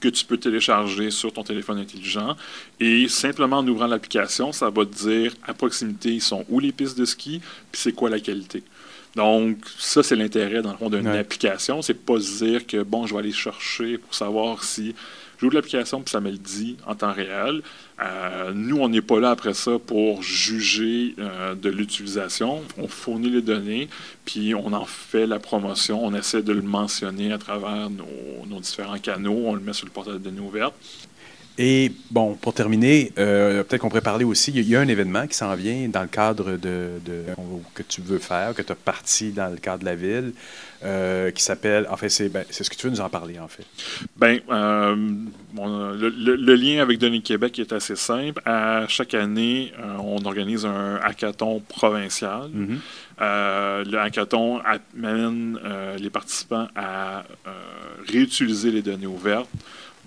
que 0.00 0.08
tu 0.08 0.24
peux 0.24 0.38
télécharger 0.38 1.10
sur 1.10 1.32
ton 1.32 1.42
téléphone 1.42 1.78
intelligent. 1.78 2.36
Et 2.80 3.08
simplement 3.08 3.58
en 3.58 3.68
ouvrant 3.68 3.86
l'application, 3.86 4.52
ça 4.52 4.70
va 4.70 4.84
te 4.86 4.94
dire 4.94 5.34
à 5.46 5.54
proximité, 5.54 6.10
ils 6.10 6.22
sont 6.22 6.44
où 6.48 6.58
les 6.58 6.72
pistes 6.72 6.98
de 6.98 7.04
ski, 7.04 7.40
puis 7.70 7.80
c'est 7.80 7.92
quoi 7.92 8.10
la 8.10 8.20
qualité. 8.20 8.62
Donc, 9.16 9.58
ça, 9.76 10.02
c'est 10.02 10.16
l'intérêt, 10.16 10.62
dans 10.62 10.70
le 10.70 10.78
fond, 10.78 10.88
d'une 10.88 11.06
application. 11.08 11.82
C'est 11.82 11.94
pas 11.94 12.20
se 12.20 12.44
dire 12.44 12.66
que, 12.66 12.82
bon, 12.82 13.06
je 13.06 13.14
vais 13.14 13.20
aller 13.20 13.32
chercher 13.32 13.98
pour 13.98 14.14
savoir 14.14 14.62
si 14.62 14.94
J'ouvre 15.40 15.54
l'application, 15.54 16.02
puis 16.02 16.10
ça 16.10 16.20
me 16.20 16.30
le 16.30 16.36
dit 16.36 16.76
en 16.86 16.94
temps 16.94 17.12
réel. 17.12 17.62
Euh, 18.02 18.52
nous, 18.54 18.78
on 18.78 18.88
n'est 18.88 19.02
pas 19.02 19.20
là 19.20 19.30
après 19.30 19.52
ça 19.52 19.78
pour 19.78 20.22
juger 20.22 21.14
euh, 21.18 21.54
de 21.54 21.68
l'utilisation. 21.68 22.62
On 22.78 22.88
fournit 22.88 23.28
les 23.28 23.42
données, 23.42 23.88
puis 24.24 24.54
on 24.54 24.72
en 24.72 24.86
fait 24.86 25.26
la 25.26 25.38
promotion. 25.38 26.02
On 26.04 26.14
essaie 26.14 26.42
de 26.42 26.52
le 26.52 26.62
mentionner 26.62 27.32
à 27.32 27.38
travers 27.38 27.90
nos, 27.90 28.60
différents 28.60 28.98
canaux. 28.98 29.42
On 29.46 29.54
le 29.54 29.60
met 29.60 29.72
sur 29.72 29.86
le 29.86 29.92
portail 29.92 30.14
de 30.14 30.18
données 30.18 30.40
ouvertes. 30.40 30.74
Et 31.62 31.92
bon, 32.10 32.36
pour 32.36 32.54
terminer, 32.54 33.12
euh, 33.18 33.62
peut-être 33.62 33.82
qu'on 33.82 33.90
pourrait 33.90 34.00
parler 34.00 34.24
aussi, 34.24 34.50
il 34.50 34.66
y, 34.66 34.76
a 34.76 34.80
un 34.80 34.88
événement 34.88 35.26
qui 35.26 35.34
s'en 35.34 35.54
vient 35.54 35.90
dans 35.90 36.00
le 36.00 36.08
cadre 36.08 36.52
de, 36.56 36.98
que 37.74 37.82
tu 37.82 38.00
veux 38.00 38.18
faire, 38.18 38.54
que 38.54 38.62
tu 38.62 38.72
as 38.72 38.74
parti 38.74 39.30
dans 39.30 39.50
le 39.50 39.58
cadre 39.58 39.80
de 39.80 39.84
la 39.84 39.94
ville, 39.94 40.32
euh, 40.82 41.30
qui 41.32 41.42
s'appelle, 41.42 41.86
en 41.90 41.98
fait, 41.98 42.30
ben, 42.30 42.46
c'est 42.48 42.64
ce 42.64 42.70
que 42.70 42.76
tu 42.76 42.86
veux 42.86 42.90
nous 42.90 43.02
en 43.02 43.10
parler, 43.10 43.38
en 43.38 43.48
fait. 43.48 43.66
Bien, 44.18 44.38
euh, 44.48 44.96
le, 45.54 46.54
lien 46.54 46.80
avec 46.80 46.98
Denis 46.98 47.20
Québec 47.20 47.58
est 47.58 47.74
assez 47.74 47.94
simple. 47.94 48.40
À 48.46 48.86
chaque 48.88 49.12
année, 49.12 49.74
on 49.98 50.24
organise 50.24 50.64
un 50.64 50.96
hackathon 51.02 51.60
provincial. 51.68 52.48
Mm-hmm. 52.54 53.90
le 53.90 53.98
hackathon 53.98 54.62
amène 54.64 55.58
les 55.98 56.08
participants 56.08 56.68
à 56.74 57.24
réutiliser 58.08 58.70
les 58.70 58.80
données 58.80 59.06
ouvertes 59.06 59.50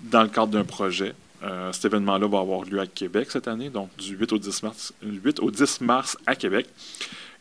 dans 0.02 0.24
le 0.24 0.28
cadre 0.28 0.48
d'un 0.48 0.64
projet. 0.64 1.14
Euh, 1.44 1.72
cet 1.72 1.86
événement-là 1.86 2.26
va 2.26 2.40
avoir 2.40 2.62
lieu 2.62 2.80
à 2.80 2.86
Québec 2.86 3.28
cette 3.30 3.48
année, 3.48 3.68
donc 3.68 3.90
du 3.96 4.16
8 4.16 4.32
au 4.32 4.38
10 4.38 4.62
mars, 4.62 4.94
8 5.02 5.40
au 5.40 5.50
10 5.50 5.80
mars 5.82 6.16
à 6.26 6.36
Québec. 6.36 6.66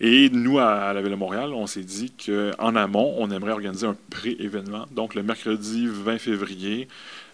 Et 0.01 0.30
nous, 0.30 0.60
à 0.60 0.91
la 0.91 1.01
Ville 1.01 1.12
de 1.12 1.16
Montréal, 1.16 1.54
on 1.54 1.68
s'est 1.68 1.84
dit 1.84 2.12
qu'en 2.12 2.76
amont, 2.76 3.16
on 3.18 3.32
aimerait 3.32 3.51
organiser 3.51 3.88
un 3.88 3.95
pré-événement. 4.10 4.86
Donc, 4.91 5.16
le 5.16 5.24
mercredi 5.24 5.88
20 5.88 6.18
février, 6.18 6.88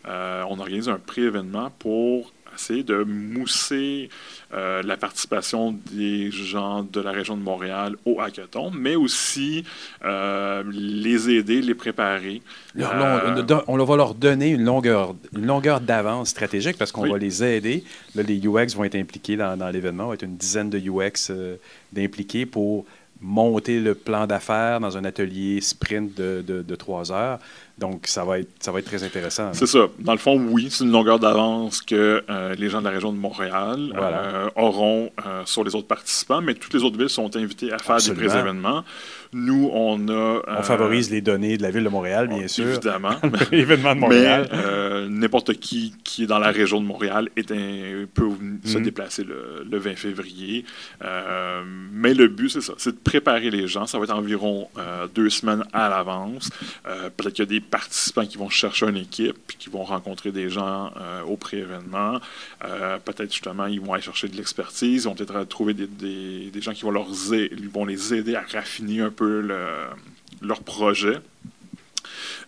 euh, 0.08 0.44
on 0.50 0.60
organise 0.60 0.90
un 0.90 1.00
pré-événement 1.00 1.72
pour 1.80 2.32
essayer 2.60 2.84
de 2.84 3.04
mousser 3.04 4.10
euh, 4.54 4.82
la 4.84 4.98
participation 4.98 5.76
des 5.92 6.32
gens 6.32 6.84
de 6.84 7.00
la 7.00 7.12
région 7.12 7.38
de 7.38 7.42
Montréal 7.42 7.96
au 8.06 8.20
hackathon, 8.20 8.72
mais 8.72 8.96
aussi 8.96 9.64
euh, 10.04 10.64
les 10.72 11.30
aider, 11.30 11.62
les 11.62 11.76
préparer. 11.76 12.42
Euh, 12.78 13.62
on 13.68 13.78
va 13.78 13.96
leur 13.96 14.14
donner 14.14 14.50
une 14.50 14.64
longueur, 14.64 15.16
une 15.36 15.46
longueur 15.46 15.80
d'avance 15.80 16.30
stratégique 16.30 16.78
parce 16.78 16.92
qu'on 16.92 17.08
va 17.08 17.18
les 17.18 17.44
aider. 17.44 17.84
les 18.16 18.40
UX 18.46 18.76
vont 18.76 18.84
être 18.84 18.96
impliqués 18.96 19.38
dans, 19.38 19.58
dans 19.58 19.70
l'événement. 19.70 20.06
Il 20.06 20.08
va 20.10 20.14
être 20.16 20.24
une 20.24 20.38
dizaine 20.38 20.70
de 20.70 20.80
UX 20.80 21.32
d'impliqués 21.94 22.46
pour 22.46 22.86
monter 23.22 23.80
le 23.80 23.96
plan 23.96 24.28
d'affaires 24.28 24.80
dans 24.80 24.98
un 24.98 25.04
atelier 25.04 25.60
sprint 25.62 26.16
de, 26.16 26.42
de, 26.42 26.76
trois 26.76 27.12
heures. 27.12 27.40
Donc, 27.80 28.08
ça 28.08 28.26
va 28.26 28.40
être, 28.40 28.50
ça 28.60 28.74
va 28.74 28.80
être 28.80 28.86
très 28.86 29.04
intéressant. 29.04 29.54
C'est 29.54 29.66
ça. 29.66 29.88
Dans 30.00 30.12
le 30.12 30.18
fond, 30.18 30.38
oui, 30.52 30.68
c'est 30.70 30.84
une 30.84 30.92
longueur 30.92 31.18
d'avance 31.18 31.82
que 31.82 32.24
euh, 32.30 32.54
les 32.56 32.70
gens 32.70 32.80
de 32.80 32.86
la 32.86 32.90
région 32.90 33.14
de 33.14 33.18
Montréal 33.18 33.94
euh, 33.96 34.50
auront 34.58 35.10
euh, 35.26 35.44
sur 35.46 35.64
les 35.64 35.76
autres 35.76 35.88
participants, 35.88 36.42
mais 36.42 36.56
toutes 36.56 36.74
les 36.74 36.84
autres 36.84 36.98
villes 36.98 37.10
sont 37.10 37.34
invitées 37.38 37.72
à 37.72 37.78
faire 37.78 37.98
des 37.98 38.14
pré-événements. 38.14 38.84
Nous, 39.32 39.70
on 39.74 40.10
a. 40.10 40.42
on 40.48 40.64
favorise 40.64 41.12
les 41.12 41.22
données 41.22 41.58
de 41.58 41.62
la 41.62 41.72
ville 41.72 41.84
de 41.84 41.90
Montréal, 41.90 42.28
bien 42.28 42.48
sûr. 42.48 42.68
Évidemment. 42.68 43.16
L'événement 43.52 43.96
de 43.96 44.00
Montréal. 44.00 44.50
Mais 44.52 45.10
n'importe 45.10 45.54
qui 45.54 45.94
qui 46.04 46.24
est 46.24 46.28
dans 46.28 46.40
la 46.40 46.52
région 46.52 46.82
de 46.82 46.86
Montréal 46.86 47.30
est 47.36 47.52
un, 47.52 48.06
peut 48.14 48.30
se 48.66 48.78
mhm. 48.78 48.84
déplacer 48.84 49.24
le, 49.24 49.66
le, 49.70 49.78
20 49.78 49.96
février. 49.96 50.66
mais 51.94 52.14
le 52.14 52.28
but, 52.28 52.50
c'est 52.50 52.62
ça 52.62 52.74
c'est 52.78 52.92
de 52.92 52.98
préparer 52.98 53.52
les 53.52 53.68
gens. 53.68 53.86
Ça 53.86 53.98
va 54.00 54.06
être 54.06 54.16
environ 54.16 54.68
deux 55.14 55.30
semaines 55.30 55.64
à 55.74 55.90
l'avance. 55.90 56.50
Peut-être 56.84 57.34
qu'il 57.34 57.46
y 57.46 57.48
a 57.48 57.52
des 57.52 57.62
participants 57.62 58.26
qui 58.26 58.38
vont 58.38 58.50
chercher 58.50 58.88
une 58.88 58.98
équipe, 58.98 59.36
puis 59.46 59.58
qui 59.58 59.70
vont 59.70 59.84
rencontrer 59.84 60.32
des 60.32 60.50
gens 60.50 60.92
au 61.28 61.38
pré-événement. 61.38 62.20
peut-être 63.06 63.32
justement, 63.32 63.68
ils 63.68 63.82
vont 63.82 63.94
aller 63.94 64.04
chercher 64.04 64.28
de 64.28 64.36
l'expertise, 64.36 65.04
ils 65.04 65.08
vont 65.08 65.16
peut-être 65.16 65.44
trouver 65.48 65.74
des, 65.74 65.88
des, 66.52 66.62
gens 66.62 66.74
qui 66.74 66.84
vont, 66.84 66.92
leur, 66.92 67.08
vont 67.74 67.86
les 67.86 68.14
aider 68.14 68.36
à 68.36 68.44
raffiner 68.52 69.02
un 69.02 69.12
peu 69.12 69.19
leur 69.26 70.62
projet. 70.64 71.18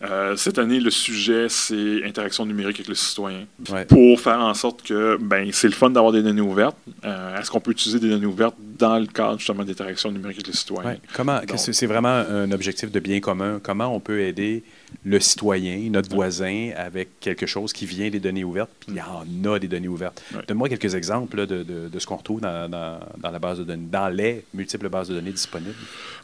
Euh, 0.03 0.35
cette 0.35 0.57
année, 0.57 0.80
le 0.80 0.89
sujet, 0.89 1.48
c'est 1.48 2.03
interaction 2.03 2.45
numérique 2.45 2.77
avec 2.77 2.88
le 2.88 2.95
citoyen. 2.95 3.45
Pour 3.88 4.19
faire 4.19 4.39
en 4.39 4.53
sorte 4.53 4.81
que 4.81 5.18
ben, 5.22 5.49
c'est 5.52 5.68
le 5.68 5.73
fun 5.73 5.91
d'avoir 5.91 6.11
des 6.11 6.23
données 6.23 6.41
ouvertes. 6.41 6.77
Euh, 7.06 7.39
est-ce 7.39 7.52
qu'on 7.52 7.60
peut 7.60 7.72
utiliser 7.72 7.99
des 7.99 8.10
données 8.10 8.26
ouvertes 8.26 8.56
dans 8.80 8.98
le 8.98 9.06
cadre 9.06 9.38
justement 9.38 9.64
d'interaction 9.64 10.11
numérique 10.11 10.38
avec 10.38 10.48
le 10.48 10.53
citoyen? 10.53 10.98
Comment, 11.14 11.39
c'est 11.56 11.85
vraiment 11.85 12.10
un 12.27 12.52
objectif 12.52 12.91
de 12.91 12.99
bien 12.99 13.19
commun? 13.19 13.60
Comment 13.61 13.95
on 13.95 13.99
peut 13.99 14.22
aider 14.22 14.64
le 15.04 15.20
citoyen, 15.20 15.90
notre 15.90 16.10
voisin, 16.14 16.72
avec 16.76 17.20
quelque 17.20 17.46
chose 17.46 17.74
qui 17.74 17.86
vient 17.86 18.10
des 18.10 18.20
données 18.20 18.44
ouvertes, 18.44 18.70
puis 18.80 18.90
il 18.92 18.98
y 18.98 19.02
en 19.02 19.52
a 19.52 19.58
des 19.58 19.68
données 19.68 19.88
ouvertes. 19.88 20.22
Donne-moi 20.48 20.70
quelques 20.70 20.94
exemples 20.94 21.48
de, 21.48 21.64
de, 21.64 22.00
ce 22.00 22.06
qu'on 22.06 22.18
retrouve 22.18 22.42
dans, 22.42 22.70
dans, 22.70 23.32
la 23.32 23.40
base 23.40 23.60
de 23.60 23.64
données, 23.64 23.88
dans 23.92 24.10
les 24.10 24.46
multiples 24.54 24.90
bases 24.90 25.10
de 25.10 25.16
données 25.16 25.32
disponibles. 25.32 25.76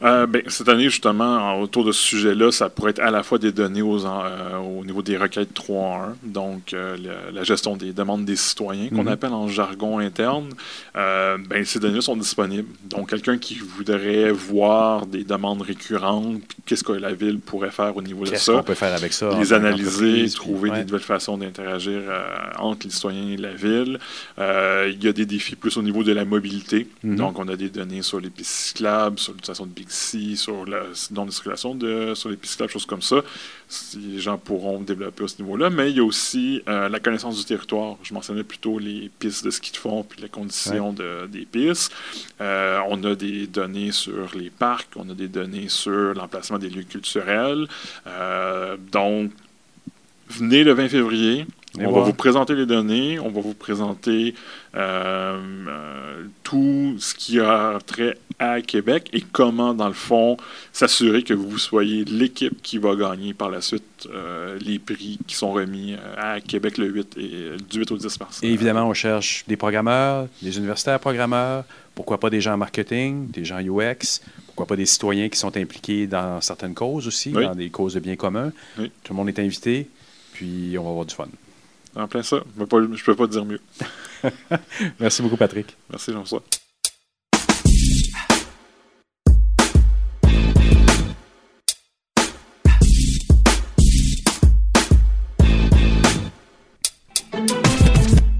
Euh, 0.03 0.27
ben, 0.27 0.43
cette 0.47 0.69
année, 0.69 0.83
justement, 0.83 1.59
autour 1.59 1.85
de 1.85 1.91
ce 1.91 2.01
sujet-là, 2.01 2.51
ça 2.51 2.69
pourrait 2.69 2.91
être 2.91 3.01
à 3.01 3.09
la 3.09 3.23
fois 3.23 3.39
des 3.39 3.51
données 3.51 3.81
aux, 3.81 4.05
euh, 4.05 4.57
au 4.57 4.85
niveau 4.85 5.01
des 5.01 5.17
requêtes 5.17 5.53
3.1, 5.55 6.13
donc 6.23 6.73
euh, 6.73 6.97
la, 7.33 7.43
gestion 7.43 7.77
des 7.77 7.93
demandes 7.93 8.25
des 8.25 8.35
citoyens, 8.35 8.89
qu'on 8.89 9.03
mhm. 9.03 9.07
appelle 9.07 9.33
en 9.33 9.47
jargon 9.47 9.99
interne. 9.99 10.49
ben, 10.93 11.65
ces 11.65 11.79
données 11.79 12.01
sont 12.01 12.15
disponibles. 12.15 12.67
Donc, 12.85 13.09
quelqu'un 13.09 13.37
qui 13.37 13.55
voudrait 13.55 14.31
voir 14.31 15.07
des 15.07 15.23
demandes 15.23 15.61
récurrentes, 15.61 16.41
qu'est-ce 16.65 16.83
que 16.83 16.91
la 16.91 17.13
ville 17.13 17.39
pourrait 17.39 17.71
faire 17.71 17.95
au 17.97 18.01
niveau 18.01 18.23
de 18.23 18.35
ça, 18.35 18.56
on 18.59 18.63
peut 18.63 18.73
faire 18.73 18.93
avec 18.93 19.13
ça. 19.13 19.29
Les 19.37 19.53
analyser, 19.53 20.29
trouver 20.29 20.69
des 20.71 20.83
nouvelles 20.83 20.99
façons 20.99 21.37
d'interagir 21.37 22.01
euh, 22.07 22.27
entre 22.57 22.87
les 22.87 22.93
citoyens 22.93 23.29
et 23.29 23.37
la 23.37 23.53
ville. 23.53 23.99
Euh, 24.39 24.91
il 24.93 25.03
y 25.03 25.07
a 25.07 25.13
des 25.13 25.25
défis 25.25 25.55
plus 25.55 25.77
au 25.77 25.81
niveau 25.81 26.03
de 26.03 26.11
la 26.11 26.25
mobilité. 26.25 26.87
Mhm. 27.03 27.15
Donc, 27.15 27.39
on 27.39 27.47
a 27.47 27.55
des 27.55 27.69
données 27.69 28.01
sur 28.01 28.19
les 28.19 28.29
pistes 28.29 28.51
cyclables, 28.51 29.19
sur 29.19 29.33
l'utilisation 29.33 29.65
de 29.65 29.71
Bixi, 29.71 30.37
sur 30.37 30.65
la 30.65 30.83
non-circulation 31.11 31.75
de, 31.75 32.13
sur 32.13 32.29
les 32.29 32.37
pistes 32.37 32.53
cyclables, 32.53 32.71
choses 32.71 32.85
comme 32.85 33.01
ça. 33.01 33.17
Les 33.97 34.19
gens 34.19 34.37
pourront 34.37 34.79
développer 34.79 35.25
à 35.25 35.27
ce 35.27 35.41
niveau-là. 35.41 35.69
Mais 35.69 35.91
il 35.91 35.97
y 35.97 35.99
a 35.99 36.03
aussi 36.03 36.61
euh, 36.67 36.87
la 36.87 36.99
connaissance 36.99 37.37
du 37.37 37.45
territoire. 37.45 37.97
Je 38.03 38.13
mentionnais 38.13 38.43
plutôt 38.43 38.79
les 38.79 39.11
pistes 39.19 39.43
de 39.43 39.51
ski 39.51 39.71
de 39.71 39.77
fond 39.77 40.03
puis 40.03 40.21
les 40.21 40.29
conditions 40.29 40.93
de, 40.93 41.27
des 41.27 41.45
pistes. 41.45 41.91
on 42.39 43.03
a 43.03 43.15
des 43.15 43.47
données 43.47 43.91
sur 43.91 44.35
les 44.35 44.49
parcs, 44.49 44.89
on 44.95 45.09
a 45.09 45.13
des 45.13 45.27
données 45.27 45.69
sur 45.69 46.13
l'emplacement 46.13 46.57
des 46.57 46.69
lieux 46.69 46.83
culturels. 46.83 47.67
Euh, 48.05 48.77
donc, 48.91 49.31
venez 50.29 50.63
le 50.63 50.73
20 50.73 50.89
février. 50.89 51.45
On 51.85 51.91
va 51.91 52.01
vous 52.01 52.13
présenter 52.13 52.55
les 52.55 52.65
données, 52.65 53.19
on 53.19 53.29
va 53.29 53.41
vous 53.41 53.53
présenter 53.53 54.35
euh, 54.75 55.39
euh, 55.67 56.23
tout 56.43 56.95
ce 56.99 57.13
qui 57.13 57.39
a 57.39 57.79
trait 57.85 58.17
à 58.39 58.61
Québec 58.61 59.09
et 59.13 59.21
comment, 59.21 59.73
dans 59.73 59.87
le 59.87 59.93
fond, 59.93 60.37
s'assurer 60.71 61.23
que 61.23 61.33
vous 61.33 61.57
soyez 61.57 62.05
l'équipe 62.05 62.61
qui 62.61 62.77
va 62.77 62.95
gagner 62.95 63.33
par 63.33 63.49
la 63.49 63.61
suite 63.61 64.07
les 64.61 64.77
prix 64.77 65.17
qui 65.25 65.35
sont 65.35 65.51
remis 65.51 65.95
à 66.17 66.39
Québec 66.39 66.77
le 66.77 66.87
8 66.87 67.17
et 67.17 67.29
du 67.69 67.79
8 67.79 67.91
au 67.91 67.97
10 67.97 68.19
mars. 68.19 68.39
Et 68.43 68.51
évidemment, 68.51 68.87
on 68.87 68.93
cherche 68.93 69.43
des 69.47 69.57
programmeurs, 69.57 70.27
des 70.41 70.55
universitaires 70.57 70.99
programmeurs, 70.99 71.63
pourquoi 71.97 72.19
pas 72.19 72.29
des 72.29 72.41
gens 72.41 72.53
en 72.53 72.57
marketing, 72.57 73.31
des 73.31 73.43
gens 73.43 73.59
UX, 73.59 74.21
pourquoi 74.45 74.67
pas 74.67 74.75
des 74.75 74.85
citoyens 74.85 75.29
qui 75.29 75.39
sont 75.39 75.57
impliqués 75.57 76.05
dans 76.05 76.39
certaines 76.41 76.75
causes 76.75 77.07
aussi, 77.07 77.31
dans 77.31 77.55
des 77.55 77.71
causes 77.71 77.95
de 77.95 77.99
bien 77.99 78.15
commun. 78.15 78.51
Tout 78.75 78.83
le 79.09 79.15
monde 79.15 79.29
est 79.29 79.39
invité, 79.39 79.87
puis 80.33 80.77
on 80.77 80.83
va 80.83 80.89
avoir 80.89 81.05
du 81.05 81.15
fun. 81.15 81.27
En 81.97 82.07
plein 82.07 82.21
ça. 82.21 82.43
Je 82.55 82.61
ne 82.61 83.03
peux 83.03 83.15
pas 83.15 83.25
dire 83.25 83.43
mieux. 83.43 83.59
Merci 84.99 85.23
beaucoup, 85.23 85.35
Patrick. 85.37 85.75
Merci, 85.89 86.11
Jean-François. 86.11 86.43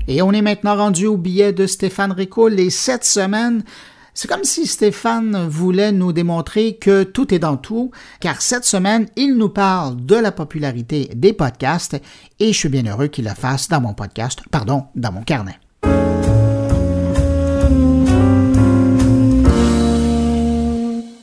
Et 0.07 0.21
on 0.21 0.31
est 0.31 0.41
maintenant 0.41 0.75
rendu 0.75 1.07
au 1.07 1.17
billet 1.17 1.51
de 1.51 1.65
Stéphane 1.65 2.11
Rico. 2.11 2.47
Les 2.47 2.69
sept 2.69 3.03
semaines 3.03 3.63
c'est 4.17 4.27
comme 4.27 4.45
si 4.45 4.65
Stéphane 4.65 5.47
voulait 5.47 5.91
nous 5.91 6.11
démontrer 6.11 6.77
que 6.77 7.03
tout 7.03 7.35
est 7.35 7.39
dans 7.39 7.55
tout, 7.55 7.91
car 8.19 8.41
cette 8.41 8.63
semaine, 8.63 9.05
il 9.15 9.35
nous 9.35 9.49
parle 9.49 10.03
de 10.03 10.15
la 10.15 10.31
popularité 10.31 11.07
des 11.15 11.33
podcasts 11.33 12.01
et 12.39 12.51
je 12.51 12.57
suis 12.57 12.67
bien 12.67 12.87
heureux 12.87 13.09
qu'il 13.09 13.25
le 13.25 13.35
fasse 13.35 13.67
dans 13.67 13.79
mon 13.79 13.93
podcast, 13.93 14.41
pardon, 14.49 14.85
dans 14.95 15.11
mon 15.11 15.21
carnet. 15.21 15.59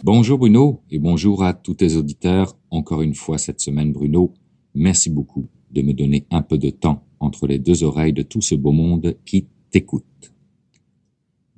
Bonjour 0.05 0.39
Bruno 0.39 0.81
et 0.89 1.01
bonjour 1.01 1.43
à 1.43 1.53
tous 1.53 1.75
tes 1.75 1.97
auditeurs. 1.97 2.57
Encore 2.71 3.03
une 3.03 3.17
fois 3.17 3.39
cette 3.39 3.59
semaine 3.59 3.93
Bruno, 3.93 4.35
merci 4.77 5.11
beaucoup 5.11 5.49
de 5.73 5.83
me 5.83 5.95
donner 5.95 6.29
un 6.31 6.43
peu 6.43 6.59
de 6.59 6.71
temps 6.71 7.03
entre 7.19 7.49
les 7.49 7.59
deux 7.59 7.83
oreilles 7.83 8.13
de 8.13 8.23
tout 8.23 8.41
ce 8.41 8.55
beau 8.55 8.71
monde 8.71 9.17
qui 9.25 9.49
t'écoute. 9.73 10.33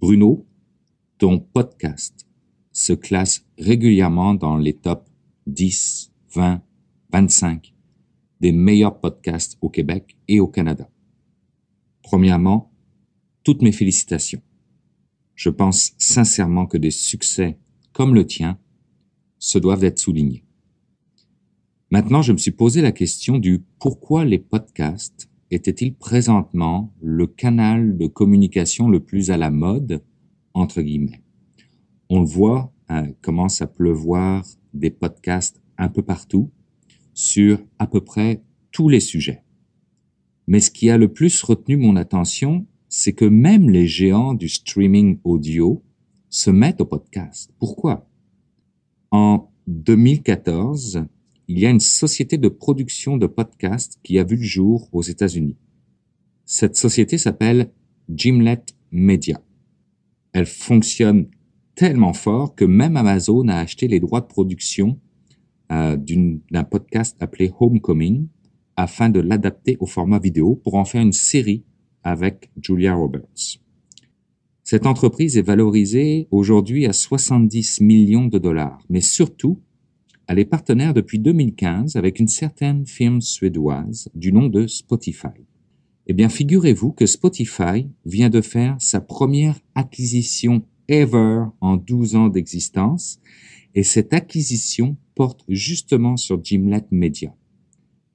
Bruno, 0.00 0.46
ton 1.18 1.38
podcast 1.38 2.26
se 2.72 2.92
classe 2.92 3.44
régulièrement 3.58 4.34
dans 4.34 4.56
les 4.56 4.74
top 4.74 5.08
10, 5.46 6.12
20, 6.34 6.62
25 7.12 7.74
des 8.40 8.52
meilleurs 8.52 9.00
podcasts 9.00 9.56
au 9.62 9.70
Québec 9.70 10.16
et 10.28 10.40
au 10.40 10.46
Canada. 10.46 10.90
Premièrement, 12.02 12.70
toutes 13.42 13.62
mes 13.62 13.72
félicitations. 13.72 14.42
Je 15.34 15.50
pense 15.50 15.92
sincèrement 15.98 16.66
que 16.66 16.78
des 16.78 16.90
succès 16.90 17.58
comme 17.92 18.14
le 18.14 18.26
tien 18.26 18.58
se 19.38 19.58
doivent 19.58 19.84
être 19.84 19.98
soulignés. 19.98 20.44
Maintenant, 21.90 22.20
je 22.20 22.32
me 22.32 22.38
suis 22.38 22.50
posé 22.50 22.82
la 22.82 22.92
question 22.92 23.38
du 23.38 23.64
pourquoi 23.78 24.24
les 24.24 24.38
podcasts 24.38 25.30
étaient-ils 25.50 25.94
présentement 25.94 26.92
le 27.00 27.26
canal 27.26 27.96
de 27.96 28.06
communication 28.06 28.88
le 28.88 29.00
plus 29.00 29.30
à 29.30 29.36
la 29.36 29.50
mode 29.50 30.02
entre 30.56 30.80
guillemets. 30.80 31.22
On 32.08 32.20
le 32.20 32.26
voit, 32.26 32.72
euh, 32.90 33.12
commence 33.20 33.60
à 33.60 33.66
pleuvoir 33.66 34.44
des 34.72 34.90
podcasts 34.90 35.60
un 35.78 35.88
peu 35.88 36.02
partout 36.02 36.50
sur 37.14 37.58
à 37.78 37.86
peu 37.86 38.00
près 38.00 38.42
tous 38.72 38.88
les 38.88 39.00
sujets. 39.00 39.42
Mais 40.46 40.60
ce 40.60 40.70
qui 40.70 40.90
a 40.90 40.96
le 40.96 41.12
plus 41.12 41.42
retenu 41.42 41.76
mon 41.76 41.96
attention, 41.96 42.66
c'est 42.88 43.12
que 43.12 43.24
même 43.24 43.68
les 43.68 43.86
géants 43.86 44.34
du 44.34 44.48
streaming 44.48 45.18
audio 45.24 45.82
se 46.30 46.50
mettent 46.50 46.80
au 46.80 46.86
podcast. 46.86 47.52
Pourquoi? 47.58 48.08
En 49.10 49.50
2014, 49.66 51.04
il 51.48 51.58
y 51.58 51.66
a 51.66 51.70
une 51.70 51.80
société 51.80 52.38
de 52.38 52.48
production 52.48 53.16
de 53.18 53.26
podcasts 53.26 53.98
qui 54.02 54.18
a 54.18 54.24
vu 54.24 54.36
le 54.36 54.42
jour 54.42 54.88
aux 54.92 55.02
États-Unis. 55.02 55.56
Cette 56.44 56.76
société 56.76 57.18
s'appelle 57.18 57.72
Gimlet 58.08 58.64
Media 58.90 59.40
elle 60.36 60.44
fonctionne 60.44 61.28
tellement 61.76 62.12
fort 62.12 62.54
que 62.54 62.66
même 62.66 62.98
Amazon 62.98 63.48
a 63.48 63.56
acheté 63.56 63.88
les 63.88 64.00
droits 64.00 64.20
de 64.20 64.26
production 64.26 65.00
euh, 65.72 65.96
d'un 65.96 66.64
podcast 66.64 67.16
appelé 67.20 67.50
Homecoming 67.58 68.28
afin 68.76 69.08
de 69.08 69.20
l'adapter 69.20 69.78
au 69.80 69.86
format 69.86 70.18
vidéo 70.18 70.60
pour 70.62 70.74
en 70.74 70.84
faire 70.84 71.00
une 71.00 71.14
série 71.14 71.64
avec 72.02 72.50
Julia 72.60 72.94
Roberts. 72.94 73.60
Cette 74.62 74.84
entreprise 74.84 75.38
est 75.38 75.42
valorisée 75.42 76.28
aujourd'hui 76.30 76.84
à 76.84 76.92
70 76.92 77.80
millions 77.80 78.26
de 78.26 78.38
dollars, 78.38 78.82
mais 78.90 79.00
surtout, 79.00 79.62
elle 80.28 80.38
est 80.38 80.44
partenaire 80.44 80.92
depuis 80.92 81.18
2015 81.18 81.96
avec 81.96 82.18
une 82.20 82.28
certaine 82.28 82.84
firme 82.84 83.22
suédoise 83.22 84.10
du 84.14 84.34
nom 84.34 84.48
de 84.48 84.66
Spotify. 84.66 85.46
Eh 86.08 86.12
bien, 86.12 86.28
figurez-vous 86.28 86.92
que 86.92 87.04
Spotify 87.04 87.88
vient 88.04 88.30
de 88.30 88.40
faire 88.40 88.76
sa 88.78 89.00
première 89.00 89.58
acquisition 89.74 90.62
ever 90.88 91.46
en 91.60 91.76
12 91.76 92.14
ans 92.14 92.28
d'existence 92.28 93.18
et 93.74 93.82
cette 93.82 94.14
acquisition 94.14 94.96
porte 95.16 95.44
justement 95.48 96.16
sur 96.16 96.42
Gimlet 96.42 96.86
Media. 96.92 97.34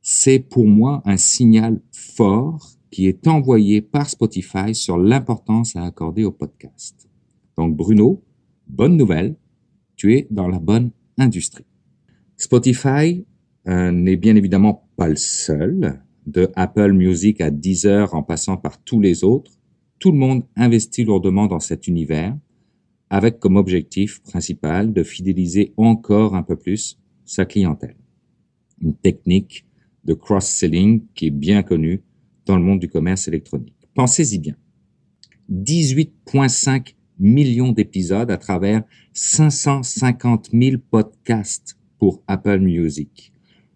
C'est 0.01 0.39
pour 0.39 0.67
moi 0.67 1.01
un 1.05 1.17
signal 1.17 1.81
fort 1.91 2.71
qui 2.91 3.07
est 3.07 3.27
envoyé 3.27 3.81
par 3.81 4.09
Spotify 4.09 4.73
sur 4.73 4.97
l'importance 4.97 5.75
à 5.75 5.83
accorder 5.83 6.23
au 6.23 6.31
podcast. 6.31 7.09
Donc 7.57 7.75
Bruno, 7.75 8.23
bonne 8.67 8.95
nouvelle, 8.95 9.35
tu 9.97 10.15
es 10.15 10.27
dans 10.31 10.47
la 10.47 10.59
bonne 10.59 10.91
industrie. 11.17 11.65
Spotify 12.37 13.25
euh, 13.67 13.91
n'est 13.91 14.15
bien 14.15 14.35
évidemment 14.35 14.89
pas 14.95 15.09
le 15.09 15.17
seul 15.17 16.01
de 16.27 16.51
Apple 16.55 16.93
Music 16.93 17.41
à 17.41 17.51
Deezer 17.51 18.13
en 18.13 18.23
passant 18.23 18.57
par 18.57 18.81
tous 18.81 18.99
les 18.99 19.23
autres, 19.23 19.51
tout 19.99 20.11
le 20.11 20.17
monde 20.17 20.43
investit 20.55 21.03
lourdement 21.03 21.47
dans 21.47 21.59
cet 21.59 21.87
univers 21.87 22.35
avec 23.09 23.39
comme 23.39 23.57
objectif 23.57 24.21
principal 24.23 24.93
de 24.93 25.03
fidéliser 25.03 25.73
encore 25.75 26.33
un 26.33 26.43
peu 26.43 26.55
plus 26.55 26.97
sa 27.25 27.45
clientèle. 27.45 27.97
une 28.81 28.95
technique 28.95 29.65
de 30.05 30.15
cross-selling 30.15 31.03
qui 31.13 31.27
est 31.27 31.29
bien 31.29 31.61
connue 31.61 32.01
dans 32.47 32.57
le 32.57 32.63
monde 32.63 32.79
du 32.79 32.87
commerce 32.87 33.27
électronique. 33.27 33.75
Pensez-y 33.93 34.39
bien. 34.39 34.55
18,5 35.51 36.95
millions 37.19 37.73
d'épisodes 37.73 38.31
à 38.31 38.37
travers 38.37 38.83
550 39.13 40.49
000 40.51 40.77
podcasts 40.89 41.77
pour 41.99 42.23
Apple 42.25 42.59
Music. 42.59 43.31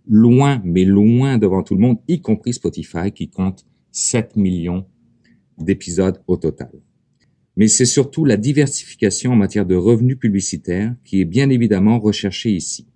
Loin, 0.07 0.61
mais 0.63 0.85
loin 0.85 1.37
devant 1.37 1.63
tout 1.63 1.75
le 1.75 1.81
monde, 1.81 1.97
y 2.07 2.21
compris 2.21 2.53
Spotify 2.53 3.11
qui 3.13 3.29
compte 3.29 3.65
7 3.91 4.35
millions 4.35 4.85
d'épisodes 5.57 6.21
au 6.27 6.37
total. 6.37 6.71
Mais 7.57 7.67
c'est 7.67 7.85
surtout 7.85 8.25
la 8.25 8.37
diversification 8.37 9.31
en 9.31 9.35
matière 9.35 9.65
de 9.65 9.75
revenus 9.75 10.19
publicitaires 10.19 10.93
qui 11.03 11.21
est 11.21 11.25
bien 11.25 11.49
évidemment 11.49 11.99
recherchée 11.99 12.51
ici. 12.51 12.87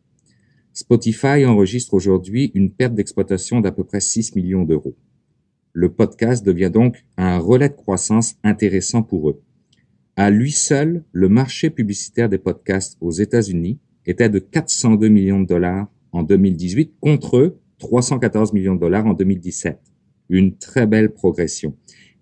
Spotify 0.74 1.46
enregistre 1.46 1.94
aujourd'hui 1.94 2.52
une 2.54 2.72
perte 2.72 2.94
d'exploitation 2.94 3.62
d'à 3.62 3.72
peu 3.72 3.84
près 3.84 4.02
6 4.02 4.36
millions 4.36 4.64
d'euros. 4.64 4.96
Le 5.74 5.90
podcast 5.90 6.46
devient 6.46 6.72
donc 6.74 7.06
un 7.18 7.38
relais 7.38 7.70
de 7.70 7.76
croissance 7.76 8.36
intéressant 8.44 9.02
pour 9.02 9.30
eux. 9.30 9.42
À 10.16 10.30
lui 10.30 10.52
seul, 10.52 11.06
le 11.14 11.30
marché 11.30 11.70
publicitaire 11.70 12.28
des 12.28 12.38
podcasts 12.38 12.98
aux 13.00 13.12
États-Unis 13.12 13.80
était 14.06 14.30
de 14.30 14.40
402 14.40 15.08
millions 15.08 15.40
de 15.40 15.48
dollars 15.48 15.88
en 16.12 16.24
2018 16.24 16.94
contre 17.00 17.58
314 17.78 18.54
millions 18.54 18.76
de 18.76 18.80
dollars 18.80 19.06
en 19.06 19.14
2017. 19.14 19.80
Une 20.30 20.56
très 20.58 20.86
belle 20.86 21.14
progression. 21.14 21.76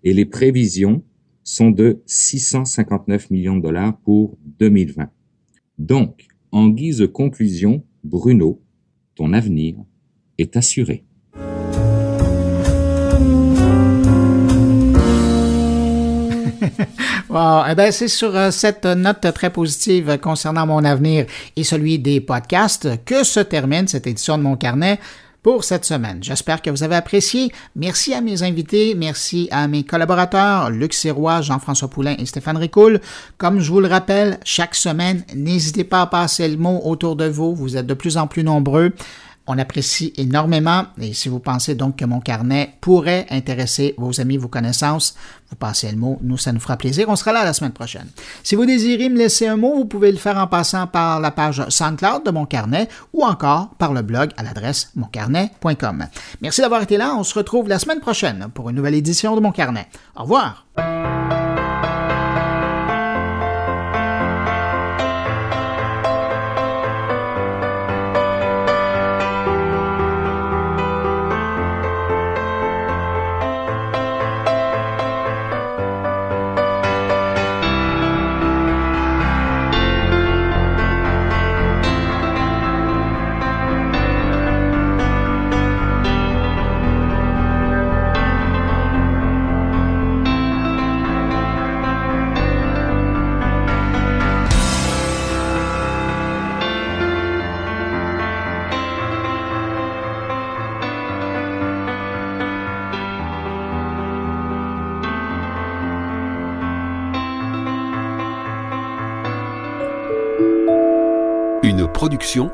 Et 0.04 0.14
les 0.14 0.24
prévisions 0.24 1.02
sont 1.42 1.70
de 1.70 2.02
659 2.06 3.30
millions 3.30 3.56
de 3.56 3.62
dollars 3.62 3.98
pour 4.00 4.38
2020. 4.58 5.10
Donc, 5.78 6.26
en 6.52 6.68
guise 6.68 6.98
de 6.98 7.06
conclusion, 7.06 7.84
Bruno, 8.04 8.62
ton 9.14 9.32
avenir 9.32 9.76
est 10.38 10.56
assuré. 10.56 11.04
wow. 17.28 17.64
Eh 17.70 17.74
ben, 17.74 17.92
c'est 17.92 18.08
sur 18.08 18.34
euh, 18.36 18.50
cette 18.50 18.86
note 18.86 19.26
très 19.34 19.50
positive 19.50 20.18
concernant 20.20 20.66
mon 20.66 20.84
avenir 20.84 21.26
et 21.56 21.64
celui 21.64 21.98
des 21.98 22.20
podcasts 22.20 23.04
que 23.04 23.24
se 23.24 23.40
termine 23.40 23.88
cette 23.88 24.06
édition 24.06 24.38
de 24.38 24.42
mon 24.42 24.56
carnet 24.56 24.98
pour 25.42 25.64
cette 25.64 25.84
semaine. 25.84 26.18
J'espère 26.22 26.60
que 26.60 26.70
vous 26.70 26.82
avez 26.82 26.96
apprécié. 26.96 27.52
Merci 27.76 28.12
à 28.12 28.20
mes 28.20 28.42
invités, 28.42 28.94
merci 28.94 29.48
à 29.50 29.68
mes 29.68 29.84
collaborateurs, 29.84 30.70
Luc 30.70 30.92
Sirois, 30.92 31.40
Jean-François 31.42 31.88
Poulain 31.88 32.16
et 32.18 32.26
Stéphane 32.26 32.56
Ricoul. 32.56 33.00
Comme 33.36 33.60
je 33.60 33.70
vous 33.70 33.80
le 33.80 33.88
rappelle, 33.88 34.38
chaque 34.44 34.74
semaine, 34.74 35.24
n'hésitez 35.34 35.84
pas 35.84 36.02
à 36.02 36.06
passer 36.06 36.48
le 36.48 36.56
mot 36.56 36.80
autour 36.84 37.16
de 37.16 37.26
vous. 37.26 37.54
Vous 37.54 37.76
êtes 37.76 37.86
de 37.86 37.94
plus 37.94 38.16
en 38.16 38.26
plus 38.26 38.44
nombreux. 38.44 38.92
On 39.50 39.58
apprécie 39.58 40.12
énormément 40.18 40.84
et 41.00 41.14
si 41.14 41.30
vous 41.30 41.40
pensez 41.40 41.74
donc 41.74 41.96
que 41.96 42.04
mon 42.04 42.20
carnet 42.20 42.74
pourrait 42.82 43.26
intéresser 43.30 43.94
vos 43.96 44.20
amis, 44.20 44.36
vos 44.36 44.46
connaissances, 44.46 45.16
vous 45.48 45.56
passez 45.56 45.90
le 45.90 45.96
mot, 45.96 46.18
nous 46.22 46.36
ça 46.36 46.52
nous 46.52 46.60
fera 46.60 46.76
plaisir. 46.76 47.08
On 47.08 47.16
sera 47.16 47.32
là 47.32 47.44
la 47.44 47.54
semaine 47.54 47.72
prochaine. 47.72 48.08
Si 48.42 48.54
vous 48.54 48.66
désirez 48.66 49.08
me 49.08 49.16
laisser 49.16 49.46
un 49.46 49.56
mot, 49.56 49.74
vous 49.74 49.86
pouvez 49.86 50.12
le 50.12 50.18
faire 50.18 50.36
en 50.36 50.46
passant 50.46 50.86
par 50.86 51.18
la 51.18 51.30
page 51.30 51.66
SoundCloud 51.66 52.26
de 52.26 52.30
mon 52.30 52.44
carnet 52.44 52.88
ou 53.14 53.24
encore 53.24 53.70
par 53.78 53.94
le 53.94 54.02
blog 54.02 54.30
à 54.36 54.42
l'adresse 54.42 54.90
moncarnet.com. 54.96 56.06
Merci 56.42 56.60
d'avoir 56.60 56.82
été 56.82 56.98
là. 56.98 57.14
On 57.16 57.24
se 57.24 57.34
retrouve 57.34 57.68
la 57.68 57.78
semaine 57.78 58.00
prochaine 58.00 58.48
pour 58.52 58.68
une 58.68 58.76
nouvelle 58.76 58.94
édition 58.94 59.34
de 59.34 59.40
mon 59.40 59.52
carnet. 59.52 59.88
Au 60.14 60.24
revoir. 60.24 60.66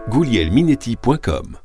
goulielminetti.com 0.09 1.63